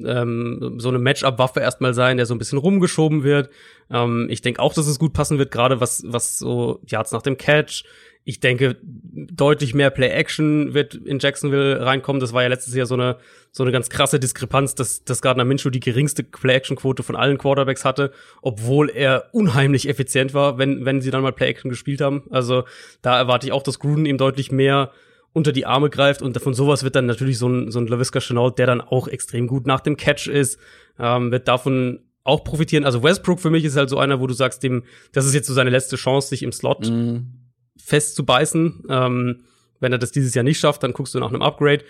ähm, 0.00 0.76
so 0.78 0.88
eine 0.88 0.98
Matchup-Waffe 0.98 1.60
erstmal 1.60 1.94
sein, 1.94 2.16
der 2.16 2.26
so 2.26 2.34
ein 2.34 2.38
bisschen 2.38 2.58
rumgeschoben 2.58 3.22
wird. 3.22 3.50
Ähm, 3.90 4.28
ich 4.30 4.40
denke 4.40 4.60
auch, 4.60 4.72
dass 4.72 4.86
es 4.86 4.98
gut 4.98 5.12
passen 5.12 5.38
wird, 5.38 5.50
gerade 5.50 5.80
was, 5.80 6.04
was 6.06 6.38
so 6.38 6.80
Yards 6.86 7.12
nach 7.12 7.22
dem 7.22 7.36
Catch. 7.36 7.84
Ich 8.28 8.40
denke, 8.40 8.76
deutlich 8.82 9.72
mehr 9.72 9.90
Play-Action 9.90 10.74
wird 10.74 10.96
in 10.96 11.20
Jacksonville 11.20 11.86
reinkommen. 11.86 12.18
Das 12.18 12.32
war 12.32 12.42
ja 12.42 12.48
letztes 12.48 12.74
Jahr 12.74 12.86
so 12.86 12.94
eine, 12.94 13.18
so 13.52 13.62
eine 13.62 13.70
ganz 13.70 13.88
krasse 13.88 14.18
Diskrepanz, 14.18 14.74
dass, 14.74 15.04
dass 15.04 15.22
Gardner 15.22 15.44
Minshew 15.44 15.70
die 15.70 15.78
geringste 15.78 16.24
Play-Action-Quote 16.24 17.04
von 17.04 17.14
allen 17.14 17.38
Quarterbacks 17.38 17.84
hatte, 17.84 18.10
obwohl 18.42 18.90
er 18.90 19.26
unheimlich 19.30 19.88
effizient 19.88 20.34
war, 20.34 20.58
wenn, 20.58 20.84
wenn 20.84 21.00
sie 21.00 21.12
dann 21.12 21.22
mal 21.22 21.32
Play-Action 21.32 21.70
gespielt 21.70 22.00
haben. 22.00 22.24
Also 22.30 22.64
da 23.00 23.16
erwarte 23.16 23.46
ich 23.46 23.52
auch, 23.52 23.62
dass 23.62 23.78
Gruden 23.78 24.06
ihm 24.06 24.18
deutlich 24.18 24.50
mehr 24.50 24.90
unter 25.32 25.52
die 25.52 25.64
Arme 25.64 25.88
greift 25.88 26.20
und 26.20 26.36
von 26.40 26.52
sowas 26.52 26.82
wird 26.82 26.96
dann 26.96 27.06
natürlich 27.06 27.38
so 27.38 27.48
ein, 27.48 27.70
so 27.70 27.78
ein 27.78 27.86
LaVisca 27.86 28.18
Chenault, 28.18 28.58
der 28.58 28.66
dann 28.66 28.80
auch 28.80 29.06
extrem 29.06 29.46
gut 29.46 29.68
nach 29.68 29.80
dem 29.80 29.96
Catch 29.96 30.26
ist, 30.26 30.58
ähm, 30.98 31.30
wird 31.30 31.46
davon 31.46 32.00
auch 32.24 32.42
profitieren. 32.42 32.84
Also 32.84 33.04
Westbrook 33.04 33.38
für 33.38 33.50
mich 33.50 33.64
ist 33.64 33.76
halt 33.76 33.88
so 33.88 33.98
einer, 33.98 34.18
wo 34.18 34.26
du 34.26 34.34
sagst, 34.34 34.64
dem, 34.64 34.82
das 35.12 35.26
ist 35.26 35.34
jetzt 35.34 35.46
so 35.46 35.54
seine 35.54 35.70
letzte 35.70 35.94
Chance, 35.94 36.28
sich 36.28 36.42
im 36.42 36.50
Slot 36.50 36.90
mhm. 36.90 37.45
Festzubeißen. 37.78 38.84
Ähm, 38.88 39.44
wenn 39.80 39.92
er 39.92 39.98
das 39.98 40.12
dieses 40.12 40.34
Jahr 40.34 40.44
nicht 40.44 40.58
schafft, 40.58 40.82
dann 40.82 40.92
guckst 40.92 41.14
du 41.14 41.20
nach 41.20 41.28
einem 41.28 41.42
Upgrade. 41.42 41.84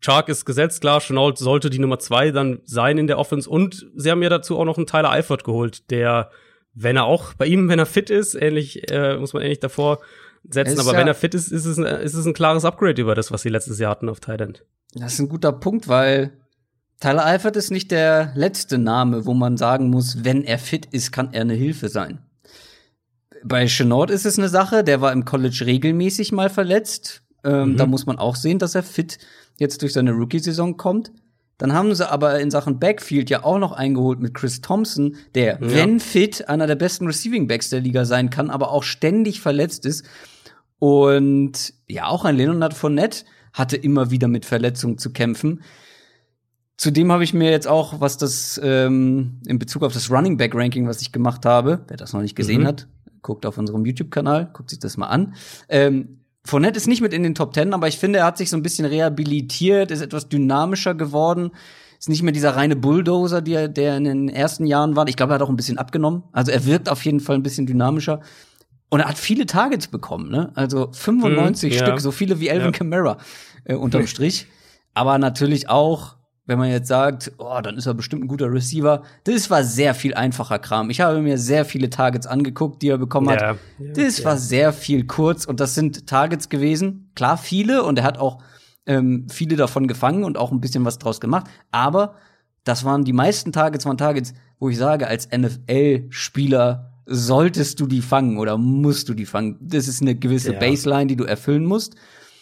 Chark 0.00 0.28
ist 0.28 0.44
gesetzt, 0.44 0.80
klar, 0.80 1.00
Chenault 1.00 1.38
sollte 1.38 1.70
die 1.70 1.78
Nummer 1.78 1.98
zwei 1.98 2.30
dann 2.30 2.60
sein 2.64 2.98
in 2.98 3.06
der 3.06 3.18
Offense 3.18 3.50
und 3.50 3.86
sie 3.96 4.10
haben 4.10 4.22
ja 4.22 4.28
dazu 4.28 4.56
auch 4.56 4.64
noch 4.64 4.76
einen 4.76 4.86
Tyler 4.86 5.10
Eifert 5.10 5.44
geholt, 5.44 5.90
der, 5.90 6.30
wenn 6.72 6.96
er 6.96 7.04
auch 7.04 7.34
bei 7.34 7.46
ihm, 7.46 7.68
wenn 7.68 7.80
er 7.80 7.86
fit 7.86 8.08
ist, 8.08 8.34
ähnlich, 8.34 8.90
äh, 8.92 9.16
muss 9.16 9.32
man 9.32 9.42
ähnlich 9.42 9.58
davor 9.58 9.98
setzen, 10.48 10.78
aber 10.78 10.92
ja, 10.92 10.98
wenn 10.98 11.08
er 11.08 11.14
fit 11.14 11.34
ist, 11.34 11.50
ist 11.50 11.64
es, 11.64 11.78
ein, 11.78 11.84
ist 11.84 12.14
es 12.14 12.26
ein 12.26 12.32
klares 12.32 12.64
Upgrade 12.64 13.00
über 13.00 13.16
das, 13.16 13.32
was 13.32 13.42
sie 13.42 13.48
letztes 13.48 13.80
Jahr 13.80 13.90
hatten 13.90 14.08
auf 14.08 14.20
Thailand. 14.20 14.64
Das 14.94 15.14
ist 15.14 15.18
ein 15.18 15.28
guter 15.28 15.52
Punkt, 15.52 15.88
weil 15.88 16.32
Tyler 17.00 17.26
Eifert 17.26 17.56
ist 17.56 17.70
nicht 17.70 17.90
der 17.90 18.32
letzte 18.34 18.78
Name, 18.78 19.26
wo 19.26 19.34
man 19.34 19.56
sagen 19.56 19.90
muss, 19.90 20.24
wenn 20.24 20.44
er 20.44 20.58
fit 20.58 20.86
ist, 20.86 21.12
kann 21.12 21.32
er 21.32 21.42
eine 21.42 21.54
Hilfe 21.54 21.88
sein. 21.88 22.20
Bei 23.44 23.66
Chenault 23.66 24.10
ist 24.10 24.26
es 24.26 24.38
eine 24.38 24.48
Sache, 24.48 24.84
der 24.84 25.00
war 25.00 25.12
im 25.12 25.24
College 25.24 25.64
regelmäßig 25.66 26.32
mal 26.32 26.50
verletzt. 26.50 27.22
Ähm, 27.44 27.72
mhm. 27.72 27.76
Da 27.76 27.86
muss 27.86 28.06
man 28.06 28.18
auch 28.18 28.36
sehen, 28.36 28.58
dass 28.58 28.74
er 28.74 28.82
fit 28.82 29.18
jetzt 29.58 29.82
durch 29.82 29.92
seine 29.92 30.12
Rookie-Saison 30.12 30.76
kommt. 30.76 31.12
Dann 31.58 31.72
haben 31.72 31.92
sie 31.94 32.08
aber 32.08 32.38
in 32.38 32.52
Sachen 32.52 32.78
Backfield 32.78 33.30
ja 33.30 33.44
auch 33.44 33.58
noch 33.58 33.72
eingeholt 33.72 34.20
mit 34.20 34.32
Chris 34.34 34.60
Thompson, 34.60 35.16
der, 35.34 35.54
ja. 35.54 35.58
wenn 35.60 35.98
fit, 35.98 36.48
einer 36.48 36.68
der 36.68 36.76
besten 36.76 37.06
Receiving 37.06 37.48
Backs 37.48 37.70
der 37.70 37.80
Liga 37.80 38.04
sein 38.04 38.30
kann, 38.30 38.48
aber 38.48 38.70
auch 38.70 38.84
ständig 38.84 39.40
verletzt 39.40 39.84
ist. 39.84 40.04
Und 40.78 41.74
ja, 41.88 42.06
auch 42.06 42.24
ein 42.24 42.36
Leonard 42.36 42.74
Fournette 42.74 43.24
hatte 43.52 43.76
immer 43.76 44.12
wieder 44.12 44.28
mit 44.28 44.44
Verletzungen 44.44 44.98
zu 44.98 45.12
kämpfen. 45.12 45.62
Zudem 46.76 47.10
habe 47.10 47.24
ich 47.24 47.34
mir 47.34 47.50
jetzt 47.50 47.66
auch, 47.66 48.00
was 48.00 48.18
das 48.18 48.60
ähm, 48.62 49.40
in 49.46 49.58
Bezug 49.58 49.82
auf 49.82 49.92
das 49.92 50.12
Running 50.12 50.36
Back 50.36 50.54
Ranking, 50.54 50.86
was 50.86 51.02
ich 51.02 51.10
gemacht 51.10 51.44
habe, 51.44 51.84
wer 51.88 51.96
das 51.96 52.12
noch 52.12 52.22
nicht 52.22 52.36
gesehen 52.36 52.62
mhm. 52.62 52.66
hat, 52.68 52.86
guckt 53.28 53.44
auf 53.44 53.58
unserem 53.58 53.84
YouTube-Kanal, 53.84 54.48
guckt 54.54 54.70
sich 54.70 54.78
das 54.78 54.96
mal 54.96 55.08
an. 55.08 55.34
Ähm, 55.68 56.20
Fournette 56.46 56.78
ist 56.78 56.86
nicht 56.86 57.02
mit 57.02 57.12
in 57.12 57.22
den 57.22 57.34
Top 57.34 57.52
Ten, 57.52 57.74
aber 57.74 57.86
ich 57.86 57.98
finde, 57.98 58.20
er 58.20 58.24
hat 58.24 58.38
sich 58.38 58.48
so 58.48 58.56
ein 58.56 58.62
bisschen 58.62 58.86
rehabilitiert, 58.86 59.90
ist 59.90 60.00
etwas 60.00 60.30
dynamischer 60.30 60.94
geworden. 60.94 61.50
Ist 61.98 62.08
nicht 62.08 62.22
mehr 62.22 62.32
dieser 62.32 62.56
reine 62.56 62.74
Bulldozer, 62.74 63.42
der, 63.42 63.68
der 63.68 63.98
in 63.98 64.04
den 64.04 64.28
ersten 64.30 64.66
Jahren 64.66 64.96
war. 64.96 65.06
Ich 65.08 65.16
glaube, 65.16 65.32
er 65.32 65.34
hat 65.34 65.42
auch 65.42 65.50
ein 65.50 65.56
bisschen 65.56 65.76
abgenommen. 65.76 66.22
Also 66.32 66.50
er 66.50 66.64
wirkt 66.64 66.88
auf 66.88 67.04
jeden 67.04 67.20
Fall 67.20 67.36
ein 67.36 67.42
bisschen 67.42 67.66
dynamischer. 67.66 68.22
Und 68.88 69.00
er 69.00 69.08
hat 69.08 69.18
viele 69.18 69.44
Targets 69.44 69.88
bekommen, 69.88 70.30
ne? 70.30 70.52
Also 70.54 70.90
95 70.90 71.72
hm, 71.72 71.78
Stück, 71.78 71.94
ja. 71.94 72.00
so 72.00 72.10
viele 72.12 72.40
wie 72.40 72.48
Elvin 72.48 72.72
ja. 72.72 72.78
Kamara 72.78 73.18
äh, 73.64 73.74
unterm 73.74 74.06
Strich. 74.06 74.46
Aber 74.94 75.18
natürlich 75.18 75.68
auch 75.68 76.16
wenn 76.48 76.58
man 76.58 76.70
jetzt 76.70 76.88
sagt, 76.88 77.30
oh, 77.36 77.60
dann 77.62 77.76
ist 77.76 77.84
er 77.84 77.92
bestimmt 77.92 78.24
ein 78.24 78.26
guter 78.26 78.50
Receiver. 78.50 79.02
Das 79.24 79.50
war 79.50 79.62
sehr 79.62 79.94
viel 79.94 80.14
einfacher 80.14 80.58
Kram. 80.58 80.88
Ich 80.88 81.02
habe 81.02 81.20
mir 81.20 81.36
sehr 81.36 81.66
viele 81.66 81.90
Targets 81.90 82.26
angeguckt, 82.26 82.80
die 82.80 82.88
er 82.88 82.96
bekommen 82.96 83.28
hat. 83.28 83.42
Ja, 83.42 83.56
das 83.78 84.18
ja. 84.18 84.24
war 84.24 84.38
sehr 84.38 84.72
viel 84.72 85.06
kurz 85.06 85.44
und 85.44 85.60
das 85.60 85.74
sind 85.74 86.06
Targets 86.06 86.48
gewesen. 86.48 87.10
Klar, 87.14 87.36
viele 87.36 87.82
und 87.82 87.98
er 87.98 88.04
hat 88.04 88.16
auch 88.16 88.38
ähm, 88.86 89.26
viele 89.28 89.56
davon 89.56 89.88
gefangen 89.88 90.24
und 90.24 90.38
auch 90.38 90.50
ein 90.50 90.62
bisschen 90.62 90.86
was 90.86 90.98
draus 90.98 91.20
gemacht. 91.20 91.46
Aber 91.70 92.14
das 92.64 92.82
waren 92.82 93.04
die 93.04 93.12
meisten 93.12 93.52
Targets, 93.52 93.84
waren 93.84 93.98
Targets, 93.98 94.32
wo 94.58 94.70
ich 94.70 94.78
sage, 94.78 95.06
als 95.06 95.28
NFL-Spieler 95.30 96.94
solltest 97.04 97.78
du 97.78 97.86
die 97.86 98.00
fangen 98.00 98.38
oder 98.38 98.56
musst 98.56 99.10
du 99.10 99.14
die 99.14 99.26
fangen. 99.26 99.58
Das 99.60 99.86
ist 99.86 100.00
eine 100.00 100.14
gewisse 100.14 100.54
ja. 100.54 100.58
Baseline, 100.58 101.08
die 101.08 101.16
du 101.16 101.24
erfüllen 101.24 101.66
musst. 101.66 101.94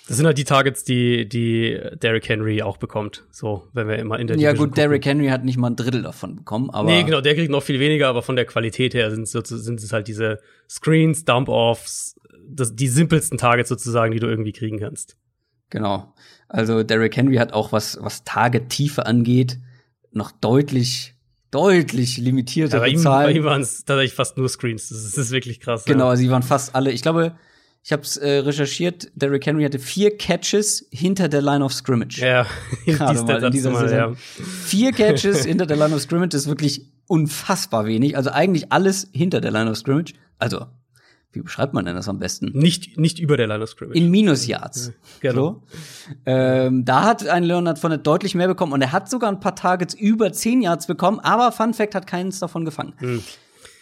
Das 0.07 0.17
sind 0.17 0.27
halt 0.27 0.39
die 0.39 0.45
Targets, 0.45 0.85
die, 0.85 1.29
die 1.29 1.81
Derrick 2.01 2.29
Henry 2.29 2.63
auch 2.63 2.77
bekommt. 2.77 3.25
So, 3.33 3.67
wenn 3.73 3.89
wir 3.89 3.99
immer 3.99 4.21
in 4.21 4.29
der 4.29 4.37
Ja, 4.37 4.51
Division 4.51 4.69
gut. 4.69 4.79
Derrick 4.79 5.05
Henry 5.05 5.29
hat 5.29 5.45
nicht 5.45 5.57
mal 5.57 5.71
ein 5.71 5.77
Drittel 5.77 6.03
davon 6.03 6.37
bekommen, 6.37 6.71
aber. 6.71 6.89
Nee, 6.89 7.03
genau, 7.03 7.21
der 7.21 7.35
kriegt 7.35 7.51
noch 7.51 7.63
viel 7.63 7.81
weniger, 7.81 8.09
aber 8.09 8.23
von 8.23 8.37
der 8.37 8.45
Qualität 8.45 8.95
her 8.95 9.11
sind, 9.11 9.27
so, 9.27 9.41
sind 9.43 9.81
es 9.81 9.93
halt 9.93 10.07
diese 10.07 10.39
Screens, 10.71 11.25
Dump-Offs, 11.25 12.21
die 12.49 12.89
simpelsten 12.89 13.37
Targets 13.37 13.69
sozusagen, 13.69 14.13
die 14.13 14.21
du 14.21 14.29
irgendwie 14.29 14.53
kriegen 14.53 14.79
kannst. 14.79 15.17
Genau. 15.71 16.15
Also 16.49 16.85
Derrick 16.85 17.17
Henry 17.17 17.37
hat 17.37 17.53
auch 17.53 17.73
was, 17.73 17.99
was 18.01 18.23
Target-Tiefe 18.23 19.07
angeht, 19.07 19.59
noch 20.13 20.31
deutlich 20.31 21.17
deutlich 21.51 22.19
limitiertere 22.19 22.79
ja, 22.79 22.87
bei 22.87 22.89
ihm, 22.89 22.99
Zahlen. 22.99 23.33
Bei 23.33 23.39
ihm 23.39 23.45
waren 23.45 23.63
es 23.63 23.85
tatsächlich 23.85 24.15
fast 24.15 24.37
nur 24.37 24.49
Screens. 24.49 24.89
Das 24.89 24.99
ist, 24.99 25.17
das 25.17 25.27
ist 25.27 25.31
wirklich 25.33 25.61
krass. 25.61 25.85
Genau, 25.85 26.11
ja. 26.11 26.17
sie 26.17 26.31
waren 26.31 26.43
fast 26.43 26.75
alle. 26.75 26.93
Ich 26.93 27.03
glaube, 27.03 27.37
ich 27.87 27.93
habe 27.93 28.03
es 28.03 28.17
äh, 28.17 28.39
recherchiert, 28.39 29.13
Derrick 29.15 29.47
Henry 29.47 29.63
hatte 29.63 29.79
vier 29.79 30.19
Catches 30.19 30.89
hinter 30.91 31.29
der 31.29 31.41
Line 31.41 31.65
of 31.65 31.73
Scrimmage. 31.73 32.19
Ja, 32.19 32.45
gerade 32.85 33.23
mal 33.23 33.45
in 33.45 33.53
dieser 33.53 33.71
mal, 33.71 33.89
Saison. 33.89 33.97
Ja. 33.97 34.15
Vier 34.65 34.91
Catches 34.93 35.45
hinter 35.45 35.67
der 35.67 35.77
Line 35.77 35.95
of 35.95 36.03
Scrimmage 36.03 36.35
ist 36.35 36.49
wirklich 36.49 36.91
unfassbar 37.07 37.87
wenig. 37.87 38.17
Also 38.17 38.31
eigentlich 38.31 38.73
alles 38.73 39.07
hinter 39.13 39.41
der 39.41 39.53
Line 39.53 39.71
of 39.71 39.77
Scrimmage. 39.77 40.15
Also 40.41 40.67
wie 41.31 41.43
beschreibt 41.43 41.75
man 41.75 41.85
denn 41.85 41.95
das 41.95 42.09
am 42.09 42.19
besten? 42.19 42.51
Nicht, 42.55 42.99
nicht 42.99 43.21
über 43.21 43.37
der 43.37 43.47
Line 43.47 43.63
of 43.63 43.69
Scrimmage. 43.69 43.97
In 43.97 44.11
Minus-Yards. 44.11 44.93
Ja, 45.23 45.31
genau. 45.31 45.43
So. 45.43 45.63
Ähm, 46.27 46.85
da 46.85 47.05
hat 47.05 47.29
ein 47.29 47.45
Leonard 47.45 47.79
Fournette 47.79 48.03
deutlich 48.03 48.35
mehr 48.35 48.49
bekommen 48.49 48.73
und 48.73 48.83
er 48.83 48.91
hat 48.91 49.09
sogar 49.09 49.31
ein 49.31 49.39
paar 49.39 49.55
Targets 49.55 49.95
über 49.95 50.33
10 50.33 50.61
Yards 50.61 50.89
bekommen, 50.89 51.21
aber 51.21 51.53
Fun 51.53 51.73
Fact 51.73 51.95
hat 51.95 52.09
keins 52.09 52.41
davon 52.41 52.65
gefangen. 52.65 52.95
Hm. 52.99 53.23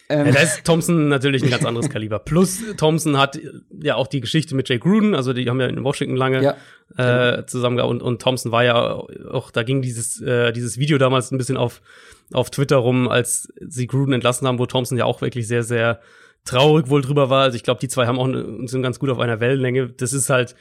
Ähm. 0.08 0.26
Ja, 0.26 0.32
da 0.32 0.40
ist 0.40 0.64
Thompson 0.64 1.08
natürlich 1.08 1.42
ein 1.42 1.50
ganz 1.50 1.64
anderes 1.64 1.88
Kaliber. 1.88 2.18
Plus 2.18 2.60
Thompson 2.76 3.16
hat 3.18 3.38
ja 3.82 3.96
auch 3.96 4.06
die 4.06 4.20
Geschichte 4.20 4.54
mit 4.54 4.68
Jay 4.68 4.78
Gruden, 4.78 5.14
also 5.14 5.32
die 5.32 5.48
haben 5.48 5.60
ja 5.60 5.66
in 5.66 5.82
Washington 5.82 6.16
lange 6.16 6.42
ja. 6.42 7.38
äh, 7.38 7.46
zusammengearbeitet 7.46 8.02
und, 8.02 8.06
und 8.06 8.22
Thompson 8.22 8.52
war 8.52 8.64
ja 8.64 8.76
auch, 8.76 9.50
da 9.50 9.62
ging 9.62 9.82
dieses, 9.82 10.20
äh, 10.20 10.52
dieses 10.52 10.78
Video 10.78 10.98
damals 10.98 11.30
ein 11.30 11.38
bisschen 11.38 11.56
auf, 11.56 11.80
auf 12.32 12.50
Twitter 12.50 12.76
rum, 12.76 13.08
als 13.08 13.52
sie 13.60 13.86
Gruden 13.86 14.12
entlassen 14.12 14.46
haben, 14.46 14.58
wo 14.58 14.66
Thompson 14.66 14.98
ja 14.98 15.04
auch 15.06 15.22
wirklich 15.22 15.48
sehr, 15.48 15.62
sehr 15.62 16.00
traurig 16.44 16.88
wohl 16.88 17.02
drüber 17.02 17.30
war. 17.30 17.42
Also 17.42 17.56
ich 17.56 17.62
glaube, 17.62 17.80
die 17.80 17.88
zwei 17.88 18.06
haben 18.06 18.18
auch 18.18 18.28
sind 18.68 18.82
ganz 18.82 18.98
gut 18.98 19.10
auf 19.10 19.18
einer 19.18 19.40
Wellenlänge. 19.40 19.88
Das 19.88 20.12
ist 20.12 20.30
halt, 20.30 20.54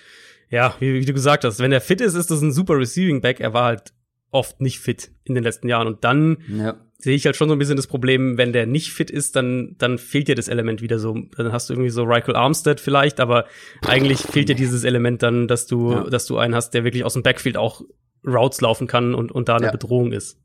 ja, 0.49 0.75
wie, 0.79 0.93
wie, 0.93 1.05
du 1.05 1.13
gesagt 1.13 1.43
hast, 1.43 1.59
wenn 1.59 1.71
er 1.71 1.81
fit 1.81 2.01
ist, 2.01 2.15
ist 2.15 2.31
das 2.31 2.41
ein 2.41 2.51
super 2.51 2.77
Receiving 2.77 3.21
Back. 3.21 3.39
Er 3.39 3.53
war 3.53 3.65
halt 3.65 3.93
oft 4.31 4.61
nicht 4.61 4.79
fit 4.79 5.11
in 5.23 5.35
den 5.35 5.43
letzten 5.43 5.67
Jahren. 5.67 5.87
Und 5.87 6.03
dann 6.03 6.37
ja. 6.47 6.75
Sehe 7.03 7.17
ich 7.17 7.25
halt 7.25 7.35
schon 7.35 7.49
so 7.49 7.55
ein 7.55 7.59
bisschen 7.59 7.75
das 7.75 7.87
Problem, 7.87 8.37
wenn 8.37 8.53
der 8.53 8.65
nicht 8.65 8.93
fit 8.93 9.11
ist, 9.11 9.35
dann, 9.35 9.75
dann 9.77 9.97
fehlt 9.97 10.29
dir 10.29 10.35
das 10.35 10.47
Element 10.47 10.81
wieder 10.81 10.99
so. 10.99 11.17
Dann 11.35 11.51
hast 11.51 11.69
du 11.69 11.73
irgendwie 11.73 11.89
so 11.89 12.05
Michael 12.05 12.37
Armstead 12.37 12.79
vielleicht, 12.79 13.19
aber 13.19 13.45
eigentlich 13.85 14.19
fehlt 14.21 14.47
dir 14.47 14.55
dieses 14.55 14.85
Element 14.85 15.21
dann, 15.21 15.49
dass 15.49 15.67
du, 15.67 15.91
ja. 15.91 16.03
dass 16.05 16.25
du 16.27 16.37
einen 16.37 16.55
hast, 16.55 16.73
der 16.73 16.85
wirklich 16.85 17.03
aus 17.03 17.13
dem 17.13 17.21
Backfield 17.21 17.57
auch 17.57 17.81
Routes 18.25 18.61
laufen 18.61 18.87
kann 18.87 19.13
und, 19.13 19.33
und 19.33 19.49
da 19.49 19.57
eine 19.57 19.65
ja. 19.65 19.71
Bedrohung 19.71 20.13
ist. 20.13 20.37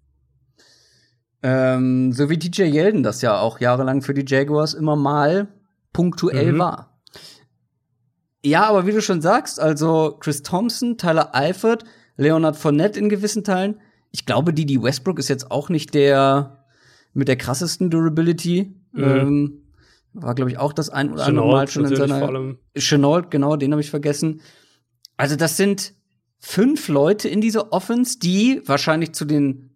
Ähm, 1.45 2.13
so 2.13 2.29
wie 2.29 2.39
DJ 2.39 2.65
Yeldon 2.65 3.05
das 3.05 3.23
ja 3.23 3.39
auch 3.39 3.61
jahrelang 3.61 4.03
für 4.03 4.13
die 4.13 4.25
Jaguars 4.27 4.75
immer 4.75 4.97
mal 4.97 5.47
punktuell 5.93 6.55
mhm. 6.55 6.59
war. 6.59 7.01
Ja, 8.45 8.65
aber 8.65 8.85
wie 8.85 8.93
du 8.93 9.01
schon 9.01 9.21
sagst, 9.21 9.61
also 9.61 10.17
Chris 10.19 10.43
Thompson, 10.43 10.99
Tyler 10.99 11.37
Eifert, 11.37 11.85
Leonard 12.17 12.57
Fournette 12.57 12.99
in 12.99 13.09
gewissen 13.09 13.45
Teilen. 13.45 13.81
Ich 14.11 14.27
glaube, 14.27 14.53
Didi 14.53 14.83
Westbrook 14.83 15.19
ist 15.19 15.29
jetzt 15.29 15.51
auch 15.51 15.69
nicht 15.69 15.95
der 15.95 16.65
mit 17.15 17.29
der 17.29 17.37
krassesten 17.37 17.91
Durability. 17.91 18.75
Mhm. 18.93 19.05
Ähm, 19.05 19.63
war, 20.15 20.35
glaube 20.35 20.51
ich, 20.51 20.59
auch 20.59 20.73
das 20.73 20.91
ein 20.91 21.13
oder 21.13 21.27
andere 21.27 21.47
Mal 21.47 21.69
schon 21.69 21.85
in 21.85 21.97
seiner. 21.97 22.57
Chenault, 22.77 23.31
genau, 23.31 23.57
den 23.57 23.73
habe 23.73 23.81
ich 23.81 23.91
vergessen. 23.91 24.41
Also, 25.17 25.37
das 25.37 25.57
sind 25.57 25.95
fünf 26.39 26.89
Leute 26.89 27.29
in 27.29 27.41
dieser 27.41 27.73
Offense, 27.73 28.19
die 28.19 28.63
wahrscheinlich 28.65 29.13
zu 29.13 29.25
den 29.25 29.71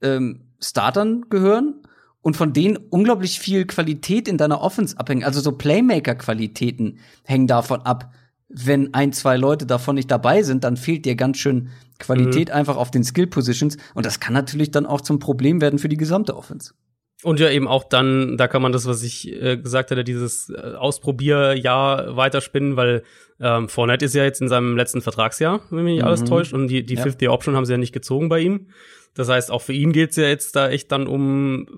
ähm, 0.00 0.40
Startern 0.60 1.26
gehören 1.28 1.82
und 2.22 2.36
von 2.36 2.52
denen 2.52 2.76
unglaublich 2.76 3.38
viel 3.40 3.66
Qualität 3.66 4.28
in 4.28 4.38
deiner 4.38 4.60
Offense 4.60 4.98
abhängen. 4.98 5.24
Also 5.24 5.40
so 5.40 5.52
Playmaker-Qualitäten 5.52 6.98
hängen 7.24 7.46
davon 7.46 7.82
ab. 7.82 8.12
Wenn 8.48 8.94
ein, 8.94 9.12
zwei 9.12 9.36
Leute 9.36 9.66
davon 9.66 9.96
nicht 9.96 10.10
dabei 10.10 10.42
sind, 10.42 10.64
dann 10.64 10.76
fehlt 10.76 11.04
dir 11.04 11.16
ganz 11.16 11.38
schön 11.38 11.70
Qualität 11.98 12.48
mhm. 12.48 12.54
einfach 12.54 12.76
auf 12.76 12.90
den 12.90 13.04
Skill-Positions. 13.04 13.76
Und 13.94 14.06
das 14.06 14.20
kann 14.20 14.34
natürlich 14.34 14.70
dann 14.70 14.86
auch 14.86 15.00
zum 15.00 15.18
Problem 15.18 15.60
werden 15.60 15.78
für 15.78 15.88
die 15.88 15.96
gesamte 15.96 16.36
Offense. 16.36 16.74
Und 17.22 17.38
ja 17.38 17.50
eben 17.50 17.68
auch 17.68 17.84
dann, 17.84 18.36
da 18.36 18.48
kann 18.48 18.62
man 18.62 18.72
das, 18.72 18.86
was 18.86 19.02
ich 19.04 19.30
äh, 19.30 19.56
gesagt 19.56 19.92
hatte, 19.92 20.02
dieses 20.02 20.50
äh, 20.50 20.74
Ausprobierjahr 20.74 22.16
weiterspinnen, 22.16 22.76
weil 22.76 23.04
ähm, 23.38 23.68
Fournette 23.68 24.04
ist 24.04 24.14
ja 24.14 24.24
jetzt 24.24 24.40
in 24.40 24.48
seinem 24.48 24.76
letzten 24.76 25.02
Vertragsjahr, 25.02 25.60
wenn 25.70 25.84
mich 25.84 26.00
mhm. 26.00 26.04
alles 26.04 26.24
täuscht, 26.24 26.52
und 26.52 26.66
die, 26.66 26.84
die 26.84 26.94
ja. 26.94 27.02
Fifth 27.02 27.22
Year 27.22 27.32
Option 27.32 27.54
haben 27.54 27.64
sie 27.64 27.72
ja 27.72 27.78
nicht 27.78 27.92
gezogen 27.92 28.28
bei 28.28 28.40
ihm. 28.40 28.68
Das 29.14 29.28
heißt, 29.28 29.50
auch 29.52 29.62
für 29.62 29.72
ihn 29.72 29.92
geht's 29.92 30.16
ja 30.16 30.24
jetzt 30.24 30.56
da 30.56 30.68
echt 30.68 30.90
dann 30.90 31.06
um, 31.06 31.68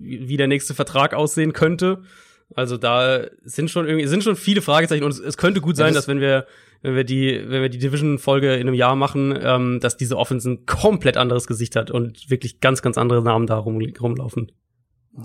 wie 0.00 0.36
der 0.36 0.48
nächste 0.48 0.74
Vertrag 0.74 1.14
aussehen 1.14 1.52
könnte. 1.52 2.02
Also 2.54 2.76
da 2.76 3.26
sind 3.44 3.70
schon 3.70 3.86
irgendwie, 3.86 4.06
sind 4.06 4.24
schon 4.24 4.36
viele 4.36 4.62
Fragezeichen 4.62 5.04
und 5.04 5.10
es, 5.12 5.20
es 5.20 5.36
könnte 5.36 5.60
gut 5.60 5.76
sein, 5.76 5.88
ja, 5.88 5.92
das 5.92 6.06
dass 6.06 6.08
wenn 6.08 6.20
wir, 6.20 6.46
wenn 6.82 6.94
wir 6.94 7.04
die, 7.04 7.44
wenn 7.48 7.62
wir 7.62 7.68
die 7.68 7.78
Division-Folge 7.78 8.54
in 8.54 8.62
einem 8.62 8.74
Jahr 8.74 8.96
machen, 8.96 9.36
ähm, 9.40 9.80
dass 9.80 9.96
diese 9.96 10.16
Offense 10.16 10.50
ein 10.50 10.66
komplett 10.66 11.16
anderes 11.16 11.46
Gesicht 11.46 11.76
hat 11.76 11.90
und 11.90 12.30
wirklich 12.30 12.60
ganz, 12.60 12.82
ganz 12.82 12.98
andere 12.98 13.22
Namen 13.22 13.46
da 13.46 13.56
rum, 13.56 13.80
rumlaufen. 14.00 14.52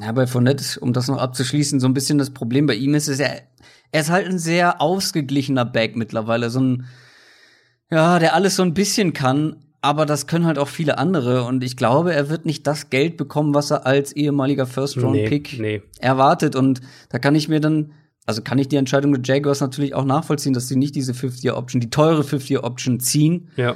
Ja, 0.02 0.12
bei 0.12 0.26
Fournette, 0.26 0.80
um 0.80 0.94
das 0.94 1.08
noch 1.08 1.18
abzuschließen, 1.18 1.80
so 1.80 1.88
ein 1.88 1.94
bisschen 1.94 2.18
das 2.18 2.32
Problem 2.32 2.66
bei 2.66 2.74
ihm 2.74 2.96
ist, 2.96 3.08
ist 3.08 3.20
er, 3.20 3.42
er 3.92 4.02
ist 4.02 4.10
halt 4.10 4.28
ein 4.28 4.40
sehr 4.40 4.82
ausgeglichener 4.82 5.66
Back 5.66 5.96
mittlerweile, 5.96 6.50
so 6.50 6.60
ein, 6.60 6.86
ja, 7.92 8.18
der 8.18 8.34
alles 8.34 8.56
so 8.56 8.64
ein 8.64 8.74
bisschen 8.74 9.14
kann, 9.14 9.58
aber 9.82 10.08
das 10.08 10.26
können 10.26 10.46
halt 10.46 10.58
auch 10.58 10.70
viele 10.70 10.98
andere 10.98 11.44
und 11.44 11.64
ich 11.64 11.78
glaube, 11.78 12.14
er 12.14 12.30
wird 12.30 12.46
nicht 12.46 12.66
das 12.66 12.90
Geld 12.90 13.18
bekommen, 13.18 13.54
was 13.54 13.70
er 13.70 13.86
als 13.86 14.14
ehemaliger 14.14 14.66
First-Round-Pick 14.66 15.60
nee, 15.60 15.78
nee. 15.78 15.82
erwartet 16.00 16.56
und 16.56 16.82
da 17.10 17.20
kann 17.20 17.36
ich 17.36 17.48
mir 17.48 17.60
dann, 17.60 17.92
also 18.26 18.42
kann 18.42 18.58
ich 18.58 18.70
die 18.70 18.78
Entscheidung 18.78 19.14
der 19.14 19.22
Jaguars 19.24 19.60
natürlich 19.62 19.94
auch 19.94 20.06
nachvollziehen, 20.06 20.54
dass 20.54 20.68
sie 20.68 20.76
nicht 20.76 20.96
diese 20.96 21.14
Fifth-Year-Option, 21.14 21.82
die 21.82 21.90
teure 21.90 22.24
Fifth-Year-Option 22.24 23.00
ziehen. 23.00 23.50
Ja. 23.58 23.76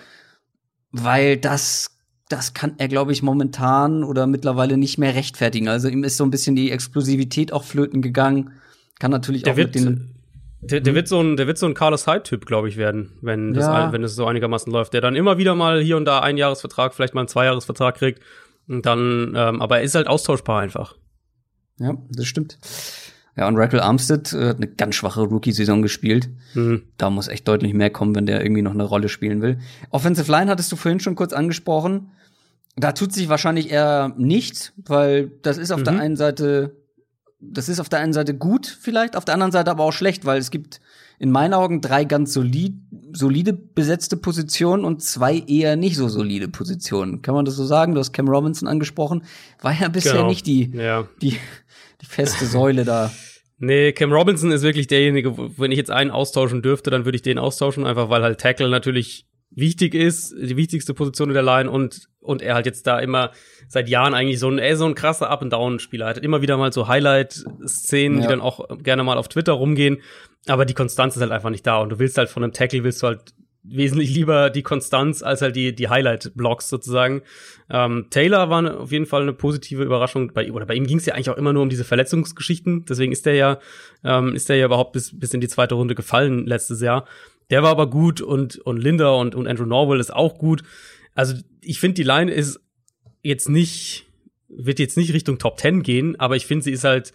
Weil 0.91 1.37
das 1.37 1.91
das 2.29 2.53
kann 2.53 2.73
er, 2.77 2.87
glaube 2.89 3.13
ich, 3.13 3.23
momentan 3.23 4.03
oder 4.03 4.27
mittlerweile 4.27 4.77
nicht 4.77 4.97
mehr 4.97 5.15
rechtfertigen. 5.15 5.69
Also 5.69 5.87
ihm 5.87 6.03
ist 6.03 6.17
so 6.17 6.25
ein 6.25 6.29
bisschen 6.29 6.55
die 6.55 6.71
Explosivität 6.71 7.53
auch 7.53 7.63
flöten 7.63 8.01
gegangen. 8.01 8.51
Kann 8.99 9.11
natürlich 9.11 9.43
der 9.43 9.53
auch 9.53 9.57
wird, 9.57 9.75
mit 9.75 9.85
den 9.85 10.13
der, 10.59 10.81
der, 10.81 10.91
hm? 10.91 10.95
wird 10.95 11.07
so 11.07 11.21
ein, 11.21 11.37
der 11.37 11.47
wird 11.47 11.57
so 11.57 11.67
ein 11.67 11.73
Carlos 11.73 12.07
Hyde-Typ, 12.07 12.45
glaube 12.45 12.67
ich, 12.67 12.77
werden, 12.77 13.13
wenn 13.21 13.53
das, 13.53 13.65
ja. 13.65 13.91
wenn 13.93 14.03
es 14.03 14.15
so 14.15 14.25
einigermaßen 14.25 14.71
läuft. 14.71 14.93
Der 14.93 15.01
dann 15.01 15.15
immer 15.15 15.37
wieder 15.37 15.55
mal 15.55 15.81
hier 15.81 15.97
und 15.97 16.05
da 16.05 16.19
einen 16.19 16.37
Jahresvertrag, 16.37 16.93
vielleicht 16.93 17.13
mal 17.13 17.21
einen 17.21 17.27
Zweijahresvertrag 17.27 17.95
kriegt. 17.95 18.21
Und 18.67 18.85
dann, 18.85 19.33
ähm, 19.35 19.61
aber 19.61 19.77
er 19.77 19.83
ist 19.83 19.95
halt 19.95 20.07
austauschbar 20.07 20.61
einfach. 20.61 20.95
Ja, 21.79 21.95
das 22.09 22.25
stimmt. 22.25 22.57
Ja, 23.37 23.47
und 23.47 23.55
Rackle 23.55 23.83
Armstead 23.83 24.33
äh, 24.33 24.49
hat 24.49 24.57
eine 24.57 24.67
ganz 24.67 24.95
schwache 24.95 25.21
Rookie-Saison 25.21 25.81
gespielt. 25.81 26.29
Mhm. 26.55 26.83
Da 26.97 27.09
muss 27.09 27.27
echt 27.27 27.47
deutlich 27.47 27.73
mehr 27.73 27.91
kommen, 27.91 28.15
wenn 28.15 28.25
der 28.25 28.41
irgendwie 28.41 28.63
noch 28.63 28.73
eine 28.73 28.83
Rolle 28.83 29.09
spielen 29.09 29.41
will. 29.41 29.59
Offensive 29.91 30.31
Line 30.31 30.49
hattest 30.49 30.71
du 30.71 30.75
vorhin 30.75 30.99
schon 30.99 31.15
kurz 31.15 31.33
angesprochen. 31.33 32.09
Da 32.75 32.91
tut 32.91 33.13
sich 33.13 33.29
wahrscheinlich 33.29 33.71
eher 33.71 34.13
nichts, 34.17 34.73
weil 34.85 35.31
das 35.43 35.57
ist 35.57 35.71
auf 35.71 35.81
mhm. 35.81 35.85
der 35.85 35.99
einen 35.99 36.15
Seite 36.15 36.75
das 37.39 37.69
ist 37.69 37.79
auf 37.79 37.89
der 37.89 37.99
einen 37.99 38.13
Seite 38.13 38.35
gut 38.35 38.65
vielleicht, 38.81 39.15
auf 39.15 39.25
der 39.25 39.35
anderen 39.35 39.51
Seite 39.51 39.69
aber 39.71 39.83
auch 39.83 39.91
schlecht, 39.91 40.25
weil 40.25 40.39
es 40.39 40.51
gibt 40.51 40.79
in 41.19 41.31
meinen 41.31 41.53
Augen 41.53 41.81
drei 41.81 42.03
ganz 42.03 42.33
solid, 42.33 42.75
solide 43.11 43.53
besetzte 43.53 44.17
Positionen 44.17 44.85
und 44.85 45.01
zwei 45.01 45.39
eher 45.39 45.75
nicht 45.75 45.97
so 45.97 46.09
solide 46.09 46.47
Positionen. 46.47 47.21
Kann 47.23 47.33
man 47.33 47.45
das 47.45 47.55
so 47.55 47.65
sagen? 47.65 47.93
Du 47.93 47.99
hast 47.99 48.13
Cam 48.13 48.27
Robinson 48.27 48.67
angesprochen. 48.67 49.23
War 49.61 49.73
ja 49.73 49.87
bisher 49.87 50.13
genau. 50.13 50.27
nicht 50.27 50.45
die, 50.45 50.71
ja. 50.73 51.07
die, 51.21 51.37
die 52.01 52.05
feste 52.05 52.45
Säule 52.45 52.85
da. 52.85 53.11
Nee, 53.59 53.91
Cam 53.91 54.13
Robinson 54.13 54.51
ist 54.51 54.61
wirklich 54.61 54.85
derjenige, 54.85 55.35
wenn 55.57 55.71
ich 55.71 55.79
jetzt 55.79 55.89
einen 55.89 56.11
austauschen 56.11 56.61
dürfte, 56.61 56.91
dann 56.91 57.05
würde 57.05 57.15
ich 57.15 57.23
den 57.23 57.39
austauschen, 57.39 57.87
einfach 57.87 58.07
weil 58.07 58.21
halt 58.21 58.39
Tackle 58.39 58.69
natürlich 58.69 59.25
wichtig 59.49 59.95
ist, 59.95 60.35
die 60.39 60.57
wichtigste 60.57 60.93
Position 60.93 61.29
in 61.29 61.33
der 61.33 61.41
Line 61.41 61.71
und, 61.71 62.07
und 62.19 62.43
er 62.43 62.53
halt 62.53 62.67
jetzt 62.67 62.85
da 62.85 62.99
immer 62.99 63.31
seit 63.67 63.89
Jahren 63.89 64.13
eigentlich 64.13 64.37
so 64.37 64.49
ein, 64.49 64.59
ey, 64.59 64.75
so 64.75 64.85
ein 64.85 64.93
krasser 64.93 65.31
Up-and-Down-Spieler. 65.31 66.05
Er 66.05 66.09
hat 66.09 66.17
immer 66.19 66.43
wieder 66.43 66.57
mal 66.57 66.71
so 66.71 66.87
Highlight-Szenen, 66.87 68.17
ja. 68.17 68.23
die 68.23 68.27
dann 68.27 68.41
auch 68.41 68.67
gerne 68.83 69.03
mal 69.03 69.17
auf 69.17 69.27
Twitter 69.27 69.53
rumgehen, 69.53 70.03
aber 70.47 70.65
die 70.65 70.75
Konstanz 70.75 71.15
ist 71.15 71.21
halt 71.21 71.31
einfach 71.31 71.49
nicht 71.49 71.65
da 71.65 71.79
und 71.79 71.89
du 71.89 71.97
willst 71.97 72.19
halt 72.19 72.29
von 72.29 72.43
einem 72.43 72.53
Tackle 72.53 72.83
willst 72.83 73.01
du 73.01 73.07
halt 73.07 73.33
wesentlich 73.69 74.13
lieber 74.13 74.49
die 74.49 74.63
Konstanz 74.63 75.21
als 75.21 75.41
halt 75.41 75.55
die, 75.55 75.75
die 75.75 75.89
Highlight-Blocks 75.89 76.69
sozusagen. 76.69 77.21
Ähm, 77.69 78.07
Taylor 78.09 78.49
war 78.49 78.61
ne, 78.61 78.77
auf 78.77 78.91
jeden 78.91 79.05
Fall 79.05 79.21
eine 79.21 79.33
positive 79.33 79.83
Überraschung. 79.83 80.31
Bei, 80.33 80.51
oder 80.51 80.65
bei 80.65 80.75
ihm 80.75 80.87
ging 80.87 80.97
es 80.97 81.05
ja 81.05 81.13
eigentlich 81.13 81.29
auch 81.29 81.37
immer 81.37 81.53
nur 81.53 81.63
um 81.63 81.69
diese 81.69 81.83
Verletzungsgeschichten. 81.83 82.85
Deswegen 82.85 83.11
ist 83.11 83.25
der 83.25 83.35
ja, 83.35 83.59
ähm, 84.03 84.35
ist 84.35 84.49
der 84.49 84.57
ja 84.57 84.65
überhaupt 84.65 84.93
bis, 84.93 85.17
bis 85.17 85.33
in 85.33 85.41
die 85.41 85.47
zweite 85.47 85.75
Runde 85.75 85.95
gefallen 85.95 86.45
letztes 86.45 86.81
Jahr. 86.81 87.05
Der 87.49 87.63
war 87.63 87.71
aber 87.71 87.89
gut 87.89 88.21
und, 88.21 88.57
und 88.59 88.77
Linda 88.77 89.09
und, 89.09 89.35
und 89.35 89.47
Andrew 89.47 89.65
Norwell 89.65 89.99
ist 89.99 90.13
auch 90.13 90.37
gut. 90.37 90.63
Also 91.15 91.35
ich 91.61 91.79
finde, 91.79 91.95
die 91.95 92.03
Line 92.03 92.31
ist 92.31 92.59
jetzt 93.23 93.49
nicht, 93.49 94.05
wird 94.49 94.79
jetzt 94.79 94.97
nicht 94.97 95.13
Richtung 95.13 95.39
Top 95.39 95.59
10 95.59 95.83
gehen, 95.83 96.19
aber 96.19 96.35
ich 96.35 96.45
finde, 96.45 96.63
sie 96.63 96.71
ist 96.71 96.83
halt 96.83 97.13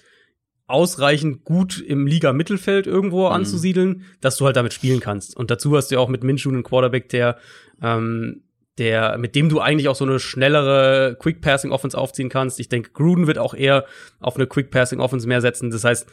ausreichend 0.73 1.45
gut 1.45 1.81
im 1.81 2.07
Liga-Mittelfeld 2.07 2.87
irgendwo 2.87 3.27
mhm. 3.27 3.35
anzusiedeln, 3.35 4.05
dass 4.21 4.37
du 4.37 4.47
halt 4.47 4.57
damit 4.57 4.73
spielen 4.73 5.01
kannst. 5.01 5.37
Und 5.37 5.51
dazu 5.51 5.77
hast 5.77 5.91
du 5.91 5.97
ja 5.97 6.01
auch 6.01 6.09
mit 6.09 6.25
Minshew 6.25 6.49
einen 6.49 6.63
Quarterback, 6.63 7.09
der, 7.11 7.37
ähm, 7.83 8.43
der, 8.79 9.19
mit 9.19 9.35
dem 9.35 9.49
du 9.49 9.61
eigentlich 9.61 9.89
auch 9.89 9.95
so 9.95 10.05
eine 10.05 10.19
schnellere 10.19 11.17
Quick-Passing-Offense 11.21 11.97
aufziehen 11.97 12.31
kannst. 12.31 12.59
Ich 12.59 12.69
denke, 12.69 12.91
Gruden 12.93 13.27
wird 13.27 13.39
auch 13.39 13.55
eher 13.55 13.85
auf 14.21 14.37
eine 14.37 14.47
Quick-Passing-Offense 14.47 15.29
mehr 15.29 15.41
setzen. 15.41 15.71
Das 15.71 15.85
heißt, 15.85 16.09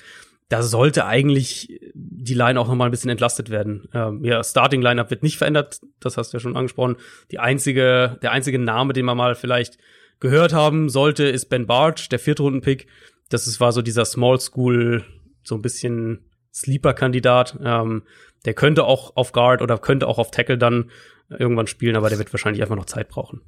da 0.49 0.63
sollte 0.63 1.05
eigentlich 1.05 1.79
die 1.93 2.33
Line 2.33 2.59
auch 2.59 2.67
noch 2.67 2.75
mal 2.75 2.85
ein 2.85 2.91
bisschen 2.91 3.11
entlastet 3.11 3.49
werden. 3.49 3.87
Ähm, 3.93 4.25
ja, 4.25 4.43
Starting 4.43 4.81
Lineup 4.81 5.11
wird 5.11 5.23
nicht 5.23 5.37
verändert, 5.37 5.79
das 5.99 6.17
hast 6.17 6.33
du 6.33 6.37
ja 6.37 6.41
schon 6.41 6.57
angesprochen. 6.57 6.97
Die 7.31 7.39
einzige, 7.39 8.17
der 8.21 8.31
einzige 8.31 8.59
Name, 8.59 8.93
den 8.93 9.05
man 9.05 9.15
mal 9.15 9.35
vielleicht 9.35 9.77
gehört 10.19 10.51
haben 10.51 10.89
sollte, 10.89 11.25
ist 11.25 11.45
Ben 11.45 11.67
Barge, 11.67 12.07
der 12.11 12.19
Viertrunden-Pick. 12.19 12.87
Das 13.29 13.47
ist, 13.47 13.59
war 13.59 13.71
so 13.71 13.81
dieser 13.81 14.05
Small 14.05 14.39
School, 14.39 15.05
so 15.43 15.55
ein 15.55 15.61
bisschen 15.61 16.25
Sleeper-Kandidat. 16.53 17.59
Ähm, 17.63 18.03
der 18.45 18.53
könnte 18.53 18.85
auch 18.85 19.15
auf 19.15 19.31
Guard 19.31 19.61
oder 19.61 19.77
könnte 19.77 20.07
auch 20.07 20.17
auf 20.17 20.31
Tackle 20.31 20.57
dann 20.57 20.89
irgendwann 21.29 21.67
spielen, 21.67 21.95
aber 21.95 22.09
der 22.09 22.17
wird 22.17 22.33
wahrscheinlich 22.33 22.61
einfach 22.61 22.75
noch 22.75 22.85
Zeit 22.85 23.09
brauchen. 23.09 23.41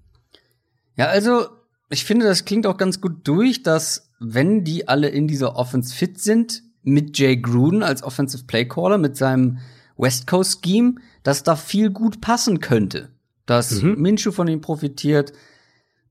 Ja, 0.95 1.07
also 1.07 1.47
ich 1.89 2.05
finde, 2.05 2.25
das 2.25 2.45
klingt 2.45 2.67
auch 2.67 2.77
ganz 2.77 3.01
gut 3.01 3.27
durch, 3.27 3.63
dass 3.63 4.11
wenn 4.19 4.63
die 4.63 4.87
alle 4.87 5.09
in 5.09 5.27
dieser 5.27 5.55
Offense 5.55 5.95
fit 5.95 6.19
sind, 6.19 6.61
mit 6.83 7.17
Jay 7.17 7.37
Gruden 7.37 7.83
als 7.83 8.03
Offensive 8.03 8.45
Play 8.45 8.67
Caller, 8.67 8.97
mit 8.97 9.17
seinem 9.17 9.59
West 9.97 10.27
Coast 10.27 10.65
Scheme, 10.65 10.95
dass 11.23 11.43
da 11.43 11.55
viel 11.55 11.91
gut 11.91 12.21
passen 12.21 12.59
könnte. 12.59 13.09
Dass 13.45 13.81
mhm. 13.81 13.95
Minshew 14.01 14.31
von 14.31 14.47
ihm 14.47 14.61
profitiert, 14.61 15.33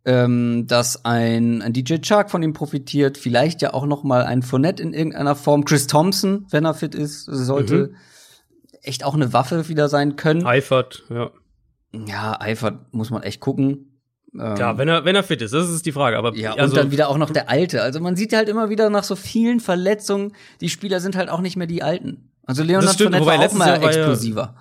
ähm, 0.04 0.66
dass 0.66 1.04
ein, 1.04 1.62
ein 1.62 1.72
DJ 1.72 1.96
Chark 2.02 2.30
von 2.30 2.42
ihm 2.42 2.52
profitiert, 2.52 3.18
vielleicht 3.18 3.62
ja 3.62 3.74
auch 3.74 3.86
noch 3.86 4.02
mal 4.02 4.24
ein 4.24 4.42
Fournette 4.42 4.82
in 4.82 4.94
irgendeiner 4.94 5.36
Form. 5.36 5.64
Chris 5.64 5.86
Thompson, 5.86 6.46
wenn 6.50 6.64
er 6.64 6.74
fit 6.74 6.94
ist, 6.94 7.24
sollte 7.24 7.88
mhm. 7.88 7.96
echt 8.82 9.04
auch 9.04 9.14
eine 9.14 9.32
Waffe 9.32 9.68
wieder 9.68 9.88
sein 9.88 10.16
können. 10.16 10.46
Eifert, 10.46 11.04
ja. 11.10 11.30
Ja, 11.92 12.40
Eifert 12.40 12.92
muss 12.92 13.10
man 13.10 13.22
echt 13.22 13.40
gucken. 13.40 13.90
Ähm, 14.32 14.56
ja, 14.56 14.78
wenn 14.78 14.88
er, 14.88 15.04
wenn 15.04 15.16
er 15.16 15.24
fit 15.24 15.42
ist, 15.42 15.52
das 15.52 15.68
ist 15.68 15.84
die 15.86 15.92
Frage. 15.92 16.16
Aber 16.16 16.34
ja, 16.36 16.54
also, 16.54 16.76
und 16.76 16.76
dann 16.76 16.92
wieder 16.92 17.08
auch 17.08 17.18
noch 17.18 17.30
der 17.30 17.50
Alte. 17.50 17.82
Also 17.82 18.00
man 18.00 18.16
sieht 18.16 18.32
halt 18.32 18.48
immer 18.48 18.70
wieder 18.70 18.88
nach 18.88 19.04
so 19.04 19.16
vielen 19.16 19.60
Verletzungen, 19.60 20.34
die 20.60 20.68
Spieler 20.68 21.00
sind 21.00 21.16
halt 21.16 21.28
auch 21.28 21.40
nicht 21.40 21.56
mehr 21.56 21.66
die 21.66 21.82
Alten. 21.82 22.30
Also 22.46 22.62
Leonard 22.62 22.94
stimmt, 22.94 23.16
Fournette 23.16 23.26
war 23.26 23.46
auch 23.46 23.52
mal 23.54 23.68
Jahr 23.68 23.82
explosiver. 23.82 24.56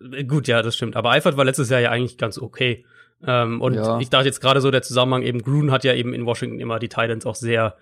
Ja, 0.00 0.22
gut, 0.24 0.48
ja, 0.48 0.62
das 0.62 0.74
stimmt. 0.74 0.96
Aber 0.96 1.10
Eifert 1.10 1.36
war 1.36 1.44
letztes 1.44 1.70
Jahr 1.70 1.80
ja 1.80 1.90
eigentlich 1.90 2.18
ganz 2.18 2.36
okay. 2.36 2.84
Ähm, 3.26 3.60
und 3.60 3.74
ja. 3.74 3.98
ich 4.00 4.10
dachte 4.10 4.26
jetzt 4.26 4.40
gerade 4.40 4.60
so 4.60 4.70
der 4.70 4.82
Zusammenhang 4.82 5.22
eben, 5.22 5.42
Gruden 5.42 5.70
hat 5.70 5.84
ja 5.84 5.94
eben 5.94 6.12
in 6.12 6.26
Washington 6.26 6.60
immer 6.60 6.78
die 6.78 6.88
Titans 6.88 7.26
auch 7.26 7.34
sehr, 7.34 7.76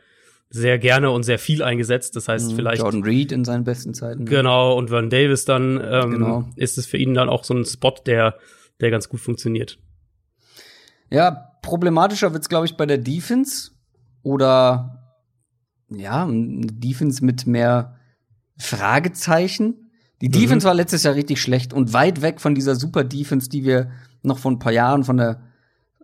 sehr 0.51 0.79
gerne 0.79 1.11
und 1.11 1.23
sehr 1.23 1.39
viel 1.39 1.63
eingesetzt. 1.63 2.17
Das 2.17 2.29
heißt, 2.29 2.53
mhm, 2.53 2.57
vielleicht. 2.57 2.83
Jordan 2.83 3.03
Reed 3.03 3.33
in 3.33 3.45
seinen 3.45 3.65
besten 3.65 3.95
Zeiten. 3.95 4.27
Genau, 4.27 4.77
und 4.77 4.89
Vernon 4.89 5.11
Davis 5.11 5.45
dann, 5.45 5.81
ähm, 5.83 6.11
genau. 6.11 6.49
ist 6.57 6.79
es 6.79 6.87
für 6.87 6.99
ihn 6.99 7.15
dann 7.15 7.29
auch 7.29 7.45
so 7.45 7.55
ein 7.55 7.65
Spot, 7.65 7.95
der, 8.05 8.37
der 8.81 8.91
ganz 8.91 9.09
gut 9.09 9.21
funktioniert. 9.21 9.79
Ja, 11.11 11.51
problematischer 11.63 12.33
wird's, 12.33 12.49
glaube 12.49 12.67
ich, 12.67 12.77
bei 12.77 12.87
der 12.87 12.99
Defense. 12.99 13.71
Oder 14.23 15.01
ja, 15.89 16.25
eine 16.25 16.67
Defense 16.67 17.25
mit 17.25 17.47
mehr 17.47 17.97
Fragezeichen. 18.59 19.91
Die 20.21 20.29
mhm. 20.29 20.33
Defense 20.33 20.67
war 20.67 20.75
letztes 20.75 21.03
Jahr 21.03 21.15
richtig 21.15 21.41
schlecht 21.41 21.73
und 21.73 21.93
weit 21.93 22.23
weg 22.23 22.41
von 22.41 22.55
dieser 22.55 22.77
super 22.77 23.05
Defense, 23.05 23.49
die 23.49 23.65
wir 23.65 23.91
noch 24.23 24.39
vor 24.39 24.51
ein 24.51 24.59
paar 24.59 24.73
Jahren 24.73 25.05
von 25.05 25.17
der 25.17 25.41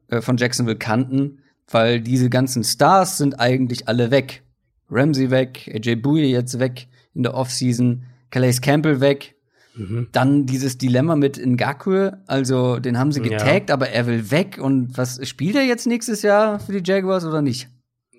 äh, 0.09 0.21
von 0.21 0.37
Jacksonville 0.37 0.79
kannten, 0.79 1.39
weil 1.69 2.01
diese 2.01 2.31
ganzen 2.31 2.63
Stars 2.63 3.19
sind 3.19 3.41
eigentlich 3.41 3.89
alle 3.89 4.11
weg. 4.11 4.43
Ramsey 4.89 5.31
weg, 5.31 5.71
AJ 5.75 5.97
Bouye 5.97 6.27
jetzt 6.27 6.59
weg 6.61 6.87
in 7.15 7.25
der 7.25 7.35
Offseason, 7.35 8.05
Calais 8.31 8.61
Campbell 8.61 9.01
weg. 9.01 9.35
Mhm. 9.75 10.09
Dann 10.13 10.47
dieses 10.47 10.79
Dilemma 10.79 11.17
mit 11.17 11.45
Ngakwe, 11.45 12.23
also 12.27 12.79
den 12.79 12.99
haben 12.99 13.13
sie 13.13 13.21
getaggt, 13.21 13.69
ja. 13.69 13.75
aber 13.75 13.91
er 13.91 14.07
will 14.07 14.31
weg 14.31 14.59
und 14.61 14.97
was 14.97 15.27
spielt 15.29 15.57
er 15.57 15.65
jetzt 15.65 15.87
nächstes 15.87 16.23
Jahr 16.23 16.61
für 16.61 16.73
die 16.73 16.89
Jaguars 16.89 17.25
oder 17.25 17.43
nicht? 17.43 17.69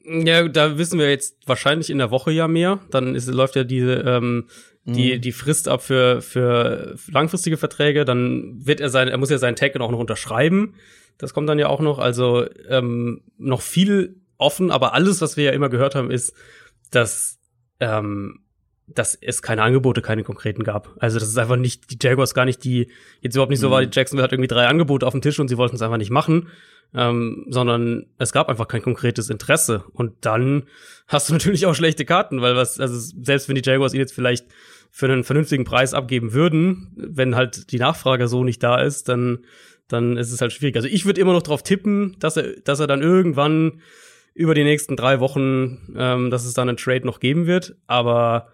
Ja, 0.08 0.48
da 0.48 0.78
wissen 0.78 1.00
wir 1.00 1.10
jetzt 1.10 1.36
wahrscheinlich 1.46 1.90
in 1.90 1.98
der 1.98 2.12
Woche 2.12 2.32
ja 2.32 2.48
mehr. 2.48 2.80
Dann 2.92 3.16
ist, 3.16 3.28
läuft 3.28 3.56
ja 3.56 3.64
diese 3.64 3.94
ähm, 3.94 4.46
die, 4.88 5.16
mhm. 5.16 5.22
die 5.22 5.32
Frist 5.34 5.68
ab 5.68 5.84
für, 5.84 6.22
für 6.22 6.96
langfristige 7.12 7.58
Verträge, 7.58 8.06
dann 8.06 8.66
wird 8.66 8.80
er 8.80 8.90
sein, 8.90 9.10
er 9.10 9.18
muss 9.18 9.30
ja 9.30 9.38
seinen 9.38 9.58
Tag 9.58 9.78
auch 9.80 9.92
noch 9.92 10.00
unterschreiben. 10.00 10.76
Das 11.18 11.34
kommt 11.34 11.50
dann 11.50 11.60
ja 11.60 11.68
auch 11.68 11.82
noch. 11.82 12.00
Also 12.00 12.46
ähm, 12.70 13.22
noch 13.38 13.62
viel 13.62 14.16
offen, 14.38 14.72
aber 14.72 14.94
alles, 14.94 15.22
was 15.22 15.36
wir 15.36 15.46
ja 15.46 15.52
immer 15.52 15.70
gehört 15.70 15.96
haben, 15.96 16.10
ist, 16.10 16.34
dass, 16.92 17.38
ähm, 17.82 18.40
dass 18.88 19.16
es 19.16 19.42
keine 19.42 19.64
Angebote, 19.64 20.02
keine 20.02 20.24
konkreten 20.24 20.64
gab. 20.64 20.96
Also 21.00 21.20
das 21.20 21.28
ist 21.28 21.38
einfach 21.38 21.58
nicht, 21.58 21.92
die 21.92 21.98
Jaguars 22.02 22.34
gar 22.34 22.46
nicht 22.46 22.64
die, 22.64 22.90
jetzt 23.20 23.36
überhaupt 23.36 23.50
nicht 23.50 23.60
so 23.60 23.72
war, 23.72 23.82
die 23.82 23.88
mhm. 23.88 23.92
Jacksonville 23.94 24.24
hat 24.24 24.32
irgendwie 24.32 24.48
drei 24.48 24.68
Angebote 24.68 25.06
auf 25.06 25.14
dem 25.14 25.22
Tisch 25.22 25.40
und 25.40 25.50
sie 25.50 25.58
wollten 25.58 25.76
es 25.76 25.82
einfach 25.82 25.98
nicht 25.98 26.12
machen, 26.12 26.48
ähm, 26.94 27.46
sondern 27.50 28.06
es 28.18 28.32
gab 28.32 28.48
einfach 28.48 28.68
kein 28.70 28.82
konkretes 28.82 29.30
Interesse. 29.30 29.84
Und 29.92 30.14
dann 30.22 30.64
hast 31.08 31.28
du 31.28 31.34
natürlich 31.34 31.66
auch 31.66 31.76
schlechte 31.76 32.06
Karten, 32.06 32.42
weil 32.42 32.56
was, 32.56 32.80
also 32.80 32.98
selbst 33.22 33.50
wenn 33.50 33.56
die 33.56 33.68
Jaguars 33.68 33.94
ihn 33.94 34.00
jetzt 34.00 34.14
vielleicht 34.14 34.46
für 34.92 35.06
einen 35.06 35.24
vernünftigen 35.24 35.64
Preis 35.64 35.94
abgeben 35.94 36.34
würden, 36.34 36.92
wenn 36.96 37.36
halt 37.36 37.72
die 37.72 37.80
Nachfrage 37.80 38.28
so 38.28 38.44
nicht 38.44 38.64
da 38.64 38.82
ist, 38.82 39.10
dann, 39.10 39.40
dann 39.88 40.18
ist 40.18 40.32
es 40.32 40.42
halt 40.42 40.54
schwierig. 40.54 40.76
Also 40.76 40.88
ich 40.88 41.06
würde 41.06 41.22
immer 41.22 41.34
noch 41.34 41.44
darauf 41.44 41.64
tippen, 41.64 42.16
dass 42.20 42.38
er, 42.38 42.60
dass 42.62 42.80
er 42.80 42.88
dann 42.88 43.02
irgendwann 43.02 43.82
über 44.34 44.54
die 44.54 44.64
nächsten 44.64 44.96
drei 44.96 45.20
Wochen, 45.20 45.94
ähm, 45.96 46.30
dass 46.30 46.46
es 46.46 46.54
dann 46.54 46.70
einen 46.70 46.78
Trade 46.78 47.06
noch 47.06 47.20
geben 47.20 47.48
wird. 47.48 47.76
Aber 47.88 48.50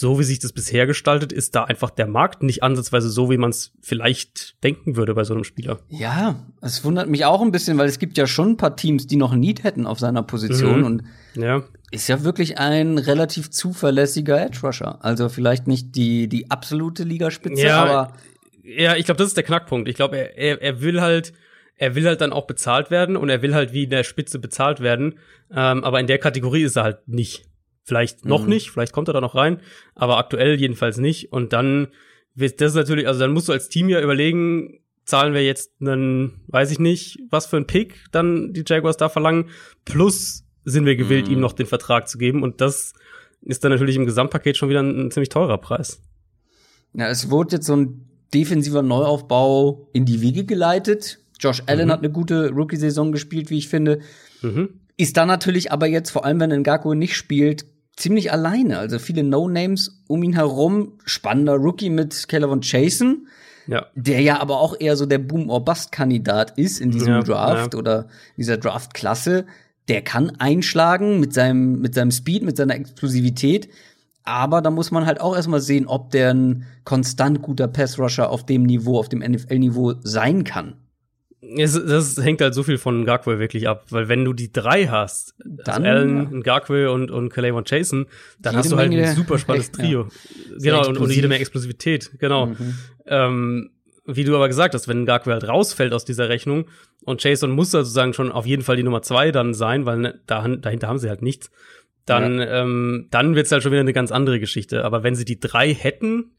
so 0.00 0.16
wie 0.20 0.22
sich 0.22 0.38
das 0.38 0.52
bisher 0.52 0.86
gestaltet, 0.86 1.32
ist 1.32 1.56
da 1.56 1.64
einfach 1.64 1.90
der 1.90 2.06
Markt 2.06 2.44
nicht 2.44 2.62
ansatzweise 2.62 3.10
so, 3.10 3.30
wie 3.30 3.36
man 3.36 3.50
es 3.50 3.72
vielleicht 3.80 4.62
denken 4.62 4.94
würde 4.94 5.12
bei 5.12 5.24
so 5.24 5.34
einem 5.34 5.42
Spieler. 5.42 5.80
Ja, 5.88 6.36
es 6.60 6.84
wundert 6.84 7.08
mich 7.08 7.24
auch 7.24 7.42
ein 7.42 7.50
bisschen, 7.50 7.78
weil 7.78 7.88
es 7.88 7.98
gibt 7.98 8.16
ja 8.16 8.28
schon 8.28 8.50
ein 8.50 8.56
paar 8.56 8.76
Teams, 8.76 9.08
die 9.08 9.16
noch 9.16 9.32
ein 9.32 9.40
Need 9.40 9.64
hätten 9.64 9.86
auf 9.86 9.98
seiner 9.98 10.22
Position 10.22 10.78
mhm. 10.78 10.86
und 10.86 11.02
ja. 11.34 11.64
ist 11.90 12.06
ja 12.06 12.22
wirklich 12.22 12.58
ein 12.58 12.96
relativ 12.96 13.50
zuverlässiger 13.50 14.40
Edge 14.40 14.60
Rusher. 14.62 15.04
Also 15.04 15.28
vielleicht 15.28 15.66
nicht 15.66 15.96
die 15.96 16.28
die 16.28 16.48
absolute 16.48 17.02
Ligaspitze, 17.02 17.66
ja, 17.66 17.82
aber 17.82 18.12
ja, 18.62 18.94
ich 18.94 19.04
glaube, 19.04 19.18
das 19.18 19.26
ist 19.26 19.36
der 19.36 19.44
Knackpunkt. 19.44 19.88
Ich 19.88 19.96
glaube, 19.96 20.16
er, 20.16 20.38
er, 20.38 20.62
er 20.62 20.80
will 20.80 21.00
halt 21.00 21.32
er 21.74 21.96
will 21.96 22.06
halt 22.06 22.20
dann 22.20 22.32
auch 22.32 22.46
bezahlt 22.46 22.92
werden 22.92 23.16
und 23.16 23.30
er 23.30 23.42
will 23.42 23.52
halt 23.52 23.72
wie 23.72 23.82
in 23.82 23.90
der 23.90 24.04
Spitze 24.04 24.38
bezahlt 24.38 24.78
werden, 24.78 25.18
ähm, 25.50 25.82
aber 25.82 25.98
in 25.98 26.06
der 26.06 26.18
Kategorie 26.18 26.62
ist 26.62 26.76
er 26.76 26.84
halt 26.84 27.08
nicht. 27.08 27.47
Vielleicht 27.88 28.26
noch 28.26 28.42
mhm. 28.42 28.50
nicht, 28.50 28.70
vielleicht 28.70 28.92
kommt 28.92 29.08
er 29.08 29.14
da 29.14 29.22
noch 29.22 29.34
rein, 29.34 29.60
aber 29.94 30.18
aktuell 30.18 30.60
jedenfalls 30.60 30.98
nicht. 30.98 31.32
Und 31.32 31.54
dann 31.54 31.88
wird 32.34 32.60
das 32.60 32.74
natürlich, 32.74 33.06
also 33.06 33.20
dann 33.20 33.32
musst 33.32 33.48
du 33.48 33.52
als 33.52 33.70
Team 33.70 33.88
ja 33.88 34.02
überlegen, 34.02 34.80
zahlen 35.06 35.32
wir 35.32 35.42
jetzt 35.42 35.72
einen, 35.80 36.42
weiß 36.48 36.70
ich 36.70 36.78
nicht, 36.78 37.18
was 37.30 37.46
für 37.46 37.56
ein 37.56 37.66
Pick 37.66 38.04
dann 38.12 38.52
die 38.52 38.62
Jaguars 38.66 38.98
da 38.98 39.08
verlangen, 39.08 39.48
plus 39.86 40.44
sind 40.66 40.84
wir 40.84 40.96
gewillt, 40.96 41.28
mhm. 41.28 41.32
ihm 41.32 41.40
noch 41.40 41.54
den 41.54 41.64
Vertrag 41.64 42.10
zu 42.10 42.18
geben. 42.18 42.42
Und 42.42 42.60
das 42.60 42.92
ist 43.40 43.64
dann 43.64 43.72
natürlich 43.72 43.96
im 43.96 44.04
Gesamtpaket 44.04 44.58
schon 44.58 44.68
wieder 44.68 44.80
ein, 44.80 45.06
ein 45.06 45.10
ziemlich 45.10 45.30
teurer 45.30 45.56
Preis. 45.56 46.02
Ja, 46.92 47.08
es 47.08 47.30
wurde 47.30 47.56
jetzt 47.56 47.66
so 47.66 47.74
ein 47.74 48.06
defensiver 48.34 48.82
Neuaufbau 48.82 49.88
in 49.94 50.04
die 50.04 50.20
Wiege 50.20 50.44
geleitet. 50.44 51.20
Josh 51.40 51.62
Allen 51.64 51.86
mhm. 51.86 51.92
hat 51.92 52.00
eine 52.00 52.10
gute 52.10 52.50
Rookie-Saison 52.50 53.12
gespielt, 53.12 53.48
wie 53.48 53.56
ich 53.56 53.68
finde. 53.68 54.00
Mhm. 54.42 54.80
Ist 54.98 55.16
da 55.16 55.24
natürlich 55.24 55.72
aber 55.72 55.86
jetzt, 55.86 56.10
vor 56.10 56.26
allem 56.26 56.40
wenn 56.40 56.50
Ngaku 56.50 56.92
nicht 56.92 57.16
spielt, 57.16 57.64
ziemlich 57.98 58.32
alleine. 58.32 58.78
Also 58.78 58.98
viele 58.98 59.22
No-Names 59.22 60.02
um 60.06 60.22
ihn 60.22 60.34
herum. 60.34 60.92
Spannender 61.04 61.54
Rookie 61.54 61.90
mit 61.90 62.28
Caleb 62.28 62.58
Jason. 62.62 63.26
Ja. 63.66 63.86
Der 63.94 64.22
ja 64.22 64.40
aber 64.40 64.60
auch 64.60 64.74
eher 64.78 64.96
so 64.96 65.04
der 65.04 65.18
Boom-or-Bust-Kandidat 65.18 66.56
ist 66.56 66.80
in 66.80 66.90
diesem 66.90 67.14
ja, 67.14 67.22
Draft 67.22 67.74
ja. 67.74 67.78
oder 67.78 68.08
dieser 68.36 68.56
Draft-Klasse. 68.56 69.44
Der 69.88 70.02
kann 70.02 70.30
einschlagen 70.38 71.20
mit 71.20 71.34
seinem, 71.34 71.80
mit 71.80 71.94
seinem 71.94 72.10
Speed, 72.10 72.44
mit 72.44 72.56
seiner 72.56 72.76
Explosivität. 72.76 73.68
Aber 74.22 74.62
da 74.62 74.70
muss 74.70 74.90
man 74.90 75.06
halt 75.06 75.20
auch 75.20 75.34
erstmal 75.34 75.60
sehen, 75.60 75.86
ob 75.86 76.10
der 76.10 76.32
ein 76.32 76.66
konstant 76.84 77.42
guter 77.42 77.68
Pass-Rusher 77.68 78.30
auf 78.30 78.46
dem 78.46 78.62
Niveau, 78.62 78.98
auf 78.98 79.08
dem 79.08 79.20
NFL-Niveau 79.20 79.94
sein 80.02 80.44
kann 80.44 80.76
es, 81.40 81.72
das 81.72 82.16
hängt 82.22 82.40
halt 82.40 82.54
so 82.54 82.62
viel 82.62 82.78
von 82.78 83.04
Garquay 83.04 83.38
wirklich 83.38 83.68
ab, 83.68 83.86
weil 83.90 84.08
wenn 84.08 84.24
du 84.24 84.32
die 84.32 84.52
drei 84.52 84.86
hast, 84.86 85.34
also 85.38 85.56
dann 85.64 85.86
also 85.86 86.00
Allen, 86.00 86.42
Garquay 86.42 86.86
und, 86.86 87.10
und 87.10 87.28
Calais 87.30 87.52
Jason, 87.66 88.06
dann 88.40 88.56
hast 88.56 88.72
du 88.72 88.76
halt 88.76 88.90
Menge, 88.90 89.08
ein 89.08 89.16
super 89.16 89.38
spannendes 89.38 89.70
Trio. 89.72 90.08
Ja. 90.50 90.56
Genau, 90.58 90.88
und, 90.88 90.98
und, 90.98 91.10
jede 91.12 91.28
Menge 91.28 91.40
Explosivität, 91.40 92.10
genau. 92.18 92.46
Mhm. 92.46 92.74
Ähm, 93.06 93.70
wie 94.04 94.24
du 94.24 94.34
aber 94.34 94.48
gesagt 94.48 94.74
hast, 94.74 94.88
wenn 94.88 95.06
Garquay 95.06 95.32
halt 95.32 95.46
rausfällt 95.46 95.92
aus 95.92 96.04
dieser 96.04 96.28
Rechnung 96.28 96.66
und 97.04 97.22
Jason 97.22 97.50
muss 97.50 97.70
sozusagen 97.70 98.14
schon 98.14 98.32
auf 98.32 98.46
jeden 98.46 98.62
Fall 98.62 98.76
die 98.76 98.82
Nummer 98.82 99.02
zwei 99.02 99.30
dann 99.30 99.54
sein, 99.54 99.86
weil 99.86 99.98
ne, 99.98 100.20
da, 100.26 100.46
dahinter 100.48 100.88
haben 100.88 100.98
sie 100.98 101.08
halt 101.08 101.22
nichts, 101.22 101.50
dann, 102.04 102.38
ja. 102.38 102.62
ähm, 102.62 103.06
dann 103.10 103.34
wird's 103.34 103.52
halt 103.52 103.62
schon 103.62 103.70
wieder 103.70 103.82
eine 103.82 103.92
ganz 103.92 104.10
andere 104.10 104.40
Geschichte. 104.40 104.84
Aber 104.84 105.02
wenn 105.02 105.14
sie 105.14 105.26
die 105.26 105.38
drei 105.38 105.72
hätten, 105.72 106.32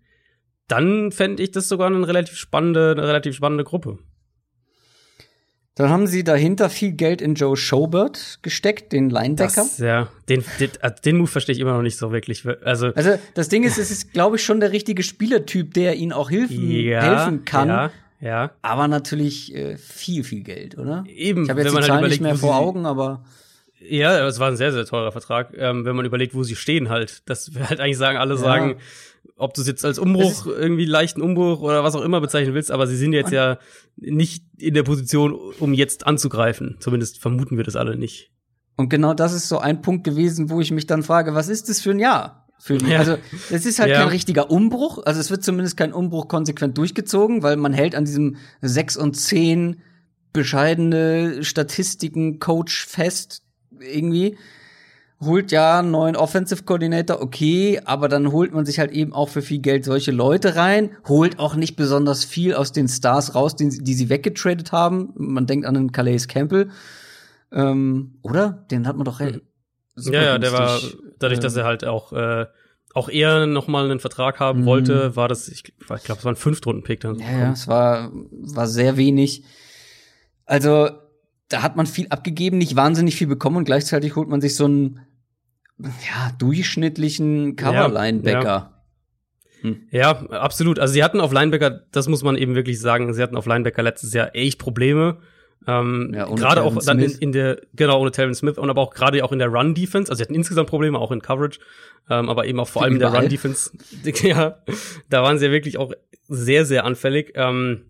dann 0.67 1.11
fände 1.11 1.43
ich 1.43 1.51
das 1.51 1.69
sogar 1.69 1.87
eine 1.87 2.07
relativ 2.07 2.37
spannende, 2.37 2.91
eine 2.91 3.07
relativ 3.07 3.35
spannende 3.35 3.63
Gruppe. 3.63 3.99
Dann 5.79 5.89
haben 5.91 6.07
sie 6.07 6.25
dahinter 6.25 6.69
viel 6.69 6.91
Geld 6.91 7.21
in 7.21 7.35
Joe 7.35 7.55
Schobert 7.55 8.39
gesteckt, 8.41 8.91
den 8.91 9.09
Linebacker. 9.09 9.61
Das, 9.61 9.77
ja, 9.77 10.09
den, 10.27 10.43
den, 10.59 10.71
äh, 10.81 10.91
den 11.05 11.15
Move 11.15 11.29
verstehe 11.29 11.55
ich 11.55 11.61
immer 11.61 11.71
noch 11.71 11.81
nicht 11.81 11.97
so 11.97 12.11
wirklich. 12.11 12.43
Also, 12.65 12.87
also 12.87 13.17
das 13.33 13.47
Ding 13.47 13.63
ist, 13.63 13.77
es 13.77 13.89
ist, 13.89 14.11
glaube 14.11 14.35
ich, 14.35 14.43
schon 14.43 14.59
der 14.59 14.73
richtige 14.73 15.03
Spielertyp, 15.03 15.73
der 15.73 15.95
ihnen 15.95 16.11
auch 16.11 16.31
helfen, 16.31 16.69
ja, 16.69 17.01
helfen 17.01 17.45
kann. 17.45 17.69
Ja, 17.69 17.91
ja. 18.19 18.51
Aber 18.61 18.89
natürlich 18.89 19.55
äh, 19.55 19.77
viel, 19.77 20.25
viel 20.25 20.43
Geld, 20.43 20.77
oder? 20.77 21.05
Eben, 21.07 21.45
ich 21.45 21.49
habe 21.49 21.61
jetzt 21.61 21.71
die 21.71 21.77
halt 21.77 21.87
überlegt, 21.87 22.09
nicht 22.09 22.21
mehr 22.23 22.35
vor 22.35 22.57
Augen, 22.57 22.85
aber 22.85 23.23
ja, 23.79 24.27
es 24.27 24.37
war 24.37 24.49
ein 24.49 24.57
sehr, 24.57 24.73
sehr 24.73 24.83
teurer 24.83 25.13
Vertrag, 25.13 25.53
ähm, 25.57 25.85
wenn 25.85 25.95
man 25.95 26.03
überlegt, 26.03 26.35
wo 26.35 26.43
sie 26.43 26.57
stehen 26.57 26.89
halt. 26.89 27.21
Das 27.29 27.55
wir 27.55 27.69
halt 27.69 27.79
eigentlich 27.79 27.97
sagen, 27.97 28.17
alle 28.17 28.33
ja. 28.33 28.41
sagen, 28.41 28.75
ob 29.39 29.53
du 29.53 29.61
es 29.61 29.67
jetzt 29.67 29.85
als 29.85 29.97
Umbruch, 29.97 30.45
irgendwie 30.45 30.85
leichten 30.85 31.21
Umbruch 31.21 31.61
oder 31.61 31.83
was 31.83 31.95
auch 31.95 32.01
immer 32.01 32.21
bezeichnen 32.21 32.53
willst, 32.53 32.71
aber 32.71 32.87
sie 32.87 32.97
sind 32.97 33.13
jetzt 33.13 33.31
ja 33.31 33.57
nicht 33.95 34.43
in 34.57 34.73
der 34.73 34.83
Position, 34.83 35.33
um 35.59 35.73
jetzt 35.73 36.05
anzugreifen. 36.05 36.77
Zumindest 36.79 37.19
vermuten 37.19 37.57
wir 37.57 37.63
das 37.63 37.75
alle 37.75 37.97
nicht. 37.97 38.31
Und 38.75 38.89
genau 38.89 39.13
das 39.13 39.33
ist 39.33 39.47
so 39.47 39.59
ein 39.59 39.81
Punkt 39.81 40.03
gewesen, 40.03 40.49
wo 40.49 40.61
ich 40.61 40.71
mich 40.71 40.87
dann 40.87 41.03
frage, 41.03 41.35
was 41.35 41.47
ist 41.47 41.69
das 41.69 41.81
für 41.81 41.91
ein 41.91 41.99
Jahr? 41.99 42.47
Für 42.59 42.77
die? 42.77 42.87
Ja. 42.87 42.99
Also, 42.99 43.17
es 43.49 43.65
ist 43.65 43.79
halt 43.79 43.89
ja. 43.89 43.99
kein 43.99 44.09
richtiger 44.09 44.51
Umbruch. 44.51 45.01
Also, 45.05 45.19
es 45.21 45.31
wird 45.31 45.43
zumindest 45.43 45.77
kein 45.77 45.93
Umbruch 45.93 46.27
konsequent 46.27 46.77
durchgezogen, 46.77 47.41
weil 47.41 47.55
man 47.55 47.73
hält 47.73 47.95
an 47.95 48.05
diesem 48.05 48.35
6 48.61 48.97
und 48.97 49.15
10 49.15 49.81
bescheidene 50.33 51.43
Statistiken 51.43 52.39
Coach 52.39 52.85
fest 52.85 53.43
irgendwie. 53.79 54.37
Holt 55.21 55.51
ja 55.51 55.79
einen 55.79 55.91
neuen 55.91 56.15
Offensive 56.15 56.63
Coordinator, 56.63 57.21
okay, 57.21 57.81
aber 57.83 58.07
dann 58.07 58.31
holt 58.31 58.53
man 58.53 58.65
sich 58.65 58.79
halt 58.79 58.91
eben 58.91 59.13
auch 59.13 59.29
für 59.29 59.41
viel 59.41 59.59
Geld 59.59 59.83
solche 59.83 60.11
Leute 60.11 60.55
rein, 60.55 60.91
holt 61.07 61.39
auch 61.39 61.55
nicht 61.55 61.75
besonders 61.75 62.23
viel 62.23 62.53
aus 62.53 62.71
den 62.71 62.87
Stars 62.87 63.35
raus, 63.35 63.55
die, 63.55 63.69
die 63.69 63.93
sie 63.93 64.09
weggetradet 64.09 64.71
haben. 64.71 65.11
Man 65.15 65.45
denkt 65.45 65.65
an 65.65 65.73
den 65.73 65.91
Calais 65.91 66.27
Campbell. 66.27 66.69
Ähm, 67.51 68.19
oder? 68.21 68.65
Den 68.71 68.87
hat 68.87 68.95
man 68.95 69.05
doch 69.05 69.19
mhm. 69.19 69.41
Ja, 69.97 70.21
ja, 70.21 70.37
der 70.37 70.53
war 70.53 70.79
dadurch, 71.19 71.39
dass 71.39 71.55
er 71.55 71.65
halt 71.65 71.83
auch 71.83 72.13
äh, 72.13 72.45
auch 72.93 73.09
eher 73.09 73.45
noch 73.45 73.67
mal 73.67 73.85
einen 73.85 73.99
Vertrag 73.99 74.39
haben 74.39 74.61
mhm. 74.61 74.65
wollte, 74.65 75.15
war 75.15 75.27
das, 75.27 75.47
ich, 75.47 75.63
ich 75.65 76.03
glaube, 76.03 76.19
es 76.19 76.25
war 76.25 76.31
ein 76.31 76.37
Fünftrunden-Pick 76.37 77.01
dann. 77.01 77.19
Ja, 77.19 77.31
ja, 77.31 77.51
es 77.51 77.67
war, 77.67 78.11
war 78.13 78.67
sehr 78.67 78.97
wenig. 78.97 79.43
Also, 80.45 80.89
da 81.49 81.61
hat 81.61 81.75
man 81.75 81.85
viel 81.85 82.07
abgegeben, 82.09 82.57
nicht 82.57 82.75
wahnsinnig 82.75 83.15
viel 83.15 83.27
bekommen 83.27 83.57
und 83.57 83.65
gleichzeitig 83.65 84.15
holt 84.15 84.29
man 84.29 84.41
sich 84.41 84.55
so 84.55 84.65
einen, 84.65 85.01
ja, 85.79 86.31
durchschnittlichen 86.37 87.55
Cover-Linebacker. 87.55 88.43
Ja, 88.43 88.43
ja. 88.43 88.73
Hm. 89.61 89.87
ja, 89.91 90.11
absolut. 90.29 90.79
Also 90.79 90.93
sie 90.93 91.03
hatten 91.03 91.19
auf 91.19 91.33
Linebacker, 91.33 91.81
das 91.91 92.07
muss 92.07 92.23
man 92.23 92.37
eben 92.37 92.55
wirklich 92.55 92.79
sagen, 92.79 93.13
sie 93.13 93.21
hatten 93.21 93.35
auf 93.35 93.45
Linebacker 93.45 93.83
letztes 93.83 94.13
Jahr 94.13 94.35
echt 94.35 94.59
Probleme. 94.59 95.17
Ähm, 95.67 96.13
ja, 96.15 96.25
gerade 96.25 96.63
auch 96.63 96.77
dann 96.83 96.99
in, 96.99 97.11
in, 97.11 97.31
der, 97.33 97.59
genau, 97.73 97.99
ohne 97.99 98.11
Talvin 98.11 98.33
Smith 98.33 98.57
und 98.57 98.69
aber 98.69 98.81
auch 98.81 98.93
gerade 98.93 99.23
auch 99.23 99.31
in 99.31 99.39
der 99.39 99.49
Run-Defense. 99.49 100.09
Also 100.09 100.19
sie 100.19 100.23
hatten 100.23 100.35
insgesamt 100.35 100.69
Probleme, 100.69 100.97
auch 100.97 101.11
in 101.11 101.21
Coverage, 101.21 101.59
ähm, 102.09 102.29
aber 102.29 102.45
eben 102.45 102.59
auch 102.59 102.67
vor 102.67 102.83
allem 102.83 102.93
in 102.93 102.99
der 102.99 103.13
Run-Defense. 103.13 103.71
ja, 104.23 104.59
da 105.09 105.23
waren 105.23 105.37
sie 105.37 105.47
ja 105.47 105.51
wirklich 105.51 105.77
auch 105.77 105.91
sehr, 106.27 106.65
sehr 106.65 106.85
anfällig. 106.85 107.33
Ähm, 107.35 107.88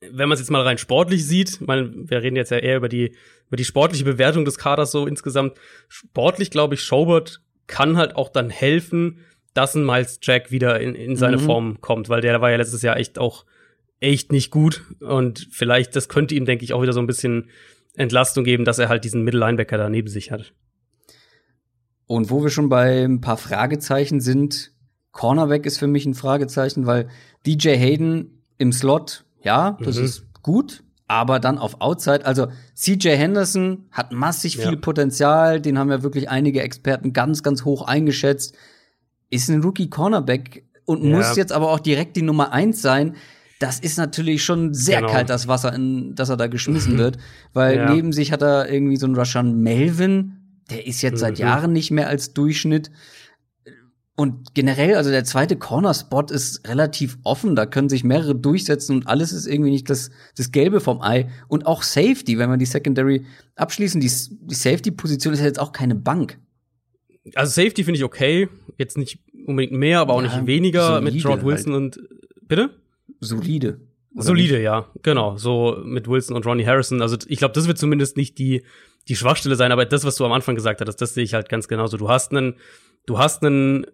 wenn 0.00 0.28
man 0.28 0.32
es 0.32 0.40
jetzt 0.40 0.50
mal 0.50 0.62
rein 0.62 0.78
sportlich 0.78 1.26
sieht, 1.26 1.60
meine, 1.60 1.90
wir 1.92 2.22
reden 2.22 2.36
jetzt 2.36 2.50
ja 2.50 2.58
eher 2.58 2.76
über 2.76 2.88
die, 2.88 3.14
über 3.48 3.56
die 3.56 3.64
sportliche 3.64 4.04
Bewertung 4.04 4.44
des 4.44 4.58
Kaders 4.58 4.92
so 4.92 5.06
insgesamt. 5.06 5.58
Sportlich, 5.88 6.50
glaube 6.50 6.74
ich, 6.74 6.82
Schobert 6.82 7.42
kann 7.66 7.96
halt 7.96 8.16
auch 8.16 8.30
dann 8.30 8.50
helfen, 8.50 9.18
dass 9.52 9.74
ein 9.74 9.84
Miles 9.84 10.18
Jack 10.22 10.50
wieder 10.50 10.80
in, 10.80 10.94
in 10.94 11.16
seine 11.16 11.36
mhm. 11.36 11.42
Form 11.42 11.80
kommt, 11.80 12.08
weil 12.08 12.20
der 12.20 12.40
war 12.40 12.50
ja 12.50 12.56
letztes 12.56 12.82
Jahr 12.82 12.96
echt 12.96 13.18
auch 13.18 13.44
echt 14.00 14.32
nicht 14.32 14.50
gut. 14.50 14.84
Und 15.00 15.48
vielleicht, 15.50 15.94
das 15.94 16.08
könnte 16.08 16.34
ihm, 16.34 16.46
denke 16.46 16.64
ich, 16.64 16.72
auch 16.72 16.82
wieder 16.82 16.94
so 16.94 17.00
ein 17.00 17.06
bisschen 17.06 17.50
Entlastung 17.94 18.44
geben, 18.44 18.64
dass 18.64 18.78
er 18.78 18.88
halt 18.88 19.04
diesen 19.04 19.22
Mittellinebacker 19.22 19.76
da 19.76 19.88
neben 19.90 20.08
sich 20.08 20.30
hat. 20.30 20.54
Und 22.06 22.30
wo 22.30 22.42
wir 22.42 22.50
schon 22.50 22.68
bei 22.68 23.04
ein 23.04 23.20
paar 23.20 23.36
Fragezeichen 23.36 24.20
sind, 24.20 24.72
Cornerback 25.12 25.66
ist 25.66 25.78
für 25.78 25.86
mich 25.86 26.06
ein 26.06 26.14
Fragezeichen, 26.14 26.86
weil 26.86 27.08
DJ 27.46 27.76
Hayden 27.76 28.42
im 28.58 28.72
Slot, 28.72 29.24
ja, 29.42 29.76
das 29.82 29.98
mhm. 29.98 30.04
ist 30.04 30.24
gut, 30.42 30.82
aber 31.06 31.40
dann 31.40 31.58
auf 31.58 31.80
Outside, 31.80 32.24
also 32.26 32.48
CJ 32.74 33.10
Henderson 33.10 33.86
hat 33.90 34.12
massig 34.12 34.56
viel 34.56 34.74
ja. 34.74 34.76
Potenzial, 34.76 35.60
den 35.60 35.78
haben 35.78 35.90
ja 35.90 36.02
wirklich 36.02 36.28
einige 36.28 36.62
Experten 36.62 37.12
ganz, 37.12 37.42
ganz 37.42 37.64
hoch 37.64 37.82
eingeschätzt, 37.82 38.54
ist 39.30 39.48
ein 39.48 39.62
Rookie 39.62 39.90
Cornerback 39.90 40.64
und 40.84 41.04
ja. 41.04 41.16
muss 41.16 41.36
jetzt 41.36 41.52
aber 41.52 41.70
auch 41.70 41.80
direkt 41.80 42.16
die 42.16 42.22
Nummer 42.22 42.52
eins 42.52 42.82
sein 42.82 43.16
das 43.60 43.78
ist 43.78 43.98
natürlich 43.98 44.42
schon 44.42 44.72
sehr 44.72 45.02
genau. 45.02 45.12
kalt, 45.12 45.28
das 45.28 45.46
Wasser, 45.46 45.72
in 45.74 46.14
das 46.14 46.30
er 46.30 46.38
da 46.38 46.46
geschmissen 46.48 46.96
wird. 46.98 47.18
Weil 47.52 47.76
ja. 47.76 47.94
neben 47.94 48.12
sich 48.12 48.32
hat 48.32 48.42
er 48.42 48.68
irgendwie 48.68 48.96
so 48.96 49.04
einen 49.04 49.14
Rashan 49.14 49.60
Melvin, 49.60 50.62
der 50.70 50.86
ist 50.86 51.02
jetzt 51.02 51.16
mhm. 51.16 51.18
seit 51.18 51.38
Jahren 51.38 51.72
nicht 51.72 51.90
mehr 51.90 52.08
als 52.08 52.32
Durchschnitt. 52.32 52.90
Und 54.20 54.52
generell, 54.52 54.96
also 54.96 55.08
der 55.08 55.24
zweite 55.24 55.56
Corner-Spot 55.56 56.26
ist 56.28 56.68
relativ 56.68 57.16
offen, 57.24 57.56
da 57.56 57.64
können 57.64 57.88
sich 57.88 58.04
mehrere 58.04 58.34
durchsetzen 58.34 58.96
und 58.96 59.06
alles 59.06 59.32
ist 59.32 59.46
irgendwie 59.46 59.70
nicht 59.70 59.88
das, 59.88 60.10
das 60.36 60.52
Gelbe 60.52 60.80
vom 60.80 61.00
Ei. 61.00 61.30
Und 61.48 61.64
auch 61.64 61.82
Safety, 61.82 62.36
wenn 62.36 62.50
wir 62.50 62.58
die 62.58 62.66
Secondary 62.66 63.24
abschließen, 63.56 63.98
die, 63.98 64.10
die 64.10 64.54
Safety-Position 64.54 65.32
ist 65.32 65.40
ja 65.40 65.46
jetzt 65.46 65.58
auch 65.58 65.72
keine 65.72 65.94
Bank. 65.94 66.38
Also 67.34 67.62
Safety 67.62 67.82
finde 67.82 67.96
ich 67.96 68.04
okay, 68.04 68.50
jetzt 68.76 68.98
nicht 68.98 69.20
unbedingt 69.46 69.72
mehr, 69.72 70.00
aber 70.00 70.12
auch 70.12 70.22
ja, 70.22 70.36
nicht 70.36 70.46
weniger 70.46 71.00
mit 71.00 71.24
Rod 71.24 71.42
Wilson 71.42 71.72
halt. 71.72 71.96
und 71.96 72.08
bitte? 72.42 72.70
solide. 73.20 73.80
Solide, 74.16 74.56
nicht? 74.56 74.64
ja, 74.64 74.84
genau. 75.02 75.38
So 75.38 75.78
mit 75.82 76.08
Wilson 76.08 76.36
und 76.36 76.44
Ronnie 76.44 76.66
Harrison. 76.66 77.00
Also 77.00 77.16
ich 77.26 77.38
glaube, 77.38 77.54
das 77.54 77.66
wird 77.68 77.78
zumindest 77.78 78.18
nicht 78.18 78.36
die 78.36 78.64
die 79.08 79.16
Schwachstelle 79.16 79.56
sein, 79.56 79.72
aber 79.72 79.86
das, 79.86 80.04
was 80.04 80.16
du 80.16 80.26
am 80.26 80.32
Anfang 80.32 80.56
gesagt 80.56 80.82
hattest, 80.82 81.00
das 81.00 81.14
sehe 81.14 81.24
ich 81.24 81.32
halt 81.32 81.48
ganz 81.48 81.68
genauso. 81.68 81.96
Du 81.96 82.10
hast 82.10 82.32
einen, 82.32 82.56
du 83.06 83.18
hast 83.18 83.42
einen 83.42 83.86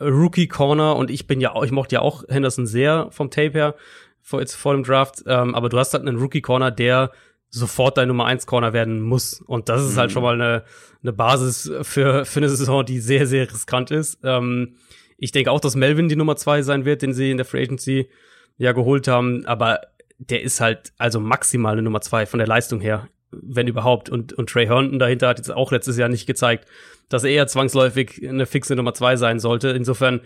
Rookie 0.00 0.48
Corner 0.48 0.96
und 0.96 1.10
ich 1.10 1.26
bin 1.26 1.40
ja 1.40 1.52
auch, 1.54 1.64
ich 1.64 1.72
mochte 1.72 1.96
ja 1.96 2.00
auch 2.00 2.24
Henderson 2.28 2.66
sehr 2.66 3.08
vom 3.10 3.30
Tape 3.30 3.52
her 3.52 3.74
vor, 4.22 4.40
jetzt 4.40 4.54
vor 4.54 4.74
dem 4.74 4.84
Draft, 4.84 5.22
ähm, 5.26 5.54
aber 5.54 5.68
du 5.68 5.78
hast 5.78 5.92
halt 5.92 6.06
einen 6.06 6.18
Rookie 6.18 6.40
Corner, 6.40 6.70
der 6.70 7.12
sofort 7.48 7.98
dein 7.98 8.08
Nummer 8.08 8.26
eins 8.26 8.46
Corner 8.46 8.72
werden 8.72 9.00
muss 9.00 9.40
und 9.40 9.68
das 9.68 9.82
ist 9.82 9.88
halt 9.88 9.94
mhm. 9.94 9.98
halt 9.98 10.12
schon 10.12 10.22
mal 10.22 10.34
eine, 10.34 10.64
eine 11.02 11.12
Basis 11.12 11.70
für 11.82 12.24
für 12.24 12.40
eine 12.40 12.48
Saison, 12.48 12.84
die 12.84 13.00
sehr 13.00 13.26
sehr 13.26 13.50
riskant 13.50 13.90
ist. 13.90 14.18
Ähm, 14.22 14.76
ich 15.18 15.32
denke 15.32 15.50
auch, 15.50 15.60
dass 15.60 15.76
Melvin 15.76 16.08
die 16.08 16.16
Nummer 16.16 16.36
zwei 16.36 16.62
sein 16.62 16.84
wird, 16.84 17.02
den 17.02 17.12
sie 17.12 17.30
in 17.30 17.36
der 17.36 17.46
Free 17.46 17.62
Agency 17.62 18.08
ja 18.56 18.72
geholt 18.72 19.08
haben, 19.08 19.44
aber 19.46 19.80
der 20.20 20.42
ist 20.42 20.60
halt 20.60 20.92
also 20.98 21.18
maximal 21.18 21.72
eine 21.72 21.82
Nummer 21.82 22.00
zwei 22.00 22.26
von 22.26 22.38
der 22.38 22.46
Leistung 22.46 22.80
her, 22.80 23.08
wenn 23.30 23.66
überhaupt. 23.66 24.10
Und, 24.10 24.32
und 24.34 24.50
Trey 24.50 24.66
Herndon 24.66 24.98
dahinter 24.98 25.28
hat 25.28 25.38
jetzt 25.38 25.50
auch 25.50 25.72
letztes 25.72 25.96
Jahr 25.96 26.08
nicht 26.08 26.26
gezeigt, 26.26 26.66
dass 27.10 27.24
er 27.24 27.30
eher 27.30 27.46
zwangsläufig 27.46 28.26
eine 28.26 28.46
fixe 28.46 28.74
Nummer 28.74 28.94
zwei 28.94 29.16
sein 29.16 29.38
sollte. 29.38 29.68
Insofern, 29.68 30.20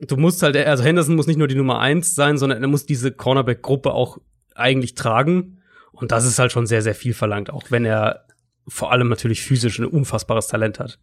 du 0.00 0.16
musst 0.16 0.42
halt, 0.42 0.56
also 0.56 0.82
Henderson 0.82 1.14
muss 1.14 1.28
nicht 1.28 1.38
nur 1.38 1.46
die 1.46 1.54
Nummer 1.54 1.78
eins 1.78 2.16
sein, 2.16 2.36
sondern 2.36 2.60
er 2.60 2.68
muss 2.68 2.86
diese 2.86 3.12
Cornerback-Gruppe 3.12 3.92
auch 3.92 4.18
eigentlich 4.56 4.96
tragen. 4.96 5.60
Und 5.92 6.10
das 6.10 6.24
ist 6.24 6.40
halt 6.40 6.50
schon 6.50 6.66
sehr, 6.66 6.82
sehr 6.82 6.96
viel 6.96 7.14
verlangt, 7.14 7.50
auch 7.50 7.70
wenn 7.70 7.84
er 7.84 8.26
vor 8.66 8.90
allem 8.90 9.08
natürlich 9.08 9.42
physisch 9.42 9.78
ein 9.78 9.84
unfassbares 9.84 10.48
Talent 10.48 10.80
hat. 10.80 10.98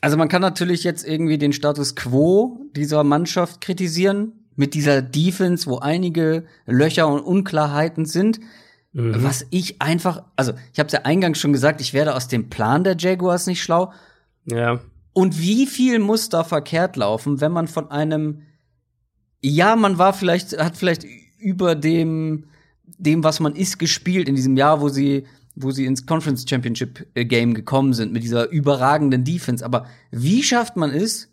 Also 0.00 0.16
man 0.16 0.28
kann 0.28 0.42
natürlich 0.42 0.82
jetzt 0.82 1.06
irgendwie 1.06 1.38
den 1.38 1.52
Status 1.52 1.94
quo 1.94 2.66
dieser 2.74 3.04
Mannschaft 3.04 3.60
kritisieren, 3.60 4.32
mit 4.56 4.74
dieser 4.74 5.00
Defense, 5.00 5.66
wo 5.68 5.78
einige 5.78 6.44
Löcher 6.66 7.08
und 7.08 7.20
Unklarheiten 7.20 8.04
sind. 8.04 8.40
Mhm. 8.92 9.22
Was 9.22 9.46
ich 9.50 9.80
einfach, 9.80 10.24
also 10.36 10.52
ich 10.72 10.78
habe 10.78 10.88
es 10.88 10.92
ja 10.92 11.02
eingangs 11.02 11.38
schon 11.38 11.52
gesagt, 11.52 11.80
ich 11.80 11.94
werde 11.94 12.14
aus 12.14 12.28
dem 12.28 12.50
Plan 12.50 12.84
der 12.84 12.96
Jaguars 12.98 13.46
nicht 13.46 13.62
schlau. 13.62 13.92
Ja. 14.46 14.80
Und 15.12 15.40
wie 15.40 15.66
viel 15.66 15.98
muss 15.98 16.28
da 16.28 16.44
verkehrt 16.44 16.96
laufen, 16.96 17.40
wenn 17.40 17.52
man 17.52 17.68
von 17.68 17.90
einem, 17.90 18.42
ja, 19.40 19.76
man 19.76 19.98
war 19.98 20.12
vielleicht, 20.12 20.58
hat 20.58 20.76
vielleicht 20.76 21.04
über 21.38 21.74
dem, 21.74 22.44
dem, 22.84 23.22
was 23.24 23.40
man 23.40 23.54
ist, 23.54 23.78
gespielt 23.78 24.28
in 24.28 24.34
diesem 24.34 24.56
Jahr, 24.56 24.80
wo 24.80 24.88
sie, 24.88 25.24
wo 25.54 25.70
sie 25.70 25.84
ins 25.86 26.06
Conference 26.06 26.48
Championship 26.48 27.06
äh, 27.14 27.24
Game 27.24 27.54
gekommen 27.54 27.92
sind 27.92 28.12
mit 28.12 28.22
dieser 28.22 28.50
überragenden 28.50 29.24
Defense. 29.24 29.64
Aber 29.64 29.86
wie 30.10 30.42
schafft 30.42 30.76
man 30.76 30.90
es, 30.90 31.28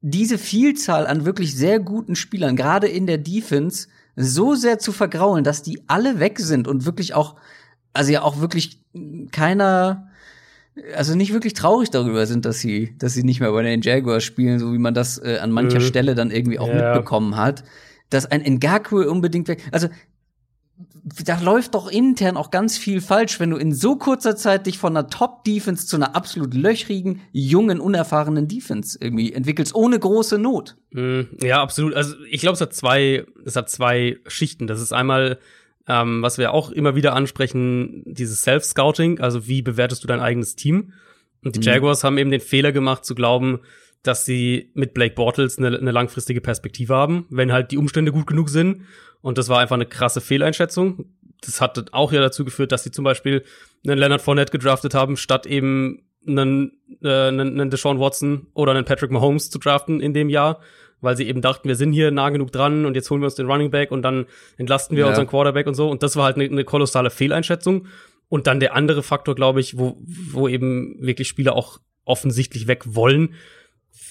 diese 0.00 0.38
Vielzahl 0.38 1.06
an 1.06 1.24
wirklich 1.24 1.56
sehr 1.56 1.80
guten 1.80 2.16
Spielern, 2.16 2.54
gerade 2.54 2.86
in 2.86 3.06
der 3.06 3.18
Defense, 3.18 3.88
so 4.18 4.54
sehr 4.54 4.78
zu 4.78 4.92
vergraulen, 4.92 5.44
dass 5.44 5.62
die 5.62 5.82
alle 5.86 6.18
weg 6.18 6.40
sind 6.40 6.66
und 6.66 6.84
wirklich 6.84 7.14
auch, 7.14 7.36
also 7.92 8.12
ja 8.12 8.22
auch 8.22 8.40
wirklich 8.40 8.82
keiner, 9.30 10.08
also 10.96 11.14
nicht 11.14 11.32
wirklich 11.32 11.54
traurig 11.54 11.90
darüber 11.90 12.26
sind, 12.26 12.44
dass 12.44 12.58
sie, 12.58 12.96
dass 12.98 13.14
sie 13.14 13.22
nicht 13.22 13.40
mehr 13.40 13.52
bei 13.52 13.62
den 13.62 13.80
Jaguars 13.80 14.24
spielen, 14.24 14.58
so 14.58 14.72
wie 14.72 14.78
man 14.78 14.94
das 14.94 15.18
äh, 15.18 15.38
an 15.40 15.52
mancher 15.52 15.78
mhm. 15.78 15.84
Stelle 15.84 16.14
dann 16.14 16.30
irgendwie 16.30 16.58
auch 16.58 16.68
ja. 16.68 16.92
mitbekommen 16.92 17.36
hat. 17.36 17.62
Dass 18.10 18.26
ein 18.26 18.42
Ngakwe 18.42 19.08
unbedingt 19.10 19.48
weg, 19.48 19.62
also 19.70 19.88
da 21.24 21.40
läuft 21.40 21.74
doch 21.74 21.88
intern 21.88 22.36
auch 22.36 22.50
ganz 22.50 22.78
viel 22.78 23.00
falsch, 23.00 23.40
wenn 23.40 23.50
du 23.50 23.56
in 23.56 23.72
so 23.72 23.96
kurzer 23.96 24.36
Zeit 24.36 24.66
dich 24.66 24.78
von 24.78 24.96
einer 24.96 25.08
Top-Defense 25.08 25.86
zu 25.86 25.96
einer 25.96 26.16
absolut 26.16 26.54
löchrigen, 26.54 27.20
jungen, 27.32 27.80
unerfahrenen 27.80 28.48
Defense 28.48 28.98
irgendwie 29.00 29.32
entwickelst, 29.32 29.74
ohne 29.74 29.98
große 29.98 30.38
Not. 30.38 30.76
Mm, 30.92 31.22
ja, 31.42 31.62
absolut. 31.62 31.94
Also 31.94 32.14
ich 32.30 32.40
glaube, 32.40 32.54
es 32.54 32.60
hat 32.60 32.72
zwei, 32.72 33.24
es 33.44 33.56
hat 33.56 33.70
zwei 33.70 34.18
Schichten. 34.26 34.66
Das 34.66 34.80
ist 34.80 34.92
einmal, 34.92 35.38
ähm, 35.86 36.22
was 36.22 36.38
wir 36.38 36.52
auch 36.52 36.70
immer 36.70 36.94
wieder 36.94 37.14
ansprechen, 37.14 38.02
dieses 38.06 38.42
Self-Scouting, 38.42 39.20
also 39.20 39.46
wie 39.46 39.62
bewertest 39.62 40.02
du 40.02 40.08
dein 40.08 40.20
eigenes 40.20 40.56
Team? 40.56 40.92
Und 41.44 41.54
die 41.54 41.60
mhm. 41.60 41.66
Jaguars 41.66 42.04
haben 42.04 42.18
eben 42.18 42.30
den 42.30 42.40
Fehler 42.40 42.72
gemacht, 42.72 43.04
zu 43.04 43.14
glauben, 43.14 43.60
dass 44.08 44.24
sie 44.24 44.70
mit 44.74 44.94
Blake 44.94 45.14
Bortles 45.14 45.58
eine, 45.58 45.78
eine 45.78 45.90
langfristige 45.90 46.40
Perspektive 46.40 46.94
haben, 46.94 47.26
wenn 47.30 47.52
halt 47.52 47.70
die 47.70 47.76
Umstände 47.76 48.10
gut 48.10 48.26
genug 48.26 48.48
sind 48.48 48.82
und 49.20 49.38
das 49.38 49.48
war 49.48 49.58
einfach 49.58 49.74
eine 49.74 49.86
krasse 49.86 50.20
Fehleinschätzung. 50.20 51.04
Das 51.42 51.60
hat 51.60 51.92
auch 51.92 52.10
ja 52.12 52.20
dazu 52.20 52.44
geführt, 52.44 52.72
dass 52.72 52.82
sie 52.82 52.90
zum 52.90 53.04
Beispiel 53.04 53.44
einen 53.86 53.98
Leonard 53.98 54.22
Fournette 54.22 54.50
gedraftet 54.50 54.94
haben, 54.94 55.16
statt 55.16 55.46
eben 55.46 56.02
einen, 56.26 56.72
äh, 57.02 57.28
einen, 57.28 57.60
einen 57.60 57.70
Deshaun 57.70 58.00
Watson 58.00 58.46
oder 58.54 58.72
einen 58.72 58.84
Patrick 58.84 59.10
Mahomes 59.10 59.50
zu 59.50 59.58
draften 59.58 60.00
in 60.00 60.14
dem 60.14 60.30
Jahr, 60.30 60.60
weil 61.00 61.16
sie 61.16 61.28
eben 61.28 61.42
dachten, 61.42 61.68
wir 61.68 61.76
sind 61.76 61.92
hier 61.92 62.10
nah 62.10 62.30
genug 62.30 62.50
dran 62.50 62.86
und 62.86 62.94
jetzt 62.94 63.10
holen 63.10 63.20
wir 63.20 63.26
uns 63.26 63.36
den 63.36 63.46
Running 63.46 63.70
Back 63.70 63.90
und 63.92 64.02
dann 64.02 64.26
entlasten 64.56 64.96
wir 64.96 65.04
ja. 65.04 65.10
unseren 65.10 65.26
Quarterback 65.26 65.66
und 65.66 65.74
so. 65.74 65.88
Und 65.88 66.02
das 66.02 66.16
war 66.16 66.24
halt 66.24 66.36
eine, 66.36 66.46
eine 66.46 66.64
kolossale 66.64 67.10
Fehleinschätzung. 67.10 67.86
Und 68.30 68.46
dann 68.46 68.60
der 68.60 68.74
andere 68.74 69.02
Faktor, 69.02 69.34
glaube 69.34 69.60
ich, 69.60 69.78
wo, 69.78 69.96
wo 70.32 70.48
eben 70.48 70.96
wirklich 71.00 71.28
Spieler 71.28 71.54
auch 71.54 71.78
offensichtlich 72.04 72.66
weg 72.66 72.82
wollen, 72.86 73.34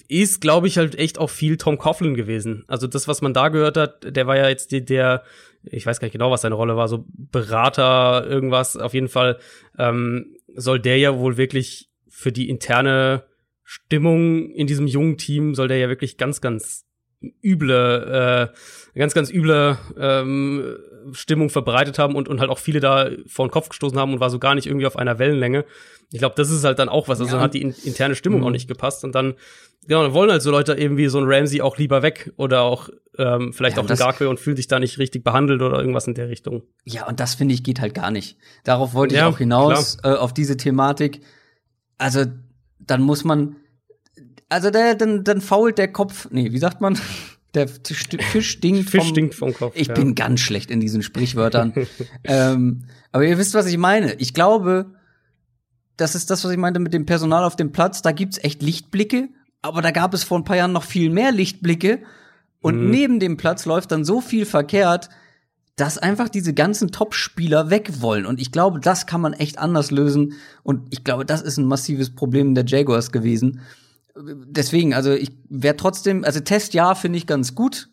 ist, 0.08 0.42
glaube 0.42 0.68
ich, 0.68 0.78
halt 0.78 0.98
echt 0.98 1.18
auch 1.18 1.30
viel 1.30 1.58
Tom 1.58 1.78
Coughlin 1.78 2.16
gewesen. 2.16 2.64
Also 2.68 2.88
das, 2.88 3.08
was 3.08 3.22
man 3.22 3.34
da 3.34 3.50
gehört 3.50 3.78
hat, 3.78 4.16
der 4.16 4.28
war 4.28 4.38
ja 4.38 4.50
jetzt 4.50 4.72
die, 4.72 4.84
der, 4.84 5.24
ich 5.64 5.86
weiß 5.86 6.00
gar 6.00 6.06
nicht 6.06 6.14
genau, 6.14 6.32
was 6.32 6.42
seine 6.42 6.56
Rolle 6.56 6.76
war, 6.76 6.88
so 6.88 7.06
Berater, 7.08 8.26
irgendwas. 8.28 8.78
Auf 8.78 8.94
jeden 8.94 9.10
Fall 9.10 9.38
ähm, 9.78 10.38
soll 10.56 10.80
der 10.80 10.98
ja 10.98 11.18
wohl 11.18 11.38
wirklich 11.38 11.90
für 12.10 12.32
die 12.32 12.50
interne 12.50 13.24
Stimmung 13.64 14.50
in 14.52 14.66
diesem 14.66 14.88
jungen 14.88 15.18
Team 15.18 15.54
soll 15.54 15.68
der 15.68 15.78
ja 15.78 15.90
wirklich 15.90 16.18
ganz, 16.18 16.40
ganz 16.40 16.86
üble, 17.44 18.52
äh, 18.54 18.98
ganz, 18.98 19.14
ganz 19.14 19.30
üble 19.30 19.78
ähm, 20.00 20.78
Stimmung 21.12 21.50
verbreitet 21.50 22.00
haben 22.00 22.16
und, 22.16 22.30
und 22.30 22.40
halt 22.40 22.50
auch 22.50 22.60
viele 22.60 22.80
da 22.80 23.10
vor 23.28 23.46
den 23.46 23.52
Kopf 23.52 23.70
gestoßen 23.70 24.00
haben 24.00 24.14
und 24.14 24.20
war 24.20 24.30
so 24.30 24.40
gar 24.40 24.56
nicht 24.56 24.68
irgendwie 24.68 24.86
auf 24.86 24.96
einer 24.96 25.20
Wellenlänge. 25.20 25.66
Ich 26.12 26.20
glaube, 26.20 26.36
das 26.38 26.50
ist 26.50 26.64
halt 26.64 26.80
dann 26.80 26.90
auch 26.90 27.08
was. 27.08 27.20
Also 27.20 27.32
ja. 27.32 27.38
dann 27.38 27.44
hat 27.44 27.54
die 27.54 27.62
in, 27.62 27.76
interne 27.84 28.16
Stimmung 28.16 28.42
mhm. 28.42 28.48
auch 28.48 28.52
nicht 28.52 28.68
gepasst 28.68 29.04
und 29.04 29.14
dann, 29.16 29.36
genau, 29.88 30.04
dann 30.04 30.14
wollen 30.14 30.30
halt 30.30 30.42
so 30.42 30.52
Leute 30.52 30.78
eben 30.78 30.98
wie 30.98 31.08
so 31.08 31.18
ein 31.18 31.26
Ramsey 31.28 31.62
auch 31.62 31.78
lieber 31.78 32.02
weg 32.02 32.32
oder 32.38 32.62
auch 32.62 32.90
ähm, 33.18 33.54
vielleicht 33.54 33.78
ja, 33.78 33.84
auch 33.84 33.90
ein 33.90 33.98
Garque 33.98 34.30
und 34.30 34.40
fühlen 34.40 34.58
sich 34.58 34.68
da 34.68 34.80
nicht 34.80 35.00
richtig 35.00 35.24
behandelt 35.24 35.62
oder 35.62 35.80
irgendwas 35.80 36.08
in 36.08 36.14
der 36.14 36.30
Richtung. 36.30 36.64
Ja, 36.84 37.08
und 37.08 37.20
das 37.20 37.36
finde 37.36 37.54
ich 37.54 37.64
geht 37.64 37.82
halt 37.82 37.94
gar 37.94 38.12
nicht. 38.12 38.38
Darauf 38.64 38.94
wollte 38.94 39.16
ja, 39.16 39.28
ich 39.28 39.34
auch 39.34 39.38
hinaus, 39.38 39.98
äh, 40.04 40.10
auf 40.10 40.34
diese 40.34 40.58
Thematik. 40.58 41.22
Also, 41.98 42.26
dann 42.80 43.02
muss 43.02 43.24
man, 43.24 43.56
also 44.50 44.70
der, 44.70 44.96
dann, 44.96 45.24
dann 45.24 45.42
fault 45.42 45.78
der 45.78 45.92
Kopf, 45.92 46.28
nee, 46.32 46.52
wie 46.52 46.60
sagt 46.60 46.82
man? 46.82 46.98
Der 47.54 47.68
Fisch 47.68 48.50
stinkt, 48.50 48.90
Fisch 48.90 49.02
vom, 49.02 49.10
stinkt 49.10 49.34
vom 49.34 49.54
Kopf. 49.54 49.74
Ich 49.76 49.88
ja. 49.88 49.94
bin 49.94 50.14
ganz 50.14 50.42
schlecht 50.42 50.70
in 50.70 50.80
diesen 50.80 51.02
Sprichwörtern. 51.02 51.74
ähm, 52.26 52.84
aber 53.12 53.26
ihr 53.26 53.38
wisst, 53.40 53.56
was 53.56 53.66
ich 53.66 53.78
meine. 53.78 54.14
Ich 54.16 54.36
glaube, 54.36 54.94
das 55.96 56.14
ist 56.14 56.30
das, 56.30 56.44
was 56.44 56.52
ich 56.52 56.58
meinte 56.58 56.80
mit 56.80 56.94
dem 56.94 57.06
Personal 57.06 57.44
auf 57.46 57.56
dem 57.56 57.72
Platz. 57.72 58.02
Da 58.02 58.12
gibt's 58.12 58.38
echt 58.44 58.62
Lichtblicke, 58.62 59.30
aber 59.68 59.82
da 59.82 59.92
gab 59.92 60.14
es 60.14 60.24
vor 60.24 60.38
ein 60.38 60.44
paar 60.44 60.58
Jahren 60.58 60.72
noch 60.72 60.84
viel 60.84 61.10
mehr 61.10 61.32
Lichtblicke. 61.32 62.02
Und 62.62 62.86
mhm. 62.86 62.90
neben 62.90 63.20
dem 63.20 63.38
Platz 63.38 63.66
läuft 63.66 63.92
dann 63.92 64.04
so 64.04 64.22
viel 64.22 64.46
verkehrt, 64.46 65.10
dass 65.76 66.00
einfach 66.00 66.28
diese 66.28 66.54
ganzen 66.54 66.92
Top-Spieler 66.92 67.70
weg 67.70 68.02
wollen. 68.02 68.26
Und 68.26 68.42
ich 68.42 68.52
glaube, 68.52 68.80
das 68.80 69.06
kann 69.06 69.22
man 69.22 69.34
echt 69.34 69.60
anders 69.60 69.92
lösen. 69.92 70.34
Und 70.64 70.88
ich 70.90 71.04
glaube, 71.04 71.24
das 71.24 71.42
ist 71.42 71.58
ein 71.58 71.66
massives 71.66 72.16
Problem 72.16 72.56
der 72.56 72.66
Jaguars 72.66 73.12
gewesen. 73.12 73.62
Deswegen, 74.16 74.96
also 74.96 75.12
ich 75.12 75.32
wäre 75.50 75.78
trotzdem, 75.78 76.24
also 76.24 76.40
Testjahr 76.40 76.96
finde 76.96 77.18
ich 77.18 77.28
ganz 77.28 77.54
gut. 77.54 77.90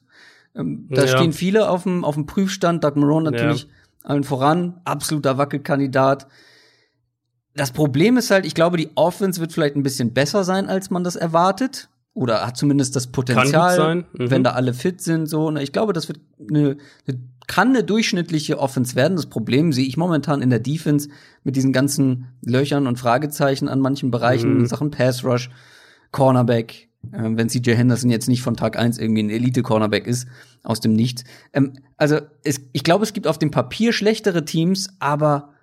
Ähm, 0.56 0.86
da 0.88 1.02
ja. 1.02 1.08
stehen 1.08 1.34
viele 1.34 1.68
auf 1.68 1.82
dem, 1.82 2.04
auf 2.04 2.14
dem 2.14 2.24
Prüfstand. 2.24 2.82
Doug 2.82 2.92
Marone 2.96 3.30
natürlich 3.30 3.64
ja. 3.64 3.68
allen 4.04 4.24
voran, 4.24 4.80
absoluter 4.84 5.36
Wackelkandidat. 5.36 6.26
Das 7.54 7.70
Problem 7.70 8.16
ist 8.16 8.30
halt, 8.30 8.46
ich 8.46 8.54
glaube, 8.54 8.76
die 8.76 8.90
Offense 8.96 9.40
wird 9.40 9.52
vielleicht 9.52 9.76
ein 9.76 9.82
bisschen 9.82 10.12
besser 10.12 10.44
sein, 10.44 10.68
als 10.68 10.90
man 10.90 11.04
das 11.04 11.16
erwartet 11.16 11.88
oder 12.14 12.46
hat 12.46 12.56
zumindest 12.56 12.96
das 12.96 13.08
Potenzial, 13.08 13.96
mhm. 13.96 14.30
wenn 14.30 14.44
da 14.44 14.52
alle 14.52 14.72
fit 14.72 15.00
sind. 15.00 15.26
So, 15.26 15.50
ne? 15.50 15.62
ich 15.62 15.72
glaube, 15.72 15.92
das 15.92 16.08
wird 16.08 16.20
eine, 16.48 16.76
eine 17.06 17.18
kann 17.46 17.68
eine 17.68 17.84
durchschnittliche 17.84 18.58
Offense 18.58 18.96
werden. 18.96 19.16
Das 19.16 19.26
Problem 19.26 19.72
sehe 19.72 19.86
ich 19.86 19.96
momentan 19.96 20.40
in 20.40 20.50
der 20.50 20.60
Defense 20.60 21.08
mit 21.42 21.56
diesen 21.56 21.72
ganzen 21.72 22.28
Löchern 22.42 22.86
und 22.86 22.98
Fragezeichen 22.98 23.68
an 23.68 23.80
manchen 23.80 24.10
Bereichen, 24.10 24.58
mhm. 24.58 24.66
Sachen 24.66 24.90
Pass 24.90 25.24
Rush, 25.24 25.50
Cornerback, 26.10 26.88
äh, 27.12 27.30
wenn 27.34 27.48
CJ 27.48 27.72
Henderson 27.72 28.10
jetzt 28.10 28.28
nicht 28.28 28.42
von 28.42 28.56
Tag 28.56 28.78
eins 28.78 28.98
irgendwie 28.98 29.24
ein 29.24 29.30
Elite-Cornerback 29.30 30.06
ist, 30.06 30.26
aus 30.62 30.80
dem 30.80 30.94
Nichts. 30.94 31.24
Ähm, 31.52 31.74
also 31.96 32.20
es, 32.44 32.60
ich 32.72 32.84
glaube, 32.84 33.04
es 33.04 33.12
gibt 33.12 33.26
auf 33.26 33.38
dem 33.38 33.50
Papier 33.50 33.92
schlechtere 33.92 34.44
Teams, 34.44 34.88
aber 34.98 35.53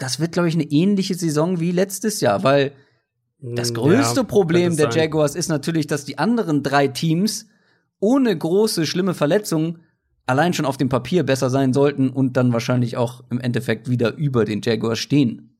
das 0.00 0.18
wird, 0.20 0.32
glaube 0.32 0.48
ich, 0.48 0.54
eine 0.54 0.64
ähnliche 0.64 1.14
Saison 1.14 1.60
wie 1.60 1.72
letztes 1.72 2.20
Jahr, 2.20 2.42
weil 2.42 2.72
das 3.40 3.68
hm, 3.68 3.76
größte 3.76 4.20
ja, 4.20 4.24
Problem 4.24 4.76
der 4.76 4.90
Jaguars 4.90 5.34
ist 5.34 5.48
natürlich, 5.48 5.86
dass 5.86 6.04
die 6.04 6.18
anderen 6.18 6.62
drei 6.62 6.88
Teams 6.88 7.48
ohne 8.00 8.36
große, 8.36 8.86
schlimme 8.86 9.14
Verletzungen 9.14 9.80
allein 10.26 10.52
schon 10.52 10.64
auf 10.64 10.76
dem 10.76 10.88
Papier 10.88 11.22
besser 11.22 11.50
sein 11.50 11.72
sollten 11.72 12.10
und 12.10 12.36
dann 12.36 12.52
wahrscheinlich 12.52 12.96
auch 12.96 13.24
im 13.30 13.40
Endeffekt 13.40 13.90
wieder 13.90 14.14
über 14.14 14.44
den 14.44 14.60
Jaguars 14.62 14.98
stehen. 14.98 15.56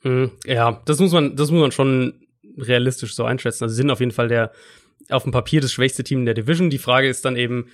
Hm, 0.00 0.30
ja, 0.44 0.82
das 0.84 0.98
muss 0.98 1.12
man, 1.12 1.36
das 1.36 1.50
muss 1.50 1.60
man 1.60 1.72
schon 1.72 2.14
realistisch 2.56 3.14
so 3.14 3.24
einschätzen. 3.24 3.64
Also 3.64 3.74
sie 3.74 3.82
sind 3.82 3.90
auf 3.90 4.00
jeden 4.00 4.12
Fall 4.12 4.28
der 4.28 4.52
auf 5.10 5.24
dem 5.24 5.32
Papier 5.32 5.60
das 5.60 5.72
schwächste 5.72 6.04
Team 6.04 6.20
in 6.20 6.24
der 6.24 6.34
Division. 6.34 6.70
Die 6.70 6.78
Frage 6.78 7.08
ist 7.08 7.24
dann 7.24 7.36
eben, 7.36 7.66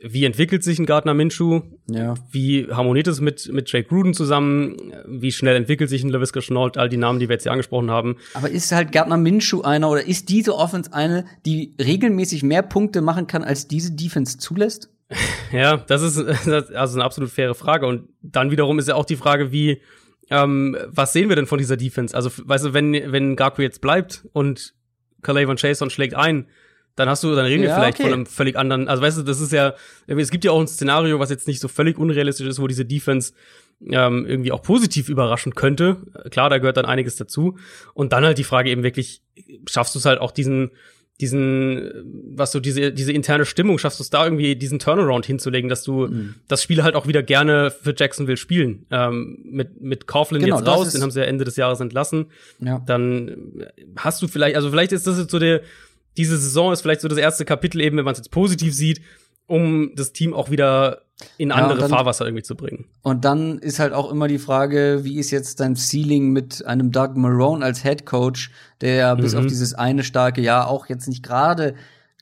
wie 0.00 0.24
entwickelt 0.24 0.62
sich 0.62 0.78
ein 0.78 0.86
Gardner 0.86 1.12
Minshew? 1.12 1.62
Ja. 1.90 2.14
Wie 2.30 2.68
harmoniert 2.70 3.08
es 3.08 3.20
mit, 3.20 3.52
mit 3.52 3.70
Jake 3.70 3.88
Gruden 3.88 4.14
zusammen? 4.14 4.76
Wie 5.06 5.32
schnell 5.32 5.56
entwickelt 5.56 5.90
sich 5.90 6.04
ein 6.04 6.10
LaVisca 6.10 6.40
Chenault? 6.40 6.76
All 6.76 6.88
die 6.88 6.96
Namen, 6.96 7.18
die 7.18 7.28
wir 7.28 7.34
jetzt 7.34 7.42
hier 7.42 7.52
angesprochen 7.52 7.90
haben. 7.90 8.16
Aber 8.34 8.48
ist 8.48 8.70
halt 8.70 8.92
Gardner 8.92 9.16
Minshew 9.16 9.62
einer 9.62 9.90
oder 9.90 10.06
ist 10.06 10.28
diese 10.28 10.54
Offense 10.54 10.92
eine, 10.92 11.24
die 11.44 11.74
regelmäßig 11.80 12.44
mehr 12.44 12.62
Punkte 12.62 13.00
machen 13.00 13.26
kann, 13.26 13.42
als 13.42 13.66
diese 13.66 13.92
Defense 13.92 14.38
zulässt? 14.38 14.90
Ja, 15.50 15.78
das 15.78 16.02
ist, 16.02 16.18
das 16.46 16.46
ist 16.46 16.74
also 16.74 16.98
eine 16.98 17.04
absolut 17.04 17.30
faire 17.30 17.54
Frage. 17.54 17.86
Und 17.86 18.10
dann 18.20 18.50
wiederum 18.50 18.78
ist 18.78 18.88
ja 18.88 18.94
auch 18.94 19.06
die 19.06 19.16
Frage, 19.16 19.50
wie, 19.50 19.80
ähm, 20.30 20.76
was 20.86 21.14
sehen 21.14 21.30
wir 21.30 21.36
denn 21.36 21.46
von 21.46 21.58
dieser 21.58 21.78
Defense? 21.78 22.14
Also, 22.14 22.30
weißt 22.44 22.66
du, 22.66 22.74
wenn, 22.74 22.92
wenn 22.92 23.34
Gaku 23.34 23.62
jetzt 23.62 23.80
bleibt 23.80 24.26
und 24.34 24.74
Calais 25.22 25.46
Chason 25.56 25.88
schlägt 25.88 26.14
ein, 26.14 26.46
dann 26.98 27.08
hast 27.08 27.22
du, 27.22 27.34
dann 27.34 27.44
reden 27.44 27.62
wir 27.62 27.74
vielleicht 27.74 28.00
okay. 28.00 28.04
von 28.04 28.12
einem 28.12 28.26
völlig 28.26 28.56
anderen, 28.56 28.88
also 28.88 29.02
weißt 29.02 29.18
du, 29.18 29.22
das 29.22 29.40
ist 29.40 29.52
ja, 29.52 29.74
es 30.06 30.30
gibt 30.30 30.44
ja 30.44 30.50
auch 30.50 30.60
ein 30.60 30.66
Szenario, 30.66 31.20
was 31.20 31.30
jetzt 31.30 31.46
nicht 31.46 31.60
so 31.60 31.68
völlig 31.68 31.96
unrealistisch 31.96 32.46
ist, 32.46 32.60
wo 32.60 32.66
diese 32.66 32.84
Defense 32.84 33.32
ähm, 33.86 34.26
irgendwie 34.26 34.50
auch 34.50 34.62
positiv 34.62 35.08
überraschen 35.08 35.54
könnte. 35.54 35.98
Klar, 36.30 36.50
da 36.50 36.58
gehört 36.58 36.76
dann 36.76 36.86
einiges 36.86 37.14
dazu. 37.14 37.56
Und 37.94 38.12
dann 38.12 38.24
halt 38.24 38.38
die 38.38 38.44
Frage 38.44 38.70
eben 38.70 38.82
wirklich, 38.82 39.22
schaffst 39.68 39.94
du 39.94 40.00
es 40.00 40.04
halt 40.04 40.20
auch 40.20 40.32
diesen, 40.32 40.72
diesen, 41.20 41.90
was 42.34 42.50
so 42.50 42.58
diese, 42.58 42.92
diese 42.92 43.12
interne 43.12 43.44
Stimmung, 43.44 43.78
schaffst 43.78 44.00
du 44.00 44.02
es 44.02 44.10
da 44.10 44.24
irgendwie 44.24 44.56
diesen 44.56 44.80
Turnaround 44.80 45.26
hinzulegen, 45.26 45.68
dass 45.68 45.84
du 45.84 46.08
mhm. 46.08 46.34
das 46.48 46.62
Spiel 46.62 46.82
halt 46.82 46.96
auch 46.96 47.06
wieder 47.06 47.22
gerne 47.22 47.70
für 47.70 47.94
Jacksonville 47.96 48.36
spielen. 48.36 48.86
Ähm, 48.90 49.38
mit, 49.44 49.80
mit 49.80 50.06
Coughlin 50.08 50.42
genau, 50.42 50.58
jetzt 50.58 50.66
raus, 50.66 50.92
den 50.92 51.02
haben 51.02 51.10
sie 51.12 51.20
ja 51.20 51.26
Ende 51.26 51.44
des 51.44 51.54
Jahres 51.54 51.78
entlassen. 51.78 52.26
Ja. 52.60 52.82
Dann 52.86 53.64
hast 53.96 54.22
du 54.22 54.28
vielleicht, 54.28 54.56
also 54.56 54.70
vielleicht 54.70 54.92
ist 54.92 55.06
das 55.06 55.18
jetzt 55.18 55.30
so 55.30 55.38
der, 55.38 55.62
diese 56.18 56.36
Saison 56.36 56.72
ist 56.72 56.82
vielleicht 56.82 57.00
so 57.00 57.08
das 57.08 57.18
erste 57.18 57.44
Kapitel 57.44 57.80
eben, 57.80 57.96
wenn 57.96 58.04
man 58.04 58.12
es 58.12 58.18
jetzt 58.18 58.30
positiv 58.30 58.74
sieht, 58.74 59.00
um 59.46 59.92
das 59.94 60.12
Team 60.12 60.34
auch 60.34 60.50
wieder 60.50 61.02
in 61.36 61.52
andere 61.52 61.74
ja, 61.74 61.80
dann, 61.80 61.90
Fahrwasser 61.90 62.26
irgendwie 62.26 62.42
zu 62.42 62.54
bringen. 62.54 62.86
Und 63.02 63.24
dann 63.24 63.58
ist 63.58 63.78
halt 63.78 63.92
auch 63.92 64.10
immer 64.10 64.28
die 64.28 64.38
Frage, 64.38 65.00
wie 65.02 65.18
ist 65.18 65.30
jetzt 65.30 65.60
dein 65.60 65.74
Ceiling 65.76 66.30
mit 66.30 66.64
einem 66.66 66.92
Doug 66.92 67.14
Marone 67.14 67.64
als 67.64 67.82
Head 67.82 68.04
Coach, 68.04 68.50
der 68.80 68.94
ja 68.94 69.14
mhm. 69.14 69.20
bis 69.20 69.34
auf 69.34 69.46
dieses 69.46 69.74
eine 69.74 70.04
starke 70.04 70.40
Jahr 70.40 70.68
auch 70.68 70.88
jetzt 70.88 71.08
nicht 71.08 71.22
gerade 71.22 71.74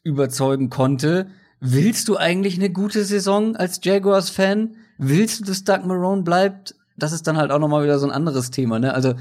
überzeugen 0.03 0.71
konnte. 0.71 1.27
Willst 1.61 2.09
du 2.09 2.17
eigentlich 2.17 2.57
eine 2.57 2.71
gute 2.71 3.05
Saison 3.05 3.57
als 3.57 3.81
Jaguars-Fan? 3.83 4.77
Willst 4.99 5.41
du, 5.41 5.45
dass 5.45 5.65
Doug 5.65 5.85
Marone 5.85 6.23
bleibt? 6.23 6.75
Das 6.97 7.13
ist 7.13 7.27
dann 7.27 7.37
halt 7.37 7.51
auch 7.51 7.59
noch 7.59 7.69
mal 7.69 7.83
wieder 7.83 7.99
so 7.99 8.07
ein 8.07 8.13
anderes 8.13 8.51
Thema, 8.51 8.79
ne? 8.79 8.95
Also 8.95 9.15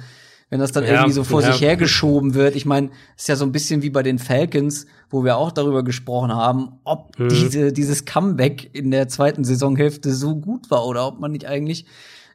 wenn 0.50 0.60
das 0.60 0.72
dann 0.72 0.84
ja, 0.84 0.91
irgendwie 0.91 1.12
so 1.12 1.24
vor 1.24 1.41
ja. 1.41 1.52
sich 1.52 1.62
hergeschoben 1.62 2.34
wird. 2.34 2.56
Ich 2.56 2.66
meine, 2.66 2.89
ist 3.18 3.28
ja 3.28 3.36
so 3.36 3.46
ein 3.46 3.52
bisschen 3.52 3.82
wie 3.82 3.89
bei 3.89 4.04
den 4.04 4.20
Falcons, 4.20 4.86
wo 5.10 5.24
wir 5.24 5.38
auch 5.38 5.52
darüber 5.52 5.84
gesprochen 5.84 6.34
haben, 6.34 6.80
ob 6.84 7.18
mhm. 7.18 7.30
diese, 7.30 7.74
dieses 7.74 8.06
Comeback 8.06 8.70
in 8.74 8.91
der 8.91 9.08
zweiten 9.08 9.43
Saisonhälfte 9.43 10.14
so 10.14 10.36
gut 10.36 10.70
war 10.70 10.86
oder 10.86 11.08
ob 11.08 11.20
man 11.20 11.32
nicht 11.32 11.48
eigentlich 11.48 11.86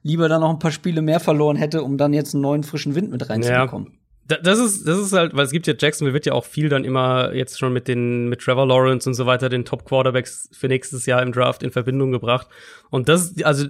lieber 0.03 0.29
da 0.29 0.39
noch 0.39 0.51
ein 0.51 0.59
paar 0.59 0.73
Spiele 0.73 1.03
mehr 1.03 1.21
verloren 1.21 1.57
hätte, 1.57 1.83
um 1.83 1.99
dann 1.99 2.13
jetzt 2.13 2.35
einen 2.35 2.43
neuen 2.43 2.63
frischen 2.63 2.95
Wind 2.95 3.11
mit 3.11 3.29
reinzubekommen. 3.29 3.89
Ja. 3.89 3.95
Das 4.43 4.61
ist, 4.61 4.87
das 4.87 4.99
ist 4.99 5.13
halt, 5.13 5.35
weil 5.35 5.45
es 5.45 5.51
gibt 5.51 5.67
ja 5.67 5.75
Jacksonville 5.77 6.15
wird 6.15 6.25
ja 6.25 6.35
auch 6.35 6.45
viel 6.45 6.69
dann 6.69 6.85
immer 6.85 7.35
jetzt 7.35 7.59
schon 7.59 7.73
mit 7.73 7.89
den, 7.89 8.29
mit 8.29 8.41
Trevor 8.41 8.65
Lawrence 8.65 9.09
und 9.09 9.15
so 9.15 9.27
weiter, 9.27 9.49
den 9.49 9.65
Top 9.65 9.85
Quarterbacks 9.85 10.49
für 10.53 10.69
nächstes 10.69 11.05
Jahr 11.07 11.21
im 11.21 11.33
Draft 11.33 11.65
in 11.65 11.73
Verbindung 11.73 12.13
gebracht. 12.13 12.47
Und 12.91 13.09
das, 13.09 13.35
also 13.43 13.67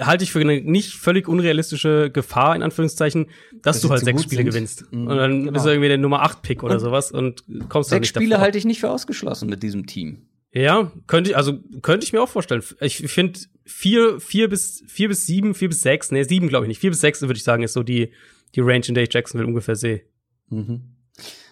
halte 0.00 0.24
ich 0.24 0.32
für 0.32 0.40
eine 0.40 0.60
nicht 0.60 0.94
völlig 0.94 1.28
unrealistische 1.28 2.10
Gefahr, 2.10 2.54
in 2.56 2.62
Anführungszeichen, 2.62 3.26
dass 3.62 3.76
das 3.76 3.82
du 3.82 3.90
halt 3.90 4.04
sechs 4.04 4.22
Spiele 4.22 4.42
sind. 4.42 4.50
gewinnst. 4.52 4.92
Mhm. 4.92 5.06
Und 5.06 5.16
dann 5.16 5.40
genau. 5.40 5.52
bist 5.52 5.64
du 5.64 5.70
irgendwie 5.70 5.88
der 5.88 5.98
Nummer 5.98 6.22
acht 6.22 6.42
Pick 6.42 6.62
oder 6.62 6.74
und 6.74 6.80
sowas 6.80 7.12
und 7.12 7.44
kommst 7.68 7.92
dann 7.92 8.00
nicht 8.00 8.08
Spiele 8.08 8.30
davor. 8.30 8.44
halte 8.44 8.58
ich 8.58 8.64
nicht 8.64 8.80
für 8.80 8.90
ausgeschlossen 8.90 9.48
mit 9.48 9.62
diesem 9.62 9.86
Team. 9.86 10.26
Ja, 10.52 10.90
könnte 11.06 11.30
ich, 11.30 11.36
also 11.36 11.58
könnte 11.82 12.04
ich 12.04 12.12
mir 12.12 12.20
auch 12.20 12.28
vorstellen. 12.28 12.62
Ich 12.80 12.96
finde 12.96 13.38
vier, 13.64 14.18
vier 14.20 14.48
bis, 14.48 14.82
vier 14.88 15.08
bis 15.08 15.26
sieben, 15.26 15.54
vier 15.54 15.68
bis 15.68 15.82
sechs, 15.82 16.10
nee, 16.10 16.24
sieben 16.24 16.48
glaube 16.48 16.64
ich 16.64 16.68
nicht. 16.68 16.80
Vier 16.80 16.90
bis 16.90 17.00
sechs 17.00 17.22
würde 17.22 17.36
ich 17.36 17.44
sagen, 17.44 17.62
ist 17.62 17.74
so 17.74 17.82
die, 17.82 18.12
die 18.54 18.60
Range, 18.60 18.84
in 18.86 18.94
der 18.94 19.04
ich 19.04 19.12
Jacksonville 19.12 19.48
ungefähr 19.48 19.76
sehe. 19.76 20.02
Mhm. 20.48 20.96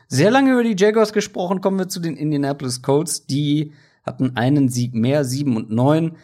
Sehr 0.09 0.31
lange 0.31 0.53
über 0.53 0.65
die 0.65 0.75
Jaguars 0.77 1.13
gesprochen, 1.13 1.61
kommen 1.61 1.79
wir 1.79 1.89
zu 1.89 2.01
den 2.01 2.17
Indianapolis 2.17 2.83
Colts. 2.83 3.27
Die 3.27 3.73
hatten 4.03 4.37
einen 4.37 4.69
Sieg 4.69 4.95
mehr, 4.95 5.25
sieben 5.25 5.57
und 5.57 5.71
neun. 5.71 6.17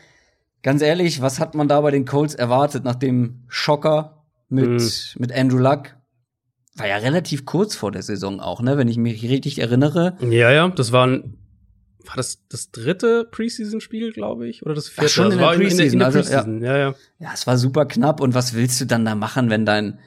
Ganz 0.65 0.81
ehrlich, 0.81 1.21
was 1.21 1.41
hat 1.41 1.55
man 1.55 1.69
da 1.69 1.83
bei 1.83 1.91
den 1.91 2.07
Colts 2.07 2.35
erwartet 2.35 2.85
nach 2.85 2.95
dem 2.95 3.45
Schocker 3.49 4.25
mit, 4.49 4.71
mhm. 4.71 4.91
mit 5.19 5.31
Andrew 5.31 5.59
Luck? 5.59 5.95
War 6.75 6.89
ja 6.89 6.97
relativ 6.97 7.45
kurz 7.45 7.77
vor 7.77 7.93
der 7.93 8.03
Saison 8.03 8.41
auch, 8.41 8.63
ne, 8.63 8.79
wenn 8.79 8.89
ich 8.89 8.97
mich 8.97 9.23
richtig 9.23 9.59
erinnere. 9.59 10.17
Ja, 10.23 10.51
ja, 10.51 10.67
das 10.69 10.91
war 10.91 11.07
ein 11.07 11.39
war 12.07 12.17
das 12.17 12.47
das 12.49 12.71
dritte 12.71 13.29
Preseason-Spiel, 13.31 14.13
glaube 14.13 14.49
ich, 14.49 14.65
oder 14.65 14.75
das 14.75 14.89
vierte? 14.89 15.07
Ach, 15.07 15.11
schon 15.11 15.33
in 15.33 15.39
der, 15.39 15.49
Preseason. 15.49 15.93
In, 15.93 15.99
der, 15.99 16.09
in 16.09 16.13
der 16.15 16.21
Preseason. 16.21 16.55
Also, 16.55 16.65
ja. 16.65 16.73
ja, 16.73 16.79
ja. 16.79 16.95
Ja, 17.19 17.31
es 17.35 17.47
war 17.47 17.59
super 17.59 17.87
knapp. 17.87 18.21
Und 18.21 18.35
was 18.35 18.55
willst 18.55 18.81
du 18.81 18.87
dann 18.87 19.05
da 19.05 19.15
machen, 19.15 19.51
wenn 19.51 19.65
dein, 19.67 19.99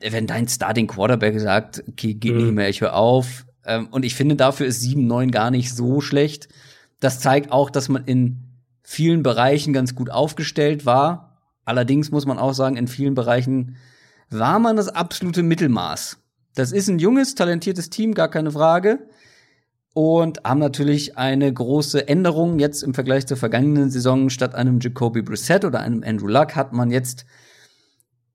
wenn 0.00 0.26
dein 0.26 0.48
Starting 0.48 0.86
Quarterback 0.86 1.38
sagt, 1.38 1.84
okay, 1.88 2.14
geht 2.14 2.34
mhm. 2.34 2.44
nicht 2.44 2.54
mehr, 2.54 2.68
ich 2.68 2.80
höre 2.80 2.94
auf. 2.94 3.46
Ähm, 3.64 3.88
und 3.90 4.04
ich 4.04 4.14
finde, 4.14 4.36
dafür 4.36 4.66
ist 4.66 4.82
7-9 4.82 5.30
gar 5.30 5.50
nicht 5.50 5.74
so 5.74 6.00
schlecht. 6.00 6.48
Das 6.98 7.20
zeigt 7.20 7.52
auch, 7.52 7.70
dass 7.70 7.88
man 7.88 8.04
in 8.04 8.49
vielen 8.90 9.22
Bereichen 9.22 9.72
ganz 9.72 9.94
gut 9.94 10.10
aufgestellt 10.10 10.84
war. 10.84 11.38
Allerdings 11.64 12.10
muss 12.10 12.26
man 12.26 12.40
auch 12.40 12.54
sagen, 12.54 12.76
in 12.76 12.88
vielen 12.88 13.14
Bereichen 13.14 13.76
war 14.30 14.58
man 14.58 14.74
das 14.74 14.88
absolute 14.88 15.44
Mittelmaß. 15.44 16.18
Das 16.56 16.72
ist 16.72 16.88
ein 16.88 16.98
junges, 16.98 17.36
talentiertes 17.36 17.90
Team, 17.90 18.14
gar 18.14 18.28
keine 18.28 18.50
Frage. 18.50 18.98
Und 19.94 20.42
haben 20.42 20.58
natürlich 20.58 21.16
eine 21.16 21.52
große 21.52 22.08
Änderung 22.08 22.58
jetzt 22.58 22.82
im 22.82 22.92
Vergleich 22.92 23.28
zur 23.28 23.36
vergangenen 23.36 23.90
Saison. 23.90 24.28
Statt 24.28 24.56
einem 24.56 24.80
Jacoby 24.80 25.22
Brissett 25.22 25.64
oder 25.64 25.78
einem 25.78 26.02
Andrew 26.04 26.26
Luck 26.26 26.56
hat 26.56 26.72
man 26.72 26.90
jetzt 26.90 27.26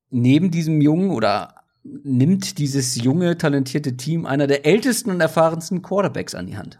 neben 0.09 0.51
diesem 0.51 0.79
jungen 0.79 1.11
oder 1.11 1.55
nimmt 1.83 2.59
dieses 2.59 2.95
junge, 2.95 3.37
talentierte 3.37 3.97
Team 3.97 4.25
einer 4.25 4.47
der 4.47 4.65
ältesten 4.65 5.11
und 5.11 5.19
erfahrensten 5.19 5.81
Quarterbacks 5.81 6.33
an 6.33 6.47
die 6.47 6.55
Hand. 6.55 6.79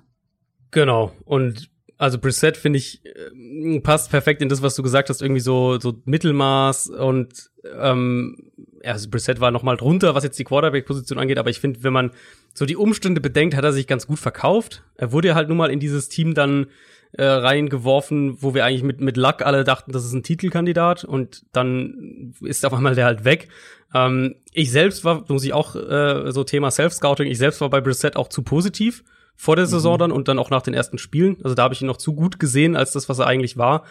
Genau. 0.72 1.12
Und 1.26 1.75
also 1.98 2.20
Brissett 2.20 2.58
finde 2.58 2.78
ich 2.78 3.02
äh, 3.06 3.80
passt 3.80 4.10
perfekt 4.12 4.42
in 4.42 4.50
das, 4.50 4.62
was 4.62 4.76
du 4.76 4.84
gesagt 4.84 5.10
hast, 5.10 5.22
irgendwie 5.22 5.42
so 5.42 5.80
so 5.80 6.02
Mittelmaß 6.06 6.90
und 6.90 7.50
ähm, 7.80 8.52
also 8.84 9.10
Brissett 9.10 9.40
war 9.40 9.52
noch 9.52 9.64
mal 9.64 9.78
drunter, 9.78 10.16
was 10.16 10.24
jetzt 10.24 10.38
die 10.38 10.44
Quarterback-Position 10.44 11.18
angeht, 11.18 11.38
aber 11.38 11.50
ich 11.50 11.60
finde, 11.60 11.84
wenn 11.84 11.94
man 11.94 12.12
so 12.54 12.66
die 12.66 12.76
Umstände 12.76 13.22
bedenkt, 13.22 13.56
hat 13.56 13.64
er 13.64 13.74
sich 13.74 13.88
ganz 13.88 14.08
gut 14.08 14.20
verkauft. 14.20 14.84
Er 14.96 15.12
wurde 15.12 15.36
halt 15.36 15.50
nun 15.50 15.58
mal 15.58 15.72
in 15.72 15.80
dieses 15.80 16.10
Team 16.10 16.34
dann 16.34 16.68
äh, 17.14 17.24
reingeworfen, 17.26 18.42
wo 18.42 18.54
wir 18.54 18.66
eigentlich 18.66 18.84
mit 18.84 19.00
mit 19.00 19.18
Luck 19.18 19.42
alle 19.42 19.64
dachten, 19.64 19.92
das 19.92 20.06
ist 20.06 20.14
ein 20.14 20.24
Titelkandidat 20.24 21.04
und 21.06 21.44
dann 21.54 22.34
ist 22.42 22.66
auf 22.66 22.74
einmal 22.74 22.96
der 22.96 23.06
halt 23.06 23.24
weg. 23.24 23.48
Ähm, 23.94 24.36
ich 24.52 24.72
selbst 24.72 25.06
war, 25.06 25.24
muss 25.30 25.46
ich 25.46 25.54
auch 25.54 25.76
äh, 25.76 26.32
so 26.32 26.44
Thema 26.44 26.72
Self-Scouting, 26.72 27.28
ich 27.28 27.38
selbst 27.38 27.62
war 27.62 27.70
bei 27.70 27.80
Brissett 27.80 28.18
auch 28.18 28.28
zu 28.28 28.42
positiv 28.42 29.04
vor 29.36 29.56
der 29.56 29.66
Saison 29.66 29.96
mhm. 29.96 30.00
dann 30.00 30.12
und 30.12 30.28
dann 30.28 30.40
auch 30.40 30.50
nach 30.50 30.62
den 30.62 30.74
ersten 30.74 30.98
Spielen. 30.98 31.38
Also 31.44 31.56
da 31.56 31.64
habe 31.64 31.74
ich 31.74 31.82
ihn 31.82 31.88
noch 31.88 31.98
zu 31.98 32.14
gut 32.14 32.40
gesehen 32.40 32.76
als 32.76 32.92
das, 32.92 33.10
was 33.10 33.20
er 33.20 33.28
eigentlich 33.28 33.58
war. 33.58 33.84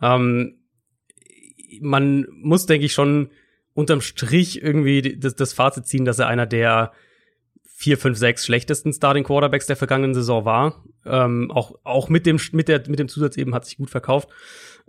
Ähm, 0.00 0.58
man 1.80 2.26
muss, 2.32 2.66
denke 2.66 2.86
ich, 2.86 2.92
schon 2.92 3.30
unterm 3.74 4.00
Strich 4.00 4.62
irgendwie 4.62 5.16
das, 5.18 5.36
das 5.36 5.52
Fazit 5.52 5.86
ziehen, 5.86 6.04
dass 6.04 6.18
er 6.18 6.26
einer 6.26 6.46
der 6.46 6.92
vier, 7.64 7.96
fünf, 7.96 8.18
sechs 8.18 8.44
schlechtesten 8.44 8.92
Starting 8.92 9.24
Quarterbacks 9.24 9.66
der 9.66 9.76
vergangenen 9.76 10.12
Saison 10.12 10.44
war. 10.44 10.84
Ähm, 11.06 11.50
auch 11.50 11.76
auch 11.82 12.10
mit 12.10 12.26
dem 12.26 12.38
mit 12.52 12.68
der 12.68 12.82
mit 12.88 12.98
dem 12.98 13.08
Zusatz 13.08 13.38
eben 13.38 13.54
hat 13.54 13.64
sich 13.64 13.78
gut 13.78 13.88
verkauft. 13.88 14.28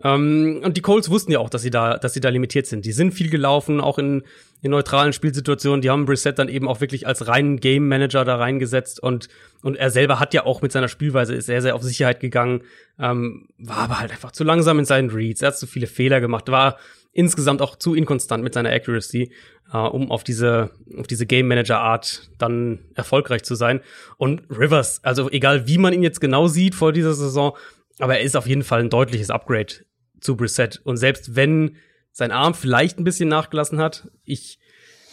Ähm, 0.04 0.62
und 0.64 0.78
die 0.78 0.82
Colts 0.82 1.10
wussten 1.10 1.32
ja 1.32 1.40
auch, 1.40 1.50
dass 1.50 1.62
sie 1.62 1.70
da, 1.70 1.98
dass 1.98 2.14
sie 2.14 2.20
da 2.20 2.30
limitiert 2.30 2.68
sind. 2.68 2.86
Die 2.86 2.92
sind 2.92 3.14
viel 3.14 3.30
gelaufen, 3.30 3.80
auch 3.82 3.98
in, 3.98 4.24
in 4.62 4.72
neutralen 4.72 5.14
Spielsituationen. 5.14 5.82
Die 5.82 5.90
haben 5.90 6.06
Brissett 6.06 6.40
dann 6.40 6.50
eben 6.50 6.68
auch 6.68 6.82
wirklich 6.82 7.08
als 7.08 7.28
reinen 7.28 7.60
Game 7.60 7.88
Manager 7.88 8.26
da 8.26 8.36
reingesetzt 8.36 9.02
und 9.02 9.30
und 9.64 9.76
er 9.76 9.92
selber 9.92 10.20
hat 10.20 10.34
ja 10.34 10.46
auch 10.46 10.64
mit 10.64 10.72
seiner 10.72 10.88
Spielweise 10.88 11.36
ist 11.36 11.46
sehr 11.46 11.62
sehr 11.62 11.76
auf 11.76 11.84
Sicherheit 11.84 12.20
gegangen, 12.20 12.64
ähm, 13.00 13.48
war 13.60 13.78
aber 13.78 14.00
halt 14.00 14.12
einfach 14.12 14.32
zu 14.32 14.44
langsam 14.44 14.80
in 14.80 14.86
seinen 14.86 15.12
Reads. 15.12 15.42
Er 15.42 15.50
hat 15.50 15.58
zu 15.58 15.68
viele 15.68 15.88
Fehler 15.88 16.20
gemacht, 16.20 16.50
war 16.50 16.78
insgesamt 17.14 17.62
auch 17.62 17.76
zu 17.76 17.94
inkonstant 17.94 18.44
mit 18.44 18.54
seiner 18.54 18.72
Accuracy, 18.72 19.32
äh, 19.72 19.78
um 19.78 20.10
auf 20.12 20.24
diese 20.24 20.72
auf 20.98 21.08
diese 21.08 21.26
Game 21.28 21.48
Manager 21.48 21.80
Art 21.80 22.30
dann 22.40 22.80
erfolgreich 22.96 23.44
zu 23.44 23.56
sein. 23.56 23.82
Und 24.18 24.44
Rivers, 24.50 25.04
also 25.04 25.30
egal 25.30 25.68
wie 25.68 25.78
man 25.78 25.94
ihn 25.94 26.04
jetzt 26.04 26.22
genau 26.22 26.48
sieht 26.48 26.74
vor 26.74 26.92
dieser 26.92 27.14
Saison, 27.14 27.56
aber 28.00 28.18
er 28.18 28.24
ist 28.24 28.36
auf 28.36 28.48
jeden 28.48 28.64
Fall 28.64 28.80
ein 28.80 28.90
deutliches 28.90 29.30
Upgrade 29.30 29.74
zu 30.22 30.36
Brissett. 30.36 30.82
Und 30.84 30.98
selbst 30.98 31.36
wenn 31.36 31.76
sein 32.12 32.32
Arm 32.32 32.54
vielleicht 32.54 32.98
ein 32.98 33.04
bisschen 33.04 33.30
nachgelassen 33.30 33.80
hat, 33.80 34.10
ich 34.24 34.60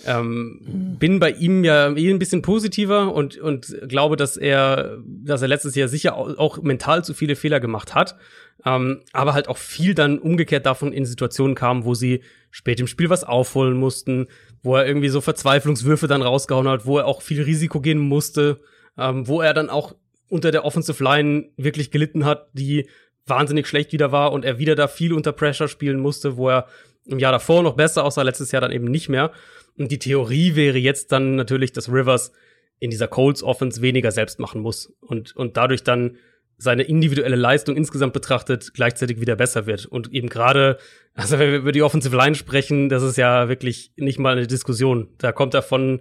ähm, 0.07 0.97
bin 0.99 1.19
bei 1.19 1.31
ihm 1.31 1.65
ja 1.65 1.91
eh 1.97 2.11
ein 2.11 2.19
bisschen 2.19 2.43
positiver 2.43 3.13
und, 3.13 3.37
und 3.39 3.75
glaube, 3.89 4.17
dass 4.17 4.37
er, 4.37 4.99
dass 5.05 5.43
er 5.43 5.49
letztes 5.49 5.75
Jahr 5.75 5.89
sicher 5.89 6.15
auch, 6.15 6.37
auch 6.39 6.63
mental 6.63 7.05
zu 7.05 7.15
viele 7.15 7.37
Fehler 7.37 7.61
gemacht 7.61 7.95
hat. 7.95 8.17
Ähm, 8.65 9.03
aber 9.13 9.35
halt 9.35 9.49
auch 9.49 9.57
viel 9.57 9.95
dann 9.95 10.19
umgekehrt 10.19 10.67
davon 10.67 10.93
in 10.93 11.05
Situationen 11.05 11.55
kam, 11.55 11.85
wo 11.85 11.95
sie 11.95 12.23
spät 12.51 12.81
im 12.81 12.87
Spiel 12.87 13.11
was 13.11 13.25
aufholen 13.25 13.77
mussten, 13.77 14.27
wo 14.63 14.77
er 14.77 14.87
irgendwie 14.87 15.09
so 15.09 15.21
Verzweiflungswürfe 15.21 16.07
dann 16.07 16.23
rausgehauen 16.23 16.69
hat, 16.69 16.87
wo 16.87 16.99
er 16.99 17.07
auch 17.07 17.23
viel 17.23 17.43
Risiko 17.43 17.81
gehen 17.81 17.99
musste, 17.99 18.59
ähm, 18.97 19.29
wo 19.29 19.41
er 19.41 19.55
dann 19.55 19.71
auch 19.71 19.95
unter 20.29 20.51
der 20.51 20.65
Offensive 20.65 21.03
Line 21.03 21.51
wirklich 21.57 21.91
gelitten 21.91 22.25
hat, 22.25 22.49
die 22.53 22.89
wahnsinnig 23.29 23.67
schlecht 23.67 23.93
wieder 23.93 24.13
war 24.13 24.33
und 24.33 24.45
er 24.45 24.59
wieder 24.59 24.75
da 24.75 24.89
viel 24.89 25.13
unter 25.13 25.33
Pressure 25.33 25.69
spielen 25.69 25.99
musste, 26.01 26.37
wo 26.37 26.49
er 26.49 26.67
im 27.07 27.19
Jahr 27.19 27.33
davor 27.33 27.63
noch 27.63 27.75
besser 27.75 28.05
aussah, 28.05 28.23
letztes 28.23 28.53
Jahr 28.53 28.61
dann 28.61 28.73
eben 28.73 28.87
nicht 28.87 29.09
mehr. 29.09 29.33
Und 29.77 29.91
die 29.91 29.99
Theorie 29.99 30.57
wäre 30.57 30.79
jetzt 30.79 31.13
dann 31.13 31.37
natürlich, 31.37 31.73
dass 31.73 31.91
Rivers 31.91 32.33
in 32.81 32.91
dieser 32.91 33.09
Colts 33.09 33.43
Offense 33.43 33.83
weniger 33.83 34.13
selbst 34.13 34.39
machen 34.39 34.61
muss 34.61 34.93
und, 35.01 35.35
und 35.35 35.57
dadurch 35.57 35.83
dann 35.83 36.17
seine 36.59 36.83
individuelle 36.83 37.37
Leistung 37.37 37.77
insgesamt 37.77 38.13
betrachtet 38.13 38.75
gleichzeitig 38.75 39.21
wieder 39.21 39.37
besser 39.37 39.67
wird. 39.67 39.87
Und 39.87 40.13
eben 40.13 40.29
gerade, 40.29 40.79
also 41.15 41.39
wenn 41.39 41.53
wir 41.53 41.59
über 41.59 41.73
die 41.73 41.83
Offensive 41.83 42.17
Line 42.17 42.35
sprechen, 42.35 42.89
das 42.89 43.03
ist 43.05 43.17
ja 43.17 43.49
wirklich 43.49 43.93
nicht 43.97 44.19
mal 44.19 44.37
eine 44.37 44.49
Diskussion. 44.49 45.09
Da 45.19 45.31
kommt 45.31 45.55
er 45.55 45.63
von, 45.63 46.01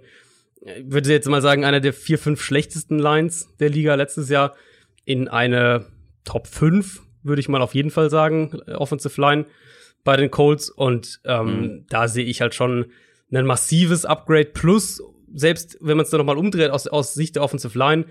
ich 0.60 0.90
würde 0.92 1.10
jetzt 1.10 1.28
mal 1.28 1.42
sagen, 1.42 1.64
einer 1.64 1.80
der 1.80 1.92
vier, 1.92 2.18
fünf 2.18 2.42
schlechtesten 2.42 2.98
Lines 2.98 3.54
der 3.60 3.70
Liga 3.70 3.94
letztes 3.94 4.28
Jahr 4.28 4.56
in 5.04 5.28
eine 5.28 5.86
Top 6.24 6.48
5 6.48 7.02
würde 7.22 7.40
ich 7.40 7.48
mal 7.48 7.62
auf 7.62 7.74
jeden 7.74 7.90
Fall 7.90 8.10
sagen, 8.10 8.60
äh, 8.66 8.72
Offensive 8.72 9.20
Line 9.20 9.46
bei 10.04 10.16
den 10.16 10.30
Colts. 10.30 10.70
Und 10.70 11.20
ähm, 11.24 11.46
mhm. 11.46 11.86
da 11.88 12.08
sehe 12.08 12.24
ich 12.24 12.40
halt 12.40 12.54
schon 12.54 12.86
ein 13.32 13.46
massives 13.46 14.04
Upgrade. 14.04 14.46
Plus, 14.46 15.02
selbst 15.34 15.78
wenn 15.80 15.96
man 15.96 16.04
es 16.04 16.10
dann 16.10 16.18
nochmal 16.18 16.38
umdreht 16.38 16.70
aus, 16.70 16.86
aus 16.86 17.14
Sicht 17.14 17.36
der 17.36 17.42
Offensive 17.42 17.78
Line, 17.78 18.06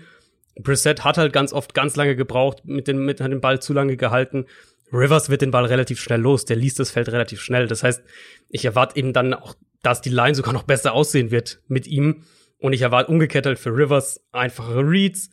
Brissett 0.60 1.04
hat 1.04 1.18
halt 1.18 1.32
ganz 1.32 1.52
oft 1.52 1.74
ganz 1.74 1.96
lange 1.96 2.16
gebraucht, 2.16 2.64
mit 2.64 2.88
dem, 2.88 3.04
mit 3.04 3.20
dem 3.20 3.40
Ball 3.40 3.60
zu 3.60 3.72
lange 3.72 3.96
gehalten. 3.96 4.46
Rivers 4.92 5.28
wird 5.28 5.42
den 5.42 5.50
Ball 5.50 5.66
relativ 5.66 6.00
schnell 6.00 6.20
los, 6.20 6.44
der 6.44 6.56
liest 6.56 6.78
das 6.78 6.90
Feld 6.90 7.08
relativ 7.10 7.40
schnell. 7.40 7.66
Das 7.66 7.82
heißt, 7.82 8.02
ich 8.48 8.64
erwarte 8.64 8.96
eben 8.96 9.12
dann 9.12 9.34
auch, 9.34 9.54
dass 9.82 10.00
die 10.00 10.10
Line 10.10 10.34
sogar 10.34 10.52
noch 10.52 10.62
besser 10.64 10.92
aussehen 10.94 11.30
wird 11.30 11.60
mit 11.68 11.86
ihm. 11.86 12.24
Und 12.58 12.72
ich 12.72 12.82
erwarte 12.82 13.10
umgekehrt 13.10 13.46
halt 13.46 13.58
für 13.58 13.70
Rivers 13.70 14.24
einfachere 14.32 14.82
Reads, 14.82 15.30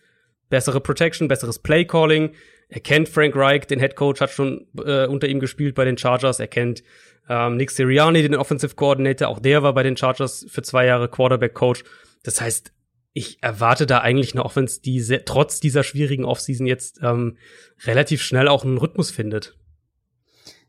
bessere 0.49 0.79
Protection, 0.79 1.27
besseres 1.27 1.59
Play 1.59 1.85
Calling. 1.85 2.33
Er 2.67 2.81
kennt 2.81 3.09
Frank 3.09 3.35
Reich, 3.35 3.67
den 3.67 3.79
Head 3.79 3.95
Coach, 3.95 4.21
hat 4.21 4.31
schon 4.31 4.67
äh, 4.83 5.05
unter 5.07 5.27
ihm 5.27 5.39
gespielt 5.39 5.75
bei 5.75 5.85
den 5.85 5.97
Chargers. 5.97 6.39
Er 6.39 6.47
kennt 6.47 6.83
ähm, 7.29 7.57
Nick 7.57 7.71
Sirianni, 7.71 8.21
den 8.21 8.35
Offensive 8.35 8.75
Coordinator. 8.75 9.27
Auch 9.27 9.39
der 9.39 9.63
war 9.63 9.73
bei 9.73 9.83
den 9.83 9.97
Chargers 9.97 10.45
für 10.49 10.61
zwei 10.61 10.85
Jahre 10.85 11.09
Quarterback 11.09 11.53
Coach. 11.53 11.83
Das 12.23 12.41
heißt, 12.41 12.71
ich 13.13 13.37
erwarte 13.41 13.85
da 13.85 13.99
eigentlich 13.99 14.33
eine 14.33 14.43
Offense, 14.43 14.81
die 14.81 14.99
sehr, 14.99 15.23
trotz 15.25 15.59
dieser 15.59 15.83
schwierigen 15.83 16.25
Offseason 16.25 16.67
jetzt 16.67 16.99
ähm, 17.01 17.37
relativ 17.85 18.21
schnell 18.21 18.47
auch 18.47 18.65
einen 18.65 18.77
Rhythmus 18.77 19.09
findet. 19.09 19.55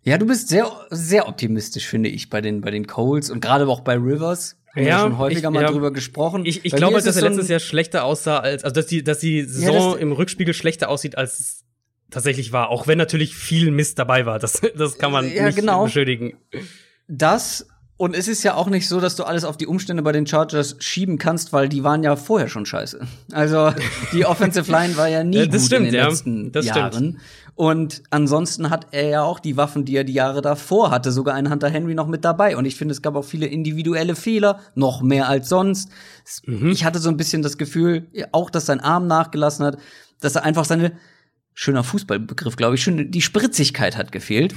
Ja, 0.03 0.19
du 0.19 0.27
bist 0.27 0.49
sehr, 0.49 0.71
sehr 0.91 1.27
optimistisch, 1.27 1.89
finde 1.89 2.09
ich, 2.09 2.31
bei 2.31 2.41
den, 2.41 2.61
bei 2.61 2.71
den 2.71 2.87
Coles 2.87 3.31
und 3.31 3.41
gerade 3.41 3.67
auch 3.67 3.81
bei 3.81 3.95
Rivers. 3.95 4.57
Haben 4.73 4.85
ja, 4.85 4.99
wir 4.99 5.03
schon 5.03 5.19
häufiger 5.19 5.49
ich, 5.49 5.55
mal 5.55 5.63
ja, 5.63 5.73
drüber 5.73 5.93
gesprochen. 5.93 6.47
Ich, 6.47 6.65
ich 6.65 6.73
glaube, 6.73 7.01
dass 7.01 7.17
er 7.17 7.23
letztes 7.23 7.49
Jahr 7.49 7.59
schlechter 7.59 8.05
aussah 8.05 8.39
als, 8.39 8.63
also 8.63 8.75
dass 8.75 8.87
die, 8.87 9.03
dass 9.03 9.19
die 9.19 9.43
Saison 9.43 9.95
ja, 9.95 9.99
im 9.99 10.13
Rückspiegel 10.13 10.55
schlechter 10.55 10.89
aussieht 10.91 11.19
als 11.19 11.65
tatsächlich 12.11 12.53
war, 12.53 12.71
auch 12.71 12.87
wenn 12.87 12.99
natürlich 12.99 13.35
viel 13.35 13.71
Mist 13.71 13.99
dabei 13.99 14.27
war. 14.27 14.39
Das, 14.39 14.61
das 14.77 14.99
kann 14.99 15.13
man 15.13 15.31
ja, 15.31 15.47
nicht 15.47 15.57
genau. 15.57 15.85
beschuldigen. 15.85 16.39
Das 17.09 17.67
und 17.99 18.15
es 18.15 18.29
ist 18.29 18.43
ja 18.43 18.55
auch 18.55 18.69
nicht 18.69 18.89
so, 18.89 19.01
dass 19.01 19.17
du 19.17 19.25
alles 19.25 19.45
auf 19.45 19.57
die 19.57 19.67
Umstände 19.67 20.03
bei 20.03 20.13
den 20.13 20.27
Chargers 20.27 20.77
schieben 20.81 21.17
kannst, 21.17 21.55
weil 21.55 21.71
die 21.71 21.83
waren 21.83 22.03
ja 22.03 22.15
vorher 22.17 22.49
schon 22.49 22.67
scheiße. 22.67 23.01
Also 23.33 23.73
die 24.13 24.27
Offensive 24.27 24.71
Line 24.71 24.99
war 24.99 25.09
ja 25.09 25.25
nie 25.25 25.39
ja, 25.39 25.47
gut 25.47 25.61
stimmt, 25.61 25.87
in 25.87 25.93
den 25.93 25.95
ja. 25.95 26.09
letzten 26.09 26.53
das 26.53 26.67
Jahren. 26.67 26.93
Stimmt. 26.93 27.19
Und 27.55 28.03
ansonsten 28.11 28.69
hat 28.69 28.89
er 28.91 29.09
ja 29.09 29.23
auch 29.23 29.41
die 29.41 29.57
Waffen, 29.57 29.87
die 29.87 29.97
er 29.97 30.05
die 30.05 30.13
Jahre 30.13 30.43
davor 30.43 30.91
hatte, 30.91 31.11
sogar 31.11 31.35
einen 31.35 31.51
Hunter 31.51 31.71
Henry 31.71 31.95
noch 31.95 32.07
mit 32.07 32.23
dabei. 32.23 32.59
Und 32.59 32.67
ich 32.67 32.77
finde, 32.77 32.93
es 32.93 33.01
gab 33.01 33.17
auch 33.17 33.25
viele 33.25 33.47
individuelle 33.47 34.15
Fehler, 34.15 34.61
noch 34.75 35.01
mehr 35.01 35.27
als 35.31 35.49
sonst. 35.49 35.89
Mhm. 36.45 36.69
Ich 36.69 36.85
hatte 36.85 36.99
so 36.99 37.09
ein 37.09 37.17
bisschen 37.17 37.41
das 37.41 37.57
Gefühl, 37.57 38.09
auch 38.31 38.51
dass 38.51 38.67
sein 38.67 38.81
Arm 38.81 39.07
nachgelassen 39.07 39.65
hat, 39.65 39.79
dass 40.21 40.35
er 40.35 40.45
einfach 40.45 40.67
seine 40.67 40.93
schöner 41.59 41.83
Fußballbegriff, 41.83 42.57
glaube 42.57 42.75
ich, 42.75 42.83
schon 42.83 43.11
die 43.11 43.23
Spritzigkeit 43.23 43.97
hat 43.97 44.13
gefehlt. 44.13 44.55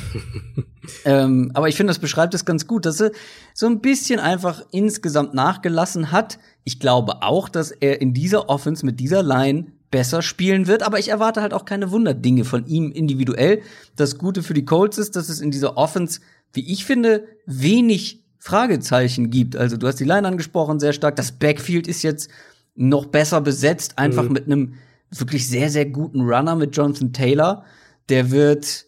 ähm, 1.06 1.50
aber 1.54 1.70
ich 1.70 1.76
finde, 1.76 1.92
das 1.92 2.00
beschreibt 2.00 2.34
es 2.34 2.44
ganz 2.44 2.68
gut, 2.68 2.86
dass 2.86 3.00
er 3.00 3.12
so 3.54 3.68
ein 3.68 3.80
bisschen 3.80 4.20
einfach 4.20 4.64
insgesamt 4.72 5.34
nachgelassen 5.34 6.12
hat. 6.12 6.40
Ich 6.66 6.78
glaube 6.78 7.24
auch, 7.24 7.48
dass 7.48 7.72
er 7.72 8.02
in 8.02 8.14
dieser 8.14 8.50
Offense 8.50 8.86
mit 8.86 9.00
dieser 9.00 9.24
Line 9.24 9.68
besser 9.92 10.22
spielen 10.22 10.68
wird, 10.68 10.84
aber 10.84 11.00
ich 11.00 11.08
erwarte 11.08 11.42
halt 11.42 11.54
auch 11.54 11.64
keine 11.64 11.90
Wunderdinge 11.92 12.44
von 12.44 12.68
ihm 12.68 12.92
individuell. 12.92 13.62
Das 13.96 14.18
Gute 14.18 14.44
für 14.44 14.54
die 14.54 14.66
Colts 14.66 14.98
ist, 14.98 15.16
dass 15.16 15.30
es 15.30 15.40
in 15.40 15.52
dieser 15.52 15.78
Offense, 15.78 16.20
wie 16.52 16.70
ich 16.70 16.84
finde, 16.84 17.24
wenig 17.46 18.26
Fragezeichen 18.40 19.30
gibt. 19.30 19.56
Also 19.56 19.78
du 19.78 19.88
hast 19.88 20.02
die 20.02 20.06
Line 20.06 20.28
angesprochen, 20.28 20.82
sehr 20.82 20.94
stark. 20.94 21.16
Das 21.16 21.32
Backfield 21.32 21.88
ist 21.88 22.04
jetzt 22.04 22.30
noch 22.76 23.06
besser 23.06 23.40
besetzt, 23.40 23.98
einfach 23.98 24.24
mhm. 24.24 24.34
mit 24.34 24.46
einem 24.48 24.74
wirklich 25.12 25.48
sehr, 25.48 25.70
sehr 25.70 25.86
guten 25.86 26.22
Runner 26.22 26.56
mit 26.56 26.76
Jonathan 26.76 27.14
Taylor. 27.14 27.64
Der 28.10 28.32
wird, 28.32 28.86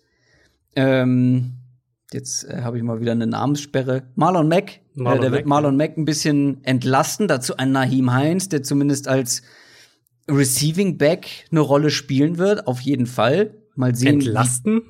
ähm, 0.76 1.54
jetzt 2.12 2.44
äh, 2.44 2.62
habe 2.62 2.78
ich 2.78 2.84
mal 2.84 3.00
wieder 3.00 3.14
eine 3.14 3.28
Namenssperre, 3.28 4.04
Marlon 4.16 4.48
Mack. 4.48 4.82
Marlon 4.94 5.20
äh, 5.20 5.22
der 5.22 5.30
Mack, 5.30 5.40
wird 5.40 5.48
Marlon 5.48 5.78
Mack 5.78 5.98
ein 5.98 6.06
bisschen 6.06 6.64
entlasten. 6.64 7.28
Dazu 7.28 7.58
ein 7.58 7.72
Nahim 7.72 8.14
Heinz, 8.14 8.50
der 8.50 8.64
zumindest 8.64 9.08
als 9.08 9.42
Receiving 10.30 10.98
Back 10.98 11.46
eine 11.52 11.62
Rolle 11.62 11.90
spielen 11.90 12.38
wird, 12.38 12.68
auf 12.68 12.82
jeden 12.82 13.08
Fall. 13.08 13.56
Mal 13.76 13.96
sehen. 13.96 14.16
Entlasten? 14.16 14.82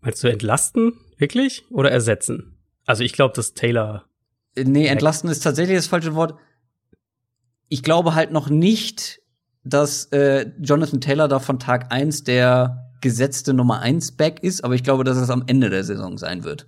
Meinst 0.00 0.22
du 0.22 0.28
entlasten? 0.28 0.92
Wirklich? 1.18 1.64
Oder 1.70 1.90
ersetzen? 1.90 2.56
Also 2.84 3.02
ich 3.02 3.12
glaube, 3.12 3.34
dass 3.34 3.54
Taylor. 3.54 4.04
Äh, 4.54 4.64
nee, 4.64 4.86
entlasten 4.86 5.28
ist 5.30 5.40
tatsächlich 5.40 5.76
das 5.76 5.86
falsche 5.86 6.14
Wort. 6.14 6.38
ich 7.68 7.82
glaube 7.82 8.14
halt 8.14 8.30
noch 8.30 8.48
nicht, 8.48 9.20
dass 9.66 10.06
äh, 10.06 10.46
Jonathan 10.60 11.00
Taylor 11.00 11.28
da 11.28 11.38
von 11.38 11.58
Tag 11.58 11.92
eins 11.92 12.24
der 12.24 12.92
gesetzte 13.00 13.52
Nummer 13.52 13.80
eins 13.80 14.12
Back 14.12 14.42
ist, 14.42 14.64
aber 14.64 14.74
ich 14.74 14.82
glaube, 14.82 15.04
dass 15.04 15.16
es 15.16 15.30
am 15.30 15.44
Ende 15.46 15.70
der 15.70 15.84
Saison 15.84 16.18
sein 16.18 16.44
wird. 16.44 16.66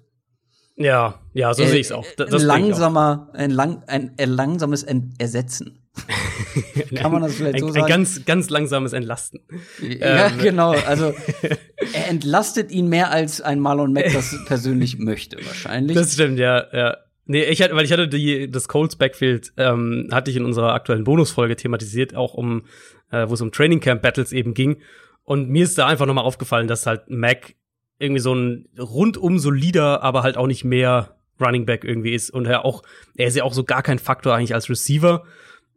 Ja, 0.76 1.18
ja, 1.32 1.52
so 1.54 1.64
äh, 1.64 1.68
sehe 1.68 1.80
ich 1.80 1.86
es 1.86 1.92
auch. 1.92 2.06
Das, 2.16 2.42
langsamer, 2.42 3.30
ein, 3.32 3.50
lang, 3.50 3.82
ein, 3.88 4.12
ein 4.16 4.30
langsames 4.30 4.84
Ersetzen. 5.18 5.80
Kann 6.94 7.10
man 7.10 7.22
das 7.22 7.34
vielleicht 7.34 7.56
ein, 7.56 7.60
so 7.60 7.68
sagen? 7.68 7.84
Ein 7.84 7.88
ganz, 7.88 8.24
ganz 8.24 8.50
langsames 8.50 8.92
Entlasten. 8.92 9.40
Ja, 9.80 10.28
ähm. 10.28 10.38
genau. 10.40 10.70
Also 10.70 11.14
er 11.92 12.08
entlastet 12.08 12.70
ihn 12.70 12.88
mehr 12.88 13.10
als 13.10 13.40
ein 13.40 13.58
Marlon 13.58 13.92
Mack 13.92 14.12
das 14.12 14.36
persönlich 14.46 14.98
möchte, 14.98 15.38
wahrscheinlich. 15.44 15.96
Das 15.96 16.14
stimmt, 16.14 16.38
ja, 16.38 16.64
ja. 16.72 16.96
Nee, 17.30 17.44
ich 17.44 17.60
hatte, 17.60 17.76
weil 17.76 17.84
ich 17.84 17.92
hatte 17.92 18.08
die, 18.08 18.50
das 18.50 18.68
Colts 18.68 18.96
Backfield, 18.96 19.52
ähm, 19.58 20.08
hatte 20.10 20.30
ich 20.30 20.36
in 20.36 20.46
unserer 20.46 20.72
aktuellen 20.72 21.04
Bonusfolge 21.04 21.56
thematisiert, 21.56 22.16
auch 22.16 22.32
um, 22.32 22.64
äh, 23.10 23.28
wo 23.28 23.34
es 23.34 23.42
um 23.42 23.52
Training 23.52 23.80
Camp 23.80 24.00
Battles 24.00 24.32
eben 24.32 24.54
ging. 24.54 24.78
Und 25.24 25.50
mir 25.50 25.64
ist 25.64 25.76
da 25.76 25.86
einfach 25.86 26.06
nochmal 26.06 26.24
aufgefallen, 26.24 26.68
dass 26.68 26.86
halt 26.86 27.10
Mac 27.10 27.54
irgendwie 27.98 28.20
so 28.20 28.34
ein 28.34 28.66
rundum 28.78 29.38
solider, 29.38 30.02
aber 30.02 30.22
halt 30.22 30.38
auch 30.38 30.46
nicht 30.46 30.64
mehr 30.64 31.16
Running 31.38 31.66
Back 31.66 31.84
irgendwie 31.84 32.14
ist. 32.14 32.30
Und 32.30 32.46
er 32.46 32.64
auch, 32.64 32.82
er 33.14 33.26
ist 33.26 33.36
ja 33.36 33.44
auch 33.44 33.52
so 33.52 33.62
gar 33.62 33.82
kein 33.82 33.98
Faktor 33.98 34.34
eigentlich 34.34 34.54
als 34.54 34.70
Receiver. 34.70 35.24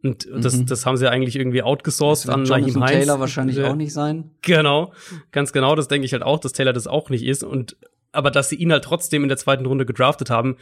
Und 0.02 0.26
das, 0.34 0.56
mhm. 0.56 0.66
das 0.66 0.86
haben 0.86 0.96
sie 0.96 1.08
eigentlich 1.08 1.36
irgendwie 1.36 1.62
outgesourced 1.62 2.30
an 2.30 2.46
Jonathan 2.46 2.82
Heinz. 2.82 2.92
Taylor 2.92 3.20
wahrscheinlich 3.20 3.56
ja. 3.56 3.70
auch 3.70 3.76
nicht 3.76 3.92
sein. 3.92 4.30
Genau, 4.40 4.94
ganz 5.32 5.52
genau. 5.52 5.76
Das 5.76 5.86
denke 5.86 6.06
ich 6.06 6.14
halt 6.14 6.22
auch, 6.22 6.40
dass 6.40 6.54
Taylor 6.54 6.72
das 6.72 6.86
auch 6.86 7.10
nicht 7.10 7.24
ist. 7.24 7.44
Und 7.44 7.76
aber 8.10 8.30
dass 8.30 8.48
sie 8.48 8.56
ihn 8.56 8.72
halt 8.72 8.84
trotzdem 8.84 9.22
in 9.22 9.28
der 9.28 9.38
zweiten 9.38 9.66
Runde 9.66 9.86
gedraftet 9.86 10.30
haben, 10.30 10.56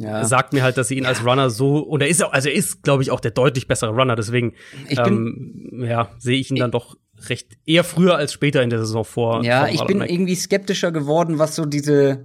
ja. 0.00 0.24
sagt 0.24 0.52
mir 0.52 0.62
halt, 0.62 0.76
dass 0.76 0.88
sie 0.88 0.96
ihn 0.96 1.04
ja. 1.04 1.10
als 1.10 1.24
Runner 1.24 1.50
so 1.50 1.78
und 1.78 2.00
er 2.00 2.08
ist 2.08 2.22
auch, 2.22 2.32
also 2.32 2.48
er 2.48 2.54
ist, 2.54 2.82
glaube 2.82 3.02
ich, 3.02 3.10
auch 3.10 3.20
der 3.20 3.30
deutlich 3.32 3.66
bessere 3.66 3.90
Runner. 3.90 4.16
Deswegen, 4.16 4.54
ähm, 4.88 5.84
ja, 5.86 6.10
sehe 6.18 6.38
ich 6.38 6.50
ihn 6.50 6.56
dann 6.56 6.70
doch 6.70 6.96
recht 7.28 7.58
eher 7.66 7.84
früher 7.84 8.16
als 8.16 8.32
später 8.32 8.62
in 8.62 8.70
der 8.70 8.78
Saison 8.78 9.04
vor. 9.04 9.44
Ja, 9.44 9.68
ich 9.68 9.84
bin 9.84 9.98
Mac. 9.98 10.10
irgendwie 10.10 10.34
skeptischer 10.34 10.90
geworden, 10.90 11.38
was 11.38 11.54
so 11.54 11.66
diese 11.66 12.24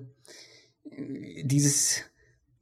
dieses 1.43 2.03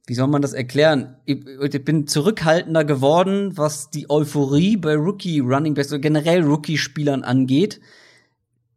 wie 0.06 0.14
soll 0.14 0.26
man 0.28 0.42
das 0.42 0.52
erklären? 0.52 1.16
Ich, 1.24 1.46
ich 1.46 1.84
bin 1.84 2.06
zurückhaltender 2.06 2.84
geworden, 2.84 3.56
was 3.56 3.88
die 3.90 4.10
Euphorie 4.10 4.76
bei 4.76 4.96
Rookie 4.96 5.40
Running 5.40 5.74
Backs 5.74 5.92
oder 5.92 6.00
generell 6.00 6.42
Rookie 6.42 6.76
Spielern 6.76 7.24
angeht, 7.24 7.80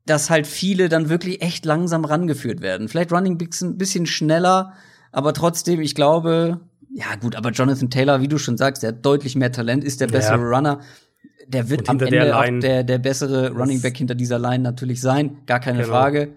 dass 0.05 0.29
halt 0.29 0.47
viele 0.47 0.87
dann 0.87 1.09
wirklich 1.09 1.41
echt 1.41 1.65
langsam 1.65 2.05
rangeführt 2.05 2.61
werden. 2.61 2.87
Vielleicht 2.87 3.11
Running 3.11 3.37
Backs 3.37 3.61
ein 3.61 3.77
bisschen 3.77 4.05
schneller, 4.05 4.73
aber 5.11 5.33
trotzdem, 5.33 5.81
ich 5.81 5.95
glaube, 5.95 6.59
ja 6.89 7.15
gut, 7.19 7.35
aber 7.35 7.51
Jonathan 7.51 7.89
Taylor, 7.89 8.21
wie 8.21 8.27
du 8.27 8.37
schon 8.37 8.57
sagst, 8.57 8.83
der 8.83 8.89
hat 8.89 9.05
deutlich 9.05 9.35
mehr 9.35 9.51
Talent, 9.51 9.83
ist 9.83 10.01
der 10.01 10.07
bessere 10.07 10.39
ja. 10.39 10.57
Runner. 10.57 10.81
Der 11.47 11.69
wird 11.69 11.87
am 11.89 11.99
Ende 11.99 12.11
der 12.11 12.37
auch 12.37 12.59
der, 12.59 12.83
der 12.83 12.97
bessere 12.97 13.51
Running 13.51 13.81
Back 13.81 13.97
hinter 13.97 14.15
dieser 14.15 14.39
Line 14.39 14.63
natürlich 14.63 14.99
sein, 14.99 15.37
gar 15.45 15.59
keine 15.59 15.79
genau. 15.79 15.91
Frage. 15.91 16.33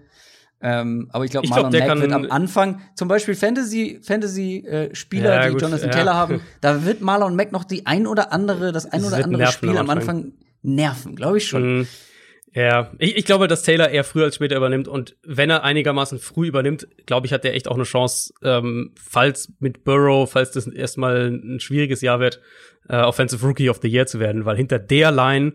Ähm, 0.61 1.09
aber 1.11 1.25
ich 1.25 1.31
glaube, 1.31 1.47
Marlon 1.47 1.71
glaub, 1.71 1.87
Mack 1.87 2.01
wird 2.01 2.11
am 2.11 2.29
Anfang, 2.29 2.81
zum 2.93 3.07
Beispiel 3.07 3.33
Fantasy, 3.33 3.99
Fantasy-Spieler, 4.03 5.29
äh, 5.31 5.35
ja, 5.35 5.45
die 5.47 5.51
gut, 5.53 5.61
Jonathan 5.63 5.89
ja. 5.89 5.95
Taylor 5.95 6.13
haben, 6.13 6.41
da 6.61 6.85
wird 6.85 7.01
Marlon 7.01 7.35
Mack 7.35 7.51
noch 7.51 7.63
die 7.63 7.87
ein 7.87 8.05
oder 8.05 8.31
andere, 8.31 8.71
das 8.71 8.85
ein 8.85 9.03
oder 9.03 9.23
andere 9.23 9.47
Spiel 9.47 9.75
am 9.77 9.89
Anfang 9.89 10.33
nerven, 10.61 11.15
glaube 11.15 11.37
ich 11.37 11.47
schon. 11.47 11.79
Mhm. 11.79 11.87
Ja, 12.53 12.91
ich, 12.97 13.15
ich 13.15 13.25
glaube, 13.25 13.47
dass 13.47 13.63
Taylor 13.63 13.89
eher 13.89 14.03
früher 14.03 14.25
als 14.25 14.35
später 14.35 14.57
übernimmt 14.57 14.87
und 14.87 15.15
wenn 15.23 15.49
er 15.49 15.63
einigermaßen 15.63 16.19
früh 16.19 16.47
übernimmt, 16.47 16.87
glaube 17.05 17.25
ich, 17.25 17.33
hat 17.33 17.45
er 17.45 17.53
echt 17.53 17.69
auch 17.69 17.75
eine 17.75 17.83
Chance, 17.83 18.33
ähm, 18.43 18.93
falls 18.99 19.53
mit 19.59 19.85
Burrow, 19.85 20.29
falls 20.29 20.51
das 20.51 20.67
erstmal 20.67 21.29
ein 21.31 21.59
schwieriges 21.61 22.01
Jahr 22.01 22.19
wird, 22.19 22.41
äh, 22.89 22.97
Offensive 22.97 23.45
Rookie 23.45 23.69
of 23.69 23.79
the 23.81 23.87
Year 23.87 24.05
zu 24.05 24.19
werden, 24.19 24.43
weil 24.43 24.57
hinter 24.57 24.79
der 24.79 25.11
Line 25.11 25.53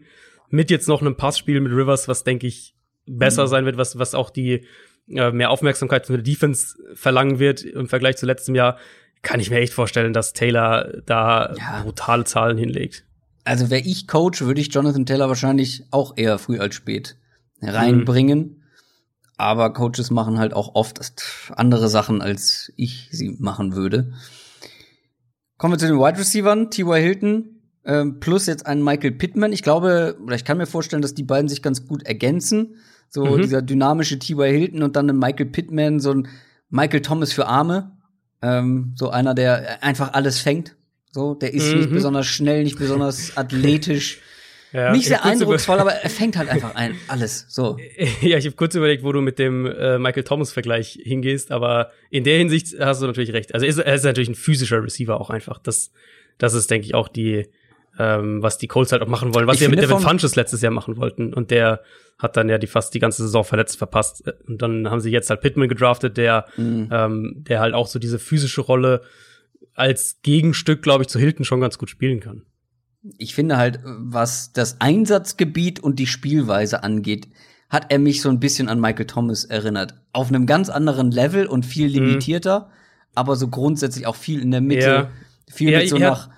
mit 0.49 0.71
jetzt 0.71 0.89
noch 0.89 1.03
einem 1.03 1.17
Passspiel 1.17 1.61
mit 1.61 1.73
Rivers, 1.73 2.09
was 2.09 2.25
denke 2.25 2.47
ich 2.47 2.75
besser 3.07 3.45
mhm. 3.45 3.49
sein 3.49 3.65
wird, 3.67 3.77
was 3.77 3.99
was 3.99 4.15
auch 4.15 4.31
die 4.31 4.67
äh, 5.09 5.31
mehr 5.31 5.51
Aufmerksamkeit 5.51 6.07
von 6.07 6.17
der 6.17 6.23
Defense 6.23 6.77
verlangen 6.95 7.39
wird 7.39 7.63
im 7.63 7.89
Vergleich 7.89 8.17
zu 8.17 8.27
letztem 8.27 8.55
Jahr, 8.55 8.79
kann 9.23 9.41
ich 9.41 9.51
mir 9.51 9.59
echt 9.59 9.75
vorstellen, 9.75 10.13
dass 10.13 10.33
Taylor 10.33 11.03
da 11.05 11.55
ja. 11.59 11.83
brutale 11.83 12.25
Zahlen 12.25 12.57
hinlegt. 12.57 13.06
Also 13.47 13.71
wäre 13.71 13.83
ich 13.83 14.09
Coach, 14.09 14.43
würde 14.43 14.61
ich 14.61 14.73
Jonathan 14.75 15.07
Taylor 15.07 15.29
wahrscheinlich 15.29 15.85
auch 15.91 16.17
eher 16.17 16.39
früh 16.39 16.59
als 16.59 16.75
spät 16.75 17.17
reinbringen. 17.63 18.39
Mhm. 18.39 18.63
Aber 19.37 19.73
Coaches 19.73 20.11
machen 20.11 20.39
halt 20.39 20.55
auch 20.55 20.75
oft 20.75 21.01
andere 21.55 21.89
Sachen, 21.89 22.23
als 22.23 22.73
ich 22.77 23.09
sie 23.13 23.37
machen 23.39 23.75
würde. 23.75 24.13
Kommen 25.59 25.75
wir 25.75 25.79
zu 25.79 25.87
den 25.87 25.99
Wide 25.99 26.19
Receivers. 26.19 26.71
T.Y. 26.71 27.01
Hilton 27.01 27.61
ähm, 27.85 28.19
plus 28.19 28.47
jetzt 28.47 28.67
einen 28.67 28.83
Michael 28.83 29.13
Pittman. 29.13 29.53
Ich 29.53 29.63
glaube, 29.63 30.17
oder 30.25 30.35
ich 30.35 30.45
kann 30.45 30.59
mir 30.59 30.67
vorstellen, 30.67 31.03
dass 31.03 31.15
die 31.15 31.23
beiden 31.23 31.49
sich 31.49 31.63
ganz 31.63 31.87
gut 31.87 32.03
ergänzen. 32.03 32.77
So 33.09 33.25
mhm. 33.25 33.43
dieser 33.43 33.63
dynamische 33.63 34.19
T.Y. 34.19 34.51
Hilton 34.51 34.83
und 34.83 34.97
dann 34.97 35.09
ein 35.09 35.19
Michael 35.19 35.47
Pittman, 35.47 36.01
so 36.01 36.13
ein 36.13 36.29
Michael 36.69 37.03
Thomas 37.03 37.33
für 37.33 37.47
Arme. 37.47 37.93
Ähm, 38.43 38.93
so 38.97 39.11
einer, 39.11 39.35
der 39.35 39.83
einfach 39.83 40.15
alles 40.15 40.41
fängt. 40.41 40.76
So, 41.17 41.33
der 41.33 41.55
ist 41.55 41.73
mhm. 41.73 41.79
nicht 41.79 41.91
besonders 41.93 42.27
schnell, 42.27 42.63
nicht 42.63 42.79
besonders 42.79 43.35
athletisch. 43.39 44.19
Ja, 44.71 44.93
nicht 44.93 45.07
sehr 45.07 45.25
eindrucksvoll, 45.25 45.79
aber 45.79 45.93
er 45.93 46.11
fängt 46.11 46.37
halt 46.37 46.51
einfach 46.51 46.75
ein, 46.75 46.95
alles. 47.09 47.47
So. 47.49 47.79
Ja, 48.21 48.37
ich 48.37 48.45
habe 48.45 48.55
kurz 48.55 48.75
überlegt, 48.75 49.03
wo 49.03 49.13
du 49.13 49.23
mit 49.23 49.39
dem 49.39 49.65
äh, 49.65 49.99
Michael 49.99 50.25
Thomas-Vergleich 50.25 50.99
hingehst, 51.03 51.53
aber 51.53 51.91
in 52.11 52.23
der 52.25 52.37
Hinsicht 52.37 52.79
hast 52.79 53.01
du 53.01 53.07
natürlich 53.07 53.33
recht. 53.33 53.55
Also 53.55 53.65
er 53.65 53.71
ist, 53.71 53.79
er 53.79 53.95
ist 53.95 54.05
natürlich 54.05 54.29
ein 54.29 54.35
physischer 54.35 54.83
Receiver 54.83 55.19
auch 55.19 55.31
einfach. 55.31 55.59
Das, 55.59 55.91
das 56.37 56.53
ist, 56.53 56.71
denke 56.71 56.87
ich, 56.87 56.95
auch 56.95 57.09
die, 57.09 57.49
ähm, 57.99 58.43
was 58.43 58.59
die 58.59 58.67
Colts 58.67 58.93
halt 58.93 59.01
auch 59.01 59.09
machen 59.09 59.35
wollen, 59.35 59.47
was 59.47 59.57
sie 59.57 59.65
ja 59.65 59.71
mit 59.71 59.81
Devin 59.81 60.01
Funches 60.01 60.37
letztes 60.37 60.61
Jahr 60.61 60.73
machen 60.73 60.99
wollten. 60.99 61.33
Und 61.33 61.51
der 61.51 61.81
hat 62.19 62.37
dann 62.37 62.51
ja 62.51 62.59
die 62.59 62.67
fast 62.67 62.93
die 62.93 62.99
ganze 62.99 63.23
Saison 63.23 63.43
verletzt 63.43 63.79
verpasst. 63.79 64.25
Und 64.47 64.61
dann 64.61 64.91
haben 64.91 65.01
sie 65.01 65.11
jetzt 65.11 65.31
halt 65.31 65.41
Pittman 65.41 65.71
gedraftet, 65.71 66.19
der, 66.19 66.45
mhm. 66.59 66.91
ähm, 66.93 67.45
der 67.49 67.61
halt 67.61 67.73
auch 67.73 67.87
so 67.87 67.99
diese 67.99 68.19
physische 68.19 68.61
Rolle 68.61 69.01
als 69.77 70.21
Gegenstück, 70.23 70.83
glaube 70.83 71.05
ich, 71.05 71.09
zu 71.09 71.19
Hilton 71.19 71.45
schon 71.45 71.61
ganz 71.61 71.79
gut 71.79 71.91
spielen 71.91 72.21
kann. 72.21 72.43
Ich 73.19 73.35
finde 73.35 73.57
halt, 73.57 73.81
was 73.85 74.53
das 74.53 74.81
Einsatzgebiet 74.81 75.79
und 75.81 75.99
die 75.99 76.07
Spielweise 76.07 76.83
angeht, 76.83 77.29
hat 77.69 77.87
er 77.91 77.99
mich 77.99 78.21
so 78.21 78.29
ein 78.29 78.41
bisschen 78.41 78.69
an 78.69 78.81
Michael 78.81 79.07
Thomas 79.07 79.45
erinnert. 79.45 79.95
Auf 80.13 80.29
einem 80.29 80.47
ganz 80.47 80.69
anderen 80.71 81.11
Level 81.11 81.47
und 81.47 81.67
viel 81.67 81.89
mhm. 81.89 81.95
limitierter, 81.95 82.61
mhm. 82.61 82.73
aber 83.15 83.37
so 83.37 83.49
grundsätzlich 83.49 84.07
auch 84.07 84.17
viel 84.17 84.41
in 84.41 84.51
der 84.51 84.61
Mitte. 84.61 84.87
Ja. 84.87 85.11
Viel 85.49 85.71
ja, 85.71 85.79
mit 85.79 85.89
so 85.89 85.99
nach 85.99 86.31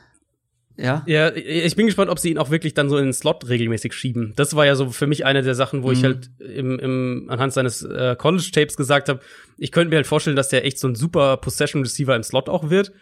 ja. 0.78 1.02
Ja, 1.06 1.34
ich 1.34 1.74
bin 1.74 1.86
gespannt, 1.86 2.08
ob 2.08 2.20
sie 2.20 2.30
ihn 2.30 2.38
auch 2.38 2.50
wirklich 2.50 2.72
dann 2.72 2.88
so 2.88 2.98
in 2.98 3.06
den 3.06 3.12
Slot 3.12 3.48
regelmäßig 3.48 3.92
schieben. 3.92 4.32
Das 4.36 4.54
war 4.54 4.64
ja 4.64 4.76
so 4.76 4.90
für 4.90 5.08
mich 5.08 5.26
eine 5.26 5.42
der 5.42 5.56
Sachen, 5.56 5.82
wo 5.82 5.88
mhm. 5.88 5.92
ich 5.92 6.04
halt 6.04 6.30
im, 6.38 6.78
im, 6.78 7.26
anhand 7.28 7.52
seines 7.52 7.82
äh, 7.82 8.14
College-Tapes 8.16 8.76
gesagt 8.76 9.08
habe, 9.08 9.18
ich 9.56 9.72
könnte 9.72 9.90
mir 9.90 9.96
halt 9.96 10.06
vorstellen, 10.06 10.36
dass 10.36 10.50
der 10.50 10.64
echt 10.64 10.78
so 10.78 10.86
ein 10.86 10.94
super 10.94 11.36
Possession-Receiver 11.38 12.14
im 12.14 12.22
Slot 12.22 12.48
auch 12.48 12.70
wird. 12.70 12.92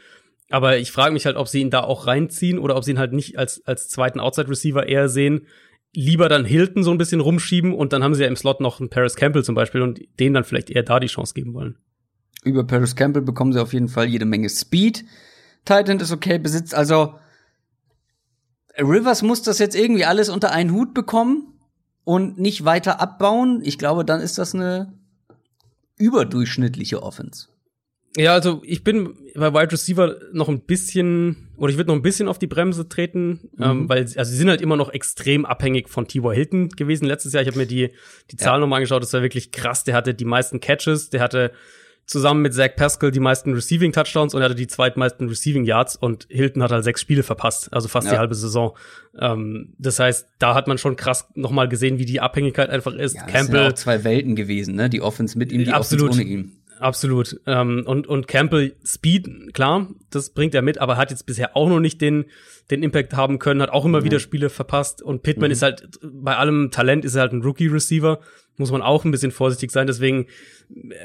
Aber 0.51 0.79
ich 0.79 0.93
frage 0.93 1.13
mich 1.13 1.27
halt, 1.27 1.37
ob 1.37 1.49
sie 1.49 1.61
ihn 1.61 1.71
da 1.71 1.83
auch 1.83 2.07
reinziehen 2.07 2.59
oder 2.59 2.77
ob 2.77 2.85
sie 2.85 2.93
ihn 2.93 2.99
halt 2.99 3.13
nicht 3.13 3.39
als, 3.39 3.65
als 3.67 3.89
zweiten 3.89 4.21
Outside-Receiver 4.21 4.87
eher 4.87 5.09
sehen. 5.09 5.47
Lieber 5.93 6.29
dann 6.29 6.45
Hilton 6.45 6.85
so 6.85 6.91
ein 6.91 6.99
bisschen 6.99 7.21
rumschieben 7.21 7.75
und 7.75 7.93
dann 7.93 8.05
haben 8.05 8.15
sie 8.15 8.23
ja 8.23 8.29
im 8.29 8.37
Slot 8.37 8.61
noch 8.61 8.81
einen 8.81 8.91
Paris 8.91 9.17
Campbell 9.17 9.45
zum 9.45 9.55
Beispiel 9.55 9.83
und 9.83 10.01
denen 10.21 10.35
dann 10.35 10.45
vielleicht 10.45 10.71
eher 10.71 10.83
da 10.83 11.01
die 11.01 11.07
Chance 11.07 11.35
geben 11.35 11.55
wollen. 11.55 11.77
Über 12.45 12.65
Paris 12.65 12.95
Campbell 12.95 13.23
bekommen 13.23 13.53
sie 13.53 13.61
auf 13.61 13.73
jeden 13.73 13.89
Fall 13.89 14.07
jede 14.07 14.25
Menge 14.25 14.49
Speed. 14.49 15.05
Titan 15.65 15.99
ist 15.99 16.13
okay, 16.13 16.39
besitzt 16.39 16.75
also 16.75 17.15
Rivers 18.79 19.23
muss 19.23 19.43
das 19.43 19.59
jetzt 19.59 19.75
irgendwie 19.75 20.05
alles 20.05 20.29
unter 20.29 20.53
einen 20.53 20.73
Hut 20.73 20.95
bekommen 20.95 21.55
und 22.05 22.39
nicht 22.39 22.65
weiter 22.65 23.01
abbauen. 23.01 23.63
Ich 23.65 23.79
glaube, 23.79 24.05
dann 24.05 24.21
ist 24.21 24.39
das 24.39 24.55
eine 24.55 24.93
überdurchschnittliche 25.97 27.03
Offense. 27.03 27.49
Ja, 28.17 28.33
also 28.33 28.63
ich 28.65 28.83
bin 28.83 29.15
bei 29.35 29.53
Wide 29.53 29.73
Receiver 29.73 30.17
noch 30.33 30.49
ein 30.49 30.61
bisschen, 30.61 31.49
oder 31.57 31.71
ich 31.71 31.77
würde 31.77 31.89
noch 31.89 31.97
ein 31.97 32.03
bisschen 32.03 32.29
auf 32.29 32.39
die 32.39 32.47
Bremse 32.47 32.89
treten, 32.89 33.41
mhm. 33.57 33.63
ähm, 33.63 33.89
weil 33.89 34.01
also 34.01 34.25
sie 34.25 34.37
sind 34.37 34.49
halt 34.49 34.63
immer 34.63 34.77
noch 34.77 34.93
extrem 34.93 35.45
abhängig 35.45 35.89
von 35.89 36.09
T.Y. 36.09 36.35
Hilton 36.35 36.69
gewesen 36.71 37.07
letztes 37.07 37.35
Jahr. 37.35 37.43
Ich 37.43 37.49
habe 37.49 37.59
mir 37.59 37.67
die, 37.67 37.91
die 38.31 38.37
Zahlen 38.37 38.57
ja. 38.57 38.61
nochmal 38.61 38.79
angeschaut, 38.79 39.03
das 39.03 39.13
war 39.13 39.23
wirklich 39.23 39.53
krass. 39.53 39.85
Der 39.85 39.95
hatte 39.95 40.15
die 40.15 40.25
meisten 40.25 40.61
Catches, 40.61 41.11
der 41.11 41.21
hatte 41.21 41.53
zusammen 42.07 42.41
mit 42.41 42.55
Zach 42.55 42.71
Pascal 42.77 43.11
die 43.11 43.21
meisten 43.21 43.53
Receiving 43.53 43.93
Touchdowns 43.93 44.33
und 44.33 44.41
er 44.41 44.47
hatte 44.47 44.55
die 44.55 44.69
zweitmeisten 44.69 45.29
Receiving 45.29 45.65
Yards 45.65 45.97
und 45.97 46.27
Hilton 46.31 46.63
hat 46.63 46.71
halt 46.71 46.85
sechs 46.85 47.01
Spiele 47.01 47.25
verpasst, 47.25 47.73
also 47.73 47.89
fast 47.89 48.07
ja. 48.07 48.15
die 48.15 48.19
halbe 48.19 48.35
Saison. 48.35 48.77
Ähm, 49.19 49.75
das 49.79 49.99
heißt, 49.99 50.29
da 50.39 50.55
hat 50.55 50.69
man 50.69 50.79
schon 50.79 50.97
krass 50.97 51.29
nochmal 51.35 51.69
gesehen, 51.69 51.99
wie 51.99 52.05
die 52.05 52.21
Abhängigkeit 52.21 52.71
einfach 52.71 52.95
ist. 52.95 53.17
Ja, 53.17 53.25
das 53.25 53.33
Campbell 53.33 53.63
sind 53.63 53.73
auch 53.73 53.77
zwei 53.77 54.05
Welten 54.05 54.37
gewesen, 54.37 54.77
ne? 54.77 54.89
Die 54.89 55.03
Offense 55.03 55.37
mit 55.37 55.53
ihm, 55.53 55.65
die 55.65 55.71
absolut, 55.73 56.11
Offense 56.11 56.23
ohne 56.23 56.31
ihn. 56.31 56.53
Absolut. 56.79 57.41
Ähm, 57.47 57.85
und, 57.87 58.07
und 58.07 58.29
Campbell 58.29 58.77
Speed, 58.85 59.55
klar, 59.55 59.89
das 60.11 60.31
bringt 60.31 60.55
er 60.55 60.63
mit, 60.63 60.79
aber 60.79 60.97
hat 60.97 61.11
jetzt 61.11 61.27
bisher 61.27 61.57
auch 61.57 61.69
noch 61.69 61.81
nicht 61.81 62.01
den, 62.01 62.27
den 62.71 62.83
Impact 62.83 63.15
haben 63.15 63.39
können, 63.39 63.63
hat 63.63 63.71
auch 63.71 63.85
immer 63.85 64.01
mhm. 64.01 64.05
wieder 64.05 64.21
Spiele 64.21 64.51
verpasst. 64.51 65.03
Und 65.03 65.23
Pittman 65.23 65.49
mhm. 65.49 65.53
ist 65.53 65.63
halt, 65.63 65.99
bei 66.03 66.37
allem 66.37 66.71
Talent 66.71 67.05
ist 67.05 67.15
er 67.15 67.23
halt 67.23 67.33
ein 67.33 67.43
Rookie-Receiver. 67.43 68.21
Muss 68.59 68.71
man 68.71 68.83
auch 68.83 69.05
ein 69.05 69.11
bisschen 69.11 69.33
vorsichtig 69.33 69.71
sein. 69.71 69.87
Deswegen, 69.87 70.27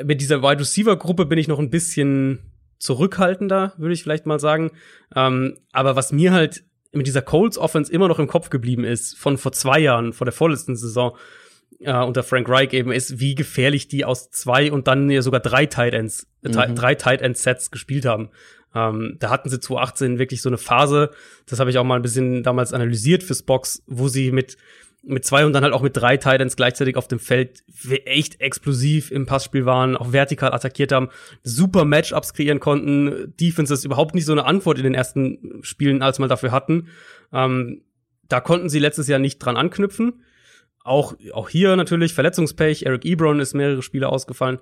mit 0.03 0.21
dieser 0.21 0.41
Wide 0.41 0.59
Receiver-Gruppe 0.59 1.25
bin 1.25 1.37
ich 1.37 1.47
noch 1.47 1.59
ein 1.59 1.69
bisschen 1.69 2.39
zurückhaltender, 2.79 3.73
würde 3.77 3.93
ich 3.93 4.03
vielleicht 4.03 4.25
mal 4.25 4.39
sagen. 4.39 4.71
Ähm, 5.15 5.57
aber 5.71 5.95
was 5.95 6.11
mir 6.11 6.31
halt 6.31 6.63
mit 6.93 7.07
dieser 7.07 7.21
Colts 7.21 7.57
Offense 7.57 7.91
immer 7.91 8.07
noch 8.07 8.19
im 8.19 8.27
Kopf 8.27 8.49
geblieben 8.49 8.83
ist, 8.83 9.17
von 9.17 9.37
vor 9.37 9.51
zwei 9.51 9.79
Jahren, 9.79 10.13
vor 10.13 10.25
der 10.25 10.33
vorletzten 10.33 10.75
Saison, 10.75 11.15
äh, 11.83 11.93
unter 12.03 12.23
Frank 12.23 12.47
Reich 12.49 12.73
eben 12.73 12.91
ist, 12.91 13.19
wie 13.19 13.35
gefährlich 13.35 13.87
die 13.87 14.05
aus 14.05 14.29
zwei 14.29 14.71
und 14.71 14.87
dann 14.87 15.09
ja 15.09 15.21
sogar 15.21 15.39
drei 15.39 15.65
Tight 15.65 15.93
Ends, 15.93 16.27
äh, 16.43 16.49
mhm. 16.49 16.75
drei 16.75 16.95
Tight 16.95 17.21
End 17.21 17.37
Sets 17.37 17.71
gespielt 17.71 18.05
haben. 18.05 18.29
Ähm, 18.73 19.17
da 19.19 19.29
hatten 19.29 19.49
sie 19.49 19.59
2018 19.59 20.19
wirklich 20.19 20.41
so 20.41 20.49
eine 20.49 20.57
Phase, 20.57 21.11
das 21.45 21.59
habe 21.59 21.69
ich 21.69 21.77
auch 21.77 21.83
mal 21.83 21.97
ein 21.97 22.01
bisschen 22.01 22.43
damals 22.43 22.73
analysiert 22.73 23.23
fürs 23.23 23.43
Box, 23.43 23.83
wo 23.87 24.07
sie 24.07 24.31
mit 24.31 24.57
mit 25.03 25.25
zwei 25.25 25.45
und 25.45 25.53
dann 25.53 25.63
halt 25.63 25.73
auch 25.73 25.81
mit 25.81 25.97
drei 25.97 26.17
Titans 26.17 26.55
gleichzeitig 26.55 26.95
auf 26.95 27.07
dem 27.07 27.19
Feld 27.19 27.63
echt 28.05 28.39
explosiv 28.39 29.09
im 29.09 29.25
Passspiel 29.25 29.65
waren, 29.65 29.97
auch 29.97 30.11
vertikal 30.11 30.53
attackiert 30.53 30.91
haben, 30.91 31.09
super 31.43 31.85
Matchups 31.85 32.33
kreieren 32.33 32.59
konnten, 32.59 33.33
Defenses 33.39 33.83
überhaupt 33.83 34.13
nicht 34.13 34.25
so 34.25 34.31
eine 34.31 34.45
Antwort 34.45 34.77
in 34.77 34.83
den 34.83 34.93
ersten 34.93 35.59
Spielen 35.63 36.03
als 36.03 36.19
mal 36.19 36.27
dafür 36.27 36.51
hatten. 36.51 36.89
Ähm, 37.33 37.81
da 38.27 38.39
konnten 38.41 38.69
sie 38.69 38.79
letztes 38.79 39.07
Jahr 39.07 39.19
nicht 39.19 39.39
dran 39.39 39.57
anknüpfen. 39.57 40.21
Auch, 40.83 41.13
auch 41.33 41.49
hier 41.49 41.75
natürlich 41.75 42.13
Verletzungspech. 42.13 42.83
Eric 42.85 43.05
Ebron 43.05 43.39
ist 43.39 43.53
mehrere 43.53 43.81
Spiele 43.81 44.09
ausgefallen. 44.09 44.59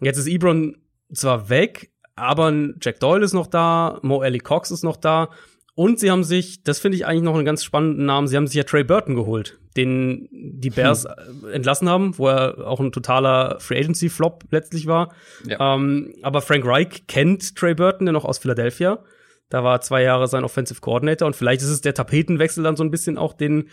Jetzt 0.00 0.18
ist 0.18 0.26
Ebron 0.26 0.76
zwar 1.12 1.48
weg, 1.48 1.90
aber 2.16 2.52
Jack 2.80 3.00
Doyle 3.00 3.24
ist 3.24 3.32
noch 3.32 3.46
da, 3.46 3.98
Mo 4.02 4.22
Ellie 4.22 4.40
Cox 4.40 4.70
ist 4.70 4.82
noch 4.82 4.96
da. 4.96 5.30
Und 5.74 5.98
sie 5.98 6.10
haben 6.10 6.24
sich, 6.24 6.64
das 6.64 6.80
finde 6.80 6.96
ich 6.96 7.06
eigentlich 7.06 7.22
noch 7.22 7.34
einen 7.34 7.46
ganz 7.46 7.64
spannenden 7.64 8.04
Namen, 8.04 8.28
sie 8.28 8.36
haben 8.36 8.46
sich 8.46 8.56
ja 8.56 8.64
Trey 8.64 8.84
Burton 8.84 9.14
geholt, 9.14 9.58
den 9.76 10.28
die 10.30 10.68
Bears 10.68 11.04
hm. 11.04 11.48
entlassen 11.50 11.88
haben, 11.88 12.18
wo 12.18 12.28
er 12.28 12.66
auch 12.66 12.78
ein 12.78 12.92
totaler 12.92 13.58
Free 13.58 13.78
Agency 13.78 14.10
Flop 14.10 14.44
letztlich 14.50 14.86
war. 14.86 15.14
Ja. 15.46 15.74
Ähm, 15.74 16.14
aber 16.22 16.42
Frank 16.42 16.66
Reich 16.66 17.06
kennt 17.06 17.56
Trey 17.56 17.74
Burton 17.74 18.06
ja 18.06 18.12
noch 18.12 18.26
aus 18.26 18.38
Philadelphia. 18.38 19.02
Da 19.48 19.64
war 19.64 19.80
zwei 19.80 20.02
Jahre 20.02 20.28
sein 20.28 20.44
Offensive 20.44 20.80
Coordinator 20.80 21.26
und 21.26 21.36
vielleicht 21.36 21.62
ist 21.62 21.68
es 21.68 21.80
der 21.80 21.94
Tapetenwechsel 21.94 22.62
dann 22.62 22.76
so 22.76 22.84
ein 22.84 22.90
bisschen 22.90 23.16
auch 23.16 23.32
den, 23.32 23.70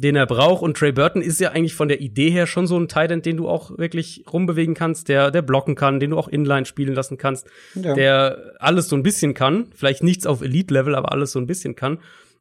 den 0.00 0.16
er 0.16 0.26
braucht. 0.26 0.62
Und 0.62 0.76
Trey 0.76 0.92
Burton 0.92 1.22
ist 1.22 1.40
ja 1.40 1.50
eigentlich 1.50 1.74
von 1.74 1.88
der 1.88 2.00
Idee 2.00 2.30
her 2.30 2.46
schon 2.46 2.66
so 2.66 2.78
ein 2.78 2.88
Tight 2.88 3.10
End, 3.10 3.26
den 3.26 3.36
du 3.36 3.48
auch 3.48 3.76
wirklich 3.78 4.24
rumbewegen 4.32 4.74
kannst, 4.74 5.08
der, 5.08 5.30
der 5.30 5.42
blocken 5.42 5.74
kann, 5.74 6.00
den 6.00 6.10
du 6.10 6.18
auch 6.18 6.28
inline 6.28 6.66
spielen 6.66 6.94
lassen 6.94 7.18
kannst, 7.18 7.46
ja. 7.74 7.94
der 7.94 8.54
alles 8.58 8.88
so 8.88 8.96
ein 8.96 9.02
bisschen 9.02 9.34
kann. 9.34 9.66
Vielleicht 9.74 10.02
nichts 10.02 10.26
auf 10.26 10.42
Elite-Level, 10.42 10.94
aber 10.94 11.12
alles 11.12 11.32
so 11.32 11.38
ein 11.38 11.46
bisschen 11.46 11.76
kann. 11.76 11.98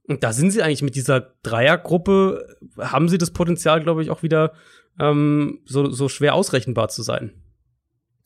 Und 0.07 0.23
da 0.23 0.33
sind 0.33 0.51
sie 0.51 0.63
eigentlich 0.63 0.81
mit 0.81 0.95
dieser 0.95 1.33
Dreiergruppe, 1.43 2.57
haben 2.77 3.09
sie 3.09 3.17
das 3.17 3.31
Potenzial, 3.31 3.81
glaube 3.83 4.01
ich, 4.01 4.09
auch 4.09 4.23
wieder 4.23 4.53
ähm, 4.99 5.59
so, 5.65 5.91
so 5.91 6.09
schwer 6.09 6.33
ausrechenbar 6.33 6.89
zu 6.89 7.03
sein. 7.03 7.33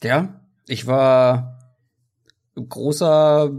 Ja, 0.02 0.42
ich 0.68 0.88
war 0.88 1.60
großer 2.56 3.52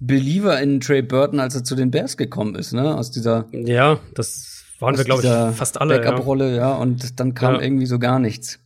Believer 0.00 0.60
in 0.60 0.80
Trey 0.80 1.02
Burton, 1.02 1.40
als 1.40 1.54
er 1.54 1.64
zu 1.64 1.76
den 1.76 1.90
Bears 1.90 2.16
gekommen 2.16 2.54
ist, 2.56 2.72
ne? 2.72 2.96
Aus 2.96 3.10
dieser 3.10 3.46
Ja, 3.52 4.00
das 4.14 4.59
waren 4.80 4.96
wir, 4.96 5.04
glaube 5.04 5.22
ich, 5.22 5.56
fast 5.56 5.80
alle. 5.80 5.98
Backup-Rolle, 5.98 6.50
ja. 6.50 6.70
ja. 6.70 6.74
Und 6.74 7.20
dann 7.20 7.34
kam 7.34 7.54
ja. 7.54 7.62
irgendwie 7.62 7.86
so 7.86 7.98
gar 7.98 8.18
nichts. 8.18 8.58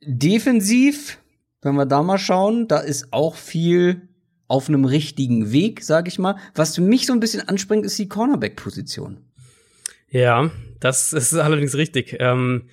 Defensiv, 0.00 1.18
wenn 1.62 1.74
wir 1.74 1.86
da 1.86 2.02
mal 2.02 2.18
schauen, 2.18 2.68
da 2.68 2.78
ist 2.78 3.12
auch 3.12 3.36
viel 3.36 4.08
auf 4.46 4.68
einem 4.68 4.84
richtigen 4.84 5.52
Weg, 5.52 5.82
sag 5.82 6.08
ich 6.08 6.18
mal. 6.18 6.36
Was 6.54 6.74
für 6.74 6.82
mich 6.82 7.06
so 7.06 7.12
ein 7.12 7.20
bisschen 7.20 7.48
anspringt, 7.48 7.84
ist 7.86 7.98
die 7.98 8.08
Cornerback-Position. 8.08 9.18
Ja, 10.10 10.50
das 10.80 11.12
ist 11.12 11.34
allerdings 11.34 11.74
richtig. 11.74 12.16
Ähm, 12.20 12.68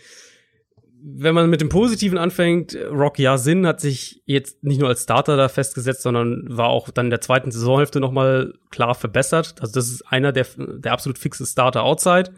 wenn 1.03 1.33
man 1.33 1.49
mit 1.49 1.61
dem 1.61 1.69
Positiven 1.69 2.17
anfängt, 2.17 2.77
Rock 2.91 3.17
Yasin 3.17 3.65
hat 3.65 3.79
sich 3.81 4.21
jetzt 4.25 4.63
nicht 4.63 4.79
nur 4.79 4.89
als 4.89 5.03
Starter 5.03 5.35
da 5.35 5.49
festgesetzt, 5.49 6.03
sondern 6.03 6.45
war 6.47 6.69
auch 6.69 6.89
dann 6.89 7.07
in 7.07 7.09
der 7.11 7.21
zweiten 7.21 7.51
Saisonhälfte 7.51 7.99
noch 7.99 8.11
mal 8.11 8.53
klar 8.69 8.93
verbessert. 8.93 9.55
Also 9.59 9.73
das 9.73 9.89
ist 9.89 10.03
einer 10.03 10.31
der, 10.31 10.45
der 10.57 10.91
absolut 10.91 11.17
fixe 11.17 11.45
Starter 11.45 11.83
outside. 11.83 12.31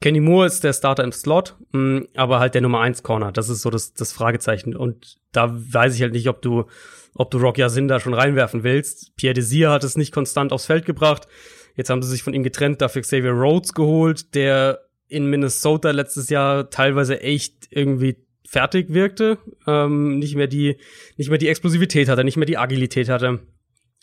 Kenny 0.00 0.20
Moore 0.20 0.46
ist 0.46 0.62
der 0.62 0.72
Starter 0.72 1.02
im 1.02 1.10
Slot, 1.10 1.56
mm, 1.72 2.02
aber 2.14 2.38
halt 2.38 2.54
der 2.54 2.62
Nummer 2.62 2.80
eins 2.80 3.02
Corner. 3.02 3.32
Das 3.32 3.48
ist 3.48 3.62
so 3.62 3.70
das, 3.70 3.94
das 3.94 4.12
Fragezeichen. 4.12 4.76
Und 4.76 5.18
da 5.32 5.50
weiß 5.52 5.96
ich 5.96 6.02
halt 6.02 6.12
nicht, 6.12 6.28
ob 6.28 6.40
du, 6.40 6.66
ob 7.14 7.30
du 7.32 7.38
Rock 7.38 7.58
Yasin 7.58 7.88
da 7.88 7.98
schon 7.98 8.14
reinwerfen 8.14 8.62
willst. 8.62 9.16
Pierre 9.16 9.34
Desir 9.34 9.70
hat 9.70 9.82
es 9.82 9.96
nicht 9.96 10.12
konstant 10.12 10.52
aufs 10.52 10.66
Feld 10.66 10.86
gebracht. 10.86 11.26
Jetzt 11.74 11.90
haben 11.90 12.02
sie 12.02 12.10
sich 12.10 12.22
von 12.22 12.34
ihm 12.34 12.44
getrennt, 12.44 12.80
dafür 12.80 13.02
Xavier 13.02 13.32
Rhodes 13.32 13.74
geholt, 13.74 14.34
der 14.34 14.87
in 15.08 15.26
Minnesota 15.26 15.90
letztes 15.90 16.28
Jahr 16.28 16.70
teilweise 16.70 17.20
echt 17.20 17.68
irgendwie 17.70 18.16
fertig 18.46 18.92
wirkte, 18.94 19.38
ähm, 19.66 20.18
nicht 20.18 20.34
mehr 20.34 20.46
die, 20.46 20.76
nicht 21.16 21.28
mehr 21.28 21.38
die 21.38 21.48
Explosivität 21.48 22.08
hatte, 22.08 22.24
nicht 22.24 22.36
mehr 22.36 22.46
die 22.46 22.56
Agilität 22.56 23.08
hatte. 23.08 23.40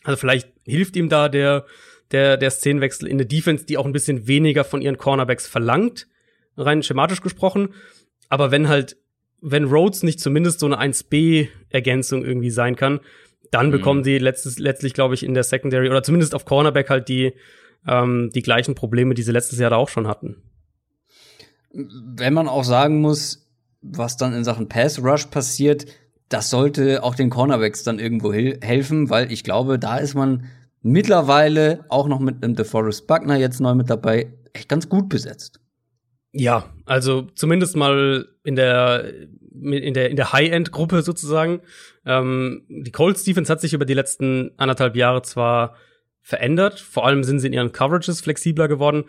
Also 0.03 0.17
vielleicht 0.17 0.49
hilft 0.65 0.95
ihm 0.95 1.09
da 1.09 1.29
der, 1.29 1.65
der, 2.11 2.37
der 2.37 2.51
Szenenwechsel 2.51 3.07
in 3.07 3.17
der 3.17 3.27
Defense, 3.27 3.65
die 3.65 3.77
auch 3.77 3.85
ein 3.85 3.91
bisschen 3.91 4.27
weniger 4.27 4.63
von 4.63 4.81
ihren 4.81 4.97
Cornerbacks 4.97 5.47
verlangt, 5.47 6.07
rein 6.57 6.83
schematisch 6.83 7.21
gesprochen. 7.21 7.69
Aber 8.29 8.51
wenn 8.51 8.67
halt, 8.67 8.97
wenn 9.41 9.65
Rhodes 9.65 10.03
nicht 10.03 10.19
zumindest 10.19 10.59
so 10.59 10.67
eine 10.67 10.79
1B-Ergänzung 10.79 12.23
irgendwie 12.23 12.51
sein 12.51 12.75
kann, 12.75 12.99
dann 13.49 13.67
mhm. 13.67 13.71
bekommen 13.71 14.03
die 14.03 14.19
letztes, 14.19 14.59
letztlich, 14.59 14.93
glaube 14.93 15.15
ich, 15.15 15.23
in 15.23 15.33
der 15.33 15.43
Secondary 15.43 15.89
oder 15.89 16.03
zumindest 16.03 16.35
auf 16.35 16.45
Cornerback 16.45 16.89
halt 16.89 17.09
die, 17.09 17.33
ähm, 17.87 18.29
die 18.33 18.43
gleichen 18.43 18.75
Probleme, 18.75 19.15
die 19.15 19.23
sie 19.23 19.31
letztes 19.31 19.57
Jahr 19.57 19.71
da 19.71 19.77
auch 19.77 19.89
schon 19.89 20.07
hatten 20.07 20.43
wenn 21.75 22.33
man 22.33 22.47
auch 22.47 22.63
sagen 22.63 23.01
muss, 23.01 23.47
was 23.81 24.17
dann 24.17 24.33
in 24.33 24.43
Sachen 24.43 24.67
Pass 24.67 25.03
Rush 25.03 25.25
passiert, 25.25 25.85
das 26.29 26.49
sollte 26.49 27.03
auch 27.03 27.15
den 27.15 27.29
Cornerbacks 27.29 27.83
dann 27.83 27.99
irgendwo 27.99 28.33
helfen, 28.33 29.09
weil 29.09 29.31
ich 29.31 29.43
glaube, 29.43 29.77
da 29.77 29.97
ist 29.97 30.15
man 30.15 30.45
mittlerweile 30.81 31.85
auch 31.89 32.07
noch 32.07 32.19
mit 32.19 32.43
einem 32.43 32.55
DeForest 32.55 33.07
Buckner 33.07 33.37
jetzt 33.37 33.59
neu 33.59 33.75
mit 33.75 33.89
dabei 33.89 34.33
echt 34.53 34.69
ganz 34.69 34.89
gut 34.89 35.09
besetzt. 35.09 35.59
Ja, 36.31 36.73
also 36.85 37.27
zumindest 37.35 37.75
mal 37.75 38.27
in 38.43 38.55
der 38.55 39.13
in 39.61 39.93
der 39.93 40.09
in 40.09 40.15
der 40.15 40.33
High-End 40.33 40.71
Gruppe 40.71 41.01
sozusagen. 41.01 41.61
Ähm, 42.05 42.63
die 42.67 42.91
Colts 42.91 43.23
Defense 43.23 43.51
hat 43.51 43.61
sich 43.61 43.73
über 43.73 43.85
die 43.85 43.93
letzten 43.93 44.51
anderthalb 44.57 44.95
Jahre 44.95 45.21
zwar 45.21 45.75
verändert, 46.21 46.79
vor 46.79 47.05
allem 47.05 47.23
sind 47.23 47.39
sie 47.39 47.47
in 47.47 47.53
ihren 47.53 47.71
Coverages 47.71 48.19
flexibler 48.19 48.67
geworden, 48.67 49.05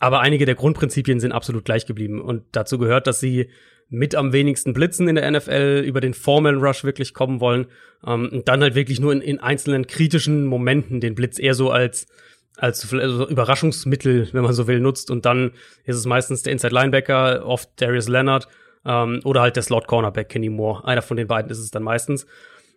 aber 0.00 0.20
einige 0.20 0.46
der 0.46 0.56
Grundprinzipien 0.56 1.20
sind 1.20 1.30
absolut 1.30 1.64
gleich 1.64 1.86
geblieben. 1.86 2.20
Und 2.20 2.42
dazu 2.52 2.78
gehört, 2.78 3.06
dass 3.06 3.20
sie 3.20 3.50
mit 3.90 4.14
am 4.14 4.32
wenigsten 4.32 4.72
Blitzen 4.72 5.06
in 5.08 5.16
der 5.16 5.30
NFL 5.30 5.84
über 5.86 6.00
den 6.00 6.14
Formel 6.14 6.56
Rush 6.56 6.84
wirklich 6.84 7.12
kommen 7.12 7.40
wollen. 7.40 7.66
Ähm, 8.04 8.30
und 8.32 8.48
dann 8.48 8.62
halt 8.62 8.74
wirklich 8.74 8.98
nur 8.98 9.12
in, 9.12 9.20
in 9.20 9.38
einzelnen 9.38 9.86
kritischen 9.86 10.46
Momenten 10.46 11.00
den 11.00 11.14
Blitz 11.14 11.38
eher 11.38 11.54
so 11.54 11.70
als 11.70 12.08
als 12.56 12.92
also 12.92 13.26
Überraschungsmittel, 13.26 14.28
wenn 14.32 14.42
man 14.42 14.52
so 14.52 14.66
will, 14.66 14.80
nutzt. 14.80 15.10
Und 15.10 15.24
dann 15.24 15.52
ist 15.84 15.96
es 15.96 16.04
meistens 16.04 16.42
der 16.42 16.52
Inside 16.52 16.74
Linebacker, 16.74 17.46
oft 17.46 17.70
Darius 17.76 18.08
Leonard 18.08 18.48
ähm, 18.84 19.20
oder 19.24 19.40
halt 19.40 19.56
der 19.56 19.62
Slot 19.62 19.86
Cornerback 19.86 20.28
Kenny 20.28 20.50
Moore. 20.50 20.84
Einer 20.84 21.02
von 21.02 21.16
den 21.16 21.26
beiden 21.26 21.50
ist 21.50 21.58
es 21.58 21.70
dann 21.70 21.82
meistens. 21.82 22.26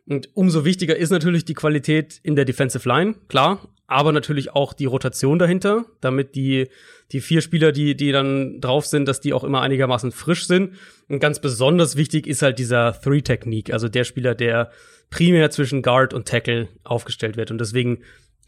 Und 0.07 0.29
umso 0.35 0.63
wichtiger 0.65 0.95
ist 0.95 1.09
natürlich 1.09 1.45
die 1.45 1.53
Qualität 1.53 2.19
in 2.23 2.35
der 2.35 2.45
Defensive 2.45 2.87
Line, 2.87 3.15
klar, 3.27 3.67
aber 3.93 4.11
natürlich 4.11 4.53
auch 4.53 4.73
die 4.73 4.85
Rotation 4.85 5.37
dahinter, 5.37 5.85
damit 6.01 6.35
die, 6.35 6.67
die 7.11 7.21
vier 7.21 7.41
Spieler, 7.41 7.71
die, 7.71 7.95
die 7.95 8.11
dann 8.11 8.59
drauf 8.59 8.85
sind, 8.85 9.07
dass 9.07 9.21
die 9.21 9.33
auch 9.33 9.43
immer 9.43 9.61
einigermaßen 9.61 10.11
frisch 10.11 10.47
sind. 10.47 10.73
Und 11.07 11.19
ganz 11.19 11.39
besonders 11.39 11.95
wichtig 11.95 12.25
ist 12.25 12.41
halt 12.41 12.57
dieser 12.57 12.99
Three-Technique, 12.99 13.71
also 13.71 13.87
der 13.87 14.03
Spieler, 14.03 14.33
der 14.35 14.71
primär 15.09 15.51
zwischen 15.51 15.83
Guard 15.83 16.13
und 16.13 16.27
Tackle 16.27 16.69
aufgestellt 16.83 17.37
wird. 17.37 17.51
Und 17.51 17.59
deswegen 17.59 17.99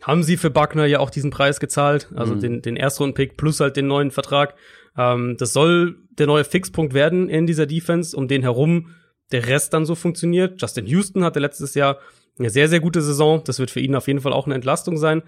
haben 0.02 0.24
sie 0.24 0.36
für 0.36 0.50
Buckner 0.50 0.86
ja 0.86 1.00
auch 1.00 1.12
diesen 1.12 1.30
Preis 1.30 1.60
gezahlt, 1.60 2.10
also 2.16 2.36
mhm. 2.36 2.40
den, 2.40 2.62
den 2.64 2.76
Erstrunden-Pick 2.76 3.38
plus 3.38 3.60
halt 3.60 3.78
den 3.78 3.88
neuen 3.88 4.10
Vertrag. 4.12 4.56
Ähm, 4.98 5.38
das 5.38 5.54
soll 5.54 5.98
der 6.18 6.28
neue 6.28 6.44
Fixpunkt 6.44 6.94
werden 6.94 7.30
in 7.30 7.46
dieser 7.46 7.68
Defense, 7.68 8.18
um 8.18 8.28
den 8.28 8.42
herum 8.42 8.96
der 9.32 9.48
Rest 9.48 9.74
dann 9.74 9.86
so 9.86 9.96
funktioniert. 9.96 10.62
Justin 10.62 10.88
Houston 10.88 11.24
hatte 11.24 11.40
letztes 11.40 11.76
Jahr 11.76 12.00
eine 12.38 12.50
sehr, 12.50 12.68
sehr 12.68 12.80
gute 12.80 13.02
Saison. 13.02 13.42
Das 13.46 13.60
wird 13.60 13.72
für 13.72 13.80
ihn 13.80 13.96
auf 13.96 14.08
jeden 14.08 14.22
Fall 14.22 14.34
auch 14.34 14.46
eine 14.46 14.56
Entlastung 14.56 14.98
sein. 14.98 15.24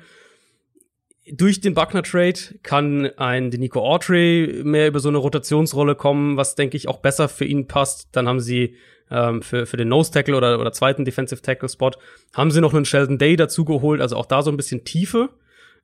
Durch 1.29 1.59
den 1.59 1.73
Buckner 1.73 2.03
Trade 2.03 2.39
kann 2.63 3.05
ein 3.17 3.49
Nico 3.49 3.81
Autry 3.81 4.61
mehr 4.63 4.87
über 4.87 4.99
so 4.99 5.09
eine 5.09 5.17
Rotationsrolle 5.17 5.95
kommen, 5.95 6.37
was 6.37 6.55
denke 6.55 6.77
ich 6.77 6.87
auch 6.87 6.99
besser 6.99 7.27
für 7.27 7.45
ihn 7.45 7.67
passt. 7.67 8.09
Dann 8.13 8.27
haben 8.27 8.39
sie 8.39 8.75
ähm, 9.11 9.41
für, 9.41 9.65
für 9.65 9.77
den 9.77 9.89
Nose 9.89 10.11
Tackle 10.11 10.35
oder, 10.35 10.59
oder 10.59 10.71
zweiten 10.71 11.05
Defensive 11.05 11.41
Tackle 11.41 11.69
Spot 11.69 11.91
haben 12.33 12.51
sie 12.51 12.61
noch 12.61 12.73
einen 12.73 12.85
Sheldon 12.85 13.17
Day 13.17 13.35
dazu 13.35 13.65
geholt, 13.65 14.01
also 14.01 14.15
auch 14.15 14.25
da 14.25 14.41
so 14.41 14.51
ein 14.51 14.57
bisschen 14.57 14.85
Tiefe. 14.85 15.29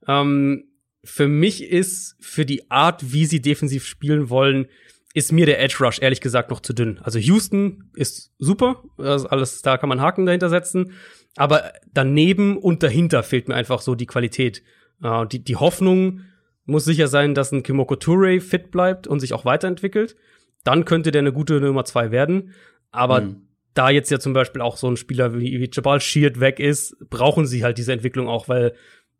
Ähm, 0.07 0.65
für 1.03 1.27
mich 1.27 1.69
ist 1.69 2.15
für 2.21 2.45
die 2.45 2.71
Art, 2.71 3.11
wie 3.11 3.25
sie 3.25 3.41
defensiv 3.41 3.85
spielen 3.85 4.29
wollen, 4.29 4.67
ist 5.13 5.31
mir 5.31 5.45
der 5.45 5.61
Edge 5.61 5.77
Rush 5.79 6.01
ehrlich 6.01 6.21
gesagt 6.21 6.49
noch 6.49 6.59
zu 6.59 6.73
dünn. 6.73 6.99
Also 7.03 7.19
Houston 7.19 7.89
ist 7.95 8.33
super, 8.39 8.83
also 8.97 9.27
alles, 9.29 9.61
da 9.61 9.77
kann 9.77 9.89
man 9.89 10.01
Haken 10.01 10.25
dahinter 10.25 10.49
setzen. 10.49 10.93
Aber 11.35 11.71
daneben 11.93 12.57
und 12.57 12.83
dahinter 12.83 13.23
fehlt 13.23 13.47
mir 13.47 13.55
einfach 13.55 13.81
so 13.81 13.95
die 13.95 14.05
Qualität. 14.05 14.63
Äh, 15.03 15.27
die, 15.27 15.43
die 15.43 15.55
Hoffnung 15.55 16.21
muss 16.65 16.85
sicher 16.85 17.07
sein, 17.07 17.35
dass 17.35 17.51
ein 17.51 17.63
Kimoko 17.63 17.95
Toure 17.95 18.39
fit 18.39 18.71
bleibt 18.71 19.07
und 19.07 19.19
sich 19.19 19.33
auch 19.33 19.45
weiterentwickelt. 19.45 20.15
Dann 20.63 20.85
könnte 20.85 21.11
der 21.11 21.21
eine 21.21 21.33
gute 21.33 21.59
Nummer 21.59 21.85
zwei 21.85 22.11
werden. 22.11 22.53
Aber 22.91 23.21
mhm. 23.21 23.47
da 23.73 23.89
jetzt 23.89 24.09
ja 24.09 24.19
zum 24.19 24.33
Beispiel 24.33 24.61
auch 24.61 24.77
so 24.77 24.87
ein 24.89 24.97
Spieler 24.97 25.35
wie, 25.35 25.59
wie 25.59 25.69
Jabal 25.71 25.99
Sheard 25.99 26.39
weg 26.39 26.59
ist, 26.59 26.95
brauchen 27.09 27.45
sie 27.45 27.63
halt 27.63 27.77
diese 27.77 27.93
Entwicklung 27.93 28.27
auch, 28.27 28.47
weil 28.47 28.73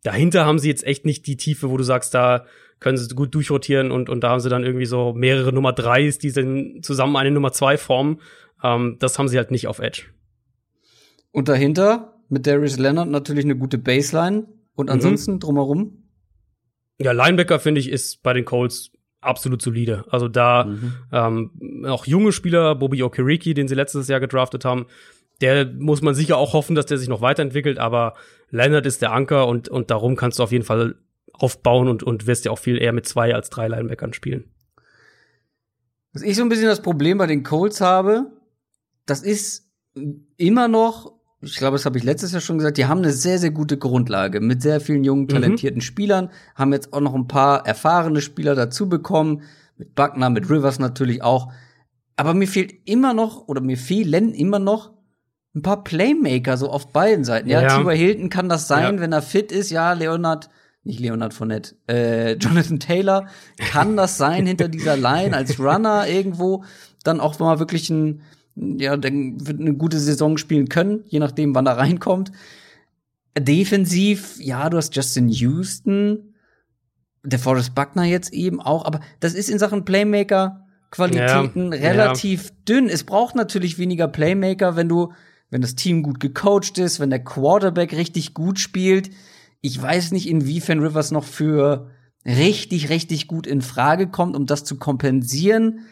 dahinter 0.04 0.46
haben 0.46 0.60
sie 0.60 0.70
jetzt 0.70 0.86
echt 0.86 1.06
nicht 1.06 1.28
die 1.28 1.38
Tiefe, 1.38 1.70
wo 1.70 1.78
du 1.78 1.84
sagst, 1.84 2.14
da 2.14 2.46
können 2.80 2.98
sie 2.98 3.14
gut 3.16 3.34
durchrotieren 3.34 3.92
und, 3.92 4.10
und 4.10 4.24
da 4.24 4.30
haben 4.30 4.40
sie 4.40 4.50
dann 4.50 4.64
irgendwie 4.64 4.86
so 4.86 5.14
mehrere 5.14 5.54
Nummer 5.54 5.74
Dreis, 5.74 6.18
die 6.18 6.32
dann 6.32 6.80
zusammen 6.82 7.16
eine 7.16 7.32
Nummer 7.32 7.52
zwei 7.52 7.78
formen. 7.78 8.20
Ähm, 8.64 8.98
das 9.00 9.18
haben 9.20 9.28
sie 9.28 9.38
halt 9.38 9.52
nicht 9.52 9.68
auf 9.68 9.80
Edge. 9.80 10.04
Und 11.32 11.50
dahinter 11.50 12.14
mit 12.30 12.48
Darius 12.48 12.78
Leonard 12.78 13.10
natürlich 13.10 13.46
eine 13.46 13.56
gute 13.56 13.78
Baseline 13.78 14.48
und 14.76 14.88
mhm. 14.88 14.94
ansonsten 14.94 15.34
mhm. 15.34 15.40
drumherum? 15.40 16.04
Ja, 17.00 17.12
Linebacker 17.12 17.60
finde 17.60 17.82
ich 17.82 17.90
ist 17.90 18.24
bei 18.24 18.34
den 18.34 18.46
Colts 18.46 18.92
absolut 19.22 19.62
solide. 19.62 20.06
Also 20.10 20.28
da 20.28 20.66
mhm. 20.66 20.94
ähm, 21.12 21.86
auch 21.88 22.06
junge 22.06 22.32
Spieler, 22.32 22.76
Bobby 22.76 23.04
Okereke, 23.04 23.54
den 23.54 23.68
sie 23.68 23.76
letztes 23.76 24.08
Jahr 24.08 24.20
gedraftet 24.20 24.66
haben, 24.66 24.88
der 25.42 25.66
muss 25.66 26.02
man 26.02 26.14
sicher 26.14 26.38
auch 26.38 26.54
hoffen, 26.54 26.76
dass 26.76 26.86
der 26.86 26.98
sich 26.98 27.10
noch 27.10 27.22
weiterentwickelt, 27.22 27.80
aber 27.80 28.14
Leonard 28.50 28.86
ist 28.86 29.02
der 29.02 29.12
Anker 29.12 29.48
und, 29.48 29.68
und 29.68 29.90
darum 29.92 30.16
kannst 30.16 30.40
du 30.40 30.44
auf 30.44 30.52
jeden 30.52 30.64
Fall 30.64 30.96
aufbauen 31.32 31.88
und, 31.88 32.04
und 32.04 32.28
wirst 32.28 32.46
ja 32.46 32.52
auch 32.52 32.60
viel 32.60 32.82
eher 32.82 32.94
mit 32.94 33.08
zwei 33.08 33.34
als 33.34 33.50
drei 33.50 33.68
Linebackern 33.68 34.14
spielen. 34.14 34.46
Was 36.14 36.22
ich 36.22 36.36
so 36.36 36.44
ein 36.44 36.50
bisschen 36.50 36.68
das 36.68 36.82
Problem 36.82 37.18
bei 37.18 37.28
den 37.28 37.44
Colts 37.44 37.82
habe, 37.82 38.32
das 39.06 39.24
ist 39.24 39.68
immer 40.38 40.68
noch, 40.68 41.14
ich 41.42 41.56
glaube, 41.56 41.76
das 41.76 41.86
habe 41.86 41.98
ich 41.98 42.04
letztes 42.04 42.32
Jahr 42.32 42.42
schon 42.42 42.58
gesagt, 42.60 42.78
die 42.78 42.86
haben 42.86 43.00
eine 43.00 43.12
sehr, 43.12 43.40
sehr 43.40 43.52
gute 43.52 43.78
Grundlage 43.78 44.40
mit 44.40 44.62
sehr 44.62 44.80
vielen 44.80 45.04
jungen, 45.04 45.24
mhm. 45.24 45.30
talentierten 45.30 45.80
mhm. 45.80 45.84
Spielern, 45.84 46.30
haben 46.56 46.72
jetzt 46.72 46.94
auch 46.94 47.02
noch 47.02 47.16
ein 47.16 47.28
paar 47.28 47.66
erfahrene 47.66 48.22
Spieler 48.22 48.56
dazu 48.56 48.88
bekommen, 48.88 49.42
mit 49.78 49.96
Buckner, 49.96 50.30
mit 50.30 50.50
Rivers 50.50 50.80
natürlich 50.80 51.24
auch. 51.24 51.52
Aber 52.16 52.36
mir 52.36 52.48
fehlt 52.48 52.74
immer 52.86 53.14
noch, 53.14 53.48
oder 53.48 53.62
mir 53.62 53.78
fehlen 53.78 54.34
immer 54.34 54.60
noch 54.60 54.94
ein 55.56 55.62
paar 55.62 55.84
Playmaker 55.84 56.58
so 56.58 56.70
auf 56.70 56.92
beiden 56.94 57.26
Seiten. 57.26 57.50
Ja, 57.50 57.62
ja. 57.62 57.78
T.Y. 57.78 57.96
Hilton 57.96 58.30
kann 58.30 58.50
das 58.50 58.68
sein, 58.68 58.96
ja. 58.96 59.02
wenn 59.02 59.12
er 59.12 59.22
fit 59.22 59.52
ist. 59.52 59.70
Ja, 59.72 59.94
Leonard, 59.94 60.50
nicht 60.84 61.00
Leonard 61.00 61.34
Fournette, 61.34 61.76
äh, 61.88 62.34
Jonathan 62.34 62.80
Taylor 62.80 63.28
kann 63.58 63.96
das 63.96 64.18
sein 64.18 64.46
hinter 64.46 64.68
dieser 64.68 64.98
Line 64.98 65.36
als 65.36 65.60
Runner 65.60 66.08
irgendwo 66.08 66.64
dann 67.04 67.20
auch 67.20 67.40
mal 67.40 67.60
wirklich 67.60 67.90
ein, 67.90 68.22
ja, 68.56 68.92
wird 69.02 69.60
eine 69.60 69.74
gute 69.74 70.00
Saison 70.00 70.38
spielen 70.38 70.70
können, 70.70 71.04
je 71.08 71.20
nachdem, 71.20 71.56
wann 71.56 71.66
er 71.66 71.78
reinkommt. 71.78 72.32
Defensiv, 73.38 74.38
ja, 74.40 74.70
du 74.70 74.78
hast 74.78 74.96
Justin 74.96 75.30
Houston, 75.30 76.34
der 77.24 77.40
Forrest 77.40 77.74
Buckner 77.74 78.04
jetzt 78.04 78.34
eben 78.34 78.62
auch, 78.62 78.86
aber 78.86 79.00
das 79.20 79.34
ist 79.34 79.50
in 79.50 79.60
Sachen 79.60 79.86
Playmaker 79.86 80.66
Qualitäten 80.92 81.72
ja, 81.74 81.80
relativ 81.80 82.46
ja. 82.46 82.52
dünn. 82.70 82.88
Es 82.88 83.04
braucht 83.04 83.34
natürlich 83.34 83.80
weniger 83.80 84.08
Playmaker, 84.08 84.76
wenn 84.76 84.88
du 84.88 85.12
wenn 85.50 85.62
das 85.62 85.76
Team 85.76 86.02
gut 86.02 86.20
gecoacht 86.20 86.80
ist, 86.80 87.00
wenn 87.00 87.12
der 87.12 87.24
Quarterback 87.24 87.94
richtig 87.94 88.34
gut 88.34 88.60
spielt. 88.60 89.12
Ich 89.66 89.82
weiß 89.82 90.12
nicht, 90.12 90.28
inwiefern 90.28 90.82
Rivers 90.82 91.12
noch 91.12 91.24
für 91.24 91.90
richtig, 92.26 92.90
richtig 92.90 93.30
gut 93.30 93.48
in 93.48 93.62
Frage 93.62 94.08
kommt, 94.08 94.36
um 94.36 94.46
das 94.46 94.66
zu 94.66 94.78
kompensieren. 94.78 95.86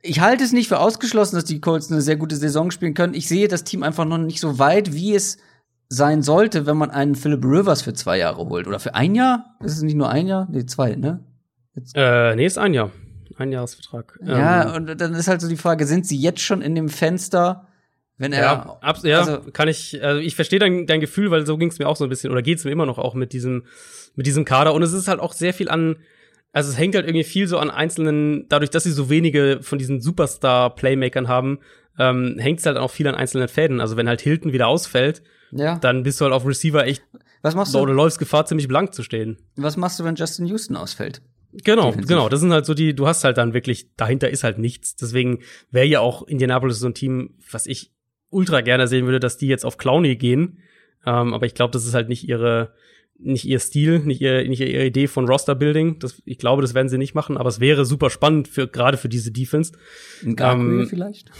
Ich 0.00 0.20
halte 0.20 0.42
es 0.42 0.52
nicht 0.52 0.68
für 0.68 0.78
ausgeschlossen, 0.78 1.36
dass 1.36 1.44
die 1.44 1.60
Colts 1.60 1.92
eine 1.92 2.00
sehr 2.00 2.16
gute 2.16 2.34
Saison 2.34 2.70
spielen 2.70 2.94
können. 2.94 3.12
Ich 3.12 3.28
sehe 3.28 3.46
das 3.46 3.64
Team 3.64 3.82
einfach 3.82 4.06
noch 4.06 4.16
nicht 4.16 4.40
so 4.40 4.58
weit, 4.58 4.94
wie 4.94 5.14
es 5.14 5.36
sein 5.90 6.22
sollte, 6.22 6.64
wenn 6.64 6.78
man 6.78 6.90
einen 6.90 7.14
Philip 7.14 7.44
Rivers 7.44 7.82
für 7.82 7.92
zwei 7.92 8.16
Jahre 8.16 8.48
holt. 8.48 8.66
Oder 8.66 8.80
für 8.80 8.94
ein 8.94 9.14
Jahr? 9.14 9.54
Ist 9.60 9.76
es 9.76 9.82
nicht 9.82 9.94
nur 9.94 10.08
ein 10.08 10.26
Jahr? 10.26 10.48
Nee, 10.50 10.64
zwei, 10.64 10.96
ne? 10.96 11.22
Jetzt. 11.74 11.92
Äh, 11.94 12.34
nee, 12.36 12.46
ist 12.46 12.56
ein 12.56 12.72
Jahr. 12.72 12.90
Ein 13.36 13.52
Jahresvertrag. 13.52 14.18
Ja, 14.24 14.74
ähm. 14.74 14.88
und 14.88 14.98
dann 14.98 15.12
ist 15.12 15.28
halt 15.28 15.42
so 15.42 15.48
die 15.48 15.58
Frage, 15.58 15.86
sind 15.86 16.06
sie 16.06 16.16
jetzt 16.16 16.40
schon 16.40 16.62
in 16.62 16.74
dem 16.74 16.88
Fenster, 16.88 17.68
wenn 18.22 18.32
er. 18.32 18.42
Ja, 18.42 18.78
ab, 18.80 18.98
ja 19.02 19.18
also, 19.18 19.40
kann 19.52 19.68
ich, 19.68 20.02
also 20.02 20.20
ich 20.20 20.36
verstehe 20.36 20.60
dein, 20.60 20.86
dein 20.86 21.00
Gefühl, 21.00 21.30
weil 21.30 21.44
so 21.44 21.58
ging 21.58 21.68
es 21.68 21.78
mir 21.78 21.88
auch 21.88 21.96
so 21.96 22.04
ein 22.04 22.08
bisschen, 22.08 22.30
oder 22.30 22.40
geht 22.40 22.58
es 22.58 22.64
mir 22.64 22.70
immer 22.70 22.86
noch 22.86 22.98
auch 22.98 23.14
mit 23.14 23.32
diesem, 23.32 23.64
mit 24.14 24.26
diesem 24.26 24.44
Kader. 24.44 24.74
Und 24.74 24.82
es 24.82 24.92
ist 24.92 25.08
halt 25.08 25.18
auch 25.18 25.32
sehr 25.32 25.52
viel 25.52 25.68
an, 25.68 25.96
also 26.52 26.70
es 26.70 26.78
hängt 26.78 26.94
halt 26.94 27.06
irgendwie 27.06 27.24
viel 27.24 27.48
so 27.48 27.58
an 27.58 27.68
einzelnen, 27.68 28.46
dadurch, 28.48 28.70
dass 28.70 28.84
sie 28.84 28.92
so 28.92 29.10
wenige 29.10 29.58
von 29.62 29.78
diesen 29.78 30.00
Superstar-Playmakern 30.00 31.26
haben, 31.26 31.58
ähm, 31.98 32.36
hängt 32.38 32.60
es 32.60 32.66
halt 32.66 32.76
auch 32.76 32.90
viel 32.90 33.08
an 33.08 33.16
einzelnen 33.16 33.48
Fäden. 33.48 33.80
Also 33.80 33.96
wenn 33.96 34.08
halt 34.08 34.20
Hilton 34.20 34.52
wieder 34.52 34.68
ausfällt, 34.68 35.22
ja. 35.50 35.78
dann 35.78 36.04
bist 36.04 36.20
du 36.20 36.24
halt 36.24 36.32
auf 36.32 36.46
Receiver 36.46 36.86
echt, 36.86 37.02
was 37.42 37.56
machst 37.56 37.74
du? 37.74 37.80
Oder 37.80 37.92
läufst 37.92 38.20
Gefahr, 38.20 38.46
ziemlich 38.46 38.68
blank 38.68 38.94
zu 38.94 39.02
stehen. 39.02 39.38
Was 39.56 39.76
machst 39.76 39.98
du, 39.98 40.04
wenn 40.04 40.14
Justin 40.14 40.46
Houston 40.46 40.76
ausfällt? 40.76 41.22
Genau, 41.64 41.86
Defensiv. 41.86 42.08
genau. 42.08 42.28
Das 42.28 42.40
sind 42.40 42.52
halt 42.52 42.66
so 42.66 42.72
die, 42.72 42.94
du 42.94 43.06
hast 43.06 43.24
halt 43.24 43.36
dann 43.36 43.52
wirklich, 43.52 43.94
dahinter 43.96 44.30
ist 44.30 44.44
halt 44.44 44.58
nichts. 44.58 44.96
Deswegen 44.96 45.40
wäre 45.70 45.86
ja 45.86 46.00
auch 46.00 46.22
Indianapolis 46.22 46.78
so 46.78 46.86
ein 46.86 46.94
Team, 46.94 47.34
was 47.50 47.66
ich 47.66 47.92
ultra 48.32 48.60
gerne 48.60 48.88
sehen 48.88 49.04
würde, 49.04 49.20
dass 49.20 49.36
die 49.36 49.46
jetzt 49.46 49.64
auf 49.64 49.78
Clowny 49.78 50.16
gehen. 50.16 50.58
Ähm, 51.04 51.34
aber 51.34 51.46
ich 51.46 51.54
glaube, 51.54 51.72
das 51.72 51.86
ist 51.86 51.94
halt 51.94 52.08
nicht 52.08 52.28
ihre, 52.28 52.72
nicht 53.18 53.44
ihr 53.44 53.58
Stil, 53.58 54.00
nicht, 54.00 54.20
ihr, 54.20 54.48
nicht 54.48 54.60
ihre 54.60 54.84
Idee 54.84 55.06
von 55.06 55.26
Roster-Building. 55.28 55.98
ich 56.24 56.38
glaube, 56.38 56.62
das 56.62 56.74
werden 56.74 56.88
sie 56.88 56.98
nicht 56.98 57.14
machen, 57.14 57.36
aber 57.36 57.48
es 57.48 57.60
wäre 57.60 57.84
super 57.84 58.10
spannend 58.10 58.48
für 58.48 58.68
gerade 58.68 58.96
für 58.96 59.08
diese 59.08 59.32
Defense. 59.32 59.72
Ein 60.24 60.36
ähm, 60.38 60.86
vielleicht? 60.88 61.30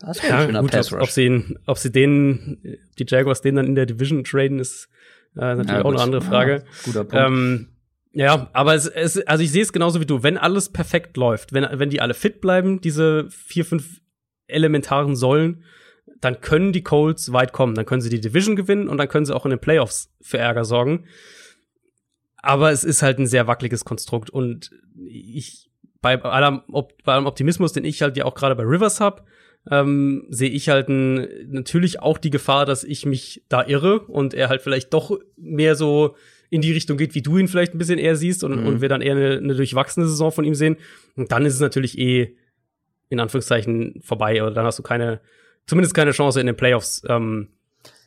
Das 0.00 0.22
wäre 0.22 0.52
ja, 0.52 0.60
gut, 0.60 0.72
ob, 0.74 1.00
ob, 1.00 1.08
sie, 1.10 1.56
ob 1.66 1.78
sie 1.78 1.92
den, 1.92 2.58
die 2.98 3.04
Jaguars 3.06 3.42
den 3.42 3.56
dann 3.56 3.66
in 3.66 3.74
der 3.74 3.86
Division 3.86 4.24
traden, 4.24 4.58
ist 4.58 4.88
äh, 5.36 5.40
natürlich 5.40 5.70
ja, 5.70 5.84
auch 5.84 5.92
eine 5.92 6.00
andere 6.00 6.22
Frage. 6.22 6.52
Ja, 6.52 6.82
guter 6.84 7.04
Punkt. 7.04 7.26
Ähm, 7.26 7.68
ja, 8.12 8.48
aber 8.52 8.74
es, 8.74 8.86
es, 8.86 9.18
also 9.26 9.44
ich 9.44 9.52
sehe 9.52 9.62
es 9.62 9.72
genauso 9.72 10.00
wie 10.00 10.06
du. 10.06 10.22
Wenn 10.22 10.36
alles 10.36 10.70
perfekt 10.70 11.16
läuft, 11.16 11.52
wenn, 11.52 11.66
wenn 11.72 11.90
die 11.90 12.00
alle 12.00 12.14
fit 12.14 12.40
bleiben, 12.40 12.80
diese 12.80 13.28
vier, 13.30 13.64
fünf 13.64 14.00
elementaren 14.48 15.14
Säulen, 15.14 15.64
dann 16.20 16.40
können 16.40 16.72
die 16.72 16.82
Colts 16.82 17.32
weit 17.32 17.52
kommen. 17.52 17.74
Dann 17.74 17.86
können 17.86 18.02
sie 18.02 18.10
die 18.10 18.20
Division 18.20 18.56
gewinnen 18.56 18.88
und 18.88 18.98
dann 18.98 19.08
können 19.08 19.26
sie 19.26 19.34
auch 19.34 19.44
in 19.46 19.50
den 19.50 19.60
Playoffs 19.60 20.12
für 20.20 20.38
Ärger 20.38 20.64
sorgen. 20.64 21.06
Aber 22.36 22.70
es 22.70 22.84
ist 22.84 23.02
halt 23.02 23.18
ein 23.18 23.26
sehr 23.26 23.46
wackeliges 23.46 23.84
Konstrukt 23.84 24.30
und 24.30 24.70
ich 25.06 25.70
bei 26.00 26.20
allem, 26.22 26.62
bei 27.04 27.12
allem 27.12 27.26
Optimismus, 27.26 27.72
den 27.72 27.84
ich 27.84 28.00
halt 28.00 28.16
ja 28.16 28.24
auch 28.24 28.34
gerade 28.34 28.54
bei 28.54 28.62
Rivers 28.62 29.00
hab, 29.00 29.26
ähm, 29.70 30.26
sehe 30.30 30.48
ich 30.48 30.70
halt 30.70 30.88
ein, 30.88 31.28
natürlich 31.48 32.00
auch 32.00 32.16
die 32.16 32.30
Gefahr, 32.30 32.64
dass 32.64 32.84
ich 32.84 33.04
mich 33.04 33.44
da 33.48 33.66
irre 33.66 34.00
und 34.00 34.32
er 34.32 34.48
halt 34.48 34.62
vielleicht 34.62 34.94
doch 34.94 35.18
mehr 35.36 35.74
so 35.74 36.16
in 36.48 36.62
die 36.62 36.72
Richtung 36.72 36.96
geht, 36.96 37.14
wie 37.14 37.22
du 37.22 37.36
ihn 37.36 37.48
vielleicht 37.48 37.74
ein 37.74 37.78
bisschen 37.78 37.98
eher 37.98 38.16
siehst 38.16 38.42
und, 38.42 38.60
mhm. 38.60 38.66
und 38.66 38.80
wir 38.80 38.88
dann 38.88 39.02
eher 39.02 39.14
eine, 39.14 39.36
eine 39.36 39.54
durchwachsene 39.54 40.06
Saison 40.06 40.32
von 40.32 40.44
ihm 40.44 40.54
sehen. 40.54 40.76
Und 41.14 41.30
dann 41.30 41.44
ist 41.44 41.54
es 41.54 41.60
natürlich 41.60 41.98
eh 41.98 42.36
in 43.10 43.20
Anführungszeichen 43.20 44.00
vorbei 44.02 44.42
oder 44.42 44.52
dann 44.52 44.64
hast 44.64 44.78
du 44.78 44.82
keine 44.82 45.20
zumindest 45.66 45.94
keine 45.94 46.12
Chance 46.12 46.40
in 46.40 46.46
den 46.46 46.56
Playoffs 46.56 47.02
ähm, 47.08 47.48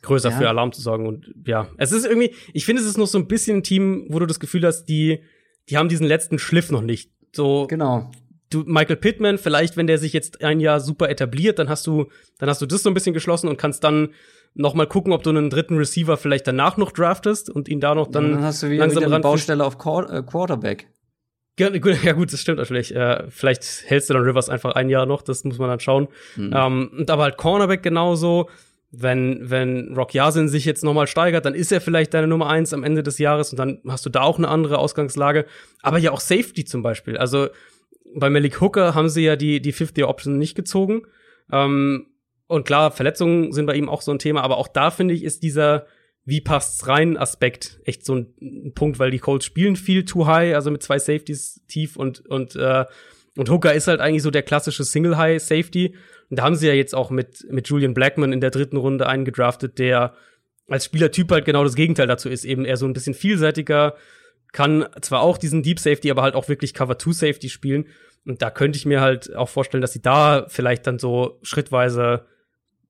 größer 0.02 0.30
ja. 0.30 0.36
für 0.36 0.48
Alarm 0.48 0.72
zu 0.72 0.80
sorgen. 0.80 1.06
Und 1.06 1.34
ja, 1.46 1.68
es 1.78 1.92
ist 1.92 2.06
irgendwie, 2.06 2.34
ich 2.52 2.64
finde, 2.64 2.82
es 2.82 2.88
ist 2.88 2.98
noch 2.98 3.06
so 3.06 3.18
ein 3.18 3.26
bisschen 3.26 3.58
ein 3.58 3.62
Team, 3.62 4.06
wo 4.08 4.18
du 4.18 4.26
das 4.26 4.40
Gefühl 4.40 4.64
hast, 4.64 4.86
die, 4.86 5.20
die 5.68 5.76
haben 5.76 5.88
diesen 5.88 6.06
letzten 6.06 6.38
Schliff 6.38 6.70
noch 6.70 6.82
nicht. 6.82 7.10
So, 7.32 7.66
genau. 7.66 8.10
Du, 8.50 8.62
Michael 8.66 8.96
Pittman, 8.96 9.38
vielleicht, 9.38 9.76
wenn 9.76 9.86
der 9.86 9.98
sich 9.98 10.12
jetzt 10.12 10.44
ein 10.44 10.60
Jahr 10.60 10.78
super 10.78 11.08
etabliert, 11.08 11.58
dann 11.58 11.68
hast 11.68 11.86
du, 11.86 12.06
dann 12.38 12.48
hast 12.48 12.62
du 12.62 12.66
das 12.66 12.82
so 12.82 12.90
ein 12.90 12.94
bisschen 12.94 13.14
geschlossen 13.14 13.48
und 13.48 13.56
kannst 13.56 13.82
dann 13.82 14.10
noch 14.54 14.74
mal 14.74 14.86
gucken, 14.86 15.12
ob 15.12 15.24
du 15.24 15.30
einen 15.30 15.50
dritten 15.50 15.76
Receiver 15.76 16.16
vielleicht 16.16 16.46
danach 16.46 16.76
noch 16.76 16.92
draftest 16.92 17.50
und 17.50 17.68
ihn 17.68 17.80
da 17.80 17.94
noch 17.94 18.06
dann, 18.06 18.24
ja, 18.24 18.34
dann 18.36 18.44
hast 18.44 18.62
du 18.62 18.70
wieder, 18.70 18.84
langsam 18.84 19.02
wieder 19.02 19.14
eine 19.14 19.22
Baustelle 19.22 19.64
auf 19.64 19.74
äh, 19.74 20.22
Quarterback. 20.22 20.93
Ja, 21.58 21.68
gut, 22.12 22.32
das 22.32 22.40
stimmt 22.40 22.58
natürlich. 22.58 22.94
Äh, 22.94 23.24
vielleicht 23.28 23.84
hältst 23.86 24.10
du 24.10 24.14
dann 24.14 24.24
Rivers 24.24 24.48
einfach 24.48 24.74
ein 24.74 24.88
Jahr 24.88 25.06
noch, 25.06 25.22
das 25.22 25.44
muss 25.44 25.58
man 25.58 25.68
dann 25.68 25.80
schauen. 25.80 26.08
Mhm. 26.36 26.52
Ähm, 26.54 26.90
und 26.98 27.10
aber 27.10 27.24
halt 27.24 27.36
Cornerback 27.36 27.82
genauso. 27.82 28.48
Wenn, 28.96 29.50
wenn 29.50 29.92
Rock 29.96 30.14
Yasin 30.14 30.48
sich 30.48 30.64
jetzt 30.64 30.84
nochmal 30.84 31.08
steigert, 31.08 31.44
dann 31.44 31.54
ist 31.54 31.72
er 31.72 31.80
vielleicht 31.80 32.14
deine 32.14 32.28
Nummer 32.28 32.48
eins 32.48 32.72
am 32.72 32.84
Ende 32.84 33.02
des 33.02 33.18
Jahres 33.18 33.50
und 33.50 33.58
dann 33.58 33.80
hast 33.88 34.06
du 34.06 34.10
da 34.10 34.22
auch 34.22 34.38
eine 34.38 34.46
andere 34.46 34.78
Ausgangslage. 34.78 35.46
Aber 35.82 35.98
ja 35.98 36.12
auch 36.12 36.20
Safety 36.20 36.64
zum 36.64 36.84
Beispiel. 36.84 37.16
Also 37.16 37.48
bei 38.14 38.30
Malik 38.30 38.60
Hooker 38.60 38.94
haben 38.94 39.08
sie 39.08 39.24
ja 39.24 39.34
die, 39.34 39.60
die 39.60 39.72
Fifth-Year-Option 39.72 40.38
nicht 40.38 40.54
gezogen. 40.54 41.02
Ähm, 41.50 42.06
und 42.46 42.66
klar, 42.66 42.92
Verletzungen 42.92 43.52
sind 43.52 43.66
bei 43.66 43.74
ihm 43.74 43.88
auch 43.88 44.02
so 44.02 44.12
ein 44.12 44.18
Thema, 44.18 44.42
aber 44.42 44.58
auch 44.58 44.68
da 44.68 44.90
finde 44.90 45.14
ich, 45.14 45.24
ist 45.24 45.42
dieser, 45.42 45.86
wie 46.24 46.40
passt's 46.40 46.86
rein? 46.88 47.16
Aspekt 47.16 47.80
echt 47.84 48.04
so 48.04 48.14
ein, 48.14 48.72
Punkt, 48.74 48.98
weil 48.98 49.10
die 49.10 49.18
Colts 49.18 49.44
spielen 49.44 49.76
viel 49.76 50.04
too 50.04 50.26
high, 50.26 50.54
also 50.54 50.70
mit 50.70 50.82
zwei 50.82 50.98
Safeties 50.98 51.62
tief 51.68 51.96
und 51.96 52.24
und 52.26 52.56
äh, 52.56 52.84
und 53.36 53.50
Hooker 53.50 53.74
ist 53.74 53.88
halt 53.88 54.00
eigentlich 54.00 54.22
so 54.22 54.30
der 54.30 54.42
klassische 54.42 54.84
Single 54.84 55.16
High 55.16 55.42
Safety. 55.42 55.94
Und 56.30 56.38
da 56.38 56.44
haben 56.44 56.54
sie 56.54 56.68
ja 56.68 56.72
jetzt 56.72 56.94
auch 56.94 57.10
mit 57.10 57.46
mit 57.50 57.68
Julian 57.68 57.94
Blackman 57.94 58.32
in 58.32 58.40
der 58.40 58.50
dritten 58.50 58.76
Runde 58.76 59.06
einen 59.06 59.24
gedraftet, 59.24 59.78
der 59.78 60.14
als 60.68 60.86
Spielertyp 60.86 61.30
halt 61.30 61.44
genau 61.44 61.62
das 61.62 61.74
Gegenteil 61.74 62.06
dazu 62.06 62.28
ist, 62.28 62.44
eben 62.44 62.64
eher 62.64 62.78
so 62.78 62.86
ein 62.86 62.94
bisschen 62.94 63.14
vielseitiger, 63.14 63.96
kann 64.52 64.86
zwar 65.02 65.20
auch 65.20 65.36
diesen 65.36 65.62
Deep 65.62 65.78
Safety, 65.78 66.10
aber 66.10 66.22
halt 66.22 66.34
auch 66.34 66.48
wirklich 66.48 66.72
Cover 66.72 66.98
2 66.98 67.12
Safety 67.12 67.50
spielen. 67.50 67.88
Und 68.24 68.40
da 68.40 68.50
könnte 68.50 68.78
ich 68.78 68.86
mir 68.86 69.02
halt 69.02 69.34
auch 69.36 69.50
vorstellen, 69.50 69.82
dass 69.82 69.92
sie 69.92 70.00
da 70.00 70.46
vielleicht 70.48 70.86
dann 70.86 70.98
so 70.98 71.38
schrittweise 71.42 72.24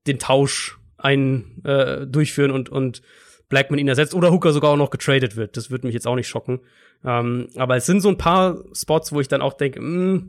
den 0.07 0.19
Tausch 0.19 0.79
ein 0.97 1.61
äh, 1.65 2.07
durchführen 2.07 2.51
und 2.51 2.69
und 2.69 3.01
Blackman 3.49 3.79
ihn 3.79 3.87
ersetzt 3.87 4.13
oder 4.13 4.31
Hooker 4.31 4.53
sogar 4.53 4.71
auch 4.71 4.77
noch 4.77 4.89
getradet 4.89 5.35
wird. 5.35 5.57
Das 5.57 5.69
würde 5.69 5.87
mich 5.87 5.93
jetzt 5.93 6.07
auch 6.07 6.15
nicht 6.15 6.27
schocken. 6.27 6.59
Ähm, 7.03 7.49
aber 7.55 7.75
es 7.75 7.85
sind 7.85 8.01
so 8.01 8.09
ein 8.09 8.17
paar 8.17 8.57
Spots, 8.73 9.11
wo 9.11 9.21
ich 9.21 9.27
dann 9.27 9.41
auch 9.41 9.53
denke, 9.53 9.81
mh, 9.81 10.21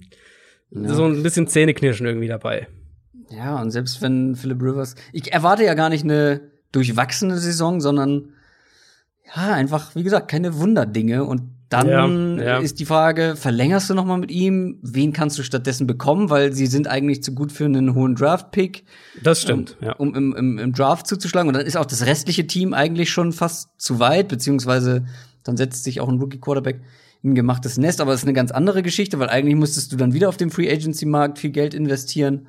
mm, 0.71 0.85
ja. 0.85 0.95
so 0.95 1.05
ein 1.05 1.23
bisschen 1.23 1.49
Zähneknirschen 1.49 2.07
irgendwie 2.07 2.29
dabei. 2.29 2.69
Ja, 3.31 3.61
und 3.61 3.71
selbst 3.71 4.03
wenn 4.03 4.37
Philip 4.37 4.63
Rivers, 4.63 4.95
ich 5.13 5.33
erwarte 5.33 5.65
ja 5.65 5.75
gar 5.75 5.89
nicht 5.89 6.05
eine 6.05 6.41
durchwachsene 6.73 7.39
Saison, 7.39 7.81
sondern 7.81 8.33
ja, 9.35 9.53
einfach, 9.55 9.95
wie 9.95 10.05
gesagt, 10.05 10.29
keine 10.29 10.59
Wunderdinge. 10.59 11.25
Und 11.25 11.56
dann 11.69 12.39
ja, 12.39 12.45
ja. 12.45 12.59
ist 12.59 12.79
die 12.79 12.85
Frage, 12.85 13.35
verlängerst 13.37 13.91
du 13.91 13.95
noch 13.95 14.05
mal 14.05 14.19
mit 14.19 14.31
ihm? 14.31 14.79
Wen 14.83 15.13
kannst 15.13 15.37
du 15.39 15.43
stattdessen 15.43 15.87
bekommen? 15.87 16.31
Weil 16.31 16.53
sie 16.53 16.67
sind 16.67 16.87
eigentlich 16.87 17.23
zu 17.23 17.35
gut 17.35 17.51
für 17.51 17.65
einen 17.65 17.95
hohen 17.95 18.15
Draft-Pick. 18.15 18.85
Das 19.23 19.43
stimmt, 19.43 19.77
um, 19.81 19.87
ja. 19.87 19.93
Um 19.95 20.15
im, 20.15 20.37
im, 20.37 20.59
im 20.59 20.73
Draft 20.73 21.07
zuzuschlagen. 21.07 21.49
Und 21.49 21.55
dann 21.55 21.67
ist 21.67 21.77
auch 21.77 21.87
das 21.87 22.07
restliche 22.07 22.47
Team 22.47 22.73
eigentlich 22.73 23.11
schon 23.11 23.33
fast 23.33 23.71
zu 23.79 23.99
weit, 23.99 24.29
beziehungsweise 24.29 25.07
dann 25.43 25.57
setzt 25.57 25.85
sich 25.85 26.01
auch 26.01 26.09
ein 26.09 26.21
Rookie-Quarterback 26.21 26.81
ein 27.25 27.35
gemachtes 27.35 27.79
Nest. 27.79 28.01
Aber 28.01 28.13
das 28.13 28.21
ist 28.21 28.27
eine 28.27 28.35
ganz 28.35 28.53
andere 28.53 28.83
Geschichte, 28.83 29.19
weil 29.19 29.29
eigentlich 29.29 29.57
musstest 29.57 29.93
du 29.93 29.97
dann 29.97 30.13
wieder 30.13 30.29
auf 30.29 30.37
dem 30.37 30.51
Free-Agency-Markt 30.51 31.39
viel 31.39 31.51
Geld 31.51 31.75
investieren. 31.75 32.47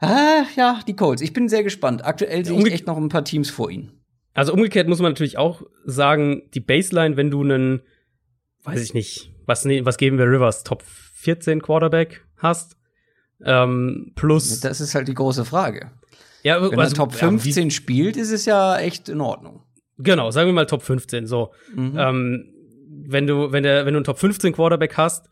Ah, 0.00 0.44
ja, 0.56 0.80
die 0.86 0.96
Colts. 0.96 1.22
Ich 1.22 1.32
bin 1.32 1.48
sehr 1.48 1.62
gespannt. 1.62 2.04
Aktuell 2.04 2.44
sehe 2.44 2.58
ich 2.58 2.72
echt 2.72 2.86
noch 2.86 2.96
ein 2.96 3.08
paar 3.08 3.24
Teams 3.24 3.48
vor 3.48 3.70
ihnen. 3.70 3.92
Also 4.34 4.52
umgekehrt 4.52 4.88
muss 4.88 4.98
man 4.98 5.12
natürlich 5.12 5.38
auch 5.38 5.62
sagen, 5.84 6.42
die 6.52 6.60
Baseline, 6.60 7.16
wenn 7.16 7.30
du 7.30 7.42
einen, 7.42 7.80
weiß 8.66 8.82
ich 8.82 8.94
nicht, 8.94 9.32
was, 9.46 9.64
was 9.64 9.96
geben 9.96 10.18
wir 10.18 10.26
Rivers, 10.26 10.64
Top 10.64 10.82
14 10.82 11.62
Quarterback 11.62 12.24
hast, 12.36 12.76
ähm, 13.44 14.12
plus. 14.14 14.60
Das 14.60 14.80
ist 14.80 14.94
halt 14.94 15.08
die 15.08 15.14
große 15.14 15.44
Frage. 15.44 15.92
Ja, 16.42 16.60
wenn 16.62 16.78
also, 16.78 16.94
er 16.94 16.96
Top 16.96 17.14
15 17.14 17.64
ja, 17.64 17.70
spielt, 17.70 18.16
ist 18.16 18.30
es 18.30 18.44
ja 18.44 18.78
echt 18.78 19.08
in 19.08 19.20
Ordnung. 19.20 19.62
Genau, 19.98 20.30
sagen 20.30 20.48
wir 20.48 20.52
mal 20.52 20.66
Top 20.66 20.82
15. 20.82 21.26
So, 21.26 21.52
mhm. 21.74 21.96
ähm, 21.98 22.54
wenn 22.88 23.26
du, 23.26 23.52
wenn 23.52 23.62
der, 23.62 23.86
wenn 23.86 23.94
du 23.94 23.98
einen 23.98 24.04
Top 24.04 24.18
15 24.18 24.52
Quarterback 24.52 24.96
hast, 24.96 25.28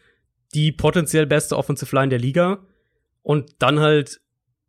die 0.54 0.72
potenziell 0.72 1.26
beste 1.26 1.56
Offensive 1.56 1.94
Line 1.94 2.08
der 2.08 2.18
Liga 2.18 2.66
und 3.22 3.50
dann 3.58 3.80
halt 3.80 4.20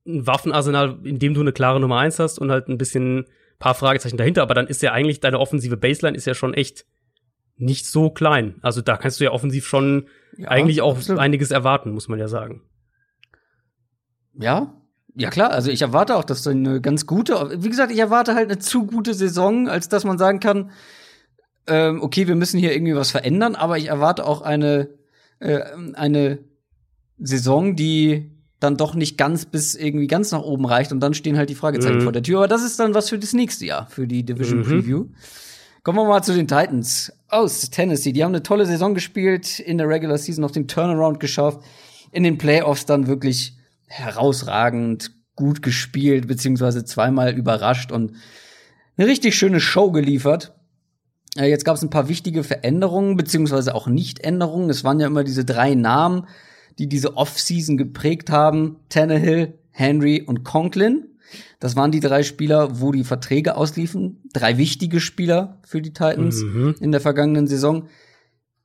ein 0.06 0.28
Waffenarsenal, 0.28 1.00
in 1.04 1.20
dem 1.20 1.34
du 1.34 1.42
eine 1.42 1.52
klare 1.52 1.80
Nummer 1.80 2.00
1 2.00 2.20
hast 2.20 2.40
und 2.40 2.52
halt 2.52 2.68
ein 2.68 2.78
bisschen 2.78 3.26
paar 3.60 3.74
Fragezeichen 3.74 4.18
dahinter, 4.18 4.42
aber 4.42 4.54
dann 4.54 4.68
ist 4.68 4.82
ja 4.82 4.92
eigentlich 4.92 5.22
deine 5.22 5.40
offensive 5.40 5.78
Baseline 5.78 6.18
ist 6.18 6.26
ja 6.26 6.34
schon 6.34 6.54
echt 6.54 6.86
nicht 7.58 7.86
so 7.86 8.10
klein. 8.10 8.56
Also 8.62 8.82
da 8.82 8.98
kannst 8.98 9.20
du 9.20 9.24
ja 9.24 9.32
offensiv 9.32 9.66
schon 9.66 10.08
ja, 10.38 10.50
eigentlich 10.50 10.82
auch 10.82 10.98
absolut. 10.98 11.22
einiges 11.22 11.52
erwarten, 11.52 11.92
muss 11.92 12.08
man 12.08 12.20
ja 12.20 12.28
sagen. 12.28 12.62
Ja, 14.38 14.74
ja 15.16 15.30
klar, 15.30 15.52
also 15.52 15.72
ich 15.72 15.82
erwarte 15.82 16.16
auch, 16.16 16.26
dass 16.26 16.44
du 16.44 16.50
eine 16.50 16.82
ganz 16.82 17.06
gute, 17.06 17.64
wie 17.64 17.70
gesagt, 17.70 17.92
ich 17.92 18.00
erwarte 18.00 18.36
halt 18.36 18.50
eine 18.50 18.60
zu 18.60 18.86
gute 18.86 19.14
Saison, 19.14 19.70
als 19.70 19.88
dass 19.88 20.04
man 20.04 20.18
sagen 20.18 20.42
kann, 20.42 20.72
ähm, 21.68 22.02
okay, 22.02 22.28
wir 22.28 22.36
müssen 22.36 22.60
hier 22.60 22.74
irgendwie 22.74 22.96
was 22.96 23.12
verändern, 23.12 23.56
aber 23.56 23.78
ich 23.78 23.88
erwarte 23.88 24.26
auch 24.26 24.42
eine, 24.42 24.90
äh, 25.40 25.62
eine 25.94 26.40
Saison, 27.18 27.76
die 27.76 28.32
dann 28.60 28.78
doch 28.78 28.94
nicht 28.96 29.18
ganz 29.18 29.46
bis 29.46 29.76
irgendwie 29.76 30.08
ganz 30.08 30.32
nach 30.32 30.42
oben 30.42 30.66
reicht 30.66 30.92
und 30.92 31.00
dann 31.00 31.14
stehen 31.14 31.38
halt 31.38 31.50
die 31.50 31.56
Fragezeichen 31.56 32.00
mhm. 32.00 32.04
vor 32.04 32.12
der 32.12 32.24
Tür. 32.24 32.40
Aber 32.40 32.48
das 32.48 32.64
ist 32.64 32.80
dann 32.80 32.94
was 32.94 33.10
für 33.10 33.20
das 33.20 33.34
nächste 33.34 33.66
Jahr, 33.66 33.88
für 33.88 34.08
die 34.08 34.24
Division 34.24 34.60
mhm. 34.60 34.64
Preview. 34.64 35.06
Kommen 35.86 36.00
wir 36.00 36.06
mal 36.06 36.24
zu 36.24 36.34
den 36.34 36.48
Titans 36.48 37.14
aus 37.28 37.70
Tennessee. 37.70 38.12
Die 38.12 38.24
haben 38.24 38.32
eine 38.32 38.42
tolle 38.42 38.66
Saison 38.66 38.96
gespielt, 38.96 39.60
in 39.60 39.78
der 39.78 39.88
Regular 39.88 40.18
Season 40.18 40.44
auf 40.44 40.52
den 40.52 40.68
Turnaround 40.68 41.20
geschafft, 41.20 41.60
in 42.12 42.24
den 42.24 42.40
Playoffs 42.40 42.88
dann 42.88 43.06
wirklich 43.06 43.56
herausragend 43.86 45.12
gut 45.36 45.62
gespielt, 45.62 46.28
beziehungsweise 46.28 46.86
zweimal 46.86 47.38
überrascht 47.38 47.92
und 47.92 48.14
eine 48.98 49.06
richtig 49.06 49.36
schöne 49.36 49.60
Show 49.60 49.92
geliefert. 49.92 50.56
Jetzt 51.36 51.66
gab 51.66 51.76
es 51.76 51.84
ein 51.84 51.92
paar 51.92 52.10
wichtige 52.10 52.44
Veränderungen, 52.44 53.16
beziehungsweise 53.16 53.76
auch 53.76 53.86
Nicht-Änderungen. 53.86 54.72
Es 54.72 54.84
waren 54.84 55.00
ja 55.00 55.06
immer 55.06 55.24
diese 55.24 55.46
drei 55.46 55.76
Namen, 55.76 56.26
die 56.80 56.90
diese 56.90 57.16
Offseason 57.16 57.78
geprägt 57.78 58.32
haben. 58.32 58.78
Tannehill, 58.90 59.60
Henry 59.70 60.24
und 60.24 60.44
Conklin. 60.44 61.15
Das 61.60 61.76
waren 61.76 61.92
die 61.92 62.00
drei 62.00 62.24
Spieler, 62.24 62.80
wo 62.80 62.92
die 62.92 63.04
Verträge 63.04 63.56
ausliefen. 63.56 64.24
Drei 64.34 64.58
wichtige 64.58 65.00
Spieler 65.00 65.60
für 65.66 65.82
die 65.82 65.94
Titans 65.94 66.44
mhm. 66.44 66.76
in 66.80 66.92
der 66.92 67.02
vergangenen 67.02 67.48
Saison. 67.48 67.88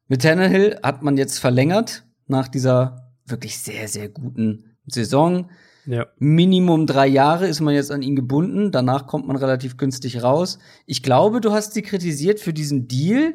Mit 0.09 0.22
Tannehill 0.22 0.78
hat 0.82 1.02
man 1.02 1.16
jetzt 1.16 1.38
verlängert 1.38 2.05
nach 2.26 2.48
dieser 2.48 3.12
wirklich 3.26 3.59
sehr, 3.59 3.88
sehr 3.88 4.09
guten 4.09 4.76
Saison. 4.86 5.51
Ja. 5.86 6.06
Minimum 6.18 6.86
drei 6.86 7.06
Jahre 7.06 7.47
ist 7.47 7.60
man 7.60 7.74
jetzt 7.74 7.90
an 7.90 8.02
ihn 8.02 8.16
gebunden. 8.16 8.70
Danach 8.70 9.06
kommt 9.06 9.26
man 9.26 9.36
relativ 9.36 9.76
günstig 9.76 10.22
raus. 10.22 10.59
Ich 10.86 11.02
glaube, 11.02 11.40
du 11.40 11.52
hast 11.52 11.74
sie 11.74 11.82
kritisiert 11.82 12.40
für 12.40 12.52
diesen 12.52 12.86
Deal. 12.88 13.34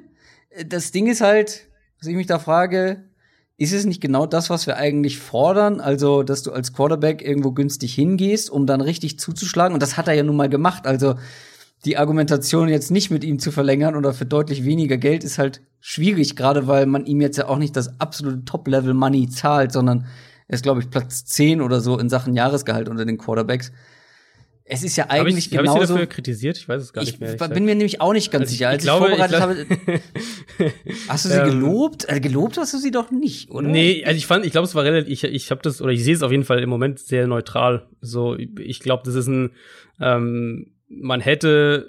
Das 0.67 0.91
Ding 0.91 1.07
ist 1.07 1.21
halt, 1.21 1.69
dass 1.99 2.07
ich 2.07 2.15
mich 2.15 2.27
da 2.27 2.39
frage, 2.39 3.03
ist 3.57 3.73
es 3.73 3.85
nicht 3.85 4.01
genau 4.01 4.25
das, 4.25 4.49
was 4.49 4.67
wir 4.67 4.77
eigentlich 4.77 5.17
fordern? 5.17 5.79
Also, 5.79 6.23
dass 6.23 6.43
du 6.43 6.51
als 6.51 6.73
Quarterback 6.73 7.21
irgendwo 7.21 7.51
günstig 7.51 7.93
hingehst, 7.93 8.49
um 8.49 8.65
dann 8.65 8.81
richtig 8.81 9.17
zuzuschlagen. 9.19 9.73
Und 9.73 9.81
das 9.81 9.97
hat 9.97 10.07
er 10.07 10.13
ja 10.13 10.23
nun 10.23 10.35
mal 10.35 10.49
gemacht. 10.49 10.85
Also, 10.85 11.15
die 11.85 11.97
Argumentation 11.97 12.67
jetzt 12.67 12.91
nicht 12.91 13.11
mit 13.11 13.23
ihm 13.23 13.39
zu 13.39 13.51
verlängern 13.51 13.95
oder 13.95 14.13
für 14.13 14.25
deutlich 14.25 14.65
weniger 14.65 14.97
Geld 14.97 15.23
ist 15.23 15.37
halt 15.37 15.61
schwierig, 15.79 16.35
gerade 16.35 16.67
weil 16.67 16.85
man 16.87 17.05
ihm 17.05 17.21
jetzt 17.21 17.37
ja 17.37 17.47
auch 17.47 17.57
nicht 17.57 17.75
das 17.75 17.99
absolute 17.99 18.43
Top-Level-Money 18.43 19.29
zahlt, 19.29 19.71
sondern 19.71 20.05
er 20.47 20.55
ist, 20.55 20.63
glaube 20.63 20.81
ich, 20.81 20.89
Platz 20.89 21.25
10 21.25 21.61
oder 21.61 21.81
so 21.81 21.97
in 21.97 22.09
Sachen 22.09 22.35
Jahresgehalt 22.35 22.89
unter 22.89 23.05
den 23.05 23.17
Quarterbacks 23.17 23.71
es 24.67 24.81
ist 24.81 24.95
ja 24.95 25.11
eigentlich 25.11 25.45
hab 25.45 25.63
ich. 25.63 25.69
Hab 25.69 25.81
ich 25.81 25.87
dafür 25.87 26.07
kritisiert? 26.07 26.57
Ich 26.57 26.67
weiß 26.67 26.81
es 26.81 26.91
gar 26.91 27.03
nicht 27.03 27.19
mehr. 27.19 27.35
Ich 27.35 27.49
bin 27.49 27.65
mir 27.65 27.75
nämlich 27.75 28.01
auch 28.01 28.13
nicht 28.13 28.31
ganz 28.31 28.43
also 28.43 28.51
sicher. 28.51 28.69
Als 28.69 28.83
ich, 28.83 28.87
glaube, 28.87 29.11
ich 29.11 29.17
vorbereitet 29.17 29.67
ich 29.69 29.87
habe, 30.59 30.71
hast 31.07 31.25
du 31.25 31.29
sie 31.29 31.35
ähm, 31.35 31.45
gelobt? 31.45 32.09
Also 32.09 32.21
gelobt 32.21 32.57
hast 32.57 32.73
du 32.73 32.79
sie 32.79 32.89
doch 32.89 33.11
nicht, 33.11 33.51
oder? 33.51 33.67
Nee, 33.67 34.03
also 34.03 34.17
ich 34.17 34.25
fand, 34.25 34.43
ich 34.43 34.51
glaube, 34.51 34.65
es 34.65 34.73
war 34.73 34.83
relativ, 34.83 35.11
ich, 35.11 35.23
ich 35.23 35.51
habe 35.51 35.61
das, 35.61 35.83
oder 35.83 35.91
ich 35.91 36.03
sehe 36.03 36.15
es 36.15 36.23
auf 36.23 36.31
jeden 36.31 36.45
Fall 36.45 36.63
im 36.63 36.69
Moment 36.69 36.97
sehr 36.97 37.27
neutral. 37.27 37.87
So, 38.01 38.35
ich 38.35 38.79
glaube, 38.79 39.03
das 39.05 39.13
ist 39.13 39.27
ein, 39.27 39.51
ähm, 40.01 40.71
man 40.87 41.21
hätte 41.21 41.87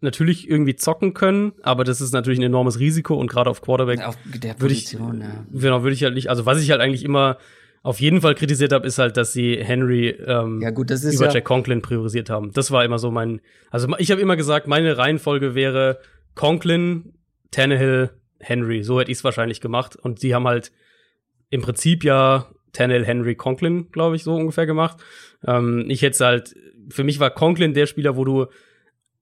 natürlich 0.00 0.48
irgendwie 0.48 0.76
zocken 0.76 1.12
können, 1.12 1.54
aber 1.62 1.82
das 1.82 2.00
ist 2.00 2.12
natürlich 2.12 2.38
ein 2.38 2.44
enormes 2.44 2.78
Risiko 2.78 3.16
und 3.16 3.28
gerade 3.28 3.50
auf 3.50 3.62
Quarterback 3.62 4.06
auf 4.06 4.16
der 4.26 4.54
Position, 4.54 5.20
würde 5.20 5.24
ich, 5.24 5.54
ja. 5.54 5.60
Genau, 5.60 5.82
würde 5.82 5.94
ich 5.94 6.04
halt 6.04 6.14
nicht, 6.14 6.30
also 6.30 6.46
was 6.46 6.62
ich 6.62 6.70
halt 6.70 6.80
eigentlich 6.80 7.04
immer 7.04 7.38
auf 7.86 8.00
jeden 8.00 8.20
Fall 8.20 8.34
kritisiert 8.34 8.72
habe, 8.72 8.84
ist 8.84 8.98
halt, 8.98 9.16
dass 9.16 9.32
sie 9.32 9.62
Henry 9.62 10.08
ähm, 10.08 10.60
ja, 10.60 10.70
gut, 10.70 10.90
über 10.90 11.26
ja 11.26 11.32
Jack 11.32 11.44
Conklin 11.44 11.82
priorisiert 11.82 12.28
haben. 12.30 12.50
Das 12.52 12.72
war 12.72 12.84
immer 12.84 12.98
so 12.98 13.12
mein, 13.12 13.40
also 13.70 13.86
ich 13.98 14.10
habe 14.10 14.20
immer 14.20 14.34
gesagt, 14.34 14.66
meine 14.66 14.98
Reihenfolge 14.98 15.54
wäre 15.54 16.00
Conklin, 16.34 17.14
Tannehill, 17.52 18.10
Henry. 18.40 18.82
So 18.82 18.98
hätte 18.98 19.12
ich 19.12 19.18
es 19.18 19.24
wahrscheinlich 19.24 19.60
gemacht. 19.60 19.94
Und 19.94 20.18
sie 20.18 20.34
haben 20.34 20.48
halt 20.48 20.72
im 21.48 21.62
Prinzip 21.62 22.02
ja 22.02 22.50
Tannehill, 22.72 23.04
Henry, 23.04 23.36
Conklin, 23.36 23.92
glaube 23.92 24.16
ich, 24.16 24.24
so 24.24 24.34
ungefähr 24.34 24.66
gemacht. 24.66 24.96
Ähm, 25.46 25.84
ich 25.88 26.02
hätte 26.02 26.26
halt, 26.26 26.56
für 26.88 27.04
mich 27.04 27.20
war 27.20 27.30
Conklin 27.30 27.72
der 27.72 27.86
Spieler, 27.86 28.16
wo 28.16 28.24
du 28.24 28.46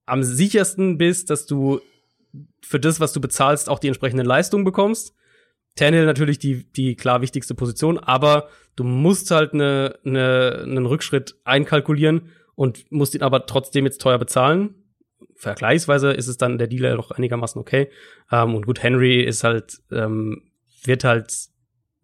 am 0.07 0.23
sichersten 0.23 0.97
bist, 0.97 1.29
dass 1.29 1.45
du 1.45 1.81
für 2.63 2.81
das, 2.81 2.99
was 2.99 3.13
du 3.13 3.21
bezahlst, 3.21 3.69
auch 3.69 3.79
die 3.79 3.89
entsprechende 3.89 4.25
Leistung 4.25 4.65
bekommst. 4.65 5.15
Tannehill 5.77 6.07
natürlich 6.07 6.39
die, 6.39 6.71
die 6.73 6.95
klar 6.95 7.21
wichtigste 7.21 7.55
Position, 7.55 7.99
aber 7.99 8.49
du 8.77 8.85
musst 8.85 9.31
halt 9.31 9.55
ne, 9.55 9.99
ne, 10.05 10.61
einen 10.63 10.87
Rückschritt 10.87 11.37
einkalkulieren 11.45 12.31
und 12.55 12.91
musst 12.91 13.15
ihn 13.15 13.23
aber 13.23 13.47
trotzdem 13.47 13.85
jetzt 13.85 14.01
teuer 14.01 14.19
bezahlen. 14.19 14.75
Vergleichsweise 15.37 16.13
ist 16.13 16.29
es 16.29 16.37
dann 16.37 16.59
der 16.59 16.69
Dealer 16.69 16.95
noch 16.95 17.11
einigermaßen 17.11 17.61
okay. 17.61 17.91
Ähm, 18.31 18.55
und 18.55 18.67
gut, 18.67 18.83
Henry 18.83 19.23
ist 19.23 19.43
halt, 19.43 19.81
ähm, 19.91 20.43
wird 20.85 21.05
halt 21.05 21.33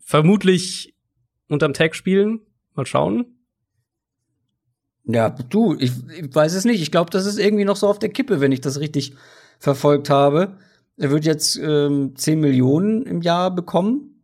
vermutlich 0.00 0.94
unterm 1.48 1.72
Tag 1.72 1.94
spielen. 1.94 2.40
Mal 2.74 2.86
schauen. 2.86 3.26
Ja, 5.04 5.30
du, 5.30 5.76
ich, 5.78 5.92
ich 6.08 6.34
weiß 6.34 6.54
es 6.54 6.64
nicht. 6.64 6.82
Ich 6.82 6.90
glaube, 6.90 7.10
das 7.10 7.26
ist 7.26 7.38
irgendwie 7.38 7.64
noch 7.64 7.76
so 7.76 7.88
auf 7.88 7.98
der 7.98 8.10
Kippe, 8.10 8.40
wenn 8.40 8.52
ich 8.52 8.60
das 8.60 8.80
richtig 8.80 9.14
verfolgt 9.58 10.10
habe. 10.10 10.56
Er 11.00 11.10
wird 11.10 11.24
jetzt 11.24 11.56
ähm, 11.56 12.14
10 12.14 12.40
Millionen 12.40 13.06
im 13.06 13.22
Jahr 13.22 13.54
bekommen. 13.54 14.22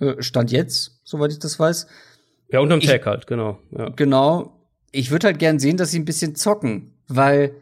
Äh, 0.00 0.22
Stand 0.22 0.50
jetzt, 0.50 1.02
soweit 1.04 1.30
ich 1.30 1.38
das 1.38 1.58
weiß. 1.58 1.86
Ja, 2.50 2.60
unterm 2.60 2.80
Tag 2.80 3.04
halt, 3.04 3.26
genau. 3.26 3.58
Ja. 3.70 3.90
Genau. 3.90 4.66
Ich 4.92 5.10
würde 5.10 5.26
halt 5.26 5.38
gern 5.38 5.58
sehen, 5.58 5.76
dass 5.76 5.90
sie 5.90 5.98
ein 5.98 6.06
bisschen 6.06 6.34
zocken, 6.34 6.94
weil 7.06 7.54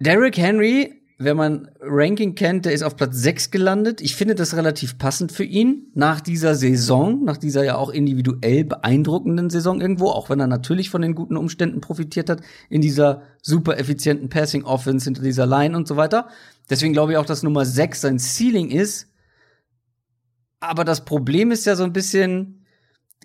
Derrick 0.00 0.36
Henry 0.36 1.00
wenn 1.18 1.36
man 1.36 1.70
Ranking 1.80 2.34
kennt, 2.34 2.66
der 2.66 2.74
ist 2.74 2.82
auf 2.82 2.94
Platz 2.96 3.16
6 3.16 3.50
gelandet. 3.50 4.02
Ich 4.02 4.14
finde 4.16 4.34
das 4.34 4.54
relativ 4.54 4.98
passend 4.98 5.32
für 5.32 5.44
ihn 5.44 5.90
nach 5.94 6.20
dieser 6.20 6.54
Saison, 6.54 7.24
nach 7.24 7.38
dieser 7.38 7.64
ja 7.64 7.76
auch 7.76 7.88
individuell 7.88 8.64
beeindruckenden 8.64 9.48
Saison 9.48 9.80
irgendwo, 9.80 10.08
auch 10.08 10.28
wenn 10.28 10.40
er 10.40 10.46
natürlich 10.46 10.90
von 10.90 11.00
den 11.00 11.14
guten 11.14 11.38
Umständen 11.38 11.80
profitiert 11.80 12.28
hat, 12.28 12.42
in 12.68 12.82
dieser 12.82 13.22
super 13.40 13.78
effizienten 13.78 14.28
Passing 14.28 14.64
Offense 14.64 15.06
hinter 15.06 15.22
dieser 15.22 15.46
Line 15.46 15.74
und 15.74 15.88
so 15.88 15.96
weiter. 15.96 16.28
Deswegen 16.68 16.92
glaube 16.92 17.12
ich 17.12 17.18
auch, 17.18 17.26
dass 17.26 17.42
Nummer 17.42 17.64
6 17.64 18.00
sein 18.02 18.18
Ceiling 18.18 18.70
ist. 18.70 19.08
Aber 20.60 20.84
das 20.84 21.06
Problem 21.06 21.50
ist 21.50 21.64
ja 21.64 21.76
so 21.76 21.84
ein 21.84 21.94
bisschen, 21.94 22.66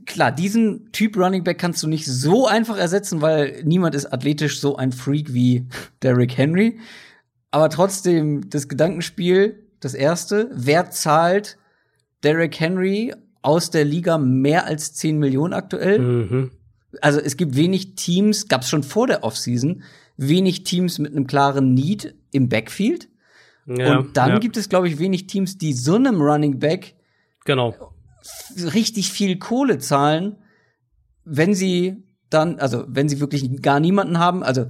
klar, 0.05 0.31
diesen 0.31 0.93
Typ 0.93 1.17
Running 1.17 1.43
Back 1.43 1.57
kannst 1.57 1.83
du 1.83 1.87
nicht 1.87 2.05
so 2.05 2.47
einfach 2.47 2.77
ersetzen, 2.77 3.21
weil 3.21 3.63
niemand 3.65 3.95
ist 3.95 4.13
athletisch 4.13 4.61
so 4.61 4.77
ein 4.77 4.93
Freak 4.93 5.33
wie 5.33 5.67
Derrick 6.01 6.37
Henry. 6.37 6.79
Aber 7.51 7.69
trotzdem, 7.69 8.49
das 8.49 8.67
Gedankenspiel, 8.69 9.67
das 9.81 9.93
erste, 9.93 10.49
wer 10.53 10.89
zahlt 10.89 11.57
Derrick 12.23 12.59
Henry 12.59 13.13
aus 13.41 13.71
der 13.71 13.83
Liga 13.83 14.17
mehr 14.17 14.65
als 14.65 14.93
10 14.93 15.19
Millionen 15.19 15.53
aktuell? 15.53 15.99
Mhm. 15.99 16.51
Also 17.01 17.19
es 17.19 17.37
gibt 17.37 17.55
wenig 17.55 17.95
Teams, 17.95 18.47
gab 18.47 18.61
es 18.61 18.69
schon 18.69 18.83
vor 18.83 19.07
der 19.07 19.23
Offseason, 19.23 19.83
wenig 20.17 20.63
Teams 20.63 20.99
mit 20.99 21.11
einem 21.11 21.27
klaren 21.27 21.73
Need 21.73 22.15
im 22.31 22.49
Backfield. 22.49 23.09
Ja, 23.65 23.97
und 23.97 24.17
dann 24.17 24.31
ja. 24.31 24.39
gibt 24.39 24.57
es, 24.57 24.69
glaube 24.69 24.87
ich, 24.87 24.99
wenig 24.99 25.27
Teams, 25.27 25.57
die 25.57 25.73
so 25.73 25.95
einem 25.95 26.21
Running 26.21 26.59
Back 26.59 26.95
genau. 27.45 27.93
richtig 28.73 29.11
viel 29.11 29.37
Kohle 29.37 29.77
zahlen, 29.77 30.37
wenn 31.23 31.53
sie 31.53 32.03
dann, 32.29 32.59
also 32.59 32.85
wenn 32.87 33.07
sie 33.07 33.19
wirklich 33.19 33.61
gar 33.61 33.79
niemanden 33.79 34.19
haben, 34.19 34.43
also 34.43 34.67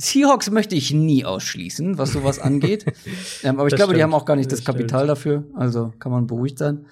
Seahawks 0.00 0.50
möchte 0.50 0.74
ich 0.74 0.92
nie 0.92 1.24
ausschließen, 1.24 1.98
was 1.98 2.12
sowas 2.12 2.38
angeht. 2.38 2.86
ähm, 3.42 3.58
aber 3.58 3.66
ich 3.66 3.72
das 3.72 3.78
glaube, 3.78 3.90
stimmt. 3.90 3.98
die 3.98 4.02
haben 4.02 4.14
auch 4.14 4.24
gar 4.24 4.36
nicht 4.36 4.50
das, 4.50 4.60
das 4.60 4.66
Kapital 4.66 5.06
dafür. 5.06 5.44
Also 5.54 5.92
kann 5.98 6.10
man 6.10 6.26
beruhigt 6.26 6.58
sein. 6.58 6.86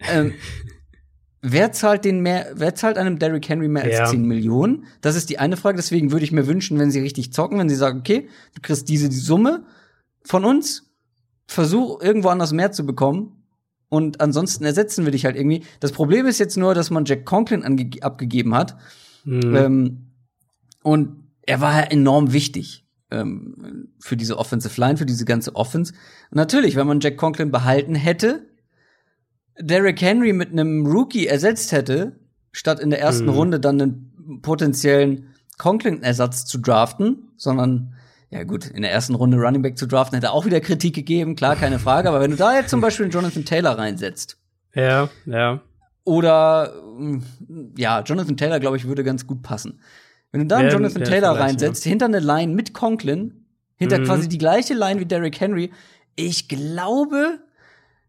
Ähm, 0.00 0.34
wer 1.40 1.72
zahlt 1.72 2.04
den 2.04 2.20
mehr, 2.20 2.52
wer 2.54 2.74
zahlt 2.74 2.98
einem 2.98 3.18
Derrick 3.18 3.48
Henry 3.48 3.68
mehr 3.68 3.84
als 3.84 3.94
ja. 3.94 4.06
10 4.06 4.24
Millionen? 4.24 4.86
Das 5.00 5.14
ist 5.14 5.30
die 5.30 5.38
eine 5.38 5.56
Frage. 5.56 5.76
Deswegen 5.76 6.10
würde 6.10 6.24
ich 6.24 6.32
mir 6.32 6.46
wünschen, 6.46 6.78
wenn 6.78 6.90
sie 6.90 7.00
richtig 7.00 7.32
zocken, 7.32 7.58
wenn 7.58 7.68
sie 7.68 7.76
sagen, 7.76 8.00
okay, 8.00 8.28
du 8.54 8.60
kriegst 8.60 8.88
diese 8.88 9.08
die 9.08 9.16
Summe 9.16 9.64
von 10.24 10.44
uns, 10.44 10.90
versuch 11.46 12.00
irgendwo 12.00 12.28
anders 12.28 12.52
mehr 12.52 12.72
zu 12.72 12.84
bekommen. 12.84 13.44
Und 13.88 14.20
ansonsten 14.20 14.64
ersetzen 14.64 15.04
wir 15.04 15.12
dich 15.12 15.26
halt 15.26 15.36
irgendwie. 15.36 15.64
Das 15.78 15.92
Problem 15.92 16.26
ist 16.26 16.40
jetzt 16.40 16.56
nur, 16.56 16.74
dass 16.74 16.90
man 16.90 17.04
Jack 17.04 17.26
Conklin 17.26 17.62
abgegeben 18.00 18.54
hat. 18.54 18.76
Mhm. 19.24 19.54
Ähm, 19.54 20.06
und 20.82 21.21
er 21.42 21.60
war 21.60 21.74
ja 21.76 21.82
enorm 21.82 22.32
wichtig 22.32 22.86
ähm, 23.10 23.88
für 24.00 24.16
diese 24.16 24.38
Offensive 24.38 24.80
Line, 24.80 24.96
für 24.96 25.06
diese 25.06 25.24
ganze 25.24 25.54
Offense. 25.54 25.92
Und 26.30 26.36
natürlich, 26.36 26.76
wenn 26.76 26.86
man 26.86 27.00
Jack 27.00 27.16
Conklin 27.16 27.50
behalten 27.50 27.94
hätte, 27.94 28.46
Derrick 29.58 30.00
Henry 30.00 30.32
mit 30.32 30.50
einem 30.50 30.86
Rookie 30.86 31.26
ersetzt 31.26 31.72
hätte, 31.72 32.18
statt 32.52 32.80
in 32.80 32.90
der 32.90 33.00
ersten 33.00 33.26
mhm. 33.26 33.32
Runde 33.32 33.60
dann 33.60 33.80
einen 33.80 34.40
potenziellen 34.42 35.34
Conklin-Ersatz 35.58 36.46
zu 36.46 36.58
draften, 36.58 37.30
sondern 37.36 37.94
ja 38.30 38.44
gut, 38.44 38.66
in 38.66 38.80
der 38.80 38.90
ersten 38.90 39.14
Runde 39.14 39.36
Running 39.36 39.60
Back 39.60 39.76
zu 39.76 39.86
draften, 39.86 40.16
hätte 40.16 40.32
auch 40.32 40.46
wieder 40.46 40.60
Kritik 40.60 40.94
gegeben, 40.94 41.36
klar, 41.36 41.54
keine 41.54 41.78
Frage. 41.78 42.08
Aber 42.08 42.20
wenn 42.20 42.30
du 42.30 42.36
da 42.36 42.56
jetzt 42.56 42.70
zum 42.70 42.80
Beispiel 42.80 43.04
einen 43.04 43.12
Jonathan 43.12 43.44
Taylor 43.44 43.76
reinsetzt. 43.76 44.38
Ja, 44.74 45.10
ja. 45.26 45.60
Oder 46.04 46.72
ja, 47.76 48.00
Jonathan 48.00 48.38
Taylor, 48.38 48.58
glaube 48.58 48.78
ich, 48.78 48.86
würde 48.86 49.04
ganz 49.04 49.26
gut 49.26 49.42
passen. 49.42 49.80
Wenn 50.32 50.42
du 50.42 50.46
da 50.46 50.56
einen 50.56 50.70
Jonathan 50.70 51.04
Taylor 51.04 51.38
reinsetzt, 51.38 51.84
ja. 51.84 51.90
hinter 51.90 52.06
eine 52.06 52.18
Line 52.18 52.54
mit 52.54 52.72
Conklin, 52.72 53.44
hinter 53.76 53.98
mhm. 53.98 54.04
quasi 54.04 54.28
die 54.28 54.38
gleiche 54.38 54.74
Line 54.74 54.98
wie 54.98 55.06
Derrick 55.06 55.38
Henry, 55.38 55.70
ich 56.16 56.48
glaube, 56.48 57.38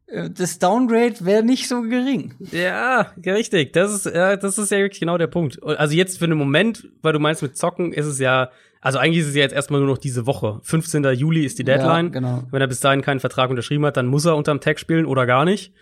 äh, 0.07 0.29
das 0.29 0.57
Downgrade 0.59 1.15
wäre 1.25 1.43
nicht 1.43 1.67
so 1.67 1.81
gering. 1.81 2.33
Ja, 2.51 3.11
richtig. 3.25 3.73
Das 3.73 3.93
ist, 3.93 4.05
ja, 4.05 4.37
das 4.37 4.57
ist 4.57 4.71
ja 4.71 4.77
wirklich 4.77 5.01
genau 5.01 5.17
der 5.17 5.27
Punkt. 5.27 5.61
Also 5.63 5.95
jetzt 5.95 6.17
für 6.17 6.25
einen 6.25 6.37
Moment, 6.37 6.87
weil 7.01 7.13
du 7.13 7.19
meinst 7.19 7.41
mit 7.41 7.57
Zocken, 7.57 7.91
ist 7.91 8.05
es 8.05 8.19
ja, 8.19 8.51
also 8.79 8.99
eigentlich 8.99 9.19
ist 9.19 9.29
es 9.29 9.35
ja 9.35 9.41
jetzt 9.41 9.53
erstmal 9.53 9.81
nur 9.81 9.89
noch 9.89 9.97
diese 9.97 10.25
Woche. 10.25 10.59
15. 10.63 11.03
Juli 11.13 11.45
ist 11.45 11.59
die 11.59 11.63
Deadline. 11.63 12.07
Ja, 12.07 12.11
genau. 12.11 12.43
Wenn 12.51 12.61
er 12.61 12.67
bis 12.67 12.79
dahin 12.79 13.01
keinen 13.01 13.19
Vertrag 13.19 13.49
unterschrieben 13.49 13.85
hat, 13.85 13.97
dann 13.97 14.07
muss 14.07 14.25
er 14.25 14.37
unterm 14.37 14.61
Tag 14.61 14.79
spielen 14.79 15.05
oder 15.05 15.25
gar 15.25 15.45
nicht. 15.45 15.73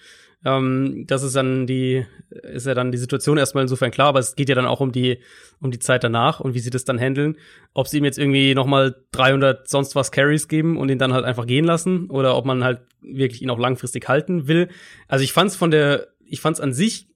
Ähm, 0.43 1.05
das 1.07 1.23
ist 1.23 1.35
dann 1.35 1.67
die, 1.67 2.05
ist 2.29 2.65
ja 2.65 2.73
dann 2.73 2.91
die 2.91 2.97
Situation 2.97 3.37
erstmal 3.37 3.63
insofern 3.63 3.91
klar, 3.91 4.07
aber 4.07 4.19
es 4.19 4.35
geht 4.35 4.49
ja 4.49 4.55
dann 4.55 4.65
auch 4.65 4.79
um 4.79 4.91
die, 4.91 5.19
um 5.59 5.71
die 5.71 5.79
Zeit 5.79 6.03
danach 6.03 6.39
und 6.39 6.53
wie 6.53 6.59
sie 6.59 6.69
das 6.69 6.85
dann 6.85 6.99
handeln. 6.99 7.37
Ob 7.73 7.87
sie 7.87 7.99
ihm 7.99 8.05
jetzt 8.05 8.17
irgendwie 8.17 8.55
nochmal 8.55 8.95
300 9.11 9.67
sonst 9.69 9.95
was 9.95 10.11
Carries 10.11 10.47
geben 10.47 10.77
und 10.77 10.89
ihn 10.89 10.97
dann 10.97 11.13
halt 11.13 11.25
einfach 11.25 11.45
gehen 11.45 11.65
lassen 11.65 12.09
oder 12.09 12.35
ob 12.35 12.45
man 12.45 12.63
halt 12.63 12.81
wirklich 13.01 13.41
ihn 13.41 13.49
auch 13.49 13.59
langfristig 13.59 14.07
halten 14.07 14.47
will. 14.47 14.69
Also 15.07 15.23
ich 15.23 15.33
fand's 15.33 15.55
von 15.55 15.71
der, 15.71 16.07
ich 16.25 16.41
fand's 16.41 16.59
an 16.59 16.73
sich 16.73 17.07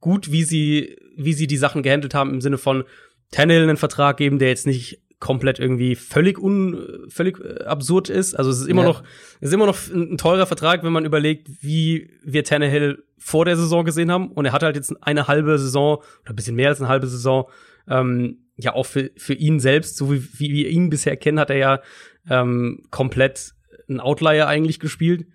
gut, 0.00 0.30
wie 0.32 0.44
sie, 0.44 0.96
wie 1.16 1.32
sie 1.32 1.46
die 1.46 1.56
Sachen 1.56 1.82
gehandelt 1.82 2.14
haben 2.14 2.34
im 2.34 2.40
Sinne 2.40 2.58
von 2.58 2.84
Tannehill 3.30 3.62
einen 3.62 3.76
Vertrag 3.76 4.16
geben, 4.16 4.38
der 4.38 4.48
jetzt 4.48 4.66
nicht 4.66 5.00
komplett 5.20 5.58
irgendwie 5.58 5.94
völlig 5.94 6.38
un, 6.38 7.06
völlig 7.08 7.38
äh, 7.38 7.64
absurd 7.64 8.08
ist. 8.08 8.34
Also 8.34 8.50
es 8.50 8.60
ist 8.60 8.68
immer 8.68 8.82
ja. 8.82 8.88
noch, 8.88 9.02
es 9.40 9.48
ist 9.48 9.54
immer 9.54 9.66
noch 9.66 9.76
ein, 9.88 10.14
ein, 10.14 10.18
teurer 10.18 10.46
Vertrag, 10.46 10.82
wenn 10.82 10.92
man 10.92 11.04
überlegt, 11.04 11.48
wie 11.62 12.10
wir 12.24 12.42
Tannehill 12.42 13.04
vor 13.18 13.44
der 13.44 13.56
Saison 13.56 13.84
gesehen 13.84 14.10
haben. 14.10 14.32
Und 14.32 14.46
er 14.46 14.52
hat 14.52 14.62
halt 14.62 14.76
jetzt 14.76 14.92
eine 15.02 15.28
halbe 15.28 15.58
Saison 15.58 15.98
oder 16.22 16.30
ein 16.30 16.36
bisschen 16.36 16.56
mehr 16.56 16.70
als 16.70 16.80
eine 16.80 16.88
halbe 16.88 17.06
Saison, 17.06 17.48
ähm, 17.86 18.38
ja 18.56 18.74
auch 18.74 18.86
für, 18.86 19.10
für 19.16 19.34
ihn 19.34 19.60
selbst, 19.60 19.96
so 19.96 20.12
wie, 20.12 20.22
wie 20.38 20.52
wir 20.52 20.68
ihn 20.68 20.90
bisher 20.90 21.16
kennen, 21.16 21.38
hat 21.38 21.50
er 21.50 21.56
ja 21.56 21.80
ähm, 22.28 22.82
komplett 22.90 23.52
ein 23.88 24.00
Outlier 24.00 24.46
eigentlich 24.46 24.80
gespielt. 24.80 25.26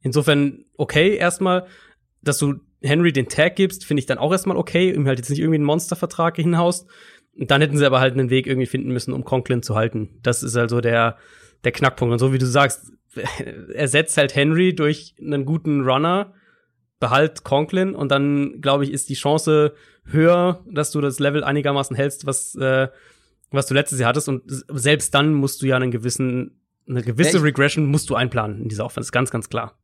Insofern 0.00 0.64
okay 0.76 1.16
erstmal, 1.16 1.66
dass 2.22 2.38
du 2.38 2.60
Henry 2.82 3.12
den 3.12 3.28
Tag 3.28 3.56
gibst, 3.56 3.84
finde 3.84 4.00
ich 4.00 4.06
dann 4.06 4.18
auch 4.18 4.32
erstmal 4.32 4.56
okay, 4.56 4.90
ihm 4.90 5.06
halt 5.06 5.18
jetzt 5.18 5.30
nicht 5.30 5.38
irgendwie 5.38 5.56
einen 5.56 5.64
Monstervertrag 5.64 6.36
hinhaust. 6.36 6.86
Dann 7.36 7.60
hätten 7.60 7.76
sie 7.76 7.86
aber 7.86 8.00
halt 8.00 8.14
einen 8.14 8.30
Weg 8.30 8.46
irgendwie 8.46 8.66
finden 8.66 8.92
müssen, 8.92 9.12
um 9.12 9.24
Conklin 9.24 9.62
zu 9.62 9.74
halten. 9.74 10.20
Das 10.22 10.42
ist 10.42 10.56
also 10.56 10.80
der, 10.80 11.16
der 11.64 11.72
Knackpunkt. 11.72 12.12
Und 12.12 12.18
so 12.18 12.32
wie 12.32 12.38
du 12.38 12.46
sagst, 12.46 12.92
ersetzt 13.74 14.16
halt 14.16 14.34
Henry 14.34 14.74
durch 14.74 15.14
einen 15.20 15.44
guten 15.44 15.82
Runner, 15.82 16.32
behalt 17.00 17.44
Conklin 17.44 17.94
und 17.94 18.10
dann, 18.10 18.60
glaube 18.60 18.84
ich, 18.84 18.92
ist 18.92 19.08
die 19.08 19.14
Chance 19.14 19.74
höher, 20.06 20.64
dass 20.70 20.90
du 20.90 21.00
das 21.00 21.18
Level 21.18 21.44
einigermaßen 21.44 21.96
hältst, 21.96 22.26
was, 22.26 22.54
äh, 22.54 22.88
was 23.50 23.66
du 23.66 23.74
letztes 23.74 23.98
Jahr 23.98 24.10
hattest. 24.10 24.28
Und 24.28 24.42
selbst 24.46 25.14
dann 25.14 25.34
musst 25.34 25.62
du 25.62 25.66
ja 25.66 25.76
einen 25.76 25.90
gewissen, 25.90 26.60
eine 26.88 27.02
gewisse 27.02 27.42
Regression 27.42 27.86
musst 27.86 28.10
du 28.10 28.14
einplanen 28.14 28.62
in 28.62 28.68
dieser 28.68 28.84
Offense. 28.84 29.10
Ganz, 29.10 29.30
ganz 29.30 29.48
klar. 29.48 29.78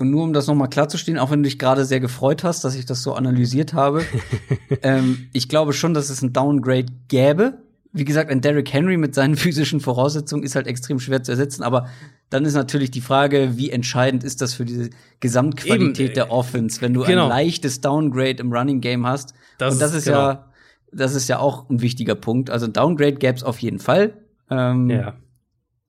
Und 0.00 0.10
nur 0.10 0.24
um 0.24 0.32
das 0.32 0.46
nochmal 0.46 0.70
klarzustehen, 0.70 1.18
auch 1.18 1.30
wenn 1.30 1.42
du 1.42 1.48
dich 1.48 1.58
gerade 1.58 1.84
sehr 1.84 2.00
gefreut 2.00 2.42
hast, 2.42 2.64
dass 2.64 2.74
ich 2.74 2.86
das 2.86 3.02
so 3.02 3.12
analysiert 3.12 3.74
habe, 3.74 4.02
ähm, 4.82 5.28
ich 5.34 5.48
glaube 5.50 5.74
schon, 5.74 5.92
dass 5.92 6.08
es 6.08 6.22
ein 6.22 6.32
Downgrade 6.32 6.86
gäbe. 7.08 7.58
Wie 7.92 8.06
gesagt, 8.06 8.30
ein 8.30 8.40
Derrick 8.40 8.72
Henry 8.72 8.96
mit 8.96 9.14
seinen 9.14 9.36
physischen 9.36 9.80
Voraussetzungen 9.80 10.42
ist 10.42 10.54
halt 10.54 10.66
extrem 10.66 11.00
schwer 11.00 11.22
zu 11.22 11.32
ersetzen, 11.32 11.62
aber 11.62 11.88
dann 12.30 12.46
ist 12.46 12.54
natürlich 12.54 12.90
die 12.90 13.02
Frage, 13.02 13.58
wie 13.58 13.70
entscheidend 13.70 14.24
ist 14.24 14.40
das 14.40 14.54
für 14.54 14.64
diese 14.64 14.88
Gesamtqualität 15.20 16.06
Eben, 16.06 16.14
der 16.14 16.30
Offense, 16.30 16.80
wenn 16.80 16.94
du 16.94 17.02
genau. 17.02 17.24
ein 17.24 17.28
leichtes 17.28 17.82
Downgrade 17.82 18.36
im 18.38 18.52
Running 18.52 18.80
Game 18.80 19.06
hast. 19.06 19.34
Das 19.58 19.74
Und 19.74 19.82
das 19.82 19.90
ist, 19.90 19.98
ist 19.98 20.04
genau. 20.06 20.18
ja, 20.18 20.50
das 20.92 21.14
ist 21.14 21.28
ja 21.28 21.40
auch 21.40 21.68
ein 21.68 21.82
wichtiger 21.82 22.14
Punkt. 22.14 22.48
Also 22.48 22.64
ein 22.64 22.72
Downgrade 22.72 23.16
gäbe 23.16 23.36
es 23.36 23.42
auf 23.42 23.58
jeden 23.58 23.80
Fall. 23.80 24.14
Ähm, 24.48 24.88
ja. 24.88 25.16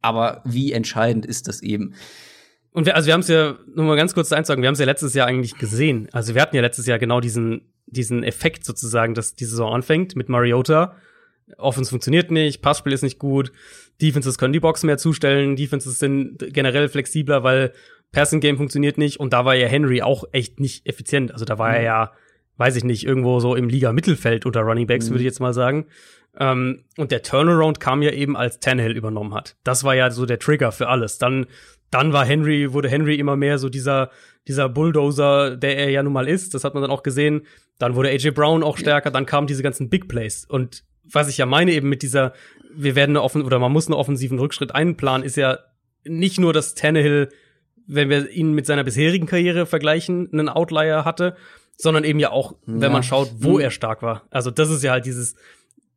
Aber 0.01 0.41
wie 0.43 0.73
entscheidend 0.73 1.25
ist 1.25 1.47
das 1.47 1.61
eben? 1.61 1.93
Und 2.73 2.85
wir, 2.85 2.95
also 2.95 3.07
wir 3.07 3.14
haben 3.14 3.22
es 3.22 3.27
ja, 3.27 3.57
nur 3.76 3.85
mal 3.85 3.98
ganz 3.98 4.14
kurz 4.14 4.31
einzusagen, 4.31 4.61
wir 4.61 4.68
haben 4.68 4.73
es 4.73 4.80
ja 4.80 4.85
letztes 4.85 5.14
Jahr 5.14 5.27
eigentlich 5.27 5.57
gesehen. 5.57 6.07
Also 6.11 6.35
wir 6.35 6.41
hatten 6.41 6.56
ja 6.56 6.61
letztes 6.61 6.85
Jahr 6.85 6.99
genau 6.99 7.19
diesen, 7.19 7.73
diesen 7.85 8.23
Effekt 8.23 8.65
sozusagen, 8.65 9.14
dass 9.14 9.35
die 9.35 9.45
Saison 9.45 9.73
anfängt 9.73 10.15
mit 10.15 10.30
Mariota. 10.30 10.95
Offense 11.57 11.89
funktioniert 11.89 12.31
nicht, 12.31 12.61
Passspiel 12.61 12.93
ist 12.93 13.03
nicht 13.03 13.19
gut, 13.19 13.52
Defenses 14.02 14.38
können 14.38 14.53
die 14.53 14.61
Box 14.61 14.84
mehr 14.84 14.98
zustellen, 14.98 15.57
Defenses 15.57 15.99
sind 15.99 16.38
generell 16.53 16.88
flexibler, 16.88 17.43
weil 17.43 17.73
Passing 18.14 18.39
Game 18.39 18.56
funktioniert 18.57 18.98
nicht 18.98 19.19
und 19.19 19.34
da 19.34 19.43
war 19.43 19.56
ja 19.56 19.68
Henry 19.68 20.02
auch 20.02 20.23
echt 20.31 20.61
nicht 20.61 20.88
effizient. 20.88 21.34
Also 21.34 21.43
da 21.43 21.57
war 21.57 21.69
mhm. 21.69 21.76
er 21.76 21.81
ja, 21.81 22.11
weiß 22.57 22.77
ich 22.77 22.85
nicht, 22.85 23.06
irgendwo 23.06 23.41
so 23.41 23.56
im 23.56 23.68
Liga 23.68 23.91
Mittelfeld 23.91 24.45
unter 24.45 24.61
Running 24.61 24.88
Backs, 24.88 25.07
mhm. 25.07 25.14
würde 25.14 25.23
ich 25.23 25.27
jetzt 25.27 25.39
mal 25.39 25.53
sagen. 25.53 25.88
Ähm, 26.38 26.85
und 26.98 27.11
der 27.11 27.23
Turnaround 27.23 27.80
kam 27.80 28.02
ja 28.02 28.11
eben, 28.11 28.38
als 28.38 28.60
Tannehill 28.60 28.95
übernommen 28.95 29.34
hat. 29.34 29.57
Das 29.64 29.84
war 29.84 29.95
ja 29.95 30.10
so 30.11 30.26
der 30.26 30.39
Trigger 30.39 30.72
für 30.72 30.88
alles. 30.88 31.18
Dann 31.18 31.48
dann 31.91 32.13
war 32.13 32.26
Henry, 32.26 32.73
wurde 32.73 32.89
Henry 32.89 33.15
immer 33.15 33.35
mehr 33.35 33.57
so 33.57 33.69
dieser, 33.69 34.09
dieser 34.47 34.69
Bulldozer, 34.69 35.57
der 35.57 35.77
er 35.77 35.89
ja 35.89 36.01
nun 36.01 36.13
mal 36.13 36.27
ist. 36.27 36.53
Das 36.53 36.63
hat 36.63 36.73
man 36.73 36.81
dann 36.81 36.91
auch 36.91 37.03
gesehen. 37.03 37.45
Dann 37.77 37.95
wurde 37.95 38.09
AJ 38.09 38.31
Brown 38.31 38.63
auch 38.63 38.77
stärker. 38.77 39.11
Dann 39.11 39.26
kamen 39.26 39.47
diese 39.47 39.61
ganzen 39.61 39.89
Big 39.89 40.07
Plays. 40.07 40.45
Und 40.45 40.84
was 41.03 41.27
ich 41.27 41.38
ja 41.38 41.45
meine 41.45 41.72
eben 41.73 41.89
mit 41.89 42.01
dieser, 42.01 42.34
wir 42.73 42.95
werden 42.95 43.11
eine 43.11 43.22
offen 43.22 43.43
oder 43.43 43.59
man 43.59 43.72
muss 43.72 43.88
einen 43.88 43.93
offensiven 43.95 44.39
Rückschritt 44.39 44.73
einplanen, 44.73 45.26
ist 45.26 45.35
ja 45.35 45.59
nicht 46.05 46.39
nur, 46.39 46.53
dass 46.53 46.76
Tannehill, 46.76 47.30
wenn 47.88 48.09
wir 48.09 48.30
ihn 48.30 48.53
mit 48.53 48.65
seiner 48.65 48.84
bisherigen 48.84 49.26
Karriere 49.26 49.65
vergleichen, 49.65 50.30
einen 50.31 50.49
Outlier 50.49 51.03
hatte, 51.03 51.35
sondern 51.77 52.03
eben 52.03 52.19
ja 52.19 52.31
auch, 52.31 52.55
wenn 52.65 52.81
ja. 52.81 52.89
man 52.89 53.03
schaut, 53.03 53.31
wo 53.39 53.55
mhm. 53.55 53.61
er 53.61 53.72
stark 53.72 54.01
war. 54.01 54.23
Also 54.30 54.49
das 54.49 54.69
ist 54.69 54.84
ja 54.84 54.91
halt 54.91 55.05
dieses, 55.05 55.35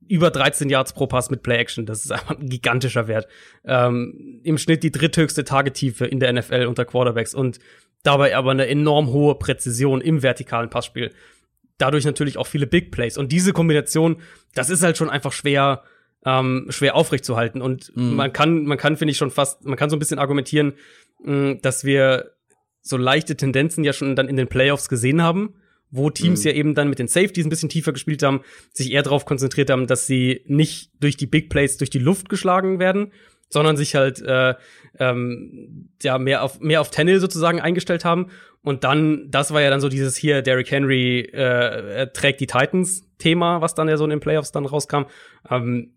über 0.08 0.30
13 0.30 0.68
Yards 0.68 0.92
pro 0.92 1.06
Pass 1.06 1.30
mit 1.30 1.42
Play 1.42 1.56
Action. 1.56 1.86
Das 1.86 2.04
ist 2.04 2.10
einfach 2.10 2.38
ein 2.38 2.48
gigantischer 2.48 3.08
Wert. 3.08 3.26
Ähm, 3.64 4.40
Im 4.42 4.58
Schnitt 4.58 4.82
die 4.82 4.90
dritthöchste 4.90 5.44
Tagetiefe 5.44 6.06
in 6.06 6.20
der 6.20 6.32
NFL 6.32 6.66
unter 6.66 6.84
Quarterbacks 6.84 7.34
und 7.34 7.58
dabei 8.02 8.36
aber 8.36 8.50
eine 8.50 8.66
enorm 8.66 9.08
hohe 9.08 9.34
Präzision 9.36 10.00
im 10.00 10.22
vertikalen 10.22 10.70
Passspiel. 10.70 11.12
Dadurch 11.78 12.04
natürlich 12.04 12.38
auch 12.38 12.46
viele 12.46 12.66
Big 12.66 12.92
Plays. 12.92 13.18
Und 13.18 13.32
diese 13.32 13.52
Kombination, 13.52 14.16
das 14.54 14.70
ist 14.70 14.82
halt 14.82 14.96
schon 14.96 15.10
einfach 15.10 15.32
schwer, 15.32 15.82
ähm, 16.24 16.66
schwer 16.68 16.94
aufrechtzuerhalten. 16.94 17.62
Und 17.62 17.96
mhm. 17.96 18.14
man 18.14 18.32
kann, 18.32 18.64
man 18.64 18.78
kann, 18.78 18.96
finde 18.96 19.12
ich, 19.12 19.18
schon 19.18 19.30
fast, 19.30 19.64
man 19.64 19.76
kann 19.76 19.90
so 19.90 19.96
ein 19.96 19.98
bisschen 19.98 20.18
argumentieren, 20.18 20.74
mh, 21.24 21.54
dass 21.62 21.84
wir 21.84 22.30
so 22.82 22.96
leichte 22.96 23.36
Tendenzen 23.36 23.82
ja 23.82 23.92
schon 23.92 24.14
dann 24.14 24.28
in 24.28 24.36
den 24.36 24.48
Playoffs 24.48 24.88
gesehen 24.88 25.22
haben 25.22 25.54
wo 25.94 26.10
Teams 26.10 26.44
mhm. 26.44 26.50
ja 26.50 26.56
eben 26.56 26.74
dann 26.74 26.88
mit 26.88 26.98
den 26.98 27.08
Safeties 27.08 27.46
ein 27.46 27.50
bisschen 27.50 27.68
tiefer 27.68 27.92
gespielt 27.92 28.22
haben, 28.22 28.40
sich 28.72 28.92
eher 28.92 29.02
darauf 29.02 29.24
konzentriert 29.24 29.70
haben, 29.70 29.86
dass 29.86 30.06
sie 30.06 30.42
nicht 30.46 30.90
durch 31.00 31.16
die 31.16 31.26
Big 31.26 31.48
Plays 31.50 31.76
durch 31.76 31.90
die 31.90 32.00
Luft 32.00 32.28
geschlagen 32.28 32.80
werden, 32.80 33.12
sondern 33.48 33.76
sich 33.76 33.94
halt 33.94 34.20
äh, 34.20 34.54
ähm, 34.98 35.90
ja 36.02 36.18
mehr 36.18 36.42
auf 36.42 36.60
mehr 36.60 36.80
auf 36.80 36.90
Tannehill 36.90 37.20
sozusagen 37.20 37.60
eingestellt 37.60 38.04
haben 38.04 38.30
und 38.62 38.82
dann 38.82 39.30
das 39.30 39.52
war 39.52 39.62
ja 39.62 39.70
dann 39.70 39.80
so 39.80 39.88
dieses 39.88 40.16
hier 40.16 40.42
Derrick 40.42 40.70
Henry 40.70 41.20
äh, 41.20 42.08
trägt 42.08 42.40
die 42.40 42.46
Titans 42.46 43.04
Thema, 43.18 43.60
was 43.60 43.74
dann 43.74 43.88
ja 43.88 43.96
so 43.96 44.04
in 44.04 44.10
den 44.10 44.20
Playoffs 44.20 44.50
dann 44.50 44.66
rauskam. 44.66 45.04
Ähm, 45.48 45.92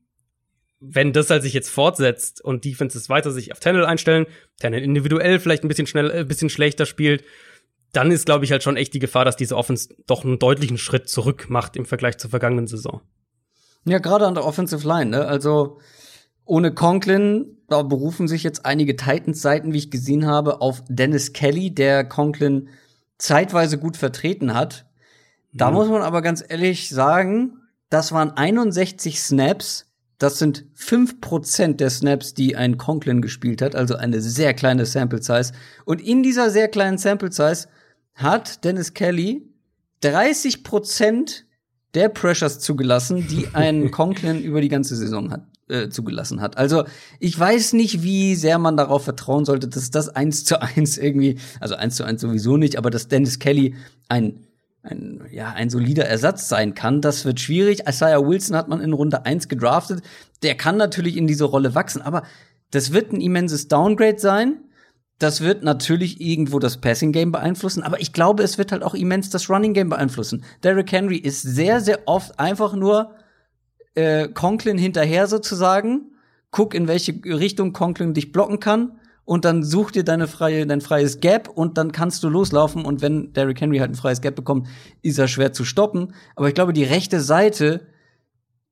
wenn 0.79 1.11
das 1.11 1.31
halt 1.31 1.41
sich 1.41 1.53
jetzt 1.53 1.69
fortsetzt 1.69 2.39
und 2.39 2.63
Defenses 2.63 3.09
weiter 3.09 3.31
sich 3.31 3.51
auf 3.51 3.59
Tennel 3.59 3.85
einstellen, 3.85 4.27
Tennel 4.59 4.83
individuell 4.83 5.39
vielleicht 5.39 5.63
ein 5.63 5.67
bisschen 5.67 5.87
schnell, 5.87 6.11
ein 6.11 6.21
äh, 6.21 6.23
bisschen 6.23 6.49
schlechter 6.49 6.85
spielt, 6.85 7.23
dann 7.93 8.11
ist, 8.11 8.25
glaube 8.25 8.45
ich, 8.45 8.51
halt 8.51 8.63
schon 8.63 8.77
echt 8.77 8.93
die 8.93 8.99
Gefahr, 8.99 9.25
dass 9.25 9.35
diese 9.35 9.55
Offense 9.55 9.89
doch 10.05 10.23
einen 10.23 10.39
deutlichen 10.39 10.77
Schritt 10.77 11.09
zurück 11.09 11.49
macht 11.49 11.75
im 11.75 11.85
Vergleich 11.85 12.17
zur 12.17 12.29
vergangenen 12.29 12.67
Saison. 12.67 13.01
Ja, 13.85 13.99
gerade 13.99 14.27
an 14.27 14.35
der 14.35 14.45
Offensive 14.45 14.87
Line, 14.87 15.11
ne? 15.11 15.25
Also 15.25 15.79
ohne 16.45 16.73
Conklin, 16.73 17.57
da 17.67 17.83
berufen 17.83 18.27
sich 18.27 18.43
jetzt 18.43 18.65
einige 18.65 18.95
Titans-Seiten, 18.95 19.73
wie 19.73 19.77
ich 19.77 19.91
gesehen 19.91 20.25
habe, 20.25 20.61
auf 20.61 20.83
Dennis 20.87 21.33
Kelly, 21.33 21.73
der 21.73 22.05
Conklin 22.05 22.69
zeitweise 23.17 23.77
gut 23.77 23.97
vertreten 23.97 24.53
hat. 24.53 24.85
Da 25.53 25.69
mhm. 25.69 25.75
muss 25.75 25.89
man 25.89 26.01
aber 26.01 26.21
ganz 26.21 26.43
ehrlich 26.47 26.89
sagen, 26.89 27.61
das 27.89 28.11
waren 28.11 28.31
61 28.31 29.21
Snaps. 29.21 29.86
Das 30.17 30.39
sind 30.39 30.65
5% 30.75 31.73
der 31.73 31.89
Snaps, 31.89 32.33
die 32.33 32.55
ein 32.55 32.77
Conklin 32.77 33.21
gespielt 33.21 33.61
hat, 33.61 33.75
also 33.75 33.95
eine 33.95 34.19
sehr 34.19 34.53
kleine 34.53 34.85
Sample 34.85 35.21
Size. 35.21 35.51
Und 35.85 36.01
in 36.01 36.23
dieser 36.23 36.49
sehr 36.49 36.67
kleinen 36.67 36.97
Sample 36.97 37.31
Size 37.31 37.67
hat 38.15 38.63
Dennis 38.63 38.93
Kelly 38.93 39.47
30% 40.03 41.43
der 41.93 42.09
Pressures 42.09 42.59
zugelassen, 42.59 43.27
die 43.27 43.49
ein 43.53 43.91
Conklin 43.91 44.41
über 44.41 44.59
die 44.59 44.69
ganze 44.69 44.95
Saison 44.95 45.31
hat, 45.31 45.45
äh, 45.69 45.89
zugelassen 45.89 46.41
hat. 46.41 46.57
Also 46.57 46.85
ich 47.19 47.37
weiß 47.37 47.73
nicht, 47.73 48.01
wie 48.01 48.35
sehr 48.35 48.57
man 48.57 48.75
darauf 48.75 49.03
vertrauen 49.03 49.45
sollte, 49.45 49.67
dass 49.67 49.91
das 49.91 50.09
eins 50.09 50.45
zu 50.45 50.61
eins 50.61 50.97
irgendwie, 50.97 51.37
also 51.59 51.75
eins 51.75 51.95
zu 51.95 52.03
eins 52.03 52.21
sowieso 52.21 52.57
nicht, 52.57 52.77
aber 52.77 52.89
dass 52.89 53.07
Dennis 53.07 53.37
Kelly 53.37 53.75
ein 54.09 54.46
ein, 54.87 55.21
ja, 55.31 55.51
ein 55.51 55.69
solider 55.69 56.05
Ersatz 56.05 56.49
sein 56.49 56.73
kann. 56.73 57.01
Das 57.01 57.25
wird 57.25 57.39
schwierig. 57.39 57.87
Isaiah 57.87 58.25
Wilson 58.25 58.55
hat 58.55 58.67
man 58.67 58.81
in 58.81 58.93
Runde 58.93 59.25
1 59.25 59.47
gedraftet. 59.47 60.01
Der 60.43 60.55
kann 60.55 60.77
natürlich 60.77 61.17
in 61.17 61.27
diese 61.27 61.45
Rolle 61.45 61.75
wachsen, 61.75 62.01
aber 62.01 62.23
das 62.71 62.93
wird 62.93 63.11
ein 63.11 63.21
immenses 63.21 63.67
Downgrade 63.67 64.19
sein. 64.19 64.61
Das 65.19 65.41
wird 65.41 65.63
natürlich 65.63 66.21
irgendwo 66.21 66.59
das 66.59 66.77
Passing 66.77 67.11
Game 67.11 67.31
beeinflussen, 67.31 67.81
aber 67.81 67.99
ich 67.99 68.13
glaube, 68.13 68.43
es 68.43 68.59
wird 68.59 68.71
halt 68.71 68.83
auch 68.83 68.93
immens 68.93 69.31
das 69.31 69.49
Running 69.49 69.73
Game 69.73 69.89
beeinflussen. 69.89 70.43
Derrick 70.63 70.91
Henry 70.91 71.17
ist 71.17 71.41
sehr, 71.41 71.81
sehr 71.81 72.01
oft 72.05 72.39
einfach 72.39 72.73
nur 72.75 73.15
äh, 73.95 74.27
Conklin 74.27 74.77
hinterher 74.77 75.25
sozusagen. 75.25 76.11
Guck, 76.51 76.75
in 76.75 76.87
welche 76.87 77.13
Richtung 77.25 77.73
Conklin 77.73 78.13
dich 78.13 78.31
blocken 78.31 78.59
kann 78.59 78.99
und 79.27 79.43
dann 79.43 79.61
such 79.61 79.91
dir 79.91 80.05
deine 80.05 80.25
freie, 80.25 80.65
dein 80.65 80.79
freies 80.79 81.19
Gap 81.19 81.49
und 81.49 81.77
dann 81.77 81.91
kannst 81.91 82.23
du 82.23 82.29
loslaufen. 82.29 82.85
Und 82.85 83.01
wenn 83.01 83.33
Derrick 83.33 83.59
Henry 83.59 83.79
halt 83.79 83.91
ein 83.91 83.95
freies 83.95 84.21
Gap 84.21 84.37
bekommt, 84.37 84.67
ist 85.01 85.19
er 85.19 85.27
schwer 85.27 85.51
zu 85.51 85.65
stoppen. 85.65 86.13
Aber 86.37 86.47
ich 86.47 86.55
glaube, 86.55 86.71
die 86.71 86.85
rechte 86.85 87.19
Seite 87.19 87.81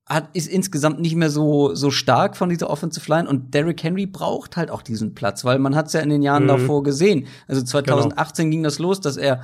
hat, 0.06 0.30
ist 0.32 0.48
insgesamt 0.48 1.02
nicht 1.02 1.18
mehr 1.18 1.30
so, 1.30 1.76
so 1.76 1.92
stark 1.92 2.38
von 2.38 2.48
dieser 2.48 2.70
Offensive 2.70 3.12
Line 3.12 3.28
und 3.28 3.54
Derrick 3.54 3.84
Henry 3.84 4.06
braucht 4.06 4.56
halt 4.56 4.72
auch 4.72 4.82
diesen 4.82 5.14
Platz, 5.14 5.44
weil 5.44 5.60
man 5.60 5.76
hat 5.76 5.88
es 5.88 5.94
ja 5.94 6.00
in 6.00 6.10
den 6.10 6.22
Jahren 6.22 6.44
mhm. 6.44 6.48
davor 6.48 6.84
gesehen. 6.84 7.28
Also 7.50 7.62
2018 7.62 8.46
genau. 8.46 8.52
ging 8.54 8.64
das 8.64 8.80
los, 8.80 9.02
dass 9.02 9.18
er 9.18 9.42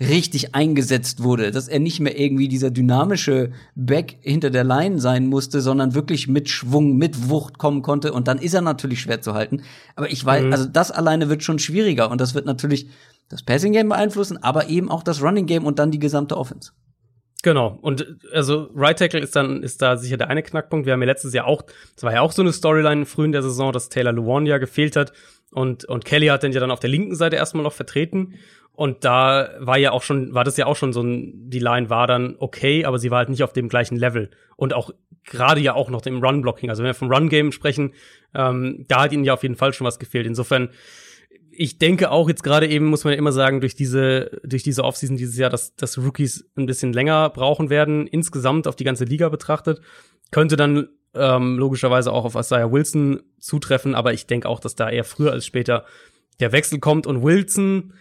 richtig 0.00 0.54
eingesetzt 0.54 1.22
wurde, 1.22 1.52
dass 1.52 1.68
er 1.68 1.78
nicht 1.78 2.00
mehr 2.00 2.18
irgendwie 2.18 2.48
dieser 2.48 2.70
dynamische 2.70 3.52
Back 3.76 4.18
hinter 4.20 4.50
der 4.50 4.64
Line 4.64 4.98
sein 4.98 5.28
musste, 5.28 5.60
sondern 5.60 5.94
wirklich 5.94 6.26
mit 6.26 6.48
Schwung, 6.48 6.96
mit 6.96 7.28
Wucht 7.28 7.58
kommen 7.58 7.82
konnte 7.82 8.12
und 8.12 8.26
dann 8.26 8.38
ist 8.38 8.54
er 8.54 8.60
natürlich 8.60 9.00
schwer 9.00 9.20
zu 9.20 9.34
halten. 9.34 9.62
Aber 9.94 10.10
ich 10.10 10.24
weiß, 10.24 10.44
mhm. 10.44 10.52
also 10.52 10.64
das 10.66 10.90
alleine 10.90 11.28
wird 11.28 11.44
schon 11.44 11.60
schwieriger 11.60 12.10
und 12.10 12.20
das 12.20 12.34
wird 12.34 12.44
natürlich 12.44 12.88
das 13.28 13.42
Passing 13.42 13.72
Game 13.72 13.88
beeinflussen, 13.88 14.36
aber 14.42 14.68
eben 14.68 14.90
auch 14.90 15.02
das 15.02 15.22
Running 15.22 15.46
Game 15.46 15.64
und 15.64 15.78
dann 15.78 15.92
die 15.92 16.00
gesamte 16.00 16.36
Offense. 16.36 16.72
Genau. 17.44 17.78
Und 17.82 18.16
also 18.32 18.70
Right 18.74 18.98
Tackle 18.98 19.20
ist 19.20 19.36
dann 19.36 19.62
ist 19.62 19.82
da 19.82 19.98
sicher 19.98 20.16
der 20.16 20.30
eine 20.30 20.42
Knackpunkt. 20.42 20.86
Wir 20.86 20.94
haben 20.94 21.02
ja 21.02 21.06
letztes 21.06 21.34
Jahr 21.34 21.46
auch, 21.46 21.60
das 21.94 22.02
war 22.02 22.10
ja 22.10 22.22
auch 22.22 22.32
so 22.32 22.40
eine 22.40 22.54
Storyline 22.54 23.04
früh 23.04 23.26
in 23.26 23.32
der 23.32 23.42
Saison, 23.42 23.70
dass 23.70 23.90
Taylor 23.90 24.12
Lewan 24.14 24.46
ja 24.46 24.56
gefehlt 24.56 24.96
hat 24.96 25.12
und 25.50 25.84
und 25.84 26.06
Kelly 26.06 26.28
hat 26.28 26.42
den 26.42 26.52
ja 26.52 26.60
dann 26.60 26.70
auf 26.70 26.80
der 26.80 26.88
linken 26.88 27.14
Seite 27.14 27.36
erstmal 27.36 27.62
noch 27.62 27.74
vertreten 27.74 28.38
und 28.72 29.04
da 29.04 29.50
war 29.58 29.76
ja 29.76 29.92
auch 29.92 30.02
schon, 30.02 30.34
war 30.34 30.42
das 30.42 30.56
ja 30.56 30.64
auch 30.64 30.74
schon 30.74 30.94
so 30.94 31.02
ein, 31.02 31.50
die 31.50 31.60
Line 31.60 31.90
war 31.90 32.06
dann 32.06 32.34
okay, 32.38 32.86
aber 32.86 32.98
sie 32.98 33.10
war 33.10 33.18
halt 33.18 33.28
nicht 33.28 33.44
auf 33.44 33.52
dem 33.52 33.68
gleichen 33.68 33.96
Level. 33.96 34.30
Und 34.56 34.74
auch 34.74 34.90
gerade 35.24 35.60
ja 35.60 35.74
auch 35.74 35.90
noch 35.90 36.00
dem 36.00 36.20
Run-Blocking. 36.20 36.70
Also 36.70 36.82
wenn 36.82 36.88
wir 36.88 36.94
vom 36.94 37.12
Run-Game 37.12 37.52
sprechen, 37.52 37.94
ähm, 38.34 38.84
da 38.88 39.02
hat 39.02 39.12
ihnen 39.12 39.22
ja 39.22 39.34
auf 39.34 39.44
jeden 39.44 39.54
Fall 39.54 39.72
schon 39.74 39.86
was 39.86 40.00
gefehlt. 40.00 40.26
Insofern, 40.26 40.70
ich 41.56 41.78
denke 41.78 42.10
auch 42.10 42.28
jetzt 42.28 42.42
gerade 42.42 42.68
eben, 42.68 42.86
muss 42.86 43.04
man 43.04 43.12
ja 43.12 43.18
immer 43.18 43.32
sagen, 43.32 43.60
durch 43.60 43.74
diese, 43.74 44.40
durch 44.44 44.62
diese 44.62 44.84
Offseason 44.84 45.16
dieses 45.16 45.36
Jahr, 45.36 45.50
dass, 45.50 45.74
dass 45.76 45.98
Rookies 45.98 46.44
ein 46.56 46.66
bisschen 46.66 46.92
länger 46.92 47.30
brauchen 47.30 47.70
werden, 47.70 48.06
insgesamt 48.06 48.66
auf 48.66 48.76
die 48.76 48.84
ganze 48.84 49.04
Liga 49.04 49.28
betrachtet. 49.28 49.80
Könnte 50.30 50.56
dann 50.56 50.88
ähm, 51.14 51.58
logischerweise 51.58 52.12
auch 52.12 52.24
auf 52.24 52.34
Isaiah 52.34 52.72
Wilson 52.72 53.22
zutreffen, 53.38 53.94
aber 53.94 54.12
ich 54.12 54.26
denke 54.26 54.48
auch, 54.48 54.60
dass 54.60 54.74
da 54.74 54.90
eher 54.90 55.04
früher 55.04 55.32
als 55.32 55.46
später 55.46 55.84
der 56.40 56.52
Wechsel 56.52 56.80
kommt. 56.80 57.06
Und 57.06 57.22
Wilson, 57.22 57.92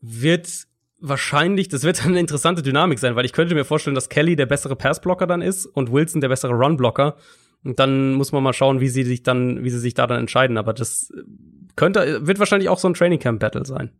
wird 0.00 0.66
wahrscheinlich, 1.00 1.68
das 1.68 1.82
wird 1.82 2.04
eine 2.04 2.20
interessante 2.20 2.62
Dynamik 2.62 2.98
sein, 2.98 3.16
weil 3.16 3.24
ich 3.24 3.32
könnte 3.32 3.54
mir 3.54 3.64
vorstellen, 3.64 3.94
dass 3.94 4.08
Kelly 4.08 4.36
der 4.36 4.46
bessere 4.46 4.76
Passblocker 4.76 5.26
dann 5.26 5.42
ist 5.42 5.66
und 5.66 5.92
Wilson 5.92 6.20
der 6.20 6.28
bessere 6.28 6.52
Runblocker. 6.54 7.16
Und 7.64 7.78
dann 7.78 8.14
muss 8.14 8.32
man 8.32 8.42
mal 8.42 8.52
schauen, 8.52 8.80
wie 8.80 8.88
sie 8.88 9.02
sich 9.02 9.22
dann, 9.22 9.64
wie 9.64 9.70
sie 9.70 9.80
sich 9.80 9.94
da 9.94 10.06
dann 10.06 10.20
entscheiden. 10.20 10.56
Aber 10.58 10.72
das 10.72 11.12
könnte, 11.76 12.26
wird 12.26 12.38
wahrscheinlich 12.38 12.68
auch 12.68 12.78
so 12.78 12.88
ein 12.88 12.94
Training 12.94 13.18
Camp 13.18 13.40
Battle 13.40 13.64
sein. 13.64 13.90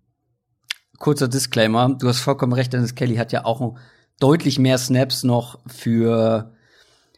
Kurzer 0.99 1.29
Disclaimer. 1.29 1.97
Du 1.99 2.09
hast 2.09 2.21
vollkommen 2.21 2.53
recht, 2.53 2.73
Dennis 2.73 2.95
Kelly 2.95 3.17
hat 3.17 3.33
ja 3.33 3.45
auch 3.45 3.77
deutlich 4.21 4.59
mehr 4.59 4.79
Snaps 4.79 5.23
noch 5.23 5.61
für 5.67 6.53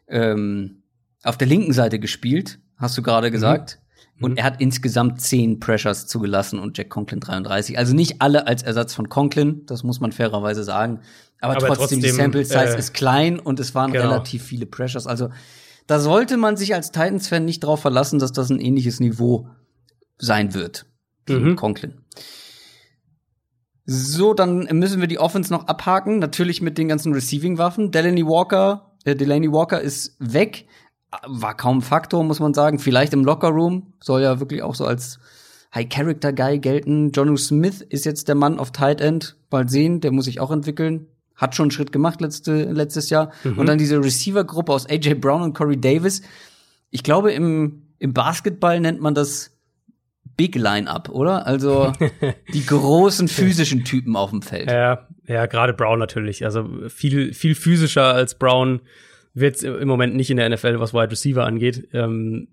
ähm, 0.09 0.83
auf 1.23 1.39
der 1.39 1.49
linken 1.49 1.73
Seite 1.73 1.99
gespielt, 1.99 2.59
hast 2.77 2.97
du 2.99 3.03
gerade 3.03 3.29
mhm. 3.29 3.33
gesagt. 3.33 3.79
Und 4.21 4.33
mhm. 4.33 4.37
er 4.37 4.45
hat 4.45 4.61
insgesamt 4.61 5.21
zehn 5.23 5.61
Pressures 5.61 6.07
zugelassen 6.07 6.59
und 6.59 6.77
Jack 6.77 6.91
Conklin 6.91 7.21
33. 7.21 7.79
Also 7.79 7.95
nicht 7.95 8.21
alle 8.21 8.47
als 8.47 8.63
Ersatz 8.63 8.95
von 8.95 9.09
Conklin, 9.09 9.65
das 9.67 9.83
muss 9.83 10.01
man 10.01 10.13
fairerweise 10.13 10.63
sagen. 10.63 11.01
Aber, 11.41 11.57
Aber 11.57 11.67
trotzdem, 11.69 11.79
trotzdem, 11.79 12.03
die 12.03 12.11
Sample 12.11 12.45
Size 12.45 12.77
äh, 12.77 12.79
ist 12.79 12.93
klein 12.93 13.39
und 13.39 13.61
es 13.61 13.75
waren 13.75 13.93
genau. 13.93 14.11
relativ 14.11 14.43
viele 14.45 14.67
Pressures. 14.67 15.07
Also 15.07 15.31
da 15.91 15.99
sollte 15.99 16.37
man 16.37 16.57
sich 16.57 16.75
als 16.75 16.93
Titans-Fan 16.93 17.45
nicht 17.45 17.65
darauf 17.65 17.81
verlassen, 17.81 18.21
dass 18.21 18.31
das 18.31 18.49
ein 18.49 18.61
ähnliches 18.61 19.01
Niveau 19.01 19.49
sein 20.19 20.55
wird. 20.55 20.87
Mhm. 21.29 21.57
Conklin. 21.57 22.03
So, 23.87 24.35
dann 24.35 24.69
müssen 24.73 25.01
wir 25.01 25.09
die 25.09 25.19
Offense 25.19 25.53
noch 25.53 25.67
abhaken. 25.67 26.21
Natürlich 26.21 26.63
mit 26.63 26.79
den 26.79 26.87
ganzen 26.87 27.13
Receiving-Waffen. 27.13 27.91
Delaney 27.91 28.25
Walker, 28.25 28.95
äh, 29.05 29.17
Delaney 29.17 29.51
Walker 29.51 29.81
ist 29.81 30.15
weg 30.21 30.67
war 31.27 31.57
kaum 31.57 31.83
Faktor, 31.83 32.23
muss 32.23 32.41
man 32.41 32.55
sagen. 32.55 32.79
Vielleicht 32.79 33.13
im 33.13 33.25
Lockerroom 33.25 33.95
soll 34.01 34.23
ja 34.23 34.41
wirklich 34.41 34.63
auch 34.63 34.75
so 34.75 34.85
als 34.85 35.19
High-Character-Guy 35.75 36.59
gelten. 36.61 37.11
Jonu 37.11 37.37
Smith 37.37 37.81
ist 37.81 38.05
jetzt 38.05 38.29
der 38.29 38.35
Mann 38.35 38.59
auf 38.59 38.71
Tight 38.71 39.01
End. 39.01 39.37
Bald 39.51 39.71
sehen, 39.71 40.01
der 40.01 40.13
muss 40.13 40.27
sich 40.27 40.41
auch 40.41 40.51
entwickeln. 40.51 41.09
Hat 41.41 41.55
schon 41.55 41.65
einen 41.65 41.71
Schritt 41.71 41.91
gemacht 41.91 42.21
letzte, 42.21 42.65
letztes 42.65 43.09
Jahr. 43.09 43.33
Mhm. 43.45 43.59
Und 43.59 43.67
dann 43.67 43.79
diese 43.79 43.99
Receiver-Gruppe 43.99 44.73
aus 44.73 44.89
AJ 44.89 45.15
Brown 45.15 45.43
und 45.43 45.55
Corey 45.55 45.81
Davis. 45.81 46.21
Ich 46.91 47.03
glaube, 47.03 47.33
im, 47.33 47.83
im 47.99 48.13
Basketball 48.13 48.79
nennt 48.79 49.01
man 49.01 49.15
das 49.15 49.57
Big 50.37 50.55
Line-Up, 50.55 51.09
oder? 51.09 51.47
Also 51.47 51.93
die 52.53 52.67
großen 52.67 53.29
physischen 53.29 53.85
Typen 53.85 54.17
auf 54.17 54.31
dem 54.31 54.43
Feld. 54.43 54.71
Ja, 54.71 55.09
ja, 55.27 55.47
gerade 55.47 55.73
Brown 55.73 55.99
natürlich. 55.99 56.45
Also 56.45 56.69
viel, 56.89 57.33
viel 57.33 57.55
physischer 57.55 58.15
als 58.15 58.39
Brown 58.39 58.81
wird 59.33 59.63
im 59.63 59.89
Moment 59.89 60.15
nicht 60.17 60.31
in 60.31 60.37
der 60.37 60.49
NFL, 60.49 60.81
was 60.81 60.93
Wide 60.93 61.11
Receiver 61.11 61.47
angeht. 61.47 61.89
Ähm, 61.93 62.49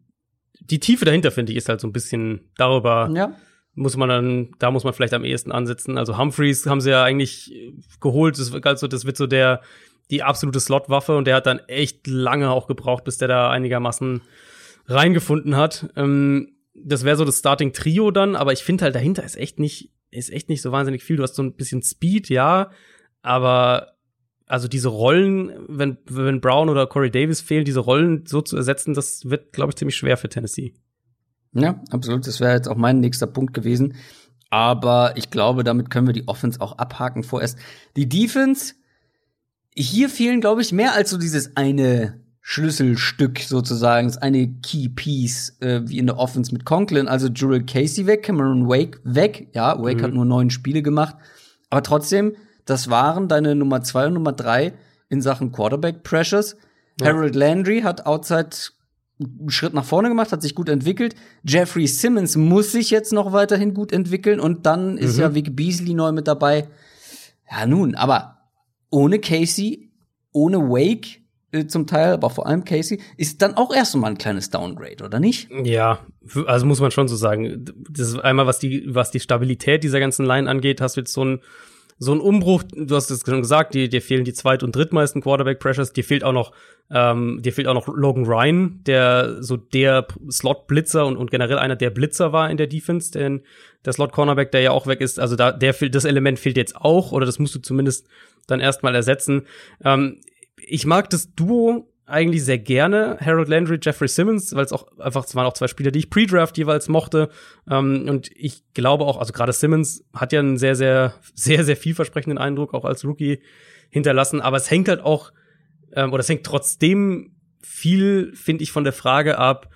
die 0.59 0.79
Tiefe 0.79 1.05
dahinter, 1.05 1.31
finde 1.31 1.51
ich, 1.51 1.57
ist 1.57 1.69
halt 1.69 1.81
so 1.81 1.87
ein 1.87 1.93
bisschen 1.93 2.51
darüber. 2.55 3.09
Ja. 3.13 3.35
Muss 3.79 3.95
man 3.95 4.09
dann, 4.09 4.49
da 4.57 4.71
muss 4.71 4.83
man 4.83 4.93
vielleicht 4.93 5.13
am 5.13 5.23
ehesten 5.23 5.51
ansetzen. 5.51 5.99
Also 5.99 6.17
Humphreys 6.17 6.65
haben 6.65 6.81
sie 6.81 6.89
ja 6.89 7.03
eigentlich 7.03 7.53
geholt. 8.01 8.39
Das, 8.39 8.51
also 8.51 8.87
das 8.87 9.05
wird 9.05 9.17
so 9.17 9.27
der, 9.27 9.61
die 10.09 10.23
absolute 10.23 10.59
Slot-Waffe 10.59 11.15
und 11.15 11.25
der 11.25 11.35
hat 11.35 11.45
dann 11.45 11.59
echt 11.67 12.07
lange 12.07 12.49
auch 12.49 12.67
gebraucht, 12.67 13.03
bis 13.03 13.19
der 13.19 13.27
da 13.27 13.51
einigermaßen 13.51 14.21
reingefunden 14.87 15.55
hat. 15.55 15.89
Ähm, 15.95 16.53
das 16.73 17.03
wäre 17.03 17.17
so 17.17 17.25
das 17.25 17.37
Starting-Trio 17.37 18.09
dann, 18.09 18.35
aber 18.35 18.51
ich 18.51 18.63
finde 18.63 18.85
halt 18.85 18.95
dahinter 18.95 19.23
ist 19.23 19.35
echt 19.35 19.59
nicht, 19.59 19.91
ist 20.09 20.31
echt 20.31 20.49
nicht 20.49 20.63
so 20.63 20.71
wahnsinnig 20.71 21.03
viel. 21.03 21.17
Du 21.17 21.23
hast 21.23 21.35
so 21.35 21.43
ein 21.43 21.53
bisschen 21.53 21.83
Speed, 21.83 22.29
ja, 22.29 22.71
aber 23.21 23.93
also 24.47 24.67
diese 24.67 24.89
Rollen, 24.89 25.51
wenn, 25.67 25.97
wenn 26.05 26.41
Brown 26.41 26.69
oder 26.69 26.87
Corey 26.87 27.11
Davis 27.11 27.41
fehlen, 27.41 27.65
diese 27.65 27.81
Rollen 27.81 28.25
so 28.25 28.41
zu 28.41 28.55
ersetzen, 28.55 28.95
das 28.95 29.29
wird, 29.29 29.53
glaube 29.53 29.71
ich, 29.71 29.75
ziemlich 29.75 29.97
schwer 29.97 30.17
für 30.17 30.29
Tennessee. 30.29 30.73
Ja, 31.59 31.81
absolut. 31.91 32.27
Das 32.27 32.39
wäre 32.39 32.53
jetzt 32.53 32.67
auch 32.67 32.75
mein 32.75 32.99
nächster 32.99 33.27
Punkt 33.27 33.53
gewesen. 33.53 33.95
Aber 34.49 35.13
ich 35.15 35.29
glaube, 35.29 35.63
damit 35.63 35.89
können 35.89 36.07
wir 36.07 36.13
die 36.13 36.27
Offense 36.27 36.61
auch 36.61 36.77
abhaken 36.77 37.23
vorerst. 37.23 37.57
Die 37.95 38.07
Defense, 38.07 38.75
hier 39.75 40.09
fehlen, 40.09 40.41
glaube 40.41 40.61
ich, 40.61 40.71
mehr 40.71 40.93
als 40.93 41.09
so 41.09 41.17
dieses 41.17 41.57
eine 41.57 42.21
Schlüsselstück 42.41 43.39
sozusagen, 43.39 44.07
das 44.07 44.17
eine 44.17 44.47
Key 44.61 44.87
Piece, 44.87 45.57
äh, 45.59 45.81
wie 45.83 45.97
in 45.97 46.05
der 46.05 46.17
Offense 46.17 46.53
mit 46.53 46.63
Conklin. 46.63 47.09
Also 47.09 47.27
Jurel 47.27 47.65
Casey 47.65 48.05
weg, 48.05 48.23
Cameron 48.23 48.69
Wake 48.69 49.01
weg. 49.03 49.49
Ja, 49.53 49.77
Wake 49.83 49.97
mhm. 49.97 50.03
hat 50.03 50.13
nur 50.13 50.25
neun 50.25 50.49
Spiele 50.49 50.81
gemacht. 50.81 51.17
Aber 51.69 51.83
trotzdem, 51.83 52.37
das 52.63 52.89
waren 52.89 53.27
deine 53.27 53.53
Nummer 53.53 53.81
zwei 53.81 54.07
und 54.07 54.13
Nummer 54.13 54.31
drei 54.31 54.73
in 55.09 55.21
Sachen 55.21 55.51
Quarterback 55.51 56.03
Pressures. 56.03 56.55
Ja. 57.01 57.07
Harold 57.07 57.35
Landry 57.35 57.81
hat 57.81 58.05
outside 58.05 58.49
einen 59.19 59.49
Schritt 59.49 59.73
nach 59.73 59.85
vorne 59.85 60.09
gemacht, 60.09 60.31
hat 60.31 60.41
sich 60.41 60.55
gut 60.55 60.69
entwickelt. 60.69 61.15
Jeffrey 61.43 61.87
Simmons 61.87 62.35
muss 62.35 62.71
sich 62.71 62.89
jetzt 62.89 63.13
noch 63.13 63.33
weiterhin 63.33 63.73
gut 63.73 63.91
entwickeln 63.91 64.39
und 64.39 64.65
dann 64.65 64.97
ist 64.97 65.15
mhm. 65.15 65.21
ja 65.21 65.35
Vic 65.35 65.55
Beasley 65.55 65.93
neu 65.93 66.11
mit 66.11 66.27
dabei. 66.27 66.67
Ja, 67.49 67.65
nun, 67.65 67.95
aber 67.95 68.37
ohne 68.89 69.19
Casey, 69.19 69.91
ohne 70.31 70.59
Wake 70.59 71.21
äh, 71.51 71.65
zum 71.65 71.87
Teil, 71.87 72.13
aber 72.13 72.29
vor 72.29 72.45
allem 72.45 72.63
Casey, 72.63 72.99
ist 73.15 73.41
dann 73.41 73.55
auch 73.55 73.73
erst 73.73 73.95
mal 73.95 74.07
ein 74.07 74.17
kleines 74.17 74.49
Downgrade, 74.49 75.03
oder 75.03 75.19
nicht? 75.19 75.49
Ja, 75.63 75.99
also 76.45 76.65
muss 76.65 76.79
man 76.79 76.91
schon 76.91 77.07
so 77.07 77.15
sagen. 77.15 77.65
Das 77.89 78.09
ist 78.09 78.19
einmal, 78.19 78.45
was 78.45 78.59
die, 78.59 78.83
was 78.87 79.11
die 79.11 79.19
Stabilität 79.19 79.83
dieser 79.83 79.99
ganzen 79.99 80.25
Line 80.25 80.49
angeht, 80.49 80.81
hast 80.81 80.97
du 80.97 81.01
jetzt 81.01 81.13
so 81.13 81.23
ein 81.23 81.39
so 81.99 82.13
ein 82.13 82.19
Umbruch, 82.19 82.63
du 82.63 82.95
hast 82.95 83.09
es 83.09 83.23
schon 83.25 83.41
gesagt, 83.41 83.73
dir, 83.73 83.89
dir 83.89 84.01
fehlen 84.01 84.23
die 84.23 84.33
zweit- 84.33 84.63
und 84.63 84.75
drittmeisten 84.75 85.21
Quarterback-Pressures, 85.21 85.93
dir 85.93 86.03
fehlt 86.03 86.23
auch 86.23 86.33
noch, 86.33 86.51
ähm, 86.91 87.41
dir 87.41 87.51
fehlt 87.53 87.67
auch 87.67 87.73
noch 87.73 87.87
Logan 87.87 88.25
Ryan, 88.25 88.81
der 88.85 89.41
so 89.41 89.57
der 89.57 90.07
Slot-Blitzer 90.29 91.05
und, 91.05 91.17
und 91.17 91.31
generell 91.31 91.57
einer 91.57 91.75
der 91.75 91.89
Blitzer 91.89 92.31
war 92.33 92.51
in 92.51 92.57
der 92.57 92.67
Defense, 92.67 93.11
denn 93.11 93.41
der 93.85 93.93
Slot-Cornerback, 93.93 94.51
der 94.51 94.61
ja 94.61 94.71
auch 94.71 94.85
weg 94.85 95.01
ist, 95.01 95.19
also 95.19 95.35
da, 95.35 95.51
der 95.51 95.73
fehlt, 95.73 95.95
das 95.95 96.05
Element 96.05 96.39
fehlt 96.39 96.57
jetzt 96.57 96.75
auch, 96.75 97.11
oder 97.11 97.25
das 97.25 97.39
musst 97.39 97.55
du 97.55 97.59
zumindest 97.59 98.07
dann 98.45 98.59
erstmal 98.59 98.93
ersetzen. 98.93 99.47
Ähm, 99.83 100.21
ich 100.55 100.85
mag 100.85 101.09
das 101.09 101.33
Duo 101.33 101.89
eigentlich 102.07 102.45
sehr 102.45 102.57
gerne 102.57 103.17
Harold 103.19 103.49
Landry, 103.49 103.79
Jeffrey 103.81 104.07
Simmons, 104.07 104.55
weil 104.55 104.63
es 104.63 104.71
auch 104.71 104.87
einfach, 104.97 105.25
es 105.25 105.35
waren 105.35 105.45
auch 105.45 105.53
zwei 105.53 105.67
Spieler, 105.67 105.91
die 105.91 105.99
ich 105.99 106.09
pre-draft 106.09 106.57
jeweils 106.57 106.87
mochte. 106.87 107.29
Ähm, 107.69 108.07
und 108.07 108.31
ich 108.33 108.63
glaube 108.73 109.03
auch, 109.05 109.19
also 109.19 109.33
gerade 109.33 109.51
Simmons 109.51 110.05
hat 110.13 110.31
ja 110.31 110.39
einen 110.39 110.57
sehr, 110.57 110.75
sehr, 110.75 111.13
sehr, 111.35 111.65
sehr 111.65 111.75
vielversprechenden 111.75 112.37
Eindruck 112.37 112.73
auch 112.73 112.85
als 112.85 113.03
Rookie 113.03 113.41
hinterlassen. 113.89 114.41
Aber 114.41 114.57
es 114.57 114.71
hängt 114.71 114.87
halt 114.87 115.01
auch, 115.01 115.33
ähm, 115.93 116.13
oder 116.13 116.21
es 116.21 116.29
hängt 116.29 116.45
trotzdem 116.45 117.35
viel, 117.61 118.33
finde 118.35 118.63
ich, 118.63 118.71
von 118.71 118.85
der 118.85 118.93
Frage 118.93 119.37
ab, 119.37 119.69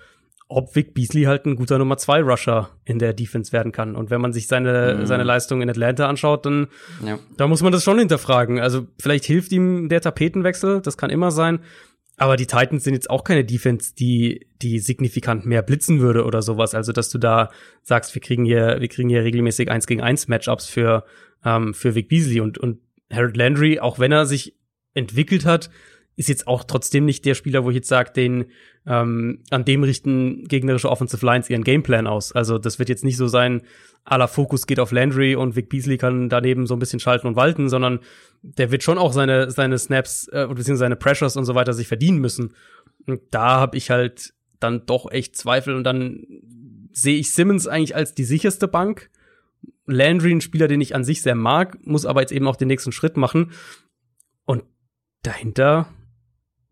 ob 0.47 0.75
Vic 0.75 0.93
Beasley 0.93 1.23
halt 1.23 1.45
ein 1.45 1.55
guter 1.55 1.77
Nummer 1.77 1.97
zwei 1.97 2.21
Rusher 2.21 2.69
in 2.83 2.99
der 2.99 3.13
Defense 3.13 3.51
werden 3.53 3.71
kann. 3.71 3.95
Und 3.95 4.09
wenn 4.09 4.19
man 4.19 4.33
sich 4.33 4.47
seine, 4.47 4.97
mhm. 4.99 5.05
seine 5.05 5.23
Leistung 5.23 5.61
in 5.61 5.69
Atlanta 5.69 6.07
anschaut, 6.07 6.45
dann 6.45 6.67
ja. 7.05 7.19
da 7.37 7.47
muss 7.47 7.61
man 7.61 7.71
das 7.71 7.83
schon 7.83 7.99
hinterfragen. 7.99 8.59
Also 8.59 8.87
vielleicht 8.99 9.25
hilft 9.25 9.51
ihm 9.51 9.87
der 9.87 10.01
Tapetenwechsel, 10.01 10.81
das 10.81 10.97
kann 10.97 11.09
immer 11.09 11.31
sein. 11.31 11.59
Aber 12.22 12.35
die 12.35 12.45
Titans 12.45 12.84
sind 12.84 12.93
jetzt 12.93 13.10
auch 13.10 13.23
keine 13.23 13.43
Defense, 13.43 13.95
die, 13.95 14.45
die 14.61 14.77
signifikant 14.77 15.48
mehr 15.48 15.64
blitzen 15.64 16.02
würde 16.02 16.23
oder 16.23 16.43
sowas. 16.43 16.76
Also, 16.76 16.91
dass 16.91 17.10
du 17.10 17.18
da 17.18 17.49
sagst, 17.81 18.14
wir 18.14 18.22
kriegen 18.22 18.45
hier, 18.45 18.80
wir 18.80 18.89
kriegen 18.89 19.10
hier 19.10 19.23
regelmäßig 19.23 19.72
eins 19.72 19.88
gegen 19.88 20.02
eins 20.02 20.27
Matchups 20.27 20.68
für, 20.68 21.03
ähm, 21.43 21.73
für 21.73 21.95
Vic 21.95 22.10
Beasley 22.10 22.39
und, 22.39 22.60
und 22.60 22.80
Harold 23.11 23.35
Landry, 23.35 23.80
auch 23.80 23.98
wenn 23.98 24.11
er 24.11 24.27
sich 24.27 24.56
entwickelt 24.93 25.45
hat, 25.45 25.72
ist 26.22 26.30
jetzt 26.30 26.48
auch 26.48 26.64
trotzdem 26.64 27.06
nicht 27.06 27.26
der 27.26 27.34
Spieler, 27.34 27.64
wo 27.64 27.72
ich 27.72 27.76
jetzt 27.76 27.88
sage, 27.88 28.14
den 28.14 28.45
ähm, 28.85 29.39
an 29.49 29.65
dem 29.65 29.84
richten 29.84 30.48
gegnerische 30.48 30.89
Offensive 30.89 31.26
Lines 31.26 31.49
ihren 31.49 31.64
Gameplan 31.64 32.06
aus. 32.06 32.31
Also 32.31 32.60
das 32.60 32.77
wird 32.77 32.89
jetzt 32.89 33.03
nicht 33.03 33.18
so 33.18 33.27
sein, 33.27 33.64
aller 34.03 34.27
Fokus 34.27 34.68
geht 34.68 34.80
auf 34.80 34.91
Landry 34.91 35.35
und 35.35 35.56
Vic 35.56 35.69
Beasley 35.69 35.98
kann 35.98 36.30
daneben 36.30 36.68
so 36.68 36.76
ein 36.76 36.80
bisschen 36.80 36.99
schalten 36.99 37.26
und 37.26 37.35
walten, 37.35 37.69
sondern 37.69 37.99
der 38.43 38.72
wird 38.72 38.84
schon 38.84 38.99
auch 38.99 39.14
seine 39.14 39.49
seine 39.49 39.80
Snaps 39.80 40.27
äh, 40.27 40.45
beziehungsweise 40.48 40.77
seine 40.77 40.95
Pressures 40.95 41.38
und 41.38 41.45
so 41.45 41.56
weiter 41.56 41.73
sich 41.73 41.88
verdienen 41.88 42.19
müssen. 42.19 42.53
Und 43.07 43.22
da 43.31 43.60
habe 43.60 43.77
ich 43.77 43.89
halt 43.89 44.34
dann 44.60 44.85
doch 44.85 45.11
echt 45.11 45.35
Zweifel 45.35 45.76
und 45.76 45.84
dann 45.84 46.23
sehe 46.91 47.18
ich 47.18 47.34
Simmons 47.34 47.68
eigentlich 47.68 47.95
als 47.95 48.14
die 48.14 48.26
sicherste 48.26 48.68
Bank. 48.68 49.10
Landry, 49.88 50.31
ein 50.31 50.41
Spieler, 50.41 50.68
den 50.68 50.81
ich 50.81 50.93
an 50.93 51.03
sich 51.03 51.23
sehr 51.23 51.35
mag, 51.35 51.80
muss 51.85 52.06
aber 52.06 52.22
jetzt 52.22 52.31
eben 52.31 52.48
auch 52.48 52.56
den 52.56 52.68
nächsten 52.68 52.91
Schritt 52.91 53.18
machen. 53.18 53.52
Und 54.45 54.64
dahinter 55.23 55.88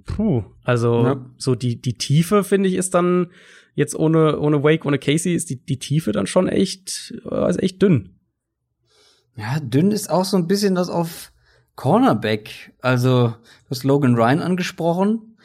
puh, 0.06 0.44
also 0.64 1.04
ja. 1.04 1.26
so 1.38 1.56
die, 1.56 1.82
die 1.82 1.98
Tiefe, 1.98 2.44
finde 2.44 2.70
ich, 2.70 2.76
ist 2.76 2.94
dann 2.94 3.32
jetzt 3.76 3.96
ohne, 3.96 4.40
ohne 4.40 4.64
Wake, 4.64 4.86
ohne 4.86 5.00
Casey, 5.00 5.34
ist 5.34 5.50
die, 5.50 5.64
die 5.64 5.80
Tiefe 5.80 6.12
dann 6.12 6.28
schon 6.28 6.48
echt, 6.48 7.14
äh, 7.30 7.50
ist 7.50 7.62
echt 7.62 7.82
dünn. 7.82 8.20
Ja, 9.36 9.60
dünn 9.60 9.92
ist 9.92 10.10
auch 10.10 10.26
so 10.26 10.38
ein 10.38 10.48
bisschen 10.48 10.76
das 10.76 10.90
auf 10.90 11.32
Cornerback. 11.76 12.74
Also, 12.82 13.30
du 13.30 13.70
hast 13.70 13.86
Logan 13.86 14.16
Ryan 14.16 14.42
angesprochen. 14.42 15.38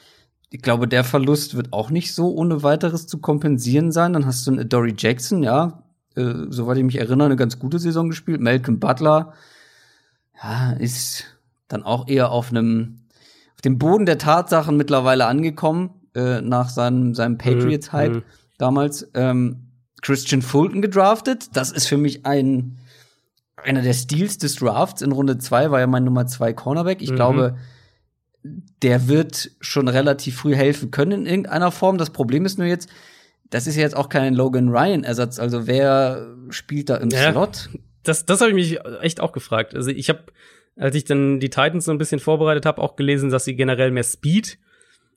Ich 0.50 0.62
glaube, 0.62 0.88
der 0.88 1.04
Verlust 1.04 1.54
wird 1.54 1.72
auch 1.72 1.90
nicht 1.90 2.12
so 2.12 2.32
ohne 2.34 2.62
weiteres 2.62 3.06
zu 3.06 3.18
kompensieren 3.18 3.92
sein. 3.92 4.12
Dann 4.12 4.26
hast 4.26 4.46
du 4.46 4.52
einen 4.52 4.68
Dory 4.68 4.94
Jackson, 4.96 5.42
ja, 5.44 5.84
äh, 6.16 6.46
soweit 6.48 6.78
ich 6.78 6.84
mich 6.84 6.98
erinnere, 6.98 7.26
eine 7.26 7.36
ganz 7.36 7.58
gute 7.58 7.78
Saison 7.78 8.08
gespielt. 8.08 8.40
Malcolm 8.40 8.80
Butler, 8.80 9.34
ja, 10.42 10.72
ist 10.72 11.24
dann 11.68 11.84
auch 11.84 12.08
eher 12.08 12.30
auf 12.30 12.50
einem 12.50 13.03
dem 13.64 13.78
Boden 13.78 14.06
der 14.06 14.18
Tatsachen 14.18 14.76
mittlerweile 14.76 15.26
angekommen, 15.26 15.90
äh, 16.14 16.40
nach 16.40 16.68
seinem, 16.68 17.14
seinem 17.14 17.38
Patriots-Hype 17.38 18.16
mhm. 18.16 18.22
damals. 18.58 19.10
Ähm, 19.14 19.70
Christian 20.02 20.42
Fulton 20.42 20.82
gedraftet. 20.82 21.56
Das 21.56 21.72
ist 21.72 21.86
für 21.86 21.96
mich 21.96 22.26
ein 22.26 22.78
einer 23.56 23.82
der 23.82 23.94
Steals 23.94 24.38
des 24.38 24.56
Drafts. 24.56 25.02
In 25.02 25.12
Runde 25.12 25.38
zwei 25.38 25.70
war 25.70 25.80
ja 25.80 25.86
mein 25.86 26.04
Nummer 26.04 26.26
zwei 26.26 26.52
Cornerback. 26.52 27.00
Ich 27.00 27.12
mhm. 27.12 27.16
glaube, 27.16 27.56
der 28.82 29.08
wird 29.08 29.50
schon 29.60 29.88
relativ 29.88 30.36
früh 30.36 30.54
helfen 30.54 30.90
können 30.90 31.12
in 31.12 31.26
irgendeiner 31.26 31.72
Form. 31.72 31.96
Das 31.96 32.10
Problem 32.10 32.44
ist 32.44 32.58
nur 32.58 32.66
jetzt, 32.66 32.90
das 33.48 33.66
ist 33.66 33.76
ja 33.76 33.82
jetzt 33.82 33.96
auch 33.96 34.08
kein 34.08 34.34
Logan 34.34 34.68
Ryan-Ersatz. 34.68 35.38
Also 35.38 35.66
wer 35.66 36.36
spielt 36.50 36.90
da 36.90 36.96
im 36.96 37.08
ja, 37.08 37.32
Slot? 37.32 37.70
Das, 38.02 38.26
das 38.26 38.40
habe 38.40 38.50
ich 38.50 38.54
mich 38.54 38.78
echt 39.00 39.20
auch 39.20 39.32
gefragt. 39.32 39.74
Also 39.74 39.90
ich 39.90 40.10
habe 40.10 40.24
als 40.76 40.94
ich 40.94 41.04
dann 41.04 41.40
die 41.40 41.50
Titans 41.50 41.84
so 41.84 41.92
ein 41.92 41.98
bisschen 41.98 42.20
vorbereitet 42.20 42.66
habe, 42.66 42.82
auch 42.82 42.96
gelesen, 42.96 43.30
dass 43.30 43.44
sie 43.44 43.56
generell 43.56 43.90
mehr 43.90 44.04
Speed 44.04 44.58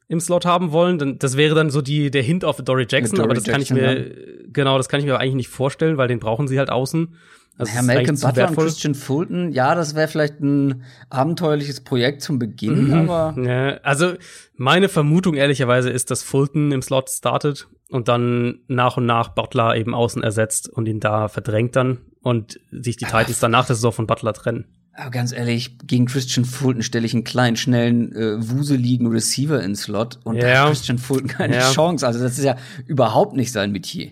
im 0.08 0.20
Slot 0.20 0.46
haben 0.46 0.72
wollen. 0.72 0.98
Dann, 0.98 1.20
das 1.20 1.38
wäre 1.38 1.56
dann 1.56 1.70
so 1.70 1.82
die, 1.82 2.12
der 2.12 2.24
Hint 2.24 2.46
auf 2.46 2.58
Dory 2.58 2.86
Jackson, 2.90 3.18
Dory 3.18 3.26
aber 3.26 3.34
das 3.34 3.46
Jackson, 3.46 3.78
kann 3.78 3.78
ich 3.78 3.96
mir, 3.96 4.08
ja. 4.08 4.16
genau, 4.52 4.78
das 4.78 4.90
kann 4.90 5.00
ich 5.00 5.06
mir 5.06 5.20
eigentlich 5.20 5.36
nicht 5.36 5.50
vorstellen, 5.50 5.98
weil 5.98 6.08
den 6.08 6.20
brauchen 6.20 6.48
sie 6.48 6.60
halt 6.60 6.70
außen. 6.70 7.16
Also 7.60 7.74
Herr 7.74 7.82
Malcolm 7.82 8.20
Butler 8.20 8.50
und 8.50 8.56
Christian 8.56 8.94
Fulton, 8.94 9.52
ja, 9.52 9.74
das 9.74 9.96
wäre 9.96 10.08
vielleicht 10.08 10.40
ein 10.42 10.84
abenteuerliches 11.10 11.82
Projekt 11.82 12.22
zum 12.22 12.38
Beginn, 12.38 12.88
mhm. 12.88 13.10
aber. 13.10 13.42
Ja, 13.42 13.78
also 13.82 14.14
meine 14.56 14.90
Vermutung 14.90 15.34
ehrlicherweise 15.34 15.90
ist, 15.90 16.12
dass 16.12 16.22
Fulton 16.22 16.72
im 16.72 16.84
Slot 16.84 17.10
startet 17.10 17.68
und 17.90 18.10
dann 18.10 18.60
nach 18.68 18.98
und 18.98 19.08
nach 19.08 19.30
Butler 19.30 19.76
eben 19.76 19.96
außen 19.96 20.22
ersetzt 20.22 20.70
und 20.70 20.88
ihn 20.88 21.00
da 21.00 21.30
verdrängt 21.30 21.76
dann 21.76 21.98
und 22.22 22.60
sich 22.72 22.98
die 22.98 23.06
Titans 23.06 23.40
dann 23.40 23.52
nach 23.52 23.66
der 23.66 23.76
Saison 23.76 23.92
von 23.92 24.06
Butler 24.06 24.34
trennen. 24.34 24.66
Aber 24.98 25.12
ganz 25.12 25.32
ehrlich, 25.32 25.78
gegen 25.86 26.08
Christian 26.08 26.44
Fulton 26.44 26.82
stelle 26.82 27.06
ich 27.06 27.14
einen 27.14 27.24
kleinen, 27.24 27.56
schnellen, 27.56 28.16
äh, 28.16 28.50
wuseligen 28.50 29.06
Receiver 29.08 29.62
ins 29.62 29.84
Slot 29.84 30.20
und 30.24 30.38
ja. 30.38 30.42
da 30.42 30.62
hat 30.62 30.68
Christian 30.70 30.98
Fulton 30.98 31.28
keine 31.28 31.58
ja. 31.58 31.72
Chance. 31.72 32.06
Also 32.06 32.20
das 32.20 32.40
ist 32.40 32.44
ja 32.44 32.58
überhaupt 32.88 33.36
nicht 33.36 33.52
sein 33.52 33.72
Metier. 33.72 34.12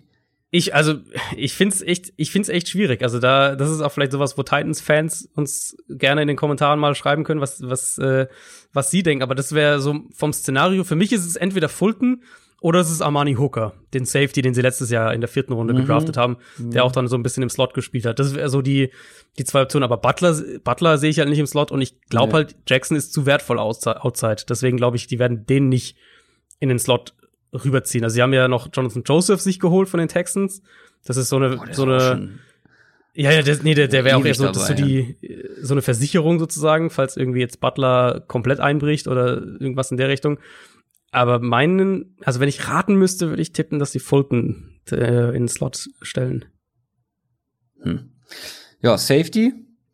Ich, 0.51 0.75
also, 0.75 0.99
ich 1.35 1.53
find's 1.53 1.81
echt, 1.81 2.13
ich 2.17 2.29
find's 2.31 2.49
echt 2.49 2.69
schwierig. 2.69 3.01
Also 3.01 3.19
da, 3.19 3.55
das 3.55 3.71
ist 3.71 3.81
auch 3.81 3.91
vielleicht 3.91 4.11
sowas, 4.11 4.37
wo 4.37 4.43
Titans-Fans 4.43 5.27
uns 5.33 5.75
gerne 5.89 6.21
in 6.21 6.27
den 6.27 6.37
Kommentaren 6.37 6.79
mal 6.79 6.93
schreiben 6.93 7.23
können, 7.23 7.41
was, 7.41 7.61
was, 7.63 7.97
äh, 7.97 8.27
was 8.71 8.91
sie 8.91 9.01
denken. 9.01 9.23
Aber 9.23 9.33
das 9.33 9.53
wäre 9.53 9.81
so 9.81 10.01
vom 10.13 10.33
Szenario. 10.33 10.83
Für 10.83 10.95
mich 10.95 11.11
ist 11.11 11.25
es 11.25 11.35
entweder 11.35 11.67
Fulton 11.67 12.21
oder 12.61 12.79
es 12.79 12.89
ist 12.89 13.01
Armani 13.01 13.35
Hooker, 13.35 13.73
den 13.93 14.05
Safety, 14.05 14.41
den 14.41 14.53
sie 14.53 14.61
letztes 14.61 14.89
Jahr 14.89 15.13
in 15.13 15.21
der 15.21 15.27
vierten 15.27 15.53
Runde 15.53 15.73
mhm. 15.73 15.79
gedraftet 15.79 16.17
haben, 16.17 16.37
der 16.57 16.83
auch 16.83 16.91
dann 16.91 17.07
so 17.07 17.15
ein 17.15 17.23
bisschen 17.23 17.43
im 17.43 17.49
Slot 17.49 17.73
gespielt 17.73 18.05
hat. 18.05 18.17
Das 18.17 18.33
wäre 18.33 18.49
so 18.49 18.61
die, 18.61 18.91
die 19.37 19.43
zwei 19.43 19.61
Optionen. 19.61 19.83
Aber 19.83 19.97
Butler, 19.97 20.35
Butler 20.63 20.97
sehe 20.97 21.09
ich 21.09 21.19
halt 21.19 21.29
nicht 21.29 21.39
im 21.39 21.47
Slot 21.47 21.71
und 21.71 21.81
ich 21.81 21.99
glaube 22.09 22.29
nee. 22.29 22.33
halt, 22.33 22.55
Jackson 22.67 22.97
ist 22.97 23.13
zu 23.13 23.25
wertvoll 23.25 23.59
outside. 23.59 24.43
Deswegen 24.49 24.77
glaube 24.77 24.97
ich, 24.97 25.07
die 25.07 25.19
werden 25.19 25.45
den 25.45 25.69
nicht 25.69 25.97
in 26.59 26.69
den 26.69 26.79
Slot 26.79 27.13
rüberziehen. 27.53 28.03
Also 28.03 28.15
sie 28.15 28.21
haben 28.21 28.33
ja 28.33 28.47
noch 28.47 28.69
Jonathan 28.73 29.03
Joseph 29.05 29.41
sich 29.41 29.59
geholt 29.59 29.89
von 29.89 29.99
den 29.99 30.09
Texans. 30.09 30.61
Das 31.03 31.17
ist 31.17 31.29
so 31.29 31.35
eine, 31.35 31.57
oh, 31.57 31.65
so 31.71 31.83
eine, 31.83 32.29
ja, 33.13 33.31
ja, 33.31 33.41
der, 33.41 33.57
nee, 33.63 33.75
der, 33.75 33.87
der 33.87 34.03
wäre 34.03 34.17
auch 34.17 34.25
eher 34.25 34.35
so, 34.35 34.45
dabei, 34.45 34.59
so 34.59 34.73
die, 34.73 35.17
so 35.61 35.73
eine 35.73 35.81
Versicherung 35.81 36.39
sozusagen, 36.39 36.89
falls 36.89 37.15
irgendwie 37.15 37.39
jetzt 37.39 37.59
Butler 37.59 38.23
komplett 38.27 38.59
einbricht 38.59 39.07
oder 39.07 39.37
irgendwas 39.37 39.91
in 39.91 39.97
der 39.97 40.09
Richtung. 40.09 40.39
Aber 41.15 41.39
meinen, 41.39 42.17
also 42.25 42.41
wenn 42.41 42.49
ich 42.49 42.67
raten 42.67 42.95
müsste, 42.95 43.29
würde 43.29 43.41
ich 43.41 43.53
tippen, 43.53 43.79
dass 43.79 43.93
sie 43.93 43.99
Fulton 43.99 44.81
äh, 44.91 45.29
in 45.29 45.43
den 45.43 45.47
Slot 45.47 45.87
stellen. 46.01 46.43
Hm. 47.81 48.11
Ja, 48.81 48.97
Safety, 48.97 49.53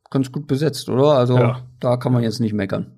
ganz 0.10 0.32
gut 0.32 0.48
besetzt, 0.48 0.90
oder? 0.90 1.14
Also 1.14 1.38
ja. 1.38 1.68
da 1.80 1.98
kann 1.98 2.12
man 2.12 2.24
jetzt 2.24 2.40
nicht 2.40 2.54
meckern. 2.54 2.98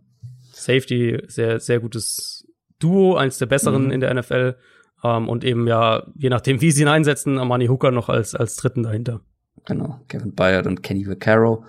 Safety, 0.54 1.22
sehr, 1.28 1.60
sehr 1.60 1.82
gutes 1.82 2.48
Duo, 2.80 3.18
eins 3.18 3.40
der 3.40 3.48
besseren 3.48 3.88
mhm. 3.88 3.91
in 3.91 4.00
der 4.00 4.14
NFL. 4.14 4.56
Ähm, 5.04 5.28
und 5.28 5.44
eben 5.44 5.68
ja, 5.68 6.08
je 6.16 6.30
nachdem, 6.30 6.62
wie 6.62 6.72
sie 6.72 6.84
ihn 6.84 6.88
einsetzen, 6.88 7.38
Amani 7.38 7.68
Hooker 7.68 7.91
noch 7.91 8.08
als, 8.08 8.36
als 8.36 8.56
dritten 8.56 8.84
dahinter. 8.84 9.20
Genau, 9.66 10.00
Kevin 10.08 10.34
Bayard 10.34 10.66
und 10.66 10.82
Kenny 10.82 11.06
Vaccaro. 11.06 11.66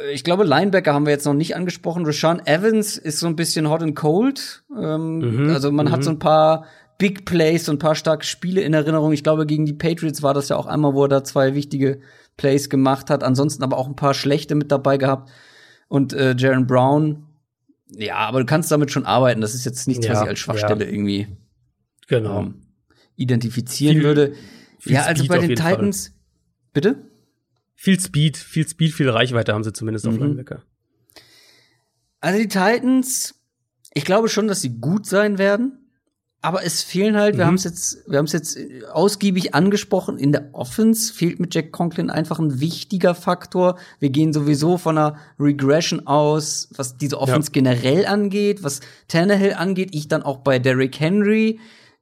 Äh, 0.00 0.12
ich 0.12 0.24
glaube, 0.24 0.44
Linebacker 0.44 0.94
haben 0.94 1.06
wir 1.06 1.12
jetzt 1.12 1.26
noch 1.26 1.34
nicht 1.34 1.56
angesprochen. 1.56 2.04
Rashawn 2.06 2.44
Evans 2.46 2.96
ist 2.96 3.20
so 3.20 3.26
ein 3.26 3.36
bisschen 3.36 3.68
hot 3.68 3.82
and 3.82 3.96
cold. 3.96 4.62
Ähm, 4.76 5.18
mhm, 5.18 5.50
also 5.50 5.70
man 5.70 5.90
hat 5.90 6.00
mhm. 6.00 6.04
so 6.04 6.10
ein 6.10 6.18
paar 6.18 6.66
Big 6.98 7.24
Plays 7.24 7.68
und 7.68 7.76
ein 7.76 7.78
paar 7.78 7.94
starke 7.94 8.24
Spiele 8.24 8.60
in 8.60 8.74
Erinnerung. 8.74 9.12
Ich 9.12 9.22
glaube, 9.22 9.46
gegen 9.46 9.64
die 9.64 9.72
Patriots 9.72 10.22
war 10.22 10.34
das 10.34 10.48
ja 10.48 10.56
auch 10.56 10.66
einmal, 10.66 10.94
wo 10.94 11.04
er 11.04 11.08
da 11.08 11.24
zwei 11.24 11.54
wichtige 11.54 12.00
Plays 12.36 12.68
gemacht 12.68 13.10
hat. 13.10 13.24
Ansonsten 13.24 13.62
aber 13.62 13.78
auch 13.78 13.86
ein 13.86 13.96
paar 13.96 14.14
schlechte 14.14 14.54
mit 14.54 14.70
dabei 14.70 14.98
gehabt. 14.98 15.30
Und 15.88 16.12
äh, 16.12 16.34
Jaron 16.36 16.66
Brown, 16.66 17.26
ja, 17.96 18.16
aber 18.16 18.40
du 18.40 18.46
kannst 18.46 18.70
damit 18.70 18.90
schon 18.90 19.04
arbeiten. 19.04 19.40
Das 19.40 19.54
ist 19.54 19.64
jetzt 19.64 19.88
nichts, 19.88 20.06
ja, 20.06 20.12
was 20.12 20.22
ich 20.22 20.28
als 20.28 20.38
Schwachstelle 20.38 20.84
ja. 20.84 20.90
irgendwie 20.90 21.26
genau. 22.06 22.40
ähm, 22.40 22.54
identifizieren 23.16 23.96
viel, 23.96 24.04
würde. 24.04 24.32
Viel 24.78 24.92
ja, 24.92 25.02
also 25.02 25.24
Speed 25.24 25.28
bei 25.28 25.46
den 25.46 25.56
Titans. 25.56 26.08
Fall. 26.08 26.14
Bitte? 26.72 27.09
Viel 27.82 27.98
Speed, 27.98 28.36
viel 28.36 28.68
Speed, 28.68 28.92
viel 28.92 29.08
Reichweite 29.08 29.54
haben 29.54 29.64
sie 29.64 29.72
zumindest 29.72 30.04
mhm. 30.04 30.12
auf 30.12 30.18
Linebacker. 30.18 30.62
Also 32.20 32.38
die 32.38 32.48
Titans, 32.48 33.40
ich 33.94 34.04
glaube 34.04 34.28
schon, 34.28 34.48
dass 34.48 34.60
sie 34.60 34.80
gut 34.80 35.06
sein 35.06 35.38
werden. 35.38 35.78
Aber 36.42 36.62
es 36.62 36.82
fehlen 36.82 37.16
halt, 37.16 37.36
mhm. 37.36 37.38
wir 37.38 37.46
haben 37.46 37.54
es 37.54 37.64
jetzt, 37.64 38.04
wir 38.06 38.18
haben 38.18 38.26
es 38.26 38.32
jetzt 38.32 38.58
ausgiebig 38.92 39.54
angesprochen, 39.54 40.18
in 40.18 40.32
der 40.32 40.50
Offense 40.52 41.10
fehlt 41.14 41.40
mit 41.40 41.54
Jack 41.54 41.72
Conklin 41.72 42.10
einfach 42.10 42.38
ein 42.38 42.60
wichtiger 42.60 43.14
Faktor. 43.14 43.78
Wir 43.98 44.10
gehen 44.10 44.34
sowieso 44.34 44.76
von 44.76 44.98
einer 44.98 45.16
Regression 45.38 46.06
aus, 46.06 46.68
was 46.76 46.98
diese 46.98 47.18
Offense 47.18 47.48
ja. 47.48 47.52
generell 47.52 48.04
angeht, 48.04 48.62
was 48.62 48.80
Tannehill 49.08 49.54
angeht, 49.54 49.94
ich 49.94 50.06
dann 50.06 50.22
auch 50.22 50.40
bei 50.40 50.58
Derrick 50.58 51.00
Henry. 51.00 51.58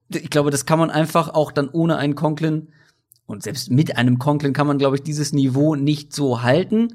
Ich 0.09 0.31
glaube, 0.31 0.51
das 0.51 0.67
kann 0.67 0.81
man 0.81 0.91
einfach 0.91 1.29
auch 1.29 1.53
dann 1.53 1.69
ohne 1.69 1.99
einen 1.99 2.17
Conklin 2.17 2.73
und 3.29 3.43
selbst 3.43 3.71
mit 3.71 3.97
einem 3.99 4.19
Conklin 4.19 4.55
kann 4.55 4.67
man, 4.67 4.79
glaube 4.79 4.97
ich, 4.97 5.03
dieses 5.03 5.35
Niveau 5.35 5.75
nicht 5.75 6.15
so 6.15 6.43
halten. 6.43 6.95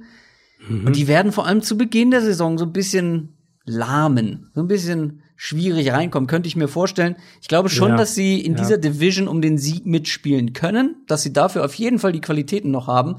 Mhm. 0.68 0.88
Und 0.88 0.96
die 0.96 1.08
werden 1.08 1.32
vor 1.32 1.46
allem 1.46 1.62
zu 1.62 1.78
Beginn 1.78 2.10
der 2.10 2.22
Saison 2.22 2.58
so 2.58 2.66
ein 2.66 2.74
bisschen 2.74 3.38
lahmen, 3.66 4.50
so 4.56 4.62
ein 4.62 4.68
bisschen 4.68 5.22
schwierig 5.36 5.92
reinkommen, 5.92 6.26
könnte 6.26 6.48
ich 6.48 6.56
mir 6.56 6.68
vorstellen. 6.68 7.16
Ich 7.40 7.48
glaube 7.48 7.70
schon, 7.70 7.90
ja, 7.90 7.98
dass 7.98 8.16
sie 8.16 8.42
in 8.42 8.54
ja. 8.54 8.58
dieser 8.58 8.78
Division 8.80 9.28
um 9.28 9.42
den 9.42 9.60
Sieg 9.60 9.86
mitspielen 9.86 10.54
können, 10.54 11.04
dass 11.08 11.22
sie 11.22 11.34
dafür 11.34 11.64
auf 11.64 11.76
jeden 11.76 12.00
Fall 12.00 12.12
die 12.12 12.22
Qualitäten 12.22 12.72
noch 12.72 12.88
haben. 12.88 13.18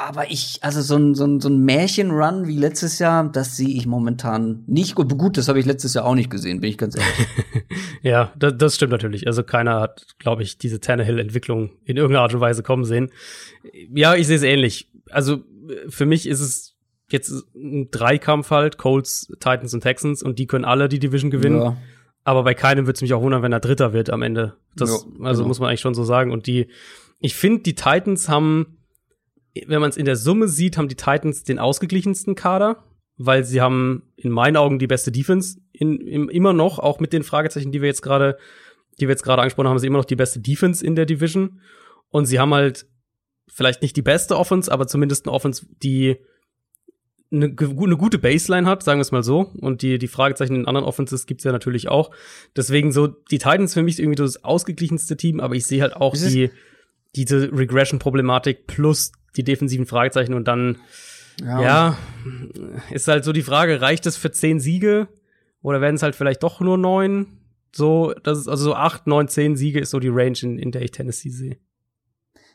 Aber 0.00 0.30
ich, 0.30 0.60
also 0.62 0.80
so 0.80 0.94
ein, 0.94 1.16
so 1.16 1.24
ein, 1.24 1.40
so 1.40 1.48
ein 1.48 1.64
Märchenrun 1.64 2.46
wie 2.46 2.56
letztes 2.56 3.00
Jahr, 3.00 3.28
das 3.28 3.56
sehe 3.56 3.68
ich 3.68 3.84
momentan 3.84 4.62
nicht. 4.68 4.94
Gut, 4.94 5.18
gut 5.18 5.36
das 5.36 5.48
habe 5.48 5.58
ich 5.58 5.66
letztes 5.66 5.92
Jahr 5.94 6.04
auch 6.04 6.14
nicht 6.14 6.30
gesehen, 6.30 6.60
bin 6.60 6.70
ich 6.70 6.78
ganz 6.78 6.96
ehrlich. 6.96 7.26
ja, 8.02 8.32
das, 8.38 8.54
das 8.56 8.76
stimmt 8.76 8.92
natürlich. 8.92 9.26
Also 9.26 9.42
keiner 9.42 9.80
hat, 9.80 10.06
glaube 10.20 10.44
ich, 10.44 10.56
diese 10.56 10.78
Tannehill-Entwicklung 10.78 11.70
in 11.84 11.96
irgendeiner 11.96 12.22
Art 12.22 12.32
und 12.32 12.38
Weise 12.38 12.62
kommen 12.62 12.84
sehen. 12.84 13.10
Ja, 13.92 14.14
ich 14.14 14.28
sehe 14.28 14.36
es 14.36 14.44
ähnlich. 14.44 14.88
Also 15.10 15.42
für 15.88 16.06
mich 16.06 16.28
ist 16.28 16.40
es 16.40 16.76
jetzt 17.10 17.32
ein 17.56 17.90
Dreikampf 17.90 18.52
halt, 18.52 18.78
Colts, 18.78 19.32
Titans 19.40 19.74
und 19.74 19.80
Texans 19.80 20.22
und 20.22 20.38
die 20.38 20.46
können 20.46 20.64
alle 20.64 20.88
die 20.88 21.00
Division 21.00 21.32
gewinnen. 21.32 21.60
Ja. 21.60 21.76
Aber 22.22 22.44
bei 22.44 22.54
keinem 22.54 22.86
wird 22.86 22.98
es 22.98 23.02
mich 23.02 23.14
auch 23.14 23.22
wundern, 23.22 23.42
wenn 23.42 23.52
er 23.52 23.58
Dritter 23.58 23.92
wird 23.92 24.10
am 24.10 24.22
Ende. 24.22 24.54
Das, 24.76 24.90
ja, 24.90 25.24
also 25.24 25.40
genau. 25.40 25.48
muss 25.48 25.58
man 25.58 25.70
eigentlich 25.70 25.80
schon 25.80 25.94
so 25.94 26.04
sagen. 26.04 26.30
Und 26.30 26.46
die, 26.46 26.68
ich 27.18 27.34
finde, 27.34 27.62
die 27.62 27.74
Titans 27.74 28.28
haben, 28.28 28.77
wenn 29.66 29.80
man 29.80 29.90
es 29.90 29.96
in 29.96 30.04
der 30.04 30.16
Summe 30.16 30.48
sieht, 30.48 30.76
haben 30.76 30.88
die 30.88 30.96
Titans 30.96 31.44
den 31.44 31.58
ausgeglichensten 31.58 32.34
Kader, 32.34 32.84
weil 33.16 33.44
sie 33.44 33.60
haben 33.60 34.02
in 34.16 34.30
meinen 34.30 34.56
Augen 34.56 34.78
die 34.78 34.86
beste 34.86 35.10
Defense 35.10 35.60
in, 35.72 36.00
in, 36.00 36.28
immer 36.28 36.52
noch, 36.52 36.78
auch 36.78 37.00
mit 37.00 37.12
den 37.12 37.24
Fragezeichen, 37.24 37.72
die 37.72 37.80
wir 37.80 37.88
jetzt 37.88 38.02
gerade, 38.02 38.38
die 39.00 39.06
wir 39.06 39.10
jetzt 39.10 39.22
gerade 39.22 39.42
angesprochen 39.42 39.66
haben, 39.66 39.72
haben 39.72 39.80
sie 39.80 39.86
immer 39.86 39.98
noch 39.98 40.04
die 40.04 40.16
beste 40.16 40.40
Defense 40.40 40.84
in 40.84 40.94
der 40.94 41.06
Division. 41.06 41.60
Und 42.10 42.26
sie 42.26 42.38
haben 42.38 42.54
halt 42.54 42.86
vielleicht 43.48 43.82
nicht 43.82 43.96
die 43.96 44.02
beste 44.02 44.36
Offense, 44.36 44.70
aber 44.70 44.86
zumindest 44.86 45.26
eine 45.26 45.34
Offense, 45.34 45.66
die 45.82 46.16
eine, 47.30 47.54
eine 47.58 47.96
gute 47.96 48.18
Baseline 48.18 48.66
hat, 48.66 48.82
sagen 48.82 48.98
wir 48.98 49.02
es 49.02 49.12
mal 49.12 49.22
so. 49.22 49.50
Und 49.60 49.82
die, 49.82 49.98
die 49.98 50.08
Fragezeichen 50.08 50.54
in 50.54 50.66
anderen 50.66 50.86
Offenses 50.86 51.26
gibt's 51.26 51.44
ja 51.44 51.52
natürlich 51.52 51.88
auch. 51.88 52.10
Deswegen 52.56 52.92
so, 52.92 53.06
die 53.06 53.38
Titans 53.38 53.74
für 53.74 53.82
mich 53.82 53.98
irgendwie 53.98 54.16
das 54.16 54.44
ausgeglichenste 54.44 55.16
Team, 55.16 55.40
aber 55.40 55.54
ich 55.54 55.66
sehe 55.66 55.82
halt 55.82 55.96
auch 55.96 56.14
die, 56.14 56.50
diese 57.14 57.52
Regression-Problematik 57.52 58.66
plus 58.66 59.12
die 59.38 59.44
defensiven 59.44 59.86
Fragezeichen 59.86 60.34
und 60.34 60.46
dann, 60.46 60.76
ja. 61.40 61.62
ja, 61.62 61.98
ist 62.90 63.08
halt 63.08 63.24
so 63.24 63.32
die 63.32 63.42
Frage, 63.42 63.80
reicht 63.80 64.04
es 64.06 64.16
für 64.16 64.30
zehn 64.30 64.60
Siege? 64.60 65.08
Oder 65.62 65.80
werden 65.80 65.96
es 65.96 66.02
halt 66.02 66.14
vielleicht 66.14 66.42
doch 66.42 66.60
nur 66.60 66.78
neun? 66.78 67.26
So, 67.74 68.14
das 68.22 68.38
ist 68.38 68.48
also 68.48 68.64
so 68.64 68.74
acht, 68.74 69.06
neun, 69.06 69.28
zehn 69.28 69.56
Siege 69.56 69.80
ist 69.80 69.90
so 69.90 70.00
die 70.00 70.08
Range, 70.08 70.38
in, 70.42 70.58
in 70.58 70.72
der 70.72 70.82
ich 70.82 70.92
Tennessee 70.92 71.30
sehe. 71.30 71.58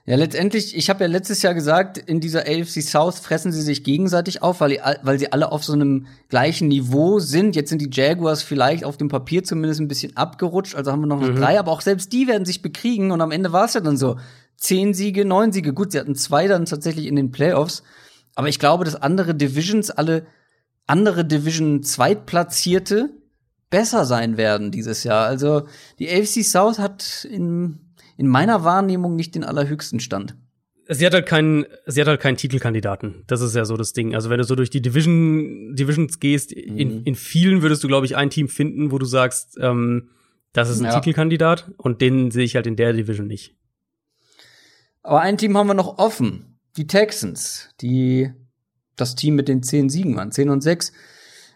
Ja, 0.06 0.18
letztendlich, 0.18 0.76
ich 0.76 0.90
habe 0.90 1.06
ja 1.06 1.10
letztes 1.10 1.42
Jahr 1.44 1.54
gesagt, 1.54 1.98
in 1.98 2.20
dieser 2.20 2.42
AFC 2.42 2.82
South 2.82 3.20
fressen 3.20 3.54
sie 3.54 3.62
sich 3.62 3.86
gegenseitig 3.86 4.42
auf, 4.42 4.60
weil, 4.60 4.78
weil 5.02 5.18
sie 5.18 5.32
alle 5.32 5.50
auf 5.50 5.64
so 5.64 5.72
einem 5.72 6.08
gleichen 6.28 6.68
Niveau 6.68 7.20
sind. 7.20 7.56
Jetzt 7.56 7.70
sind 7.70 7.82
die 7.82 7.90
Jaguars 7.90 8.44
vielleicht 8.44 8.84
auf 8.84 8.98
dem 8.98 9.08
Papier 9.08 9.46
zumindest 9.46 9.80
ein 9.80 9.88
bisschen 9.88 10.18
abgerutscht, 10.18 10.76
also 10.76 10.92
haben 10.92 11.00
wir 11.00 11.08
noch 11.08 11.22
mhm. 11.22 11.38
drei, 11.38 11.58
aber 11.58 11.72
auch 11.72 11.80
selbst 11.80 12.12
die 12.12 12.28
werden 12.28 12.44
sich 12.44 12.62
bekriegen 12.62 13.12
und 13.12 13.22
am 13.22 13.32
Ende 13.32 13.54
war 13.54 13.64
es 13.64 13.76
ja 13.76 13.82
dann 13.82 13.96
so. 13.96 14.18
Zehn 14.58 14.94
Siege, 14.94 15.26
neun 15.26 15.52
Siege. 15.52 15.74
Gut, 15.74 15.92
sie 15.92 16.00
hatten 16.00 16.16
zwei 16.16 16.48
dann 16.48 16.66
tatsächlich 16.66 17.08
in 17.08 17.16
den 17.16 17.32
Playoffs. 17.32 17.84
Aber 18.36 18.48
ich 18.48 18.60
glaube, 18.60 18.86
dass 18.86 18.96
andere 18.96 19.36
Divisions, 19.36 19.92
alle 19.92 20.26
andere 20.88 21.26
Division 21.26 21.84
Zweitplatzierte 21.84 23.10
besser 23.70 24.06
sein 24.06 24.38
werden 24.38 24.72
dieses 24.72 25.04
Jahr. 25.04 25.26
Also 25.26 25.68
die 26.00 26.10
AFC 26.10 26.44
South 26.44 26.80
hat 26.80 27.28
in 27.30 27.84
in 28.18 28.28
meiner 28.28 28.64
Wahrnehmung 28.64 29.16
nicht 29.16 29.36
den 29.36 29.44
allerhöchsten 29.44 30.00
Stand. 30.00 30.36
Sie 30.90 31.06
hat 31.06 31.14
halt 31.14 31.26
keinen, 31.26 31.66
sie 31.86 32.02
hat 32.02 32.08
halt 32.08 32.20
keinen 32.20 32.36
Titelkandidaten. 32.36 33.24
Das 33.28 33.42
ist 33.42 33.56
ja 33.56 33.64
so 33.64 33.78
das 33.78 33.94
Ding. 33.94 34.16
Also 34.16 34.30
wenn 34.30 34.38
du 34.38 34.44
so 34.44 34.56
durch 34.56 34.70
die 34.70 34.82
Division, 34.82 35.76
Divisions 35.76 36.20
gehst, 36.20 36.56
mhm. 36.56 36.78
in, 36.78 37.04
in 37.04 37.16
vielen 37.16 37.62
würdest 37.62 37.84
du, 37.84 37.88
glaube 37.88 38.06
ich, 38.06 38.18
ein 38.18 38.30
Team 38.30 38.50
finden, 38.50 38.92
wo 38.92 38.98
du 38.98 39.06
sagst, 39.06 39.58
ähm, 39.62 40.10
das 40.52 40.70
ist 40.70 40.82
ein 40.82 40.86
ja. 40.86 41.00
Titelkandidat 41.00 41.72
und 41.78 42.02
den 42.02 42.32
sehe 42.32 42.44
ich 42.44 42.56
halt 42.56 42.68
in 42.68 42.76
der 42.76 42.94
Division 42.94 43.28
nicht. 43.28 43.56
Aber 45.04 45.22
ein 45.22 45.38
Team 45.38 45.58
haben 45.58 45.68
wir 45.68 45.74
noch 45.74 46.00
offen. 46.00 46.58
Die 46.78 46.88
Texans, 46.88 47.70
die 47.82 48.32
das 48.96 49.16
Team 49.16 49.36
mit 49.36 49.48
den 49.48 49.62
zehn 49.62 49.90
Siegen 49.90 50.16
waren, 50.16 50.32
zehn 50.32 50.50
und 50.50 50.62
sechs. 50.62 50.92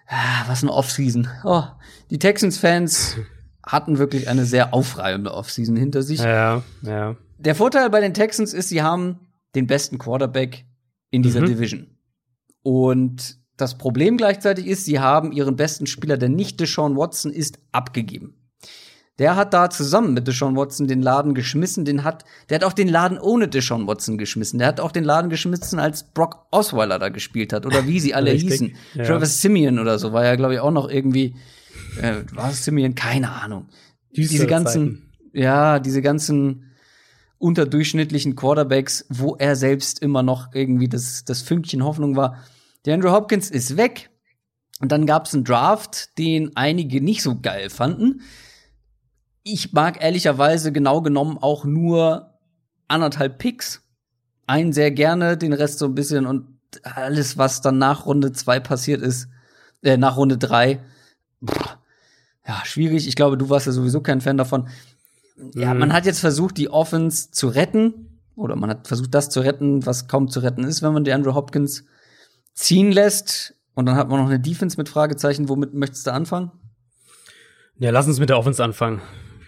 Ah, 0.07 0.43
was 0.47 0.63
eine 0.63 0.73
Offseason. 0.73 1.27
Oh, 1.43 1.63
die 2.09 2.19
Texans-Fans 2.19 3.17
hatten 3.65 3.97
wirklich 3.97 4.29
eine 4.29 4.45
sehr 4.45 4.73
aufreibende 4.73 5.33
Offseason 5.33 5.75
hinter 5.75 6.03
sich. 6.03 6.19
Ja, 6.19 6.63
ja. 6.81 7.15
Der 7.37 7.55
Vorteil 7.55 7.89
bei 7.89 8.01
den 8.01 8.13
Texans 8.13 8.53
ist, 8.53 8.69
sie 8.69 8.81
haben 8.81 9.19
den 9.55 9.67
besten 9.67 9.97
Quarterback 9.97 10.65
in 11.09 11.23
dieser 11.23 11.41
mhm. 11.41 11.47
Division. 11.47 11.87
Und 12.63 13.37
das 13.57 13.77
Problem 13.77 14.17
gleichzeitig 14.17 14.67
ist, 14.67 14.85
sie 14.85 14.99
haben 14.99 15.31
ihren 15.31 15.55
besten 15.55 15.87
Spieler, 15.87 16.17
der 16.17 16.29
nicht 16.29 16.59
Deshaun 16.59 16.95
Watson 16.95 17.31
ist, 17.31 17.59
abgegeben. 17.71 18.35
Der 19.19 19.35
hat 19.35 19.53
da 19.53 19.69
zusammen 19.69 20.13
mit 20.13 20.27
Deshaun 20.27 20.55
Watson 20.55 20.87
den 20.87 21.01
Laden 21.01 21.33
geschmissen, 21.33 21.85
den 21.85 22.03
hat, 22.03 22.23
der 22.49 22.55
hat 22.55 22.63
auch 22.63 22.73
den 22.73 22.87
Laden 22.87 23.17
ohne 23.17 23.47
Deshaun 23.47 23.87
Watson 23.87 24.17
geschmissen. 24.17 24.59
Der 24.59 24.67
hat 24.67 24.79
auch 24.79 24.91
den 24.91 25.03
Laden 25.03 25.29
geschmissen, 25.29 25.79
als 25.79 26.03
Brock 26.03 26.45
Osweiler 26.51 26.99
da 26.99 27.09
gespielt 27.09 27.51
hat 27.51 27.65
oder 27.65 27.87
wie 27.87 27.99
sie 27.99 28.13
alle 28.13 28.31
hießen. 28.31 28.75
Ja. 28.93 29.03
Travis 29.05 29.41
Simeon 29.41 29.79
oder 29.79 29.97
so 29.97 30.13
war 30.13 30.23
ja, 30.23 30.35
glaube 30.35 30.53
ich, 30.53 30.59
auch 30.59 30.71
noch 30.71 30.89
irgendwie 30.89 31.35
äh, 32.01 32.23
war 32.33 32.51
es 32.51 32.63
Simeon? 32.63 32.95
Keine 32.95 33.31
Ahnung. 33.31 33.67
Düstere 34.15 34.29
diese 34.29 34.47
ganzen, 34.47 34.95
Zeiten. 34.95 35.11
ja, 35.33 35.79
diese 35.79 36.01
ganzen 36.01 36.65
unterdurchschnittlichen 37.37 38.35
Quarterbacks, 38.35 39.05
wo 39.09 39.35
er 39.35 39.55
selbst 39.55 40.01
immer 40.01 40.23
noch 40.23 40.53
irgendwie 40.53 40.87
das, 40.87 41.23
das 41.23 41.41
Fünkchen 41.41 41.83
Hoffnung 41.83 42.15
war. 42.15 42.43
Der 42.85 42.95
Andrew 42.95 43.11
Hopkins 43.11 43.49
ist 43.49 43.77
weg. 43.77 44.09
Und 44.79 44.91
dann 44.91 45.07
gab 45.07 45.25
es 45.25 45.33
einen 45.33 45.43
Draft, 45.43 46.17
den 46.19 46.55
einige 46.55 47.01
nicht 47.01 47.23
so 47.23 47.39
geil 47.39 47.69
fanden. 47.69 48.21
Ich 49.49 49.71
mag 49.71 50.03
ehrlicherweise 50.03 50.73
genau 50.73 51.01
genommen 51.01 51.37
auch 51.37 51.63
nur 51.63 52.33
anderthalb 52.89 53.37
Picks. 53.37 53.81
Einen 54.45 54.73
sehr 54.73 54.91
gerne, 54.91 55.37
den 55.37 55.53
Rest 55.53 55.79
so 55.79 55.85
ein 55.85 55.95
bisschen 55.95 56.25
und 56.25 56.47
alles, 56.83 57.37
was 57.37 57.61
dann 57.61 57.77
nach 57.77 58.05
Runde 58.05 58.33
zwei 58.33 58.59
passiert 58.59 59.01
ist, 59.01 59.29
äh, 59.83 59.95
nach 59.95 60.17
Runde 60.17 60.37
drei, 60.37 60.81
pff, 61.45 61.77
ja, 62.45 62.61
schwierig. 62.65 63.07
Ich 63.07 63.15
glaube, 63.15 63.37
du 63.37 63.49
warst 63.49 63.67
ja 63.67 63.71
sowieso 63.71 64.01
kein 64.01 64.19
Fan 64.19 64.37
davon. 64.37 64.67
Ja, 65.53 65.73
mhm. 65.73 65.79
man 65.79 65.93
hat 65.93 66.05
jetzt 66.05 66.19
versucht, 66.19 66.57
die 66.57 66.69
Offense 66.69 67.31
zu 67.31 67.47
retten. 67.47 68.19
Oder 68.35 68.55
man 68.55 68.69
hat 68.69 68.87
versucht, 68.87 69.13
das 69.13 69.29
zu 69.29 69.39
retten, 69.39 69.85
was 69.85 70.07
kaum 70.07 70.29
zu 70.29 70.41
retten 70.41 70.63
ist, 70.63 70.81
wenn 70.81 70.93
man 70.93 71.03
die 71.03 71.11
Andrew 71.11 71.33
Hopkins 71.33 71.85
ziehen 72.53 72.91
lässt. 72.91 73.55
Und 73.75 73.85
dann 73.85 73.95
hat 73.95 74.09
man 74.09 74.19
noch 74.19 74.27
eine 74.27 74.39
Defense 74.39 74.77
mit 74.77 74.89
Fragezeichen. 74.89 75.49
Womit 75.49 75.73
möchtest 75.73 76.05
du 76.05 76.11
anfangen? 76.11 76.51
Ja, 77.77 77.91
lass 77.91 78.07
uns 78.07 78.19
mit 78.19 78.29
der 78.29 78.37
Offense 78.37 78.63
anfangen. 78.63 79.01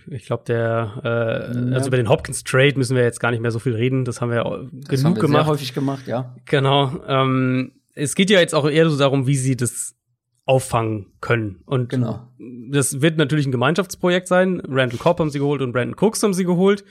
Ich 0.08 0.26
glaube, 0.26 0.44
der, 0.48 1.02
äh, 1.04 1.70
ja. 1.70 1.76
also 1.76 1.88
über 1.88 1.98
den 1.98 2.10
Hopkins 2.10 2.44
Trade 2.44 2.74
müssen 2.78 2.96
wir 2.96 3.04
jetzt 3.04 3.20
gar 3.20 3.32
nicht 3.32 3.42
mehr 3.42 3.52
so 3.52 3.60
viel 3.60 3.76
reden. 3.76 4.06
Das 4.06 4.22
haben 4.22 4.30
wir 4.30 4.38
ja 4.38 4.44
genug 4.44 5.06
haben 5.06 5.16
wir 5.16 5.22
gemacht. 5.22 5.44
Sehr 5.44 5.52
häufig 5.52 5.74
gemacht, 5.74 6.08
ja. 6.08 6.36
Genau. 6.46 6.92
Ähm, 7.08 7.74
es 7.96 8.16
geht 8.16 8.30
ja 8.30 8.40
jetzt 8.40 8.56
auch 8.56 8.70
eher 8.70 8.90
so 8.90 8.98
darum, 8.98 9.28
wie 9.28 9.36
sie 9.36 9.56
das 9.56 9.96
auffangen 10.46 11.06
können. 11.22 11.62
Und 11.66 11.90
genau. 11.90 12.28
das 12.72 13.02
wird 13.02 13.18
natürlich 13.18 13.46
ein 13.46 13.52
Gemeinschaftsprojekt 13.52 14.28
sein. 14.28 14.62
Randall 14.68 14.98
Cobb 14.98 15.20
haben 15.20 15.30
sie 15.30 15.38
geholt 15.38 15.62
und 15.62 15.74
Brandon 15.74 15.96
Cooks 15.96 16.24
haben 16.24 16.34
sie 16.34 16.44
geholt. 16.44 16.84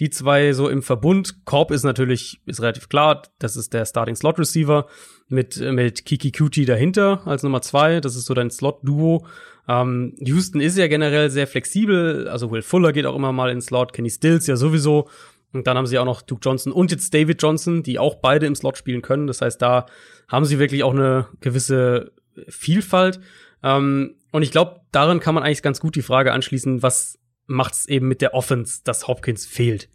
Die 0.00 0.10
zwei 0.10 0.52
so 0.52 0.68
im 0.68 0.82
Verbund. 0.82 1.44
Cobb 1.44 1.70
ist 1.70 1.84
natürlich, 1.84 2.40
ist 2.46 2.60
relativ 2.60 2.88
klar, 2.88 3.22
das 3.38 3.56
ist 3.56 3.72
der 3.72 3.84
Starting 3.84 4.16
Slot 4.16 4.38
Receiver 4.38 4.86
mit, 5.28 5.60
mit 5.60 6.04
Kiki 6.06 6.32
Cutie 6.32 6.64
dahinter 6.64 7.22
als 7.24 7.42
Nummer 7.44 7.62
zwei. 7.62 8.00
Das 8.00 8.16
ist 8.16 8.26
so 8.26 8.34
dein 8.34 8.50
Slot-Duo. 8.50 9.26
Ähm, 9.68 10.14
Houston 10.18 10.60
ist 10.60 10.78
ja 10.78 10.86
generell 10.88 11.30
sehr 11.30 11.46
flexibel. 11.46 12.26
Also 12.28 12.50
Will 12.50 12.62
Fuller 12.62 12.92
geht 12.92 13.06
auch 13.06 13.14
immer 13.14 13.32
mal 13.32 13.50
in 13.50 13.60
Slot. 13.60 13.92
Kenny 13.92 14.10
Stills 14.10 14.46
ja 14.46 14.56
sowieso. 14.56 15.08
Und 15.52 15.66
dann 15.66 15.76
haben 15.76 15.86
sie 15.86 15.98
auch 15.98 16.04
noch 16.04 16.22
Duke 16.22 16.40
Johnson 16.42 16.72
und 16.72 16.90
jetzt 16.90 17.12
David 17.14 17.42
Johnson, 17.42 17.82
die 17.82 17.98
auch 17.98 18.16
beide 18.16 18.46
im 18.46 18.54
Slot 18.54 18.76
spielen 18.76 19.02
können. 19.02 19.26
Das 19.26 19.40
heißt, 19.40 19.60
da 19.62 19.86
haben 20.28 20.44
sie 20.44 20.58
wirklich 20.58 20.82
auch 20.84 20.92
eine 20.92 21.26
gewisse 21.40 22.12
Vielfalt. 22.48 23.20
Ähm, 23.62 24.16
und 24.30 24.42
ich 24.42 24.50
glaube, 24.50 24.80
darin 24.92 25.20
kann 25.20 25.34
man 25.34 25.42
eigentlich 25.42 25.62
ganz 25.62 25.80
gut 25.80 25.96
die 25.96 26.02
Frage 26.02 26.32
anschließen, 26.32 26.82
was, 26.82 27.18
macht 27.48 27.74
es 27.74 27.88
eben 27.88 28.06
mit 28.06 28.20
der 28.20 28.34
Offense, 28.34 28.82
dass 28.84 29.08
Hopkins 29.08 29.46
fehlt. 29.46 29.88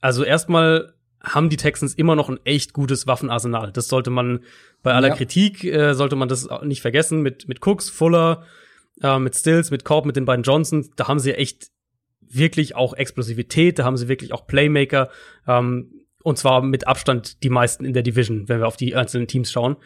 Also 0.00 0.24
erstmal 0.24 0.94
haben 1.22 1.50
die 1.50 1.58
Texans 1.58 1.92
immer 1.94 2.16
noch 2.16 2.30
ein 2.30 2.38
echt 2.44 2.72
gutes 2.72 3.06
Waffenarsenal. 3.06 3.72
Das 3.72 3.88
sollte 3.88 4.08
man 4.08 4.40
bei 4.82 4.94
aller 4.94 5.08
ja. 5.08 5.14
Kritik 5.14 5.64
äh, 5.64 5.92
sollte 5.92 6.16
man 6.16 6.28
das 6.28 6.48
nicht 6.62 6.80
vergessen 6.80 7.20
mit 7.20 7.46
mit 7.46 7.66
Cooks, 7.66 7.90
Fuller, 7.90 8.44
äh, 9.02 9.18
mit 9.18 9.34
Stills, 9.34 9.70
mit 9.70 9.84
Korb, 9.84 10.06
mit 10.06 10.16
den 10.16 10.24
beiden 10.24 10.42
Johnsons. 10.42 10.90
Da 10.96 11.08
haben 11.08 11.18
sie 11.18 11.34
echt 11.34 11.70
wirklich 12.20 12.76
auch 12.76 12.94
Explosivität, 12.94 13.78
da 13.78 13.84
haben 13.84 13.96
sie 13.96 14.08
wirklich 14.08 14.32
auch 14.32 14.46
Playmaker 14.46 15.10
ähm, 15.46 16.00
und 16.22 16.38
zwar 16.38 16.62
mit 16.62 16.86
Abstand 16.86 17.42
die 17.42 17.50
meisten 17.50 17.84
in 17.84 17.92
der 17.92 18.02
Division, 18.02 18.48
wenn 18.48 18.60
wir 18.60 18.66
auf 18.66 18.76
die 18.76 18.94
einzelnen 18.94 19.26
Teams 19.26 19.50
schauen. 19.50 19.76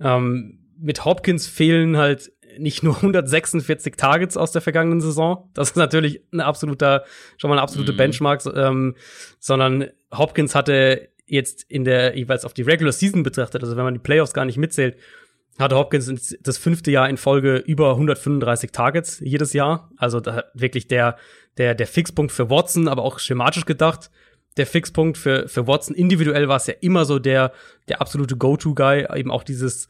Ähm, 0.00 0.58
mit 0.78 1.04
Hopkins 1.04 1.46
fehlen 1.46 1.96
halt 1.96 2.32
nicht 2.58 2.82
nur 2.82 2.96
146 3.02 3.96
Targets 3.96 4.36
aus 4.36 4.52
der 4.52 4.62
vergangenen 4.62 5.00
Saison. 5.00 5.50
Das 5.54 5.70
ist 5.70 5.76
natürlich 5.76 6.22
ein 6.32 6.40
absoluter, 6.40 7.04
schon 7.36 7.50
mal 7.50 7.56
eine 7.56 7.62
absolute 7.62 7.92
mhm. 7.92 7.96
Benchmark, 7.96 8.44
ähm, 8.54 8.96
sondern 9.38 9.88
Hopkins 10.12 10.54
hatte 10.54 11.08
jetzt 11.26 11.64
in 11.64 11.84
der 11.84 12.16
jeweils 12.16 12.44
auf 12.44 12.54
die 12.54 12.62
Regular 12.62 12.92
Season 12.92 13.22
betrachtet, 13.22 13.62
also 13.62 13.76
wenn 13.76 13.84
man 13.84 13.94
die 13.94 14.00
Playoffs 14.00 14.34
gar 14.34 14.44
nicht 14.44 14.58
mitzählt, 14.58 14.96
hatte 15.58 15.76
Hopkins 15.76 16.36
das 16.42 16.58
fünfte 16.58 16.90
Jahr 16.90 17.08
in 17.08 17.16
Folge 17.16 17.56
über 17.56 17.90
135 17.90 18.72
Targets 18.72 19.20
jedes 19.20 19.52
Jahr. 19.52 19.90
Also 19.96 20.20
da 20.20 20.44
wirklich 20.54 20.88
der, 20.88 21.16
der, 21.58 21.74
der 21.74 21.86
Fixpunkt 21.86 22.32
für 22.32 22.50
Watson, 22.50 22.88
aber 22.88 23.02
auch 23.02 23.18
schematisch 23.18 23.64
gedacht. 23.64 24.10
Der 24.56 24.66
Fixpunkt 24.66 25.18
für, 25.18 25.48
für 25.48 25.66
Watson 25.66 25.94
individuell 25.94 26.48
war 26.48 26.56
es 26.56 26.66
ja 26.66 26.74
immer 26.80 27.04
so 27.04 27.18
der, 27.18 27.52
der 27.88 28.00
absolute 28.00 28.36
Go-To-Guy, 28.36 29.06
eben 29.16 29.30
auch 29.30 29.44
dieses, 29.44 29.88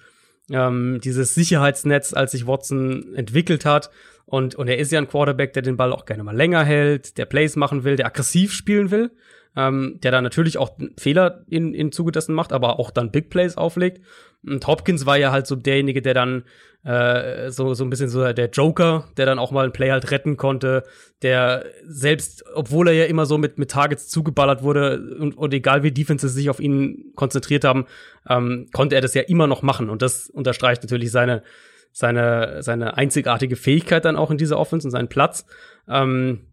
ähm, 0.51 1.01
dieses 1.03 1.35
Sicherheitsnetz, 1.35 2.13
als 2.13 2.33
sich 2.33 2.47
Watson 2.47 3.15
entwickelt 3.15 3.65
hat. 3.65 3.91
Und, 4.27 4.55
und 4.55 4.69
er 4.69 4.79
ist 4.79 4.93
ja 4.93 4.99
ein 4.99 5.09
Quarterback, 5.09 5.53
der 5.53 5.63
den 5.63 5.77
Ball 5.77 5.93
auch 5.93 6.07
gerne 6.07 6.25
mal 6.25 6.37
länger 6.37 6.65
hält, 6.65 7.19
der 7.19 7.27
Plays 7.27 7.57
machen 7.57 7.85
will, 7.85 7.97
der 7.97 8.07
aggressiv 8.07 8.53
spielen 8.53 8.91
will, 8.91 9.11
ähm, 9.57 9.99
der 10.03 10.11
da 10.11 10.21
natürlich 10.21 10.59
auch 10.59 10.77
Fehler 10.99 11.45
in, 11.49 11.75
in 11.75 11.93
Zuge 11.93 12.13
dessen 12.13 12.35
macht, 12.35 12.53
aber 12.53 12.79
auch 12.79 12.91
dann 12.91 13.11
Big 13.11 13.31
Plays 13.31 13.57
auflegt. 13.57 14.01
Und 14.47 14.67
Hopkins 14.67 15.07
war 15.07 15.17
ja 15.17 15.33
halt 15.33 15.47
so 15.47 15.57
derjenige, 15.57 16.03
der 16.03 16.15
dann 16.15 16.45
äh, 16.85 17.51
so, 17.51 17.73
so 17.73 17.83
ein 17.83 17.91
bisschen 17.91 18.11
so 18.11 18.31
der 18.33 18.51
Joker, 18.51 19.09
der 19.17 19.25
dann 19.25 19.39
auch 19.39 19.51
mal 19.51 19.65
einen 19.65 19.73
Play 19.73 19.91
halt 19.91 20.11
retten 20.11 20.37
konnte, 20.37 20.83
der 21.23 21.65
selbst, 21.85 22.45
obwohl 22.55 22.89
er 22.89 22.95
ja 22.95 23.05
immer 23.07 23.25
so 23.25 23.39
mit, 23.39 23.59
mit 23.59 23.71
Targets 23.71 24.09
zugeballert 24.09 24.63
wurde 24.63 25.17
und, 25.19 25.37
und 25.37 25.55
egal 25.55 25.83
wie 25.83 25.93
Defenses 25.93 26.35
sich 26.35 26.51
auf 26.51 26.61
ihn 26.61 27.13
konzentriert 27.15 27.65
haben, 27.65 27.87
ähm, 28.29 28.67
konnte 28.73 28.97
er 28.97 29.01
das 29.01 29.15
ja 29.15 29.23
immer 29.23 29.47
noch 29.47 29.63
machen. 29.63 29.89
Und 29.89 30.03
das 30.03 30.29
unterstreicht 30.29 30.83
natürlich 30.83 31.11
seine, 31.11 31.43
seine, 31.91 32.63
seine 32.63 32.99
einzigartige 32.99 33.57
Fähigkeit 33.57 34.05
dann 34.05 34.17
auch 34.17 34.31
in 34.31 34.39
dieser 34.39 34.59
Offense 34.59 34.87
und 34.87 34.93
seinen 34.93 35.09
Platz. 35.09 35.47
Ähm, 35.89 36.49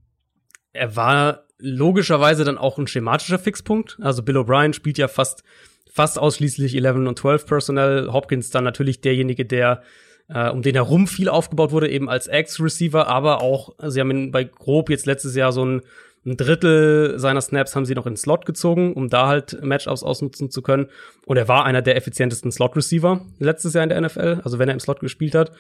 er 0.72 0.96
war 0.96 1.44
logischerweise 1.62 2.44
dann 2.44 2.58
auch 2.58 2.78
ein 2.78 2.88
schematischer 2.88 3.40
Fixpunkt. 3.40 3.98
Also 4.02 4.24
Bill 4.24 4.38
O'Brien 4.38 4.74
spielt 4.74 4.98
ja 4.98 5.08
fast 5.08 5.44
fast 5.92 6.18
ausschließlich 6.18 6.76
11 6.76 6.96
und 6.96 7.20
12 7.20 7.46
Personal. 7.46 8.14
Hopkins 8.14 8.50
dann 8.50 8.64
natürlich 8.64 9.02
derjenige, 9.02 9.46
der 9.46 9.84
äh, 10.30 10.50
um 10.50 10.62
den 10.62 10.76
herum 10.76 11.08
viel 11.08 11.30
aufgebaut 11.30 11.72
wurde, 11.72 11.90
eben 11.90 12.10
als 12.10 12.28
Ex-Receiver, 12.28 13.08
aber 13.08 13.42
auch, 13.42 13.76
sie 13.86 14.00
haben 14.00 14.12
ihn 14.12 14.32
bei 14.32 14.46
grob 14.46 14.90
jetzt 14.90 15.06
letztes 15.06 15.36
Jahr 15.36 15.52
so 15.52 15.66
ein, 15.66 15.82
ein 16.26 16.38
Drittel 16.38 17.18
seiner 17.18 17.42
Snaps 17.42 17.76
haben 17.76 17.86
sie 17.86 17.96
noch 17.96 18.06
in 18.06 18.16
Slot 18.16 18.46
gezogen, 18.46 18.94
um 18.94 19.10
da 19.10 19.28
halt 19.28 19.62
Matchups 19.64 20.04
ausnutzen 20.04 20.52
zu 20.52 20.62
können. 20.62 20.88
Und 21.26 21.38
er 21.38 21.48
war 21.48 21.66
einer 21.66 21.82
der 21.82 21.96
effizientesten 21.96 22.52
Slot-Receiver 22.52 23.26
letztes 23.40 23.74
Jahr 23.74 23.84
in 23.84 23.90
der 23.90 24.00
NFL, 24.00 24.42
also 24.44 24.60
wenn 24.60 24.70
er 24.70 24.76
im 24.76 24.80
Slot 24.80 25.00
gespielt 25.00 25.34
hat. 25.34 25.52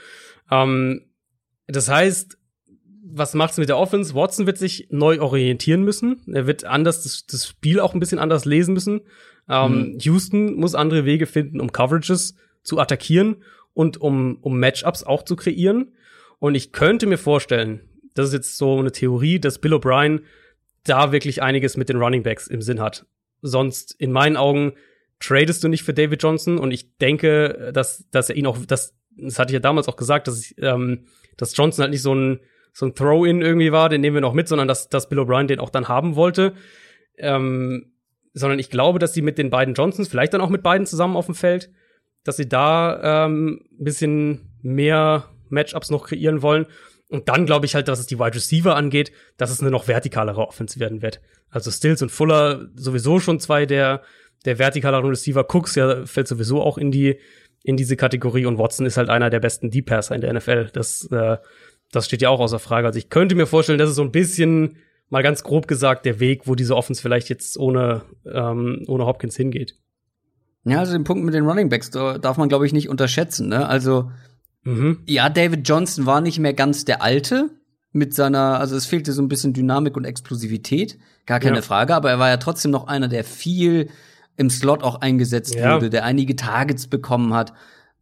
Ähm, 0.51 1.01
das 1.67 1.89
heißt, 1.89 2.37
was 3.03 3.33
macht's 3.33 3.57
mit 3.57 3.69
der 3.69 3.77
Offense? 3.77 4.13
Watson 4.13 4.45
wird 4.45 4.57
sich 4.57 4.87
neu 4.91 5.19
orientieren 5.19 5.83
müssen. 5.83 6.21
Er 6.31 6.47
wird 6.47 6.65
anders 6.65 7.03
das, 7.03 7.25
das 7.25 7.47
Spiel 7.47 7.79
auch 7.79 7.93
ein 7.93 7.99
bisschen 7.99 8.19
anders 8.19 8.45
lesen 8.45 8.73
müssen. 8.73 9.01
Ähm, 9.49 9.93
mhm. 9.93 9.99
Houston 9.99 10.55
muss 10.55 10.75
andere 10.75 11.05
Wege 11.05 11.25
finden, 11.25 11.59
um 11.59 11.71
Coverages 11.71 12.35
zu 12.63 12.79
attackieren 12.79 13.37
und 13.73 13.99
um, 13.99 14.37
um 14.41 14.59
Matchups 14.59 15.03
auch 15.03 15.23
zu 15.23 15.35
kreieren. 15.35 15.93
Und 16.39 16.55
ich 16.55 16.71
könnte 16.71 17.07
mir 17.07 17.17
vorstellen, 17.17 17.81
das 18.13 18.27
ist 18.27 18.33
jetzt 18.33 18.57
so 18.57 18.77
eine 18.77 18.91
Theorie, 18.91 19.39
dass 19.39 19.59
Bill 19.59 19.73
O'Brien 19.73 20.21
da 20.83 21.11
wirklich 21.11 21.41
einiges 21.41 21.77
mit 21.77 21.89
den 21.89 21.97
Running 21.97 22.23
Backs 22.23 22.47
im 22.47 22.61
Sinn 22.61 22.79
hat. 22.79 23.05
Sonst, 23.41 23.95
in 23.97 24.11
meinen 24.11 24.37
Augen, 24.37 24.73
tradest 25.19 25.63
du 25.63 25.67
nicht 25.67 25.83
für 25.83 25.93
David 25.93 26.21
Johnson 26.21 26.57
und 26.57 26.71
ich 26.71 26.97
denke, 26.97 27.71
dass, 27.73 28.05
dass 28.11 28.29
er 28.29 28.35
ihn 28.35 28.47
auch, 28.47 28.57
das, 28.65 28.95
das 29.17 29.39
hatte 29.39 29.51
ich 29.51 29.55
ja 29.55 29.59
damals 29.59 29.87
auch 29.87 29.95
gesagt, 29.95 30.27
dass, 30.27 30.39
ich, 30.39 30.55
ähm, 30.57 31.05
dass 31.37 31.55
Johnson 31.55 31.83
halt 31.83 31.91
nicht 31.91 32.01
so 32.01 32.13
ein, 32.13 32.39
so 32.73 32.85
ein 32.85 32.95
Throw-In 32.95 33.41
irgendwie 33.41 33.71
war, 33.71 33.89
den 33.89 34.01
nehmen 34.01 34.15
wir 34.15 34.21
noch 34.21 34.33
mit, 34.33 34.47
sondern 34.47 34.67
dass, 34.67 34.89
dass 34.89 35.09
Bill 35.09 35.19
O'Brien 35.19 35.47
den 35.47 35.59
auch 35.59 35.69
dann 35.69 35.87
haben 35.87 36.15
wollte. 36.15 36.53
Ähm, 37.17 37.91
sondern 38.33 38.59
ich 38.59 38.69
glaube, 38.69 38.99
dass 38.99 39.13
sie 39.13 39.21
mit 39.21 39.37
den 39.37 39.49
beiden 39.49 39.73
Johnsons, 39.73 40.07
vielleicht 40.07 40.33
dann 40.33 40.41
auch 40.41 40.49
mit 40.49 40.63
beiden 40.63 40.87
zusammen 40.87 41.17
auf 41.17 41.25
dem 41.25 41.35
Feld, 41.35 41.69
dass 42.23 42.37
sie 42.37 42.47
da 42.47 43.25
ähm, 43.25 43.61
ein 43.79 43.83
bisschen 43.83 44.53
mehr 44.61 45.29
Matchups 45.49 45.89
noch 45.89 46.07
kreieren 46.07 46.41
wollen. 46.41 46.65
Und 47.09 47.27
dann 47.27 47.45
glaube 47.45 47.65
ich 47.65 47.75
halt, 47.75 47.89
dass 47.89 47.99
es 47.99 48.07
die 48.07 48.19
Wide 48.19 48.35
Receiver 48.35 48.75
angeht, 48.75 49.11
dass 49.35 49.51
es 49.51 49.59
eine 49.59 49.69
noch 49.69 49.87
vertikalere 49.87 50.47
Offense 50.47 50.79
werden 50.79 51.01
wird. 51.01 51.19
Also 51.49 51.69
Stills 51.69 52.01
und 52.01 52.09
Fuller 52.09 52.69
sowieso 52.75 53.19
schon 53.19 53.39
zwei 53.41 53.65
der, 53.65 54.01
der 54.45 54.59
vertikaleren 54.59 55.09
Receiver. 55.09 55.45
Cooks 55.53 55.75
ja 55.75 56.05
fällt 56.05 56.29
sowieso 56.29 56.61
auch 56.61 56.77
in 56.77 56.89
die, 56.89 57.19
in 57.63 57.75
diese 57.75 57.97
Kategorie 57.97 58.45
und 58.45 58.57
Watson 58.57 58.85
ist 58.85 58.95
halt 58.95 59.09
einer 59.09 59.29
der 59.29 59.41
besten 59.41 59.69
Deep 59.69 59.87
Passer 59.87 60.15
in 60.15 60.21
der 60.21 60.33
NFL. 60.33 60.69
Das, 60.71 61.03
äh, 61.11 61.37
das 61.91 62.05
steht 62.05 62.21
ja 62.21 62.29
auch 62.29 62.39
außer 62.39 62.59
Frage. 62.59 62.87
Also 62.87 62.97
ich 62.97 63.09
könnte 63.09 63.35
mir 63.35 63.45
vorstellen, 63.45 63.79
dass 63.79 63.89
es 63.89 63.95
so 63.95 64.01
ein 64.01 64.11
bisschen 64.11 64.77
mal 65.09 65.23
ganz 65.23 65.43
grob 65.43 65.67
gesagt 65.67 66.05
der 66.05 66.19
Weg, 66.19 66.47
wo 66.47 66.55
diese 66.55 66.75
Offense 66.75 67.01
vielleicht 67.01 67.29
jetzt 67.29 67.57
ohne, 67.57 68.03
ähm, 68.25 68.83
ohne 68.87 69.05
Hopkins 69.05 69.35
hingeht. 69.35 69.77
Ja, 70.63 70.79
also 70.79 70.93
den 70.93 71.03
Punkt 71.03 71.23
mit 71.23 71.33
den 71.33 71.45
Running 71.45 71.69
Backs 71.69 71.91
darf 71.91 72.37
man, 72.37 72.49
glaube 72.49 72.65
ich, 72.65 72.73
nicht 72.73 72.87
unterschätzen. 72.87 73.49
Ne? 73.49 73.67
Also, 73.67 74.11
mhm. 74.63 74.99
ja, 75.05 75.27
David 75.29 75.67
Johnson 75.67 76.05
war 76.05 76.21
nicht 76.21 76.39
mehr 76.39 76.53
ganz 76.53 76.85
der 76.85 77.01
Alte 77.01 77.49
mit 77.91 78.13
seiner, 78.13 78.59
also 78.59 78.75
es 78.75 78.85
fehlte 78.85 79.11
so 79.11 79.21
ein 79.21 79.27
bisschen 79.27 79.53
Dynamik 79.53 79.97
und 79.97 80.05
Explosivität, 80.05 80.97
gar 81.25 81.39
keine 81.39 81.57
ja. 81.57 81.61
Frage, 81.61 81.93
aber 81.95 82.09
er 82.09 82.19
war 82.19 82.29
ja 82.29 82.37
trotzdem 82.37 82.71
noch 82.71 82.87
einer, 82.87 83.07
der 83.07 83.23
viel 83.23 83.89
im 84.37 84.49
Slot 84.49 84.81
auch 84.83 85.01
eingesetzt 85.01 85.55
ja. 85.55 85.75
wurde, 85.75 85.89
der 85.89 86.05
einige 86.05 86.35
Targets 86.35 86.87
bekommen 86.87 87.33
hat. 87.33 87.53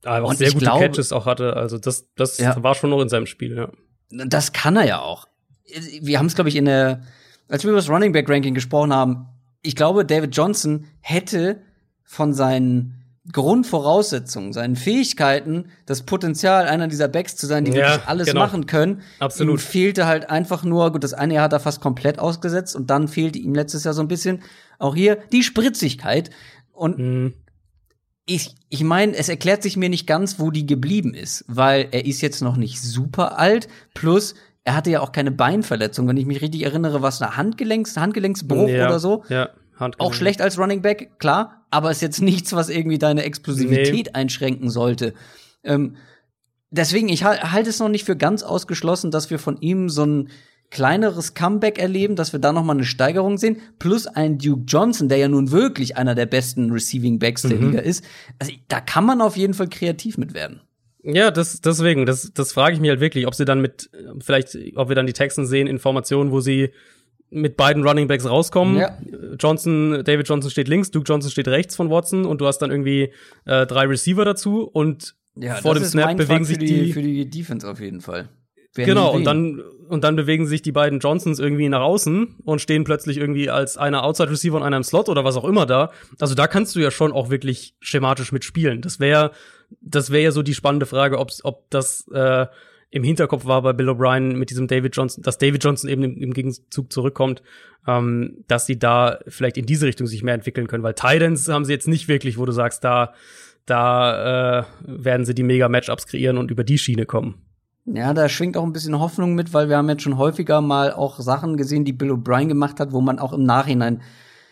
Aber 0.06 0.26
auch 0.26 0.30
und 0.30 0.38
sehr 0.38 0.52
gute 0.52 0.66
glaube, 0.66 0.86
Catches 0.86 1.12
auch 1.12 1.26
hatte, 1.26 1.56
also 1.56 1.78
das, 1.78 2.14
das 2.16 2.38
ja. 2.38 2.62
war 2.64 2.76
schon 2.76 2.90
noch 2.90 3.02
in 3.02 3.10
seinem 3.10 3.26
Spiel, 3.26 3.56
ja. 3.56 3.70
Das 4.12 4.54
kann 4.54 4.76
er 4.76 4.86
ja 4.86 5.02
auch. 5.02 5.28
Wir 6.02 6.18
haben 6.18 6.26
es, 6.26 6.36
glaube 6.36 6.50
ich, 6.50 6.56
in 6.56 6.66
der, 6.66 7.02
als 7.48 7.64
wir 7.64 7.70
über 7.70 7.80
das 7.80 7.90
Running 7.90 8.12
Back 8.12 8.30
Ranking 8.30 8.54
gesprochen 8.54 8.94
haben, 8.94 9.28
ich 9.62 9.76
glaube, 9.76 10.06
David 10.06 10.36
Johnson 10.36 10.86
hätte 11.02 11.62
von 12.04 12.34
seinen 12.34 13.00
Grundvoraussetzungen, 13.32 14.54
seinen 14.54 14.76
Fähigkeiten, 14.76 15.66
das 15.86 16.04
Potenzial, 16.04 16.68
einer 16.68 16.88
dieser 16.88 17.08
Backs 17.08 17.36
zu 17.36 17.46
sein, 17.46 17.66
die 17.66 17.72
ja, 17.72 17.78
wirklich 17.78 18.08
alles 18.08 18.28
genau. 18.28 18.40
machen 18.40 18.66
können. 18.66 19.02
Absolut. 19.20 19.56
Ihm 19.56 19.60
fehlte 19.60 20.08
halt 20.08 20.30
einfach 20.30 20.64
nur, 20.64 20.92
gut, 20.92 21.04
das 21.04 21.14
eine 21.14 21.36
Jahr 21.36 21.44
hat 21.44 21.54
er 21.54 21.60
fast 21.60 21.82
komplett 21.82 22.18
ausgesetzt 22.18 22.76
und 22.76 22.90
dann 22.90 23.08
fehlte 23.08 23.38
ihm 23.38 23.54
letztes 23.54 23.84
Jahr 23.84 23.94
so 23.94 24.02
ein 24.02 24.08
bisschen 24.08 24.42
auch 24.80 24.96
hier 24.96 25.20
die 25.32 25.44
Spritzigkeit. 25.44 26.32
Und 26.72 26.98
mhm. 26.98 27.34
Ich, 28.30 28.54
ich 28.70 28.84
meine, 28.84 29.16
es 29.16 29.28
erklärt 29.28 29.64
sich 29.64 29.76
mir 29.76 29.90
nicht 29.90 30.06
ganz, 30.06 30.40
wo 30.40 30.52
die 30.52 30.68
geblieben 30.68 31.16
ist, 31.16 31.44
weil 31.48 31.88
er 31.92 32.06
ist 32.06 32.22
jetzt 32.22 32.42
noch 32.42 32.58
nicht 32.58 32.80
super 32.80 33.40
alt, 33.40 33.68
plus 33.96 34.36
er 34.64 34.76
hatte 34.76 34.92
ja 34.92 35.02
auch 35.02 35.12
keine 35.12 35.32
Beinverletzung, 35.32 36.08
wenn 36.08 36.18
ich 36.18 36.28
mich 36.28 36.42
richtig 36.42 36.64
erinnere, 36.64 37.02
was 37.02 37.22
eine 37.22 37.38
Handgelenks, 37.38 37.98
Handgelenksbruch 37.98 38.70
ja, 38.70 38.86
oder 38.86 39.00
so. 39.00 39.24
Ja. 39.30 39.50
Auch 39.98 40.14
schlecht 40.14 40.42
als 40.42 40.60
Running 40.60 40.84
Back, 40.84 41.18
klar, 41.18 41.66
aber 41.72 41.90
ist 41.90 42.04
jetzt 42.04 42.22
nichts, 42.22 42.54
was 42.54 42.70
irgendwie 42.70 43.00
deine 43.00 43.24
Explosivität 43.24 44.06
nee. 44.06 44.14
einschränken 44.14 44.70
sollte. 44.70 45.16
Ähm, 45.64 45.96
deswegen, 46.70 47.10
ich 47.10 47.24
halte 47.24 47.70
es 47.70 47.80
noch 47.80 47.90
nicht 47.90 48.06
für 48.06 48.16
ganz 48.16 48.44
ausgeschlossen, 48.44 49.10
dass 49.10 49.32
wir 49.32 49.40
von 49.40 49.58
ihm 49.58 49.90
so 49.90 50.06
ein 50.06 50.30
kleineres 50.72 51.34
Comeback 51.34 51.80
erleben, 51.80 52.16
dass 52.16 52.34
wir 52.34 52.40
da 52.40 52.54
noch 52.54 52.64
mal 52.64 52.74
eine 52.74 52.84
Steigerung 52.84 53.38
sehen, 53.38 53.58
plus 53.80 54.08
ein 54.08 54.38
Duke 54.38 54.64
Johnson, 54.68 55.10
der 55.10 55.18
ja 55.18 55.28
nun 55.28 55.52
wirklich 55.52 55.98
einer 55.98 56.16
der 56.16 56.26
besten 56.26 56.72
Receiving 56.72 57.20
Backs 57.20 57.42
der 57.42 57.58
mhm. 57.58 57.72
Liga 57.72 57.80
ist. 57.80 58.04
Also 58.38 58.54
da 58.68 58.80
kann 58.80 59.06
man 59.06 59.22
auf 59.22 59.36
jeden 59.36 59.54
Fall 59.54 59.68
kreativ 59.68 60.18
mit 60.18 60.34
werden. 60.34 60.62
Ja, 61.02 61.32
das, 61.32 61.62
deswegen, 61.62 62.06
das, 62.06 62.34
das 62.34 62.54
frage 62.54 62.76
ich 62.76 62.82
mich 62.82 62.90
halt 62.90 63.00
wirklich, 63.00 63.26
ob 63.26 63.34
sie 63.34 63.46
dann 63.46 63.62
mit, 63.62 63.90
vielleicht, 64.20 64.58
ob 64.76 64.90
wir 64.90 64.96
dann 64.96 65.08
die 65.08 65.14
Texten 65.14 65.46
sehen, 65.46 65.68
Informationen, 65.68 66.32
wo 66.32 66.42
sie 66.42 66.72
mit 67.32 67.58
beiden 67.58 67.88
Running 67.88 68.08
Backs 68.08 68.26
rauskommen. 68.26 68.78
Ja. 68.78 68.98
Johnson, 69.40 70.04
David 70.04 70.28
Johnson 70.28 70.52
steht 70.52 70.68
links, 70.68 70.92
Duke 70.92 71.06
Johnson 71.08 71.32
steht 71.32 71.48
rechts 71.48 71.76
von 71.76 71.90
Watson 71.90 72.26
und 72.26 72.42
du 72.42 72.48
hast 72.48 72.60
dann 72.60 72.72
irgendwie 72.72 73.14
äh, 73.46 73.66
drei 73.66 73.86
Receiver 73.86 74.26
dazu 74.26 74.64
und 74.64 75.16
ja, 75.36 75.56
vor 75.56 75.76
dem 75.76 75.84
Snap 75.86 76.18
bewegen 76.18 76.44
sich 76.44 76.58
die, 76.58 76.66
die 76.66 76.94
für 76.94 77.02
die 77.02 77.30
Defense 77.30 77.70
auf 77.70 77.80
jeden 77.80 78.02
Fall. 78.02 78.30
Wer 78.76 78.86
genau 78.86 79.14
und 79.14 79.24
dann 79.24 79.62
und 79.88 80.04
dann 80.04 80.16
bewegen 80.16 80.46
sich 80.46 80.62
die 80.62 80.72
beiden 80.72 81.00
Johnsons 81.00 81.40
irgendwie 81.40 81.68
nach 81.70 81.82
außen 81.82 82.36
und 82.44 82.62
stehen 82.62 82.84
plötzlich 82.84 83.18
irgendwie 83.18 83.50
als 83.50 83.78
einer 83.78 84.04
Outside 84.04 84.30
Receiver 84.30 84.56
und 84.56 84.64
einer 84.64 84.78
im 84.78 84.84
Slot 84.84 85.10
oder 85.10 85.24
was 85.24 85.36
auch 85.36 85.46
immer 85.46 85.66
da. 85.66 85.92
Also 86.20 86.36
da 86.36 86.46
kannst 86.46 86.76
du 86.76 86.80
ja 86.80 86.92
schon 86.92 87.12
auch 87.12 87.32
wirklich 87.32 87.74
schematisch 87.80 88.32
mitspielen. 88.32 88.82
Das 88.82 89.00
wäre 89.00 89.32
das 89.82 90.12
wäre 90.12 90.24
ja 90.24 90.32
so 90.32 90.44
die 90.44 90.54
spannende 90.54 90.86
Frage, 90.86 91.20
ob's, 91.20 91.44
ob 91.44 91.70
das 91.70 92.08
äh, 92.14 92.46
im 92.92 93.04
Hinterkopf 93.04 93.46
war 93.46 93.62
bei 93.62 93.74
Bill 93.74 93.90
O'Brien 93.90 94.34
mit 94.34 94.50
diesem 94.50 94.68
David 94.68 94.96
Johnson, 94.96 95.24
dass 95.24 95.38
David 95.38 95.64
Johnson 95.64 95.90
eben 95.90 96.04
im, 96.04 96.18
im 96.18 96.34
Gegenzug 96.34 96.92
zurückkommt, 96.92 97.44
ähm, 97.88 98.44
dass 98.48 98.66
sie 98.66 98.80
da 98.80 99.20
vielleicht 99.28 99.58
in 99.58 99.66
diese 99.66 99.86
Richtung 99.86 100.08
sich 100.08 100.24
mehr 100.24 100.34
entwickeln 100.34 100.68
können, 100.68 100.84
weil 100.84 100.96
Titans 100.96 101.48
haben 101.48 101.66
sie 101.66 101.74
jetzt 101.74 101.88
nicht 101.88 102.08
wirklich, 102.08 102.38
wo 102.38 102.46
du 102.46 102.52
sagst, 102.52 102.84
da, 102.84 103.14
da 103.66 104.60
äh, 104.60 104.64
werden 104.86 105.26
sie 105.26 105.36
die 105.36 105.44
Mega-Matchups 105.44 106.08
kreieren 106.08 106.38
und 106.38 106.50
über 106.50 106.64
die 106.64 106.78
Schiene 106.78 107.06
kommen. 107.06 107.42
Ja, 107.86 108.14
da 108.14 108.30
schwingt 108.30 108.58
auch 108.58 108.64
ein 108.64 108.74
bisschen 108.74 109.00
Hoffnung 109.00 109.36
mit, 109.36 109.54
weil 109.54 109.70
wir 109.70 109.78
haben 109.78 109.90
jetzt 109.90 110.04
schon 110.04 110.18
häufiger 110.18 110.62
mal 110.62 110.92
auch 110.92 111.20
Sachen 111.20 111.58
gesehen, 111.58 111.86
die 111.86 111.94
Bill 111.94 112.12
O'Brien 112.12 112.48
gemacht 112.48 112.80
hat, 112.80 112.92
wo 112.92 113.02
man 113.02 113.20
auch 113.20 113.34
im 113.34 113.44
Nachhinein 113.44 114.02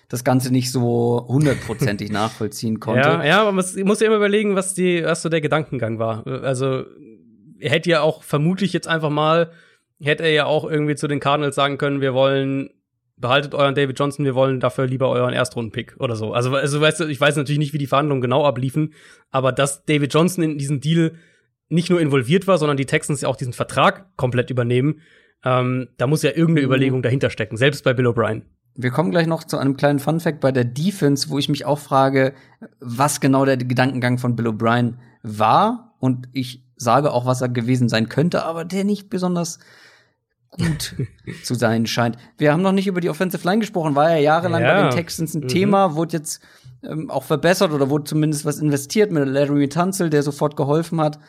das 0.10 0.24
Ganze 0.24 0.52
nicht 0.52 0.72
so 0.72 1.26
hundertprozentig 1.28 2.12
nachvollziehen 2.12 2.80
konnte. 2.80 3.08
Ja, 3.08 3.24
ja, 3.24 3.42
aber 3.42 3.52
man 3.52 3.66
muss 3.84 4.00
ja 4.00 4.08
immer 4.08 4.16
überlegen, 4.16 4.56
was 4.56 4.74
die, 4.74 5.04
was 5.04 5.22
so 5.22 5.30
der 5.30 5.42
Gedankengang 5.42 6.00
war. 6.00 6.26
Also 6.26 6.86
er 7.60 7.72
hätte 7.72 7.90
ja 7.90 8.02
auch 8.02 8.24
vermutlich 8.24 8.74
jetzt 8.74 8.88
einfach 8.88 9.10
mal, 9.10 9.52
hätte 10.02 10.24
er 10.24 10.32
ja 10.32 10.46
auch 10.46 10.70
irgendwie 10.70 10.96
zu 10.96 11.08
den 11.08 11.20
Cardinals 11.20 11.56
sagen 11.56 11.78
können, 11.78 12.02
wir 12.02 12.14
wollen 12.14 12.70
behaltet 13.18 13.56
euren 13.56 13.76
David 13.76 14.00
Johnson, 14.00 14.26
wir 14.26 14.36
wollen 14.36 14.60
dafür 14.60 14.86
lieber 14.86 15.10
euren 15.10 15.34
Erstrunden-Pick 15.34 15.96
oder 16.00 16.16
so. 16.16 16.34
Also, 16.34 16.54
also 16.56 16.80
weißt 16.80 17.00
du, 17.00 17.06
ich 17.06 17.20
weiß 17.20 17.36
natürlich 17.36 17.58
nicht, 17.58 17.74
wie 17.74 17.80
die 17.80 17.88
Verhandlungen 17.88 18.22
genau 18.22 18.46
abliefen, 18.46 18.94
aber 19.32 19.52
dass 19.52 19.86
David 19.86 20.14
Johnson 20.14 20.44
in 20.44 20.58
diesen 20.58 20.80
Deal 20.82 21.16
nicht 21.70 21.90
nur 21.90 22.00
involviert 22.00 22.48
war, 22.48 22.58
sondern 22.58 22.78
die 22.78 22.86
Texans 22.86 23.22
ja 23.22 23.28
auch 23.28 23.36
diesen 23.36 23.54
Vertrag 23.54 24.16
komplett 24.16 24.50
übernehmen, 24.50 25.02
ähm, 25.44 25.90
da 25.98 26.08
muss 26.08 26.24
ja 26.24 26.32
irgendeine 26.32 26.62
mhm. 26.62 26.66
Überlegung 26.66 27.02
dahinter 27.02 27.30
stecken, 27.30 27.58
selbst 27.58 27.84
bei 27.84 27.94
Bill 27.94 28.08
O'Brien. 28.08 28.44
Wir 28.76 28.92
kommen 28.92 29.12
gleich 29.12 29.28
noch 29.28 29.44
zu 29.44 29.58
einem 29.58 29.76
kleinen 29.76 30.00
Fun-Fact 30.00 30.40
bei 30.40 30.52
der 30.52 30.66
Defense, 30.66 31.30
wo 31.30 31.40
ich 31.40 31.50
mich 31.50 31.66
auch 31.66 31.80
frage, 31.80 32.34
was 32.80 33.20
genau 33.20 33.44
der 33.44 33.58
Gedankengang 33.58 34.18
von 34.18 34.36
Bill 34.36 34.48
O'Brien 34.48 34.96
war. 35.24 35.96
Und 36.00 36.30
ich 36.32 36.64
sage 36.76 37.12
auch, 37.12 37.26
was 37.26 37.42
er 37.42 37.50
gewesen 37.50 37.90
sein 37.90 38.08
könnte, 38.08 38.44
aber 38.44 38.66
der 38.66 38.84
nicht 38.84 39.10
besonders 39.10 39.58
gut 40.52 40.96
zu 41.44 41.56
sein 41.56 41.88
scheint. 41.88 42.18
Wir 42.38 42.54
haben 42.54 42.62
noch 42.62 42.72
nicht 42.72 42.88
über 42.88 43.02
die 43.02 43.10
Offensive 43.10 43.46
Line 43.48 43.60
gesprochen, 43.60 43.96
war 43.96 44.12
ja 44.12 44.18
jahrelang 44.18 44.62
ja. 44.62 44.76
bei 44.76 44.82
den 44.84 44.92
Texans 44.92 45.34
ein 45.34 45.44
mhm. 45.44 45.48
Thema, 45.48 45.96
wurde 45.96 46.18
jetzt 46.18 46.42
ähm, 46.84 47.10
auch 47.10 47.24
verbessert 47.24 47.72
oder 47.72 47.90
wurde 47.90 48.06
zumindest 48.06 48.46
was 48.46 48.60
investiert 48.60 49.12
mit 49.12 49.28
Larry 49.28 49.70
Tunzel, 49.70 50.10
der 50.10 50.24
sofort 50.24 50.56
geholfen 50.56 51.02
hat. 51.02 51.20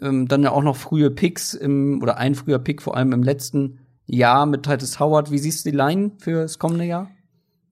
Ähm, 0.00 0.28
dann 0.28 0.42
ja 0.42 0.52
auch 0.52 0.62
noch 0.62 0.76
frühe 0.76 1.10
Picks 1.10 1.54
im, 1.54 2.02
oder 2.02 2.18
ein 2.18 2.34
früher 2.34 2.58
Pick 2.58 2.82
vor 2.82 2.96
allem 2.96 3.12
im 3.12 3.22
letzten 3.22 3.80
Jahr 4.06 4.46
mit 4.46 4.62
Titus 4.62 5.00
Howard. 5.00 5.30
Wie 5.30 5.38
siehst 5.38 5.64
du 5.64 5.70
die 5.70 5.76
Line 5.76 6.12
für 6.18 6.42
das 6.42 6.58
kommende 6.58 6.84
Jahr? 6.84 7.10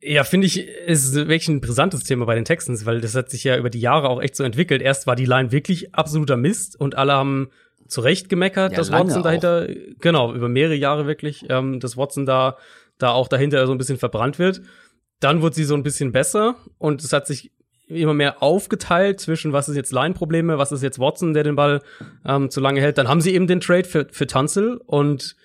Ja, 0.07 0.25
finde 0.25 0.47
ich, 0.47 0.67
ist 0.69 1.15
wirklich 1.15 1.49
ein 1.49 1.61
brisantes 1.61 2.05
Thema 2.05 2.27
bei 2.27 2.35
den 2.35 2.45
Texans, 2.45 2.85
weil 2.85 3.01
das 3.01 3.15
hat 3.15 3.31
sich 3.31 3.45
ja 3.45 3.57
über 3.57 3.71
die 3.71 3.81
Jahre 3.81 4.11
auch 4.11 4.21
echt 4.21 4.37
so 4.37 4.45
entwickelt. 4.45 4.83
Erst 4.83 5.07
war 5.07 5.17
die 5.17 5.25
Line 5.25 5.51
wirklich 5.51 5.95
absoluter 5.95 6.37
Mist 6.37 6.79
und 6.79 6.97
alle 6.97 7.15
haben 7.15 7.49
zu 7.87 8.01
Recht 8.01 8.29
gemeckert, 8.29 8.73
ja, 8.73 8.79
dass 8.79 8.93
Watson 8.93 9.23
dahinter, 9.23 9.67
auch. 9.69 10.01
genau, 10.01 10.35
über 10.35 10.49
mehrere 10.49 10.75
Jahre 10.75 11.07
wirklich, 11.07 11.47
ähm, 11.49 11.81
dass 11.81 11.97
Watson 11.97 12.27
da, 12.27 12.57
da 12.99 13.13
auch 13.13 13.29
dahinter 13.29 13.67
so 13.67 13.73
ein 13.73 13.79
bisschen 13.79 13.99
verbrannt 13.99 14.39
wird. 14.39 14.63
Dann 15.21 15.41
wurde 15.41 15.55
sie 15.55 15.65
so 15.65 15.75
ein 15.75 15.83
bisschen 15.83 16.13
besser 16.13 16.57
und 16.79 17.03
es 17.03 17.13
hat 17.13 17.27
sich 17.27 17.51
immer 17.87 18.15
mehr 18.15 18.43
aufgeteilt 18.43 19.21
zwischen 19.21 19.53
was 19.53 19.69
ist 19.69 19.77
jetzt 19.77 19.93
Line-Probleme, 19.93 20.59
was 20.59 20.73
ist 20.73 20.83
jetzt 20.83 20.99
Watson, 20.99 21.35
der 21.35 21.45
den 21.45 21.57
Ball 21.57 21.83
ähm, 22.25 22.51
zu 22.51 22.61
lange 22.61 22.81
hält. 22.81 22.99
Dann 22.99 23.09
haben 23.09 23.21
sie 23.21 23.35
eben 23.35 23.47
den 23.47 23.61
Trade 23.61 23.85
für, 23.85 24.07
für 24.11 24.27
Tunzel 24.27 24.81
und 24.87 25.37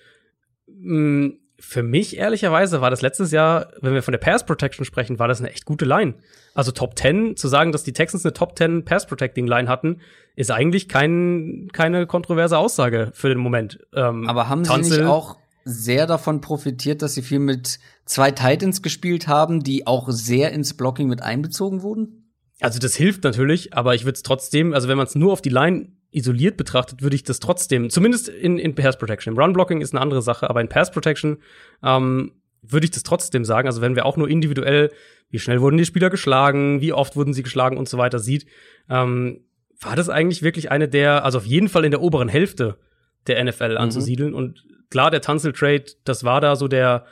mh, 0.66 1.26
mm, 1.26 1.40
für 1.60 1.82
mich 1.82 2.16
ehrlicherweise 2.16 2.80
war 2.80 2.90
das 2.90 3.02
letztes 3.02 3.32
Jahr, 3.32 3.68
wenn 3.82 3.92
wir 3.92 4.02
von 4.02 4.12
der 4.12 4.18
Pass 4.18 4.46
Protection 4.46 4.86
sprechen, 4.86 5.18
war 5.18 5.28
das 5.28 5.40
eine 5.40 5.50
echt 5.50 5.66
gute 5.66 5.84
Line. 5.84 6.14
Also 6.54 6.72
Top 6.72 6.98
10, 6.98 7.36
zu 7.36 7.48
sagen, 7.48 7.70
dass 7.70 7.84
die 7.84 7.92
Texans 7.92 8.24
eine 8.24 8.32
Top 8.32 8.56
10 8.56 8.84
Pass 8.86 9.06
Protecting 9.06 9.46
Line 9.46 9.68
hatten, 9.68 10.00
ist 10.36 10.50
eigentlich 10.50 10.88
kein, 10.88 11.68
keine 11.72 12.06
kontroverse 12.06 12.56
Aussage 12.56 13.10
für 13.12 13.28
den 13.28 13.38
Moment. 13.38 13.78
Ähm, 13.94 14.26
Aber 14.26 14.48
haben 14.48 14.64
Tunzel, 14.64 14.84
sie 14.84 14.98
nicht 15.00 15.08
auch 15.08 15.36
sehr 15.64 16.06
davon 16.06 16.40
profitiert, 16.40 17.02
dass 17.02 17.14
sie 17.14 17.22
viel 17.22 17.38
mit 17.38 17.78
zwei 18.06 18.30
Titans 18.30 18.80
gespielt 18.80 19.28
haben, 19.28 19.62
die 19.62 19.86
auch 19.86 20.08
sehr 20.10 20.52
ins 20.52 20.74
Blocking 20.74 21.08
mit 21.08 21.22
einbezogen 21.22 21.82
wurden? 21.82 22.19
Also 22.60 22.78
das 22.78 22.94
hilft 22.94 23.24
natürlich, 23.24 23.74
aber 23.74 23.94
ich 23.94 24.04
würde 24.04 24.16
es 24.16 24.22
trotzdem, 24.22 24.74
also 24.74 24.88
wenn 24.88 24.96
man 24.96 25.06
es 25.06 25.14
nur 25.14 25.32
auf 25.32 25.42
die 25.42 25.48
Line 25.48 25.88
isoliert 26.12 26.56
betrachtet, 26.56 27.02
würde 27.02 27.16
ich 27.16 27.22
das 27.22 27.40
trotzdem, 27.40 27.88
zumindest 27.88 28.28
in, 28.28 28.58
in 28.58 28.74
Pass 28.74 28.98
Protection. 28.98 29.38
Run 29.38 29.52
Blocking 29.52 29.80
ist 29.80 29.94
eine 29.94 30.00
andere 30.00 30.22
Sache, 30.22 30.50
aber 30.50 30.60
in 30.60 30.68
Pass 30.68 30.90
Protection 30.90 31.38
ähm, 31.82 32.32
würde 32.62 32.84
ich 32.84 32.90
das 32.90 33.02
trotzdem 33.02 33.44
sagen. 33.44 33.68
Also 33.68 33.80
wenn 33.80 33.96
wir 33.96 34.06
auch 34.06 34.16
nur 34.16 34.28
individuell, 34.28 34.90
wie 35.30 35.38
schnell 35.38 35.60
wurden 35.60 35.78
die 35.78 35.84
Spieler 35.84 36.10
geschlagen, 36.10 36.80
wie 36.80 36.92
oft 36.92 37.16
wurden 37.16 37.32
sie 37.32 37.42
geschlagen 37.42 37.78
und 37.78 37.88
so 37.88 37.96
weiter 37.96 38.18
sieht, 38.18 38.46
ähm, 38.88 39.40
war 39.80 39.96
das 39.96 40.08
eigentlich 40.08 40.42
wirklich 40.42 40.70
eine 40.70 40.88
der, 40.88 41.24
also 41.24 41.38
auf 41.38 41.46
jeden 41.46 41.68
Fall 41.68 41.84
in 41.84 41.90
der 41.90 42.02
oberen 42.02 42.28
Hälfte 42.28 42.76
der 43.26 43.42
NFL 43.42 43.72
mhm. 43.72 43.78
anzusiedeln. 43.78 44.34
Und 44.34 44.64
klar, 44.90 45.10
der 45.10 45.22
Tunzel 45.22 45.52
Trade, 45.52 45.84
das 46.04 46.24
war 46.24 46.40
da 46.40 46.56
so 46.56 46.68
der, 46.68 47.06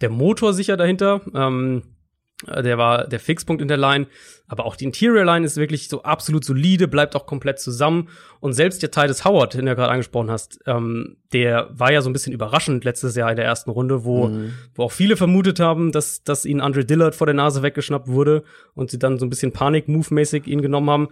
der 0.00 0.10
Motor 0.10 0.54
sicher 0.54 0.76
dahinter. 0.76 1.20
Ähm, 1.34 1.82
äh, 1.82 1.93
der 2.42 2.78
war 2.78 3.06
der 3.06 3.20
Fixpunkt 3.20 3.62
in 3.62 3.68
der 3.68 3.76
Line. 3.76 4.06
Aber 4.46 4.66
auch 4.66 4.76
die 4.76 4.84
Interior 4.84 5.24
Line 5.24 5.46
ist 5.46 5.56
wirklich 5.56 5.88
so 5.88 6.02
absolut 6.02 6.44
solide, 6.44 6.88
bleibt 6.88 7.16
auch 7.16 7.26
komplett 7.26 7.58
zusammen. 7.60 8.08
Und 8.40 8.52
selbst 8.52 8.82
der 8.82 8.90
Titus 8.90 9.24
Howard, 9.24 9.54
den 9.54 9.66
du 9.66 9.74
gerade 9.74 9.90
angesprochen 9.90 10.30
hast, 10.30 10.60
ähm, 10.66 11.16
der 11.32 11.70
war 11.72 11.92
ja 11.92 12.02
so 12.02 12.10
ein 12.10 12.12
bisschen 12.12 12.32
überraschend 12.32 12.84
letztes 12.84 13.16
Jahr 13.16 13.30
in 13.30 13.36
der 13.36 13.44
ersten 13.44 13.70
Runde, 13.70 14.04
wo, 14.04 14.28
mhm. 14.28 14.52
wo 14.74 14.84
auch 14.84 14.92
viele 14.92 15.16
vermutet 15.16 15.60
haben, 15.60 15.92
dass, 15.92 16.24
dass 16.24 16.44
ihn 16.44 16.60
Andre 16.60 16.84
Dillard 16.84 17.14
vor 17.14 17.26
der 17.26 17.34
Nase 17.34 17.62
weggeschnappt 17.62 18.08
wurde 18.08 18.44
und 18.74 18.90
sie 18.90 18.98
dann 18.98 19.18
so 19.18 19.24
ein 19.24 19.30
bisschen 19.30 19.52
Panik-Move-mäßig 19.52 20.46
ihn 20.46 20.60
genommen 20.60 20.90
haben. 20.90 21.08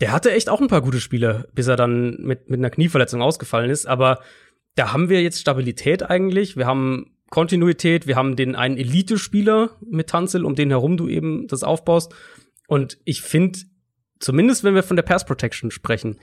Der 0.00 0.12
hatte 0.12 0.30
echt 0.30 0.48
auch 0.48 0.60
ein 0.60 0.68
paar 0.68 0.82
gute 0.82 1.00
Spiele, 1.00 1.48
bis 1.54 1.66
er 1.66 1.76
dann 1.76 2.18
mit, 2.20 2.48
mit 2.48 2.60
einer 2.60 2.70
Knieverletzung 2.70 3.20
ausgefallen 3.20 3.70
ist. 3.70 3.86
Aber 3.86 4.20
da 4.76 4.92
haben 4.92 5.08
wir 5.08 5.22
jetzt 5.22 5.40
Stabilität 5.40 6.08
eigentlich. 6.08 6.56
Wir 6.56 6.66
haben 6.66 7.10
Kontinuität. 7.30 8.06
Wir 8.06 8.16
haben 8.16 8.36
den 8.36 8.54
einen 8.54 8.76
Elite-Spieler 8.76 9.70
mit 9.86 10.08
Tanzel, 10.08 10.44
um 10.44 10.54
den 10.54 10.70
herum 10.70 10.96
du 10.96 11.08
eben 11.08 11.46
das 11.46 11.62
aufbaust. 11.62 12.14
Und 12.66 12.98
ich 13.04 13.22
finde, 13.22 13.58
zumindest 14.18 14.64
wenn 14.64 14.74
wir 14.74 14.82
von 14.82 14.96
der 14.96 15.02
Pass 15.02 15.24
Protection 15.24 15.70
sprechen, 15.70 16.18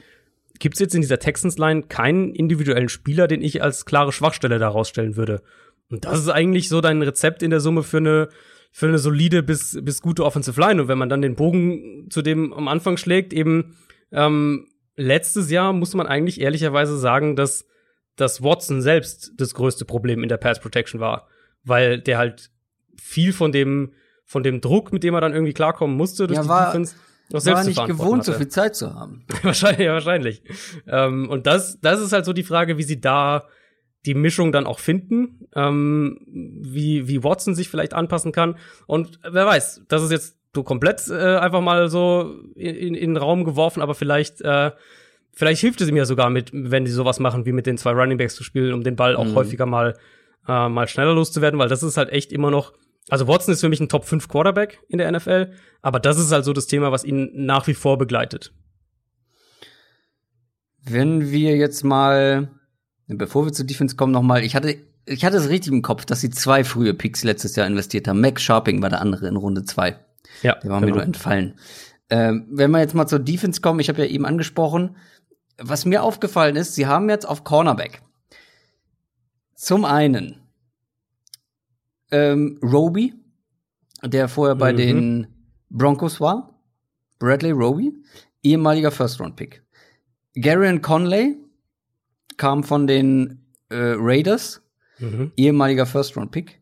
gibt 0.60 0.76
es 0.76 0.80
jetzt 0.80 0.96
in 0.96 1.02
dieser 1.02 1.20
Texans-Line 1.20 1.84
keinen 1.84 2.34
individuellen 2.34 2.90
Spieler, 2.90 3.28
den 3.28 3.42
ich 3.42 3.62
als 3.62 3.86
klare 3.86 4.12
Schwachstelle 4.12 4.60
daraus 4.60 4.90
stellen 4.90 5.16
würde. 5.16 5.42
Und 5.90 6.06
das 6.06 6.20
ist 6.20 6.30
eigentlich 6.30 6.70
so 6.70 6.82
dein 6.82 7.02
Rezept 7.02 7.44
in 7.44 7.52
der 7.52 7.60
Summe 7.60 7.84
für 7.84 7.98
eine, 7.98 8.30
für 8.72 8.88
eine 8.88 8.98
solide 8.98 9.44
bis, 9.44 9.78
bis 9.82 10.02
gute 10.02 10.26
Offensive 10.26 10.60
Line. 10.60 10.82
Und 10.82 10.88
wenn 10.88 10.98
man 10.98 11.10
dann 11.10 11.22
den 11.22 11.36
Bogen 11.36 12.08
zu 12.10 12.22
dem 12.22 12.54
am 12.54 12.68
Anfang 12.68 12.98
schlägt, 12.98 13.34
eben 13.34 13.76
ähm, 14.12 14.68
letztes 14.96 15.52
Jahr 15.52 15.74
muss 15.74 15.94
man 15.94 16.08
eigentlich 16.08 16.42
ehrlicherweise 16.42 16.98
sagen, 16.98 17.36
dass 17.36 17.68
dass 18.16 18.44
Watson 18.44 18.82
selbst 18.82 19.34
das 19.38 19.54
größte 19.54 19.86
Problem 19.86 20.24
in 20.24 20.30
der 20.30 20.38
Pass 20.38 20.60
Protection 20.60 21.00
war, 21.00 21.28
weil 21.64 22.00
der 22.00 22.18
halt 22.18 22.52
viel 22.98 23.34
von 23.34 23.52
dem 23.52 23.94
von 24.26 24.42
dem 24.42 24.60
Druck, 24.60 24.92
mit 24.92 25.04
dem 25.04 25.14
er 25.14 25.22
dann 25.22 25.34
irgendwie 25.34 25.54
klarkommen 25.54 25.96
musste 25.96 26.26
durch 26.26 26.38
ja, 26.38 26.44
die 26.44 26.50
war, 26.50 26.66
Defense, 26.68 26.96
auch 27.34 27.40
selbst 27.40 27.58
war 27.58 27.88
nicht 27.88 27.98
gewohnt, 27.98 28.22
hatte. 28.22 28.32
so 28.32 28.38
viel 28.38 28.48
Zeit 28.48 28.76
zu 28.76 28.94
haben. 28.94 29.24
wahrscheinlich, 29.44 29.86
ja, 29.86 29.94
wahrscheinlich. 29.94 30.42
Ähm, 30.88 31.30
und 31.30 31.46
das, 31.46 31.80
das 31.82 32.02
ist 32.02 32.12
halt 32.12 32.26
so 32.26 32.34
die 32.34 32.44
Frage, 32.44 32.78
wie 32.78 32.84
sie 32.84 33.00
da 33.00 33.48
die 34.06 34.14
Mischung 34.14 34.52
dann 34.52 34.66
auch 34.66 34.80
finden, 34.80 35.48
ähm, 35.56 36.20
wie, 36.28 37.08
wie 37.08 37.24
Watson 37.24 37.56
sich 37.56 37.70
vielleicht 37.70 37.94
anpassen 37.94 38.32
kann. 38.32 38.58
Und 38.88 39.20
wer 39.24 39.46
weiß, 39.46 39.84
das 39.88 40.04
ist 40.04 40.12
jetzt 40.12 40.38
so 40.54 40.64
komplett 40.64 41.08
äh, 41.10 41.38
einfach 41.38 41.62
mal 41.62 41.90
so 41.90 42.36
in, 42.56 42.96
in 42.96 43.14
den 43.14 43.18
Raum 43.18 43.44
geworfen, 43.44 43.82
aber 43.82 43.96
vielleicht 43.96 44.42
äh, 44.42 44.72
vielleicht 45.36 45.62
hilft 45.62 45.82
es 45.82 45.90
ihm 45.90 45.98
ja 45.98 46.06
sogar 46.06 46.30
mit, 46.30 46.50
wenn 46.54 46.86
die 46.86 46.92
sowas 46.92 47.20
machen, 47.20 47.46
wie 47.46 47.52
mit 47.52 47.68
den 47.68 47.78
zwei 47.78 47.92
Running 47.92 48.18
Backs 48.18 48.36
zu 48.36 48.44
spielen, 48.44 48.74
um 48.74 48.84
den 48.84 48.96
Ball 48.96 49.16
auch 49.16 49.26
mhm. 49.26 49.36
häufiger 49.36 49.66
mal, 49.66 49.96
äh, 50.48 50.70
mal 50.70 50.88
schneller 50.88 51.14
loszuwerden, 51.14 51.60
weil 51.60 51.70
das 51.70 51.84
ist 51.84 51.98
halt 51.98 52.10
echt 52.10 52.32
immer 52.32 52.50
noch, 52.50 52.74
also 53.10 53.28
Watson 53.28 53.54
ist 53.54 53.62
für 53.62 53.70
mich 53.70 53.82
ein 53.82 53.90
Top 53.90 54.06
5 54.06 54.28
Quarterback 54.28 54.80
in 54.88 54.98
der 54.98 55.12
NFL, 55.12 55.52
aber 55.82 56.00
das 56.00 56.18
ist 56.18 56.32
halt 56.32 56.46
so 56.46 56.54
das 56.54 56.68
Thema, 56.68 56.92
was 56.92 57.04
ihn 57.04 57.30
nach 57.34 57.68
wie 57.68 57.74
vor 57.76 57.98
begleitet. 57.98 58.54
Wenn 60.82 61.32
wir 61.32 61.56
jetzt 61.58 61.84
mal, 61.84 62.50
bevor 63.08 63.46
wir 63.46 63.52
zu 63.52 63.66
Defense 63.66 63.96
kommen, 63.96 64.14
noch 64.14 64.22
mal, 64.22 64.44
ich 64.44 64.56
hatte, 64.56 64.78
ich 65.06 65.26
hatte 65.26 65.38
es 65.38 65.50
richtig 65.50 65.74
im 65.74 65.82
Kopf, 65.82 66.06
dass 66.06 66.22
sie 66.22 66.30
zwei 66.30 66.64
frühe 66.64 66.94
Picks 66.94 67.24
letztes 67.24 67.56
Jahr 67.56 67.68
investiert 67.68 68.08
haben. 68.08 68.22
Max 68.22 68.42
Sharping 68.42 68.82
war 68.82 68.90
der 68.90 69.02
andere 69.02 69.28
in 69.28 69.36
Runde 69.36 69.64
zwei. 69.64 70.00
Ja. 70.42 70.56
Der 70.56 70.70
war 70.70 70.80
genau. 70.80 70.92
mir 70.92 70.98
nur 70.98 71.04
entfallen. 71.04 71.56
Ähm, 72.10 72.48
wenn 72.52 72.70
wir 72.70 72.80
jetzt 72.80 72.94
mal 72.94 73.08
zur 73.08 73.20
Defense 73.20 73.62
kommen, 73.62 73.80
ich 73.80 73.90
habe 73.90 74.04
ja 74.04 74.08
eben 74.08 74.26
angesprochen, 74.26 74.96
was 75.58 75.86
mir 75.86 76.04
aufgefallen 76.04 76.56
ist, 76.56 76.76
sie 76.76 76.88
haben 76.88 77.10
jetzt 77.10 77.28
auf 77.28 77.44
Cornerback 77.44 78.02
zum 79.56 79.86
einen 79.86 80.42
ähm, 82.12 82.60
Roby, 82.62 83.14
der 84.04 84.28
vorher 84.28 84.56
bei 84.56 84.74
mhm. 84.74 84.78
den 84.78 85.28
Broncos 85.70 86.22
war, 86.22 86.60
Bradley 87.20 87.52
Roby, 87.52 87.94
ehemaliger 88.44 88.92
First-Round-Pick. 88.92 89.64
Garion 90.36 90.82
Conley 90.82 91.38
kam 92.38 92.64
von 92.64 92.88
den 92.88 93.46
äh, 93.70 93.96
Raiders, 93.98 94.62
mhm. 95.00 95.32
ehemaliger 95.36 95.86
First-Round-Pick. 95.86 96.62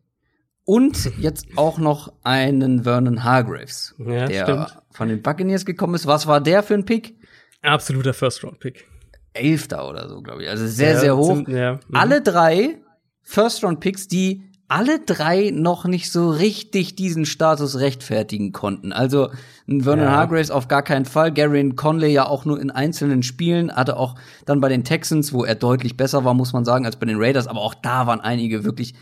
Und 0.64 1.12
jetzt 1.18 1.46
auch 1.56 1.78
noch 1.78 2.14
einen 2.22 2.84
Vernon 2.84 3.22
Hargraves, 3.22 3.94
ja, 3.98 4.26
der 4.26 4.44
stimmt. 4.44 4.82
von 4.92 5.08
den 5.08 5.20
Buccaneers 5.20 5.66
gekommen 5.66 5.94
ist. 5.94 6.06
Was 6.06 6.26
war 6.26 6.40
der 6.40 6.62
für 6.62 6.72
ein 6.72 6.86
Pick? 6.86 7.18
Absoluter 7.64 8.14
First-Round-Pick. 8.14 8.86
Elfter 9.32 9.88
oder 9.88 10.08
so, 10.08 10.22
glaube 10.22 10.44
ich. 10.44 10.48
Also 10.48 10.66
sehr, 10.66 10.92
ja, 10.92 11.00
sehr 11.00 11.16
hoch. 11.16 11.34
Sind, 11.34 11.48
ja. 11.48 11.74
mhm. 11.74 11.96
Alle 11.96 12.22
drei 12.22 12.78
First-Round-Picks, 13.22 14.08
die 14.08 14.42
alle 14.68 14.98
drei 15.00 15.50
noch 15.52 15.84
nicht 15.84 16.10
so 16.10 16.30
richtig 16.30 16.96
diesen 16.96 17.26
Status 17.26 17.78
rechtfertigen 17.78 18.52
konnten. 18.52 18.92
Also 18.92 19.30
Vernon 19.66 20.06
ja. 20.06 20.10
Hargraves 20.10 20.50
auf 20.50 20.68
gar 20.68 20.82
keinen 20.82 21.04
Fall, 21.04 21.32
Gary 21.32 21.70
Conley 21.72 22.12
ja 22.12 22.26
auch 22.26 22.44
nur 22.44 22.60
in 22.60 22.70
einzelnen 22.70 23.22
Spielen, 23.22 23.74
hatte 23.74 23.96
auch 23.96 24.14
dann 24.46 24.60
bei 24.60 24.68
den 24.68 24.84
Texans, 24.84 25.32
wo 25.32 25.44
er 25.44 25.54
deutlich 25.54 25.96
besser 25.96 26.24
war, 26.24 26.34
muss 26.34 26.52
man 26.52 26.64
sagen, 26.64 26.86
als 26.86 26.96
bei 26.96 27.06
den 27.06 27.20
Raiders, 27.20 27.46
aber 27.46 27.60
auch 27.60 27.74
da 27.74 28.06
waren 28.06 28.20
einige 28.20 28.64
wirklich 28.64 28.94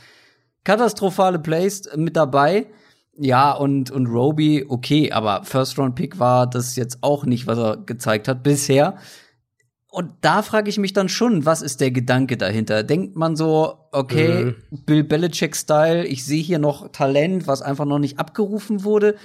katastrophale 0.64 1.38
Plays 1.38 1.88
mit 1.96 2.16
dabei. 2.16 2.66
Ja, 3.18 3.52
und, 3.52 3.90
und 3.90 4.06
Roby, 4.06 4.64
okay, 4.68 5.12
aber 5.12 5.44
First-Round-Pick 5.44 6.18
war 6.18 6.46
das 6.46 6.76
jetzt 6.76 6.98
auch 7.02 7.24
nicht, 7.24 7.46
was 7.46 7.58
er 7.58 7.76
gezeigt 7.76 8.26
hat 8.26 8.42
bisher. 8.42 8.96
Und 9.90 10.12
da 10.22 10.40
frage 10.40 10.70
ich 10.70 10.78
mich 10.78 10.94
dann 10.94 11.10
schon, 11.10 11.44
was 11.44 11.60
ist 11.60 11.82
der 11.82 11.90
Gedanke 11.90 12.38
dahinter? 12.38 12.82
Denkt 12.82 13.14
man 13.14 13.36
so, 13.36 13.76
okay, 13.92 14.44
mhm. 14.44 14.84
Bill 14.86 15.04
Belichick-Style, 15.04 16.06
ich 16.06 16.24
sehe 16.24 16.42
hier 16.42 16.58
noch 16.58 16.88
Talent, 16.92 17.46
was 17.46 17.60
einfach 17.60 17.84
noch 17.84 17.98
nicht 17.98 18.18
abgerufen 18.18 18.84
wurde? 18.84 19.16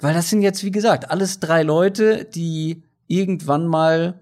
Weil 0.00 0.12
das 0.12 0.28
sind 0.28 0.42
jetzt, 0.42 0.62
wie 0.62 0.70
gesagt, 0.70 1.10
alles 1.10 1.40
drei 1.40 1.62
Leute, 1.62 2.26
die 2.26 2.82
irgendwann 3.06 3.66
mal 3.66 4.20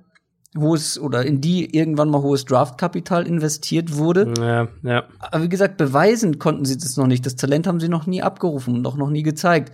hohes 0.56 0.98
oder 0.98 1.24
in 1.24 1.40
die 1.40 1.74
irgendwann 1.74 2.10
mal 2.10 2.22
hohes 2.22 2.44
Draftkapital 2.44 3.26
investiert 3.26 3.96
wurde. 3.96 4.32
Ja, 4.38 4.68
ja. 4.82 5.04
Aber 5.18 5.44
wie 5.44 5.48
gesagt, 5.48 5.76
beweisen 5.76 6.38
konnten 6.38 6.64
sie 6.64 6.76
das 6.76 6.96
noch 6.96 7.06
nicht. 7.06 7.24
Das 7.24 7.36
Talent 7.36 7.66
haben 7.66 7.80
sie 7.80 7.88
noch 7.88 8.06
nie 8.06 8.22
abgerufen 8.22 8.74
und 8.74 8.86
auch 8.86 8.96
noch 8.96 9.10
nie 9.10 9.22
gezeigt. 9.22 9.72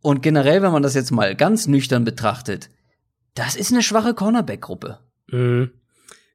Und 0.00 0.22
generell, 0.22 0.62
wenn 0.62 0.72
man 0.72 0.82
das 0.82 0.94
jetzt 0.94 1.10
mal 1.10 1.36
ganz 1.36 1.66
nüchtern 1.66 2.04
betrachtet, 2.04 2.70
das 3.34 3.56
ist 3.56 3.72
eine 3.72 3.82
schwache 3.82 4.14
Cornerback-Gruppe. 4.14 4.98
Mhm. 5.28 5.70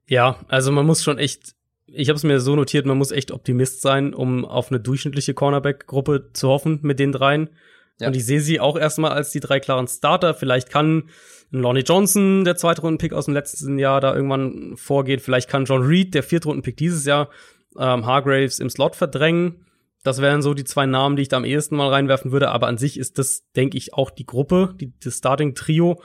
Ja, 0.08 0.38
also 0.48 0.72
man 0.72 0.86
muss 0.86 1.04
schon 1.04 1.18
echt, 1.18 1.56
ich 1.88 2.10
habe 2.10 2.18
es 2.18 2.24
mir 2.24 2.40
so 2.40 2.56
notiert, 2.56 2.86
man 2.86 2.98
muss 2.98 3.12
echt 3.12 3.32
Optimist 3.32 3.82
sein, 3.82 4.14
um 4.14 4.46
auf 4.46 4.70
eine 4.70 4.80
durchschnittliche 4.80 5.34
Cornerback-Gruppe 5.34 6.30
zu 6.34 6.50
hoffen 6.50 6.80
mit 6.84 7.00
den 7.00 7.12
dreien. 7.12 7.50
Ja. 8.00 8.08
Und 8.08 8.16
ich 8.16 8.26
sehe 8.26 8.42
sie 8.42 8.60
auch 8.60 8.78
erstmal 8.78 9.12
als 9.12 9.32
die 9.32 9.40
drei 9.40 9.60
klaren 9.60 9.88
Starter. 9.88 10.36
Vielleicht 10.36 10.70
kann 10.70 11.10
Lonnie 11.52 11.82
Johnson, 11.82 12.44
der 12.44 12.56
Zweitrunden-Pick 12.56 13.14
aus 13.14 13.26
dem 13.26 13.34
letzten 13.34 13.80
Jahr, 13.80 14.02
da 14.02 14.14
irgendwann 14.14 14.74
vorgeht. 14.76 15.22
Vielleicht 15.22 15.50
kann 15.50 15.66
John 15.66 15.84
Reed, 15.84 16.14
der 16.14 16.24
Viertrunden-Pick 16.24 16.78
dieses 16.78 17.06
Jahr, 17.06 17.30
ähm, 17.78 18.06
Hargraves 18.06 18.60
im 18.60 18.70
Slot 18.70 18.96
verdrängen. 18.96 19.66
Das 20.04 20.22
wären 20.22 20.42
so 20.42 20.54
die 20.54 20.64
zwei 20.64 20.86
Namen, 20.86 21.16
die 21.16 21.24
ich 21.24 21.30
da 21.30 21.38
am 21.38 21.46
ehesten 21.46 21.76
mal 21.76 21.90
reinwerfen 21.90 22.32
würde. 22.32 22.50
Aber 22.50 22.68
an 22.68 22.78
sich 22.78 23.00
ist 23.00 23.18
das, 23.18 23.52
denke 23.56 23.78
ich, 23.78 23.94
auch 23.94 24.12
die 24.12 24.26
Gruppe, 24.26 24.76
die, 24.80 24.94
das 25.04 25.18
Starting-Trio. 25.18 26.02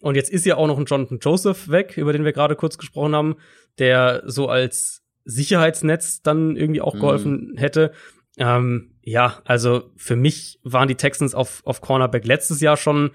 Und 0.00 0.14
jetzt 0.14 0.30
ist 0.30 0.46
ja 0.46 0.56
auch 0.56 0.66
noch 0.66 0.78
ein 0.78 0.84
Jonathan 0.84 1.18
Joseph 1.20 1.68
weg, 1.68 1.96
über 1.96 2.12
den 2.12 2.24
wir 2.24 2.32
gerade 2.32 2.56
kurz 2.56 2.78
gesprochen 2.78 3.14
haben, 3.14 3.36
der 3.78 4.22
so 4.26 4.48
als 4.48 5.02
Sicherheitsnetz 5.24 6.22
dann 6.22 6.56
irgendwie 6.56 6.80
auch 6.80 6.94
mhm. 6.94 7.00
geholfen 7.00 7.52
hätte. 7.56 7.92
Ähm, 8.36 8.92
ja, 9.02 9.40
also 9.44 9.90
für 9.96 10.16
mich 10.16 10.58
waren 10.62 10.88
die 10.88 10.94
Texans 10.94 11.34
auf, 11.34 11.62
auf 11.64 11.80
Cornerback 11.80 12.24
letztes 12.24 12.60
Jahr 12.60 12.76
schon 12.76 13.10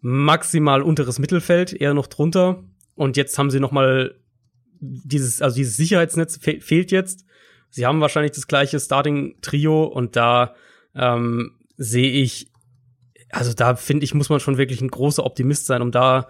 maximal 0.00 0.82
unteres 0.82 1.18
Mittelfeld, 1.18 1.72
eher 1.72 1.94
noch 1.94 2.06
drunter. 2.06 2.62
Und 2.94 3.16
jetzt 3.16 3.38
haben 3.38 3.50
sie 3.50 3.60
noch 3.60 3.72
mal 3.72 4.14
dieses, 4.80 5.42
also 5.42 5.56
dieses 5.56 5.76
Sicherheitsnetz 5.76 6.36
fe 6.36 6.60
fehlt 6.60 6.90
jetzt. 6.90 7.24
Sie 7.70 7.84
haben 7.84 8.00
wahrscheinlich 8.00 8.32
das 8.32 8.46
gleiche 8.46 8.80
Starting-Trio 8.80 9.84
und 9.84 10.16
da 10.16 10.54
ähm, 10.94 11.52
sehe 11.76 12.10
ich 12.10 12.50
also 13.30 13.52
da 13.52 13.76
finde 13.76 14.04
ich, 14.04 14.14
muss 14.14 14.28
man 14.28 14.40
schon 14.40 14.58
wirklich 14.58 14.80
ein 14.80 14.88
großer 14.88 15.24
Optimist 15.24 15.66
sein, 15.66 15.82
um 15.82 15.90
da, 15.90 16.28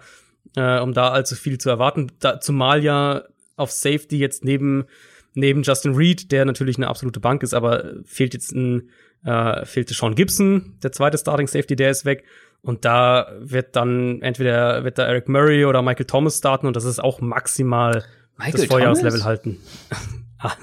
äh, 0.55 0.79
um 0.79 0.93
da 0.93 1.09
allzu 1.09 1.35
viel 1.35 1.57
zu 1.57 1.69
erwarten. 1.69 2.11
Da, 2.19 2.39
zumal 2.39 2.83
ja 2.83 3.23
auf 3.55 3.71
Safety 3.71 4.17
jetzt 4.17 4.43
neben, 4.43 4.85
neben 5.33 5.63
Justin 5.63 5.95
Reed, 5.95 6.31
der 6.31 6.45
natürlich 6.45 6.77
eine 6.77 6.87
absolute 6.87 7.19
Bank 7.19 7.43
ist, 7.43 7.53
aber 7.53 7.93
fehlt 8.05 8.33
jetzt 8.33 8.51
ein, 8.53 8.89
äh, 9.23 9.65
fehlte 9.65 9.93
Sean 9.93 10.15
Gibson, 10.15 10.77
der 10.83 10.91
zweite 10.91 11.17
Starting 11.17 11.47
Safety, 11.47 11.75
der 11.75 11.91
ist 11.91 12.05
weg. 12.05 12.23
Und 12.61 12.85
da 12.85 13.31
wird 13.39 13.75
dann 13.75 14.21
entweder 14.21 14.83
wird 14.83 14.97
da 14.97 15.05
Eric 15.05 15.29
Murray 15.29 15.65
oder 15.65 15.81
Michael 15.81 16.05
Thomas 16.05 16.37
starten 16.37 16.67
und 16.67 16.75
das 16.75 16.83
ist 16.83 16.99
auch 16.99 17.21
maximal 17.21 18.03
Michael 18.37 18.53
das 18.53 18.65
Vorjahreslevel 18.65 19.23
halten. 19.23 19.57
Ah, 20.41 20.53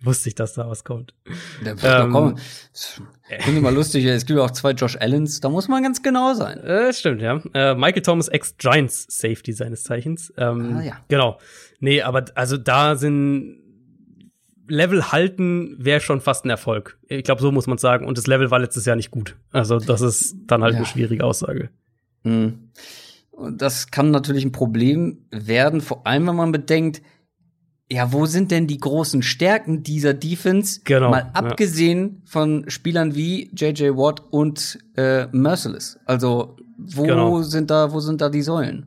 wusste 0.00 0.28
ich, 0.28 0.34
dass 0.34 0.54
da 0.54 0.68
was 0.68 0.82
kommt. 0.82 1.14
Der 1.64 1.80
wird 1.80 2.04
ähm, 2.06 2.10
kommen. 2.10 2.40
Finde 2.72 3.58
ich 3.58 3.62
mal 3.62 3.72
lustig, 3.72 4.04
es 4.04 4.26
gibt 4.26 4.40
auch 4.40 4.50
zwei 4.50 4.72
Josh 4.72 4.96
Allens, 4.96 5.38
da 5.38 5.48
muss 5.48 5.68
man 5.68 5.80
ganz 5.84 6.02
genau 6.02 6.34
sein. 6.34 6.58
Äh, 6.58 6.92
stimmt, 6.92 7.22
ja. 7.22 7.40
Äh, 7.54 7.76
Michael 7.76 8.02
Thomas, 8.02 8.26
ex-Giants 8.26 9.06
Safety 9.08 9.52
seines 9.52 9.84
Zeichens. 9.84 10.32
Ähm, 10.36 10.76
ah, 10.76 10.82
ja. 10.82 10.96
Genau. 11.06 11.38
Nee, 11.78 12.02
aber 12.02 12.24
also 12.34 12.56
da 12.56 12.96
sind 12.96 13.65
Level 14.68 15.12
halten 15.12 15.76
wäre 15.78 16.00
schon 16.00 16.20
fast 16.20 16.44
ein 16.44 16.50
Erfolg. 16.50 16.98
Ich 17.08 17.24
glaube, 17.24 17.40
so 17.40 17.52
muss 17.52 17.66
man 17.66 17.78
sagen. 17.78 18.06
Und 18.06 18.18
das 18.18 18.26
Level 18.26 18.50
war 18.50 18.58
letztes 18.58 18.84
Jahr 18.84 18.96
nicht 18.96 19.10
gut. 19.10 19.36
Also 19.50 19.78
das 19.78 20.00
ist 20.00 20.36
dann 20.46 20.62
halt 20.62 20.74
ja. 20.74 20.78
eine 20.78 20.86
schwierige 20.86 21.24
Aussage. 21.24 21.70
Mhm. 22.22 22.70
Und 23.30 23.60
das 23.60 23.90
kann 23.90 24.10
natürlich 24.10 24.44
ein 24.44 24.52
Problem 24.52 25.26
werden, 25.30 25.80
vor 25.80 26.06
allem 26.06 26.26
wenn 26.26 26.36
man 26.36 26.52
bedenkt, 26.52 27.02
ja, 27.90 28.12
wo 28.12 28.26
sind 28.26 28.50
denn 28.50 28.66
die 28.66 28.78
großen 28.78 29.22
Stärken 29.22 29.82
dieser 29.82 30.12
Defense? 30.12 30.80
Genau. 30.84 31.10
Mal 31.10 31.30
abgesehen 31.34 32.22
ja. 32.24 32.30
von 32.30 32.64
Spielern 32.68 33.14
wie 33.14 33.50
JJ 33.54 33.90
Watt 33.90 34.22
und 34.30 34.78
äh, 34.96 35.26
Merciless. 35.30 35.98
Also, 36.04 36.56
wo 36.78 37.04
genau. 37.04 37.42
sind 37.42 37.70
da, 37.70 37.92
wo 37.92 38.00
sind 38.00 38.20
da 38.20 38.28
die 38.28 38.42
Säulen? 38.42 38.86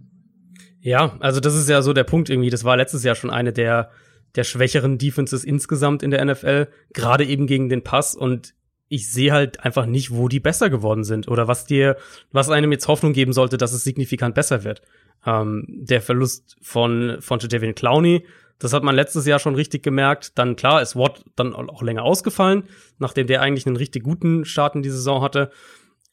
Ja, 0.81 1.15
also 1.19 1.39
das 1.39 1.55
ist 1.55 1.69
ja 1.69 1.81
so 1.81 1.93
der 1.93 2.03
Punkt 2.03 2.29
irgendwie. 2.29 2.49
Das 2.49 2.63
war 2.63 2.75
letztes 2.75 3.03
Jahr 3.03 3.15
schon 3.15 3.29
eine 3.29 3.53
der, 3.53 3.89
der 4.35 4.43
schwächeren 4.43 4.97
Defenses 4.97 5.43
insgesamt 5.43 6.03
in 6.03 6.11
der 6.11 6.23
NFL, 6.23 6.67
gerade 6.93 7.25
eben 7.25 7.47
gegen 7.47 7.69
den 7.69 7.83
Pass. 7.83 8.15
Und 8.15 8.53
ich 8.87 9.11
sehe 9.11 9.31
halt 9.31 9.59
einfach 9.63 9.85
nicht, 9.85 10.11
wo 10.11 10.27
die 10.27 10.39
besser 10.39 10.69
geworden 10.69 11.03
sind 11.03 11.27
oder 11.27 11.47
was 11.47 11.65
dir, 11.65 11.97
was 12.31 12.49
einem 12.49 12.71
jetzt 12.71 12.87
Hoffnung 12.87 13.13
geben 13.13 13.33
sollte, 13.33 13.57
dass 13.57 13.73
es 13.73 13.83
signifikant 13.83 14.35
besser 14.35 14.63
wird. 14.63 14.81
Ähm, 15.25 15.65
der 15.67 16.01
Verlust 16.01 16.57
von, 16.61 17.17
von 17.19 17.39
Jadavian 17.39 17.75
Clowney 17.75 18.23
das 18.59 18.73
hat 18.73 18.83
man 18.83 18.93
letztes 18.93 19.25
Jahr 19.25 19.39
schon 19.39 19.55
richtig 19.55 19.83
gemerkt. 19.83 20.37
Dann 20.37 20.57
klar 20.57 20.81
ist 20.81 20.95
Watt 20.95 21.23
dann 21.35 21.55
auch 21.55 21.81
länger 21.81 22.03
ausgefallen, 22.03 22.63
nachdem 22.99 23.25
der 23.25 23.41
eigentlich 23.41 23.65
einen 23.65 23.77
richtig 23.77 24.03
guten 24.03 24.45
Start 24.45 24.75
in 24.75 24.83
die 24.83 24.89
Saison 24.89 25.21
hatte. 25.21 25.49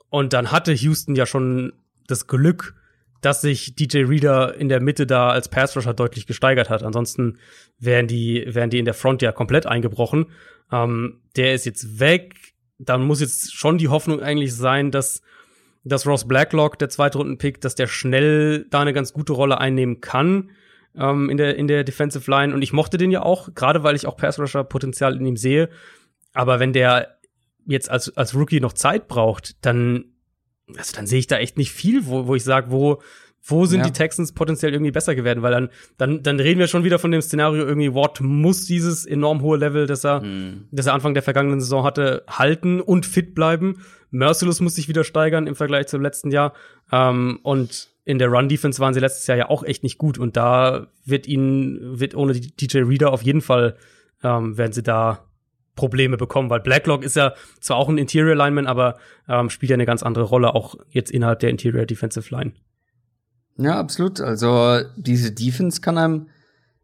Und 0.09 0.33
dann 0.33 0.53
hatte 0.53 0.73
Houston 0.73 1.17
ja 1.17 1.27
schon 1.27 1.73
das 2.07 2.29
Glück, 2.29 2.75
dass 3.21 3.41
sich 3.41 3.75
DJ 3.75 4.05
Reader 4.05 4.55
in 4.55 4.69
der 4.69 4.81
Mitte 4.81 5.07
da 5.07 5.31
als 5.31 5.49
Passrusher 5.49 5.95
deutlich 5.95 6.27
gesteigert 6.27 6.71
hat. 6.71 6.83
Ansonsten 6.83 7.39
wären 7.79 8.07
die, 8.07 8.45
wären 8.47 8.71
die 8.71 8.79
in 8.79 8.85
der 8.85 8.95
Front 8.95 9.23
ja 9.23 9.33
komplett 9.33 9.67
eingebrochen. 9.67 10.27
Ähm, 10.71 11.21
der 11.37 11.55
ist 11.55 11.67
jetzt 11.67 12.01
weg. 12.01 12.35
Dann 12.79 13.03
muss 13.03 13.21
jetzt 13.21 13.55
schon 13.55 13.79
die 13.79 13.89
Hoffnung 13.89 14.21
eigentlich 14.21 14.55
sein, 14.55 14.91
dass, 14.91 15.23
dass 15.85 16.07
Ross 16.07 16.29
Blacklock, 16.29 16.79
der 16.79 16.89
Zweitrunden-Pick, 16.89 17.61
dass 17.61 17.75
der 17.75 17.87
schnell 17.87 18.67
da 18.71 18.81
eine 18.81 18.93
ganz 18.93 19.13
gute 19.13 19.33
Rolle 19.33 19.59
einnehmen 19.59 20.01
kann 20.01 20.51
ähm, 20.97 21.31
in, 21.31 21.37
der, 21.37 21.57
in 21.57 21.69
der 21.69 21.85
Defensive 21.85 22.31
Line. 22.31 22.55
Und 22.55 22.63
ich 22.63 22.73
mochte 22.73 22.99
den 22.99 23.11
ja 23.11 23.23
auch, 23.23 23.55
gerade 23.55 23.83
weil 23.83 23.97
ich 23.97 24.07
auch 24.07 24.17
Pass-Rusher-Potenzial 24.17 25.17
in 25.17 25.27
ihm 25.27 25.37
sehe. 25.37 25.69
Aber 26.33 26.61
wenn 26.61 26.73
der 26.73 27.17
jetzt 27.67 27.91
als, 27.91 28.17
als 28.17 28.35
Rookie 28.35 28.61
noch 28.61 28.73
Zeit 28.73 29.09
braucht, 29.09 29.65
dann, 29.65 30.16
also 30.77 30.97
dann 30.97 31.07
sehe 31.07 31.19
ich 31.19 31.27
da 31.27 31.39
echt 31.39 31.57
nicht 31.59 31.73
viel, 31.73 32.07
wo, 32.07 32.27
wo 32.27 32.35
ich 32.35 32.45
sage, 32.45 32.71
wo, 32.71 33.01
wo 33.49 33.67
sind 33.67 33.81
ja. 33.81 33.87
die 33.87 33.93
Texans 33.93 34.33
potenziell 34.33 34.73
irgendwie 34.73 34.91
besser 34.91 35.15
geworden? 35.15 35.43
Weil 35.43 35.53
dann, 35.53 35.69
dann, 35.99 36.23
dann 36.23 36.41
reden 36.41 36.59
wir 36.59 36.67
schon 36.67 36.85
wieder 36.85 36.99
von 36.99 37.13
dem 37.13 37.23
Szenario, 37.23 37.65
irgendwie 37.65 37.95
Watt 37.95 38.21
muss 38.21 38.65
dieses 38.65 39.07
enorm 39.07 39.43
hohe 39.43 39.57
Level, 39.57 39.87
das 39.87 40.05
er, 40.05 40.21
mhm. 40.23 40.65
das 40.73 40.87
er 40.87 40.95
Anfang 40.95 41.15
der 41.15 41.23
vergangenen 41.23 41.61
Saison 41.61 41.85
hatte, 41.85 42.25
halten 42.29 42.81
und 42.81 43.07
fit 43.07 43.35
bleiben. 43.35 43.83
Merciless 44.11 44.61
muss 44.61 44.75
sich 44.75 44.89
wieder 44.89 45.05
steigern 45.05 45.47
im 45.47 45.55
Vergleich 45.55 45.87
zum 45.87 46.03
letzten 46.03 46.31
Jahr. 46.31 46.55
Ähm, 46.91 47.39
und 47.43 47.91
in 48.05 48.19
der 48.19 48.29
Run-Defense 48.29 48.81
waren 48.81 48.95
sie 48.95 49.01
letztes 49.01 49.27
Jahr 49.27 49.37
ja 49.37 49.49
auch 49.49 49.63
echt 49.63 49.83
nicht 49.83 49.99
gut. 49.99 50.19
Und 50.19 50.37
da 50.37 50.89
wird 51.05 51.27
ihnen, 51.27 52.01
wird 52.01 52.15
ohne 52.15 52.33
DJ 52.33 52.79
Reader 52.79 53.13
auf 53.13 53.23
jeden 53.23 53.41
Fall, 53.41 53.77
ähm, 54.23 54.57
werden 54.57 54.73
sie 54.73 54.83
da 54.83 55.25
Probleme 55.77 56.17
bekommen, 56.17 56.51
weil 56.51 56.61
Blacklock 56.61 57.05
ist 57.05 57.15
ja 57.17 57.35
zwar 57.61 57.77
auch 57.77 57.89
ein 57.89 57.99
Interior 57.99 58.35
Lineman, 58.35 58.67
aber 58.67 58.97
ähm, 59.29 59.51
spielt 59.51 59.71
ja 59.71 59.75
eine 59.75 59.87
ganz 59.87 60.03
andere 60.03 60.25
Rolle, 60.25 60.55
auch 60.55 60.75
jetzt 60.91 61.11
innerhalb 61.11 61.39
der 61.41 61.51
Interior 61.51 61.87
Defensive 61.87 62.35
Line. 62.35 62.53
Ja, 63.59 63.79
absolut. 63.79 64.21
Also 64.21 64.81
diese 64.97 65.33
Defense 65.33 65.81
kann 65.81 65.99
einem 65.99 66.27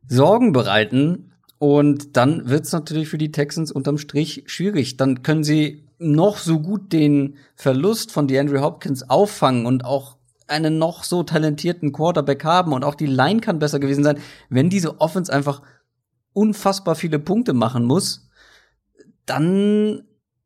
Sorgen 0.07 0.53
bereiten. 0.53 1.33
Und 1.59 2.17
dann 2.17 2.49
wird's 2.49 2.73
natürlich 2.73 3.09
für 3.09 3.19
die 3.19 3.31
Texans 3.31 3.71
unterm 3.71 3.97
Strich 3.97 4.45
schwierig. 4.47 4.97
Dann 4.97 5.23
können 5.23 5.45
sie 5.45 5.87
noch 5.99 6.39
so 6.39 6.59
gut 6.59 6.93
den 6.93 7.37
Verlust 7.55 8.11
von 8.11 8.27
DeAndre 8.27 8.61
Hopkins 8.61 9.09
auffangen 9.09 9.67
und 9.67 9.85
auch 9.85 10.17
einen 10.49 10.79
noch 10.79 11.05
so 11.05 11.23
talentierten 11.23 11.93
Quarterback 11.93 12.45
haben 12.45 12.73
und 12.73 12.85
auch 12.85 12.97
die 12.97 13.07
Line 13.07 13.41
kann 13.41 13.61
besser 13.61 13.79
gewesen 13.79 14.03
sein, 14.03 14.19
wenn 14.51 14.71
diese 14.71 15.01
Offense 15.01 15.33
einfach 15.33 15.63
unfassbar 16.33 16.95
viele 16.95 17.19
Punkte 17.19 17.53
machen 17.53 17.85
muss, 17.85 18.29
dann 19.27 20.05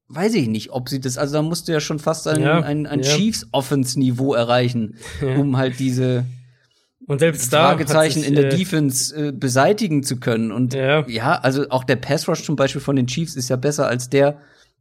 weiß 0.08 0.34
ich 0.34 0.48
nicht, 0.48 0.70
ob 0.70 0.88
sie 0.88 1.00
das, 1.00 1.18
also 1.18 1.34
da 1.34 1.42
musst 1.42 1.68
du 1.68 1.72
ja 1.72 1.80
schon 1.80 1.98
fast 1.98 2.28
ein, 2.28 2.42
ja, 2.42 2.60
ein, 2.60 2.86
ein 2.86 3.02
ja. 3.02 3.16
Chiefs 3.16 3.46
Offense 3.52 3.98
Niveau 3.98 4.34
erreichen, 4.34 4.96
ja. 5.20 5.36
um 5.36 5.56
halt 5.56 5.78
diese 5.78 6.24
und 7.06 7.20
selbst 7.20 7.50
Fragezeichen 7.50 8.20
sich, 8.20 8.28
in 8.28 8.34
der 8.34 8.52
äh, 8.52 8.56
Defense 8.56 9.28
äh, 9.28 9.32
beseitigen 9.32 10.02
zu 10.02 10.18
können. 10.18 10.50
Und 10.50 10.74
ja. 10.74 11.04
also 11.38 11.68
auch 11.70 11.84
der 11.84 11.96
Pass 11.96 12.26
Rush 12.28 12.44
zum 12.44 12.56
Beispiel 12.56 12.80
von 12.80 12.96
den 12.96 13.06
Chiefs 13.06 13.36
ist 13.36 13.48
ja 13.48 13.56
besser 13.56 13.86
als 13.86 14.10
der 14.10 14.40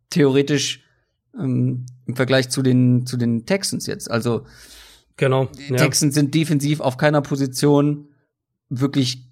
theoretisch 0.10 0.84
ähm, 1.38 1.86
im 2.06 2.16
Vergleich 2.16 2.50
zu 2.50 2.64
den 2.64 3.06
zu 3.06 3.18
den 3.18 3.46
Texans 3.46 3.86
jetzt. 3.86 4.10
Also 4.10 4.46
genau. 5.18 5.50
Die. 5.70 5.76
Texans 5.76 6.16
sind 6.16 6.34
defensiv 6.34 6.80
auf 6.80 6.98
keiner 6.98 7.22
Position 7.22 8.10
wirklich 8.70 9.30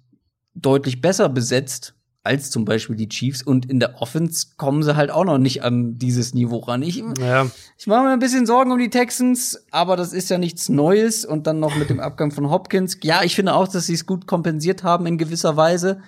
deutlich 0.54 1.00
besser 1.00 1.28
besetzt 1.28 1.94
als 2.24 2.50
zum 2.50 2.64
Beispiel 2.64 2.96
die 2.96 3.08
Chiefs. 3.08 3.42
Und 3.42 3.66
in 3.66 3.78
der 3.78 4.02
Offense 4.02 4.48
kommen 4.56 4.82
sie 4.82 4.96
halt 4.96 5.10
auch 5.10 5.24
noch 5.24 5.38
nicht 5.38 5.62
an 5.62 5.98
dieses 5.98 6.34
Niveau 6.34 6.58
ran. 6.58 6.82
Ich, 6.82 7.02
ja. 7.18 7.46
ich 7.78 7.86
mache 7.86 8.04
mir 8.04 8.12
ein 8.12 8.18
bisschen 8.18 8.46
Sorgen 8.46 8.72
um 8.72 8.78
die 8.78 8.90
Texans, 8.90 9.64
aber 9.70 9.96
das 9.96 10.12
ist 10.12 10.30
ja 10.30 10.38
nichts 10.38 10.68
Neues. 10.68 11.24
Und 11.24 11.46
dann 11.46 11.60
noch 11.60 11.76
mit 11.76 11.90
dem 11.90 12.00
Abgang 12.00 12.32
von 12.32 12.50
Hopkins. 12.50 12.98
Ja, 13.02 13.22
ich 13.22 13.34
finde 13.36 13.54
auch, 13.54 13.68
dass 13.68 13.86
sie 13.86 13.94
es 13.94 14.06
gut 14.06 14.26
kompensiert 14.26 14.82
haben 14.82 15.06
in 15.06 15.18
gewisser 15.18 15.56
Weise. 15.56 16.00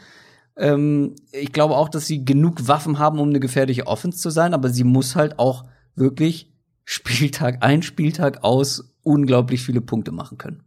Ähm, 0.56 1.14
ich 1.32 1.52
glaube 1.52 1.76
auch, 1.76 1.88
dass 1.88 2.06
sie 2.06 2.24
genug 2.24 2.66
Waffen 2.66 2.98
haben, 2.98 3.20
um 3.20 3.28
eine 3.28 3.40
gefährliche 3.40 3.86
Offense 3.86 4.18
zu 4.18 4.30
sein, 4.30 4.54
aber 4.54 4.70
sie 4.70 4.84
muss 4.84 5.14
halt 5.14 5.38
auch 5.38 5.64
wirklich 5.94 6.52
Spieltag 6.84 7.62
ein, 7.62 7.82
Spieltag 7.82 8.42
aus 8.42 8.94
unglaublich 9.02 9.62
viele 9.62 9.80
Punkte 9.80 10.12
machen 10.12 10.38
können. 10.38 10.62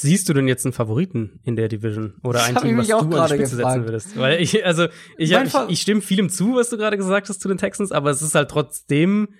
Siehst 0.00 0.28
du 0.28 0.32
denn 0.32 0.46
jetzt 0.46 0.64
einen 0.64 0.72
Favoriten 0.72 1.40
in 1.42 1.56
der 1.56 1.68
Division 1.68 2.14
oder 2.22 2.44
ein 2.44 2.54
Team, 2.54 2.76
was 2.78 2.86
du 2.86 2.96
an 2.96 3.10
die 3.10 3.34
Spitze 3.34 3.56
gefragt. 3.56 3.74
setzen 3.74 3.84
würdest? 3.84 4.16
Weil 4.16 4.40
ich, 4.40 4.64
also 4.64 4.86
ich, 5.16 5.32
ich, 5.32 5.54
ich 5.68 5.80
stimme 5.80 6.00
vielem 6.02 6.30
zu, 6.30 6.54
was 6.54 6.70
du 6.70 6.76
gerade 6.76 6.96
gesagt 6.96 7.28
hast 7.28 7.40
zu 7.40 7.48
den 7.48 7.58
Texans, 7.58 7.90
aber 7.90 8.10
es 8.10 8.22
ist 8.22 8.36
halt 8.36 8.48
trotzdem, 8.48 9.30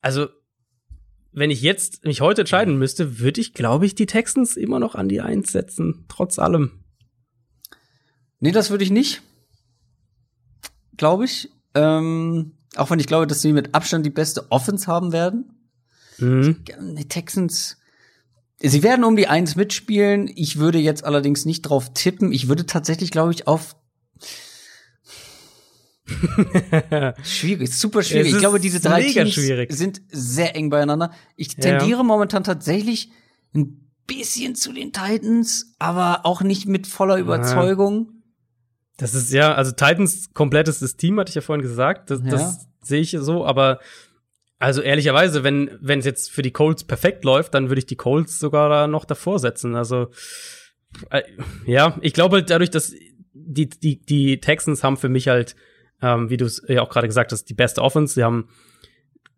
also 0.00 0.26
wenn 1.32 1.50
ich 1.50 1.62
jetzt 1.62 2.04
mich 2.04 2.22
heute 2.22 2.40
entscheiden 2.40 2.76
müsste, 2.76 3.20
würde 3.20 3.40
ich, 3.40 3.54
glaube 3.54 3.86
ich, 3.86 3.94
die 3.94 4.06
Texans 4.06 4.56
immer 4.56 4.80
noch 4.80 4.94
an 4.96 5.08
die 5.08 5.20
Eins 5.20 5.52
setzen, 5.52 6.06
trotz 6.08 6.38
allem. 6.38 6.82
Nee, 8.40 8.52
das 8.52 8.70
würde 8.70 8.84
ich 8.84 8.90
nicht. 8.90 9.22
Glaube 10.96 11.24
ich. 11.24 11.50
Ähm, 11.74 12.52
auch 12.74 12.90
wenn 12.90 12.98
ich 12.98 13.06
glaube, 13.06 13.26
dass 13.26 13.42
sie 13.42 13.52
mit 13.52 13.74
Abstand 13.74 14.04
die 14.04 14.10
beste 14.10 14.50
Offense 14.50 14.86
haben 14.86 15.12
werden. 15.12 15.52
Mhm. 16.18 16.64
Die 16.96 17.06
Texans 17.06 17.76
Sie 18.58 18.82
werden 18.82 19.04
um 19.04 19.16
die 19.16 19.26
Eins 19.26 19.54
mitspielen. 19.54 20.30
Ich 20.34 20.58
würde 20.58 20.78
jetzt 20.78 21.04
allerdings 21.04 21.44
nicht 21.44 21.62
drauf 21.62 21.92
tippen. 21.92 22.32
Ich 22.32 22.48
würde 22.48 22.66
tatsächlich, 22.66 23.10
glaube 23.10 23.32
ich, 23.32 23.46
auf 23.46 23.76
schwierig, 27.24 27.76
super 27.76 28.02
schwierig. 28.02 28.32
Ich 28.32 28.38
glaube, 28.38 28.60
diese 28.60 28.80
drei 28.80 29.02
Teams 29.02 29.34
schwierig. 29.34 29.72
sind 29.72 30.00
sehr 30.08 30.54
eng 30.54 30.70
beieinander. 30.70 31.10
Ich 31.34 31.56
tendiere 31.56 31.98
ja. 31.98 32.02
momentan 32.04 32.44
tatsächlich 32.44 33.10
ein 33.54 33.90
bisschen 34.06 34.54
zu 34.54 34.72
den 34.72 34.92
Titans, 34.92 35.74
aber 35.78 36.24
auch 36.24 36.42
nicht 36.42 36.66
mit 36.66 36.86
voller 36.86 37.16
Überzeugung. 37.16 38.12
Das 38.96 39.14
ist 39.14 39.32
ja, 39.32 39.54
also 39.54 39.72
Titans 39.72 40.32
komplettes 40.32 40.96
Team, 40.96 41.18
hatte 41.18 41.30
ich 41.30 41.34
ja 41.34 41.40
vorhin 41.42 41.62
gesagt. 41.62 42.10
Das, 42.10 42.20
ja. 42.20 42.30
das 42.30 42.68
sehe 42.82 43.00
ich 43.00 43.16
so, 43.18 43.44
aber 43.44 43.80
also 44.58 44.80
ehrlicherweise, 44.80 45.44
wenn 45.44 45.78
wenn 45.80 45.98
es 45.98 46.04
jetzt 46.04 46.30
für 46.30 46.42
die 46.42 46.52
Colts 46.52 46.84
perfekt 46.84 47.24
läuft, 47.24 47.54
dann 47.54 47.68
würde 47.68 47.80
ich 47.80 47.86
die 47.86 47.96
Colts 47.96 48.38
sogar 48.38 48.68
da 48.68 48.86
noch 48.86 49.04
davor 49.04 49.38
setzen. 49.38 49.74
Also 49.74 50.08
äh, 51.10 51.22
ja, 51.66 51.98
ich 52.00 52.14
glaube 52.14 52.42
dadurch, 52.42 52.70
dass 52.70 52.94
die 53.32 53.68
die 53.68 54.00
die 54.00 54.40
Texans 54.40 54.82
haben 54.82 54.96
für 54.96 55.10
mich 55.10 55.28
halt, 55.28 55.56
ähm, 56.00 56.30
wie 56.30 56.38
du 56.38 56.46
es 56.46 56.62
ja 56.68 56.82
auch 56.82 56.88
gerade 56.88 57.06
gesagt 57.06 57.32
hast, 57.32 57.44
die 57.44 57.54
beste 57.54 57.82
Offense. 57.82 58.14
Sie 58.14 58.24
haben 58.24 58.48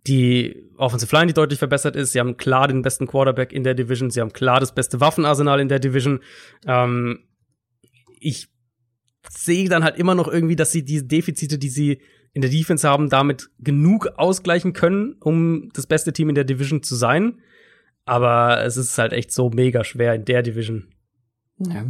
die 0.06 0.64
Offensive 0.76 1.14
Line, 1.14 1.26
die 1.26 1.34
deutlich 1.34 1.58
verbessert 1.58 1.96
ist. 1.96 2.12
Sie 2.12 2.20
haben 2.20 2.36
klar 2.36 2.68
den 2.68 2.82
besten 2.82 3.06
Quarterback 3.06 3.52
in 3.52 3.64
der 3.64 3.74
Division. 3.74 4.10
Sie 4.10 4.20
haben 4.20 4.32
klar 4.32 4.60
das 4.60 4.74
beste 4.74 5.00
Waffenarsenal 5.00 5.60
in 5.60 5.68
der 5.68 5.80
Division. 5.80 6.20
Ähm, 6.66 7.24
ich 8.20 8.48
sehe 9.28 9.68
dann 9.68 9.84
halt 9.84 9.98
immer 9.98 10.14
noch 10.14 10.28
irgendwie, 10.28 10.56
dass 10.56 10.72
sie 10.72 10.84
diese 10.84 11.04
Defizite, 11.04 11.58
die 11.58 11.68
sie 11.68 12.00
in 12.32 12.42
der 12.42 12.50
Defense 12.50 12.88
haben, 12.88 13.08
damit 13.08 13.50
genug 13.58 14.06
ausgleichen 14.16 14.72
können, 14.72 15.16
um 15.20 15.70
das 15.72 15.86
beste 15.86 16.12
Team 16.12 16.28
in 16.28 16.34
der 16.34 16.44
Division 16.44 16.82
zu 16.82 16.94
sein. 16.94 17.40
Aber 18.04 18.62
es 18.64 18.76
ist 18.76 18.96
halt 18.98 19.12
echt 19.12 19.32
so 19.32 19.50
mega 19.50 19.84
schwer 19.84 20.14
in 20.14 20.24
der 20.24 20.42
Division. 20.42 20.88
Ja. 21.58 21.86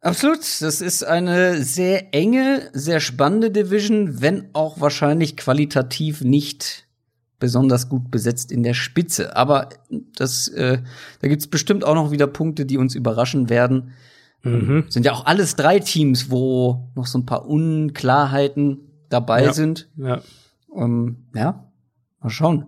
Absolut. 0.00 0.40
Das 0.60 0.80
ist 0.80 1.02
eine 1.02 1.62
sehr 1.62 2.14
enge, 2.14 2.68
sehr 2.74 3.00
spannende 3.00 3.50
Division, 3.50 4.20
wenn 4.20 4.50
auch 4.52 4.80
wahrscheinlich 4.80 5.36
qualitativ 5.36 6.20
nicht 6.20 6.86
besonders 7.38 7.88
gut 7.88 8.10
besetzt 8.10 8.52
in 8.52 8.62
der 8.62 8.74
Spitze. 8.74 9.34
Aber 9.34 9.70
das, 10.16 10.48
äh, 10.48 10.78
da 11.20 11.28
gibt's 11.28 11.46
bestimmt 11.46 11.84
auch 11.84 11.94
noch 11.94 12.10
wieder 12.10 12.26
Punkte, 12.26 12.66
die 12.66 12.78
uns 12.78 12.94
überraschen 12.94 13.48
werden. 13.48 13.92
Mhm. 14.44 14.84
Sind 14.88 15.06
ja 15.06 15.12
auch 15.12 15.26
alles 15.26 15.56
drei 15.56 15.78
Teams, 15.78 16.30
wo 16.30 16.90
noch 16.94 17.06
so 17.06 17.18
ein 17.18 17.26
paar 17.26 17.46
Unklarheiten 17.46 18.78
dabei 19.08 19.44
ja. 19.44 19.52
sind. 19.52 19.88
Ja. 19.96 20.20
Ähm, 20.76 21.26
ja, 21.34 21.70
mal 22.20 22.30
schauen. 22.30 22.66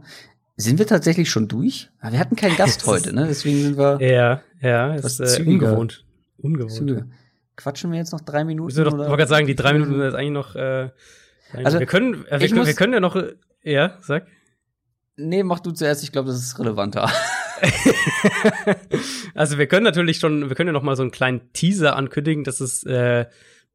Sind 0.57 0.79
wir 0.79 0.87
tatsächlich 0.87 1.31
schon 1.31 1.49
durch? 1.49 1.91
Wir 2.03 2.19
hatten 2.19 2.37
keinen 2.37 2.57
Gast 2.59 2.87
heute, 2.87 3.13
ne? 3.13 3.27
Deswegen 3.29 3.61
sind 3.61 3.79
wir. 3.79 4.01
Ja, 4.01 4.41
ja, 4.61 4.95
ist 4.95 5.21
äh, 5.21 5.43
ungewohnt. 5.43 6.05
Ungewohnt. 6.39 6.73
Züge. 6.73 7.07
Quatschen 7.57 7.91
wir 7.91 7.99
jetzt 7.99 8.13
noch 8.13 8.21
drei 8.21 8.45
Minuten? 8.45 8.71
Ich 8.71 8.77
wollte 8.77 8.97
gerade 8.97 9.27
sagen, 9.27 9.47
die 9.47 9.55
drei 9.55 9.73
Minuten 9.73 9.93
sind 9.93 10.03
jetzt 10.03 10.15
eigentlich 10.15 10.33
noch. 10.33 10.55
Äh, 10.55 10.91
also 11.53 11.79
wir 11.79 11.87
können, 11.87 12.27
äh, 12.27 12.41
wir, 12.41 12.49
können, 12.49 12.67
wir 12.67 12.75
können 12.75 12.93
ja 12.93 13.01
noch. 13.01 13.17
Äh, 13.17 13.35
ja, 13.63 13.99
sag. 14.01 14.27
Nee, 15.17 15.43
mach 15.43 15.61
du 15.61 15.73
zuerst. 15.73 16.03
Ich 16.03 16.13
glaube, 16.13 16.29
das 16.29 16.39
ist 16.39 16.59
relevanter. 16.59 17.11
also 19.35 19.59
wir 19.59 19.67
können 19.67 19.85
natürlich 19.85 20.19
schon, 20.19 20.49
wir 20.49 20.57
können 20.57 20.69
ja 20.69 20.73
noch 20.73 20.83
mal 20.83 20.97
so 20.97 21.03
einen 21.03 21.11
kleinen 21.11 21.53
Teaser 21.53 21.97
ankündigen, 21.97 22.45
dass 22.45 22.61
es 22.61 22.83
äh, 22.85 23.27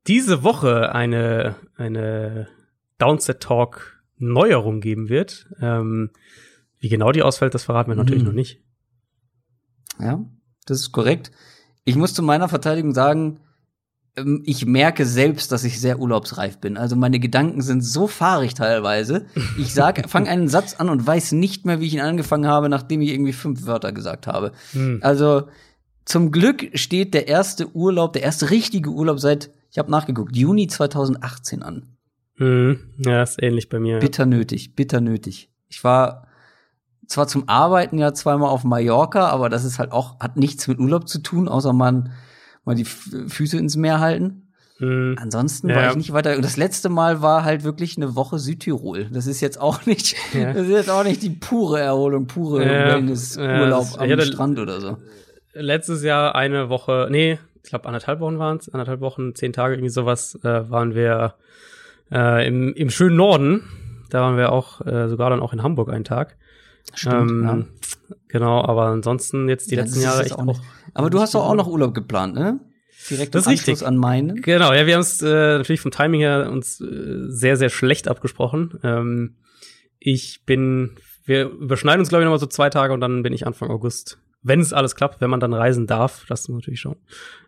diese 0.08 0.44
Woche 0.44 0.94
eine 0.94 1.56
eine 1.76 2.48
Downset 2.98 3.42
Talk 3.42 4.02
Neuerung 4.18 4.82
geben 4.82 5.10
wird. 5.10 5.48
Ähm, 5.60 6.12
wie 6.80 6.90
genau 6.90 7.12
die 7.12 7.24
ausfällt, 7.24 7.54
das 7.54 7.64
verraten 7.64 7.92
wir 7.92 7.96
natürlich 7.96 8.22
mhm. 8.22 8.28
noch 8.28 8.36
nicht. 8.36 8.62
Ja, 10.00 10.26
das 10.66 10.80
ist 10.80 10.92
korrekt. 10.92 11.32
Ich 11.84 11.96
muss 11.96 12.14
zu 12.14 12.24
meiner 12.24 12.50
Verteidigung 12.50 12.94
sagen, 12.94 13.40
ich 14.44 14.66
merke 14.66 15.06
selbst, 15.06 15.52
dass 15.52 15.64
ich 15.64 15.80
sehr 15.80 16.00
urlaubsreif 16.00 16.58
bin. 16.58 16.78
Also 16.78 16.96
meine 16.96 17.20
Gedanken 17.20 17.62
sind 17.62 17.82
so 17.82 18.08
fahrig 18.08 18.54
teilweise. 18.54 19.26
Ich 19.58 19.74
sag, 19.74 20.10
fange 20.10 20.30
einen 20.30 20.50
Satz 20.50 20.76
an 20.76 20.90
und 20.90 21.06
weiß 21.06 21.32
nicht 21.32 21.66
mehr, 21.66 21.80
wie 21.80 21.88
ich 21.88 21.94
ihn 21.94 22.02
angefangen 22.02 22.48
habe, 22.48 22.68
nachdem 22.68 23.02
ich 23.02 23.10
irgendwie 23.10 23.34
fünf 23.34 23.66
Wörter 23.66 23.94
gesagt 23.94 24.28
habe. 24.28 24.52
Hm. 24.74 25.00
Also 25.02 25.44
zum 26.04 26.32
Glück 26.32 26.78
steht 26.78 27.14
der 27.14 27.30
erste 27.30 27.74
Urlaub, 27.74 28.14
der 28.14 28.24
erste 28.24 28.50
richtige 28.50 28.90
Urlaub 28.90 29.20
seit, 29.20 29.52
ich 29.72 29.78
habe 29.78 29.90
nachgeguckt, 29.90 30.36
Juni 30.36 30.68
2018 30.68 31.64
an. 31.64 31.96
Hm. 32.36 32.80
Ja, 32.98 33.24
ist 33.24 33.42
ähnlich 33.42 33.70
bei 33.70 33.80
mir. 33.80 34.00
Bitter 34.00 34.26
nötig, 34.26 34.76
bitter 34.76 35.00
nötig. 35.00 35.50
Ich 35.70 35.84
war 35.86 36.28
zwar 37.08 37.28
zum 37.28 37.48
Arbeiten 37.48 37.98
ja 37.98 38.14
zweimal 38.14 38.50
auf 38.50 38.66
Mallorca, 38.66 39.30
aber 39.30 39.48
das 39.48 39.64
ist 39.64 39.80
halt 39.80 39.94
auch, 39.94 40.20
hat 40.20 40.36
nichts 40.36 40.68
mit 40.68 40.80
Urlaub 40.80 41.08
zu 41.08 41.20
tun, 41.20 41.48
außer 41.48 41.72
man 41.72 42.12
mal 42.66 42.76
die 42.76 42.86
Füße 42.86 43.58
ins 43.58 43.76
Meer 43.76 44.00
halten. 44.00 44.48
Mhm. 44.82 45.16
Ansonsten 45.20 45.70
ja. 45.70 45.76
war 45.76 45.90
ich 45.92 45.96
nicht 45.96 46.12
weiter. 46.12 46.36
Und 46.36 46.44
das 46.44 46.58
letzte 46.58 46.90
Mal 46.90 47.22
war 47.22 47.44
halt 47.44 47.64
wirklich 47.64 47.98
eine 47.98 48.16
Woche 48.16 48.40
Südtirol. 48.40 49.06
Das 49.12 49.28
ist 49.28 49.40
jetzt 49.40 49.62
auch 49.62 49.86
nicht, 49.86 50.16
ja. 50.34 50.54
das 50.54 50.64
ist 50.64 50.74
jetzt 50.74 50.90
auch 50.90 51.04
nicht 51.04 51.22
die 51.22 51.30
pure 51.30 51.80
Erholung, 51.80 52.26
pure 52.26 52.66
ja. 52.66 52.88
Wellnessurlaub 52.88 53.88
am 54.00 54.10
hatte, 54.10 54.26
Strand 54.26 54.60
oder 54.60 54.82
so. 54.82 54.98
Letztes 55.54 56.04
Jahr 56.04 56.34
eine 56.34 56.70
Woche, 56.70 57.08
nee, 57.12 57.38
ich 57.64 57.70
glaube 57.70 57.86
anderthalb 57.86 58.20
Wochen 58.22 58.40
waren 58.40 58.58
es, 58.58 58.70
anderthalb 58.70 59.02
Wochen, 59.02 59.36
zehn 59.36 59.54
Tage, 59.54 59.76
irgendwie 59.76 59.90
sowas, 59.90 60.40
äh, 60.44 60.70
waren 60.70 60.96
wir 60.96 61.36
äh, 62.12 62.48
im, 62.48 62.74
im 62.74 62.90
schönen 62.90 63.18
Norden. 63.18 63.64
Da 64.10 64.22
waren 64.22 64.38
wir 64.38 64.52
auch 64.52 64.86
äh, 64.86 65.08
sogar 65.08 65.30
dann 65.30 65.42
auch 65.42 65.54
in 65.54 65.62
Hamburg 65.62 65.90
einen 65.90 66.04
Tag. 66.04 66.38
Stimmt, 66.94 67.32
ähm, 67.32 67.44
ja. 67.44 67.66
Genau, 68.28 68.64
aber 68.64 68.88
ansonsten 68.88 69.50
jetzt 69.50 69.72
die 69.72 69.76
ja, 69.76 69.84
letzten 69.84 70.02
Jahre 70.02 70.24
echt 70.24 70.34
auch. 70.34 70.46
Noch, 70.46 70.62
aber 70.94 71.10
du 71.10 71.20
hast 71.20 71.36
doch 71.36 71.46
auch 71.46 71.56
noch 71.56 71.68
Urlaub 71.68 71.94
geplant, 71.94 72.36
ne? 72.36 72.60
Direkt 73.10 73.34
das 73.34 73.44
ist 73.44 73.68
richtig. 73.68 73.86
an 73.86 73.98
meinen. 73.98 74.42
Genau, 74.42 74.74
ja, 74.74 74.86
wir 74.86 74.94
haben 74.94 75.02
es 75.02 75.22
äh, 75.22 75.58
natürlich 75.58 75.82
vom 75.82 75.92
Timing 75.92 76.22
her 76.22 76.50
uns 76.52 76.80
äh, 76.82 77.26
sehr, 77.28 77.58
sehr 77.58 77.70
schlecht 77.70 78.08
abgesprochen. 78.08 78.80
Ähm, 78.84 79.36
ich 80.00 80.46
bin, 80.46 80.98
wir 81.26 81.50
überschneiden 81.50 82.00
uns, 82.00 82.10
glaube 82.10 82.24
ich, 82.24 82.26
noch 82.26 82.34
mal 82.34 82.40
so 82.40 82.46
zwei 82.46 82.70
Tage 82.70 82.94
und 82.94 83.02
dann 83.02 83.24
bin 83.24 83.34
ich 83.34 83.48
Anfang 83.48 83.70
August. 83.70 84.20
Wenn 84.44 84.60
es 84.60 84.74
alles 84.74 84.96
klappt, 84.96 85.22
wenn 85.22 85.30
man 85.30 85.40
dann 85.40 85.54
reisen 85.54 85.88
darf, 85.88 86.26
das 86.28 86.50
natürlich 86.50 86.80
schon. 86.80 86.96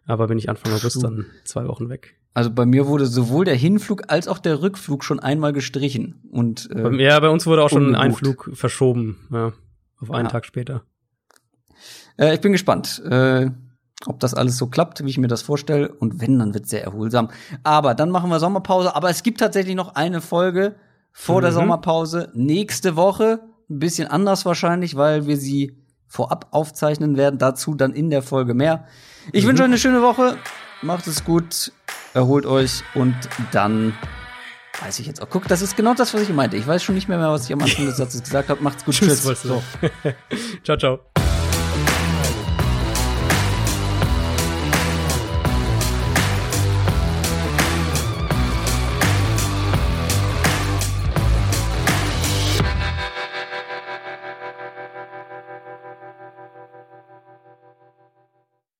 Aber 0.05 0.27
bin 0.27 0.37
ich 0.37 0.49
Anfang 0.49 0.73
August 0.73 0.97
Puh. 0.97 1.01
dann 1.01 1.25
zwei 1.43 1.67
Wochen 1.67 1.89
weg. 1.89 2.15
Also 2.35 2.49
bei 2.49 2.65
mir 2.65 2.87
wurde 2.87 3.05
sowohl 3.05 3.45
der 3.45 3.55
Hinflug 3.55 4.03
als 4.07 4.27
auch 4.27 4.39
der 4.39 4.61
Rückflug 4.61 5.03
schon 5.03 5.19
einmal 5.19 5.53
gestrichen. 5.53 6.21
Und, 6.31 6.69
äh, 6.71 7.03
ja, 7.03 7.19
bei 7.19 7.29
uns 7.29 7.45
wurde 7.45 7.63
auch 7.63 7.69
schon 7.69 7.95
ein 7.95 8.13
Flug 8.13 8.49
verschoben, 8.53 9.17
ja, 9.31 9.53
auf 10.03 10.11
einen 10.11 10.25
ja. 10.25 10.31
Tag 10.31 10.45
später. 10.45 10.83
Äh, 12.17 12.35
ich 12.35 12.41
bin 12.41 12.51
gespannt, 12.51 13.01
äh, 13.09 13.49
ob 14.05 14.19
das 14.19 14.33
alles 14.33 14.57
so 14.57 14.67
klappt, 14.67 15.03
wie 15.03 15.09
ich 15.09 15.17
mir 15.17 15.27
das 15.27 15.41
vorstelle. 15.41 15.91
Und 15.91 16.21
wenn, 16.21 16.39
dann 16.39 16.53
wird 16.53 16.65
es 16.65 16.71
sehr 16.71 16.83
erholsam. 16.83 17.29
Aber 17.63 17.95
dann 17.95 18.09
machen 18.09 18.29
wir 18.29 18.39
Sommerpause. 18.39 18.95
Aber 18.95 19.09
es 19.09 19.23
gibt 19.23 19.39
tatsächlich 19.39 19.75
noch 19.75 19.95
eine 19.95 20.21
Folge 20.21 20.75
vor 21.11 21.37
mhm. 21.37 21.41
der 21.41 21.51
Sommerpause. 21.53 22.29
Nächste 22.33 22.95
Woche. 22.95 23.41
Ein 23.69 23.79
bisschen 23.79 24.07
anders 24.07 24.45
wahrscheinlich, 24.45 24.95
weil 24.95 25.25
wir 25.25 25.37
sie 25.37 25.77
vorab 26.07 26.47
aufzeichnen 26.51 27.17
werden. 27.17 27.39
Dazu 27.39 27.75
dann 27.75 27.93
in 27.93 28.09
der 28.09 28.21
Folge 28.21 28.53
mehr. 28.53 28.85
Ich 29.31 29.45
mhm. 29.45 29.49
wünsche 29.49 29.63
euch 29.63 29.69
eine 29.69 29.77
schöne 29.77 30.01
Woche. 30.01 30.37
Macht 30.81 31.07
es 31.07 31.23
gut, 31.23 31.71
erholt 32.13 32.45
euch 32.45 32.83
und 32.93 33.15
dann 33.53 33.93
weiß 34.81 34.99
ich 34.99 35.07
jetzt 35.07 35.21
auch. 35.21 35.29
Guck, 35.29 35.47
das 35.47 35.61
ist 35.61 35.75
genau 35.75 35.93
das, 35.93 36.13
was 36.13 36.21
ich 36.21 36.29
meinte. 36.29 36.57
Ich 36.57 36.67
weiß 36.67 36.83
schon 36.83 36.95
nicht 36.95 37.07
mehr, 37.07 37.17
mehr 37.17 37.29
was 37.29 37.45
ich 37.45 37.53
am 37.53 37.61
Anfang 37.61 37.85
des 37.85 37.97
Satzes 37.97 38.23
gesagt 38.23 38.49
habe. 38.49 38.61
Macht's 38.63 38.83
gut. 38.83 38.95
Tschüss. 38.95 39.23
tschüss. 39.23 39.41
So. 39.43 39.61
ciao, 40.63 40.77
ciao. 40.77 41.22